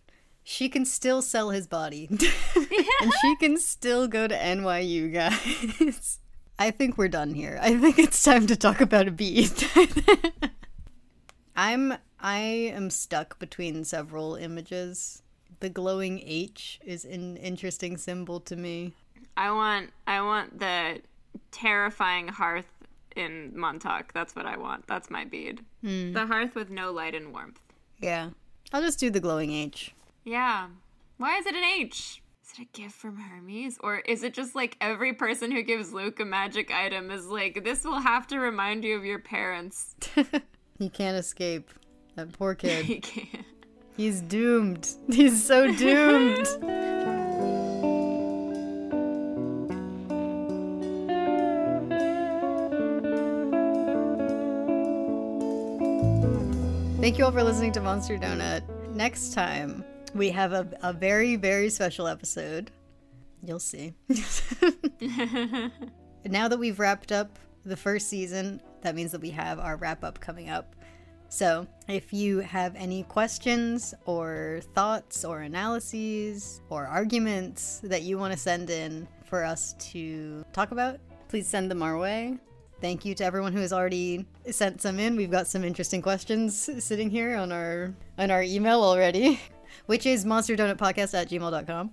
She 0.50 0.70
can 0.70 0.86
still 0.86 1.20
sell 1.20 1.50
his 1.50 1.66
body. 1.66 2.08
and 2.10 3.12
she 3.20 3.36
can 3.36 3.58
still 3.58 4.08
go 4.08 4.26
to 4.26 4.34
NYU, 4.34 5.12
guys. 5.12 6.20
I 6.58 6.70
think 6.70 6.96
we're 6.96 7.08
done 7.08 7.34
here. 7.34 7.58
I 7.60 7.76
think 7.76 7.98
it's 7.98 8.22
time 8.22 8.46
to 8.46 8.56
talk 8.56 8.80
about 8.80 9.06
a 9.06 9.10
bead. 9.10 9.52
I'm 11.56 11.98
I 12.18 12.38
am 12.38 12.88
stuck 12.88 13.38
between 13.38 13.84
several 13.84 14.36
images. 14.36 15.22
The 15.60 15.68
glowing 15.68 16.22
H 16.24 16.80
is 16.82 17.04
an 17.04 17.36
interesting 17.36 17.98
symbol 17.98 18.40
to 18.40 18.56
me. 18.56 18.94
I 19.36 19.50
want 19.50 19.90
I 20.06 20.22
want 20.22 20.58
the 20.60 21.02
terrifying 21.50 22.26
hearth 22.26 22.72
in 23.14 23.52
Montauk. 23.54 24.14
That's 24.14 24.34
what 24.34 24.46
I 24.46 24.56
want. 24.56 24.86
That's 24.86 25.10
my 25.10 25.26
bead. 25.26 25.60
Hmm. 25.82 26.14
The 26.14 26.24
hearth 26.24 26.54
with 26.54 26.70
no 26.70 26.90
light 26.90 27.14
and 27.14 27.34
warmth. 27.34 27.60
Yeah. 27.98 28.30
I'll 28.72 28.82
just 28.82 28.98
do 28.98 29.10
the 29.10 29.20
glowing 29.20 29.52
H. 29.52 29.94
Yeah. 30.28 30.66
Why 31.16 31.38
is 31.38 31.46
it 31.46 31.54
an 31.54 31.64
H? 31.64 32.22
Is 32.44 32.52
it 32.58 32.62
a 32.62 32.78
gift 32.78 32.94
from 32.94 33.16
Hermes? 33.16 33.78
Or 33.82 34.00
is 34.00 34.22
it 34.22 34.34
just 34.34 34.54
like 34.54 34.76
every 34.78 35.14
person 35.14 35.50
who 35.50 35.62
gives 35.62 35.90
Luke 35.90 36.20
a 36.20 36.26
magic 36.26 36.70
item 36.70 37.10
is 37.10 37.26
like, 37.28 37.64
this 37.64 37.82
will 37.82 37.98
have 37.98 38.26
to 38.26 38.38
remind 38.38 38.84
you 38.84 38.94
of 38.94 39.06
your 39.06 39.20
parents? 39.20 39.96
he 40.78 40.90
can't 40.90 41.16
escape. 41.16 41.70
That 42.16 42.32
poor 42.32 42.54
kid. 42.54 42.84
he 42.84 43.00
can't. 43.00 43.46
He's 43.96 44.20
doomed. 44.20 44.90
He's 45.10 45.42
so 45.42 45.72
doomed. 45.72 46.46
Thank 57.00 57.16
you 57.16 57.24
all 57.24 57.32
for 57.32 57.42
listening 57.42 57.72
to 57.72 57.80
Monster 57.80 58.18
Donut. 58.18 58.62
Next 58.94 59.32
time, 59.32 59.84
we 60.14 60.30
have 60.30 60.52
a, 60.52 60.68
a 60.82 60.92
very, 60.92 61.36
very 61.36 61.70
special 61.70 62.06
episode. 62.06 62.70
You'll 63.42 63.60
see. 63.60 63.94
now 66.24 66.48
that 66.48 66.58
we've 66.58 66.78
wrapped 66.78 67.12
up 67.12 67.38
the 67.64 67.76
first 67.76 68.08
season, 68.08 68.60
that 68.82 68.94
means 68.94 69.12
that 69.12 69.20
we 69.20 69.30
have 69.30 69.58
our 69.58 69.76
wrap 69.76 70.04
up 70.04 70.20
coming 70.20 70.48
up. 70.48 70.74
So, 71.30 71.66
if 71.88 72.12
you 72.12 72.38
have 72.38 72.74
any 72.74 73.02
questions 73.02 73.92
or 74.06 74.60
thoughts 74.74 75.24
or 75.26 75.40
analyses 75.40 76.62
or 76.70 76.86
arguments 76.86 77.80
that 77.84 78.02
you 78.02 78.16
want 78.16 78.32
to 78.32 78.38
send 78.38 78.70
in 78.70 79.06
for 79.24 79.44
us 79.44 79.74
to 79.92 80.42
talk 80.54 80.70
about, 80.70 80.98
please 81.28 81.46
send 81.46 81.70
them 81.70 81.82
our 81.82 81.98
way. 81.98 82.38
Thank 82.80 83.04
you 83.04 83.14
to 83.16 83.24
everyone 83.24 83.52
who 83.52 83.60
has 83.60 83.72
already 83.72 84.24
sent 84.50 84.80
some 84.80 84.98
in. 84.98 85.16
We've 85.16 85.30
got 85.30 85.46
some 85.46 85.64
interesting 85.64 86.00
questions 86.00 86.70
sitting 86.78 87.10
here 87.10 87.36
on 87.36 87.52
our 87.52 87.92
on 88.16 88.30
our 88.30 88.42
email 88.42 88.82
already, 88.82 89.40
which 89.86 90.06
is 90.06 90.24
monsterdonutpodcast 90.24 91.14
at 91.14 91.28
gmail.com. 91.28 91.90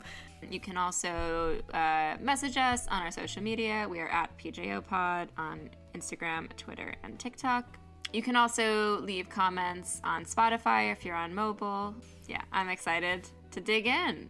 You 0.49 0.59
can 0.59 0.77
also 0.77 1.59
uh, 1.73 2.17
message 2.19 2.57
us 2.57 2.87
on 2.87 3.01
our 3.01 3.11
social 3.11 3.41
media. 3.41 3.87
We 3.89 3.99
are 3.99 4.09
at 4.09 4.37
PJOPod 4.37 5.29
on 5.37 5.69
Instagram, 5.95 6.55
Twitter, 6.55 6.93
and 7.03 7.17
TikTok. 7.17 7.77
You 8.13 8.21
can 8.21 8.35
also 8.35 9.01
leave 9.01 9.29
comments 9.29 10.01
on 10.03 10.23
Spotify 10.23 10.91
if 10.91 11.03
you're 11.03 11.15
on 11.15 11.33
mobile. 11.33 11.95
Yeah, 12.27 12.41
I'm 12.51 12.69
excited 12.69 13.27
to 13.51 13.59
dig 13.59 13.87
in. 13.87 14.29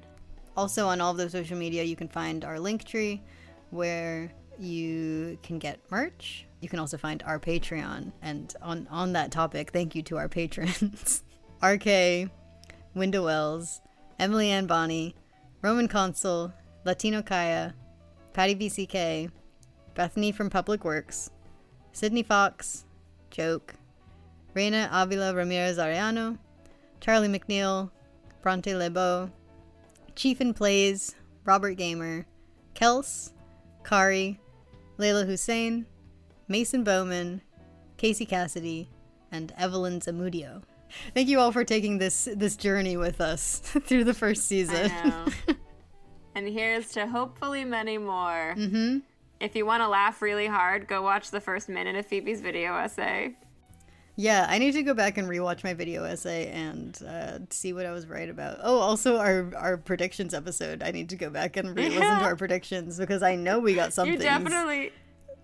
Also, 0.58 0.88
on 0.88 1.02
all 1.02 1.12
of 1.12 1.18
the 1.18 1.30
social 1.30 1.58
media, 1.58 1.84
you 1.84 1.96
can 1.96 2.08
find 2.08 2.46
our 2.46 2.60
link 2.60 2.86
tree 2.86 3.22
where 3.72 4.32
you 4.58 5.38
can 5.44 5.60
get 5.60 5.80
merch. 5.92 6.46
You 6.62 6.70
can 6.70 6.80
also 6.80 6.98
find 6.98 7.22
our 7.24 7.40
Patreon. 7.40 8.12
And 8.22 8.56
on, 8.62 8.88
on 8.90 9.14
that 9.14 9.32
topic, 9.32 9.72
thank 9.72 9.96
you 9.96 10.02
to 10.04 10.18
our 10.18 10.30
patrons 10.30 11.24
RK, 11.64 12.30
Window 12.96 13.26
Wells, 13.26 13.82
Emily 14.18 14.50
Ann 14.50 14.68
Bonnie, 14.68 15.16
Roman 15.62 15.90
Consul, 15.90 16.54
Latino 16.86 17.22
Kaya, 17.22 17.76
Patty 18.32 18.56
BCK, 18.56 19.30
Bethany 19.96 20.32
from 20.32 20.50
Public 20.50 20.86
Works, 20.86 21.30
Sydney 21.92 22.24
Fox, 22.24 22.86
Joke, 23.32 23.76
Reina 24.54 24.90
Avila 24.94 25.36
Ramirez 25.36 25.78
Ariano, 25.78 26.38
Charlie 27.02 27.28
McNeil, 27.28 27.92
Bronte 28.42 28.74
Lebo, 28.74 29.30
Chief 30.16 30.40
in 30.40 30.54
Plays, 30.54 31.16
Robert 31.44 31.74
Gamer, 31.74 32.26
Kels, 32.76 33.32
Kari, 33.84 34.40
Layla 34.98 35.26
Hussein, 35.26 35.86
Mason 36.48 36.86
Bowman, 36.86 37.42
Casey 37.98 38.26
Cassidy, 38.26 38.90
and 39.32 39.54
Evelyn 39.58 40.00
Zamudio. 40.00 40.62
Thank 41.14 41.30
you 41.30 41.40
all 41.40 41.52
for 41.52 41.64
taking 41.64 41.98
this 41.98 42.28
this 42.36 42.56
journey 42.56 42.98
with 42.98 43.22
us 43.22 43.60
through 43.82 44.04
the 44.04 44.14
first 44.14 44.46
season. 44.46 44.92
and 46.36 46.48
here's 46.48 46.92
to 46.94 47.08
hopefully 47.08 47.66
many 47.66 47.98
more. 47.98 48.56
Mm-hmm. 48.58 49.00
If 49.40 49.56
you 49.56 49.66
want 49.66 49.82
to 49.82 49.88
laugh 49.88 50.22
really 50.22 50.48
hard, 50.48 50.88
go 50.88 51.02
watch 51.02 51.32
the 51.32 51.42
first 51.42 51.70
minute 51.70 51.96
of 51.96 52.06
Phoebe's 52.06 52.42
video 52.42 52.76
essay. 52.76 53.36
Yeah, 54.18 54.46
I 54.50 54.60
need 54.60 54.72
to 54.74 54.84
go 54.84 54.94
back 54.94 55.18
and 55.18 55.28
rewatch 55.28 55.64
my 55.64 55.74
video 55.74 56.06
essay 56.06 56.48
and 56.48 56.98
uh, 57.06 57.40
see 57.50 57.74
what 57.74 57.86
I 57.86 57.92
was 57.92 58.08
right 58.08 58.30
about. 58.30 58.60
Oh, 58.64 58.80
also 58.80 59.18
our 59.18 59.54
our 59.56 59.78
predictions 59.78 60.34
episode. 60.34 60.82
I 60.82 60.92
need 60.92 61.10
to 61.10 61.18
go 61.18 61.30
back 61.30 61.58
and 61.58 61.76
re-listen 61.76 62.02
yeah. 62.02 62.20
to 62.20 62.26
our 62.26 62.36
predictions 62.38 62.98
because 62.98 63.22
I 63.22 63.36
know 63.36 63.60
we 63.60 63.76
got 63.76 63.92
something. 63.92 64.14
You 64.14 64.20
definitely, 64.20 64.94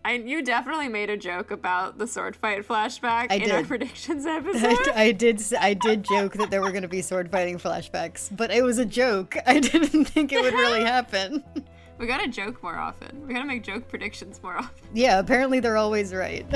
I 0.04 0.14
you 0.14 0.44
definitely 0.44 0.88
made 0.88 1.10
a 1.10 1.18
joke 1.18 1.52
about 1.52 1.98
the 1.98 2.08
sword 2.08 2.36
fight 2.36 2.68
flashback 2.68 3.28
I 3.30 3.36
in 3.36 3.42
did. 3.42 3.52
our 3.52 3.64
predictions 3.64 4.26
episode. 4.28 4.90
I, 4.96 5.04
I 5.04 5.12
did. 5.12 5.42
I 5.60 5.74
did 5.74 6.04
joke 6.04 6.34
that 6.34 6.50
there 6.50 6.62
were 6.62 6.72
going 6.72 6.82
to 6.82 6.88
be 6.88 7.02
sword 7.02 7.30
fighting 7.32 7.60
flashbacks, 7.60 8.36
but 8.36 8.52
it 8.52 8.64
was 8.64 8.78
a 8.80 8.86
joke. 8.86 9.38
I 9.46 9.60
didn't 9.60 10.06
think 10.06 10.32
it 10.34 10.42
would 10.42 10.54
really 10.54 10.84
happen. 10.84 11.44
We 11.98 12.08
gotta 12.08 12.28
joke 12.28 12.64
more 12.64 12.78
often. 12.78 13.28
We 13.28 13.34
gotta 13.36 13.46
make 13.46 13.62
joke 13.62 13.88
predictions 13.88 14.42
more 14.42 14.58
often. 14.58 14.88
Yeah, 14.92 15.20
apparently 15.20 15.60
they're 15.60 15.78
always 15.78 16.16
right. 16.16 16.48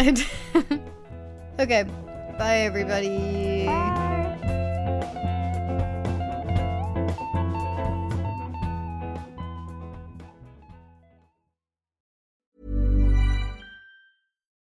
okay, 1.60 1.84
bye 2.40 2.62
everybody. 2.62 3.68
Bye. 3.68 4.05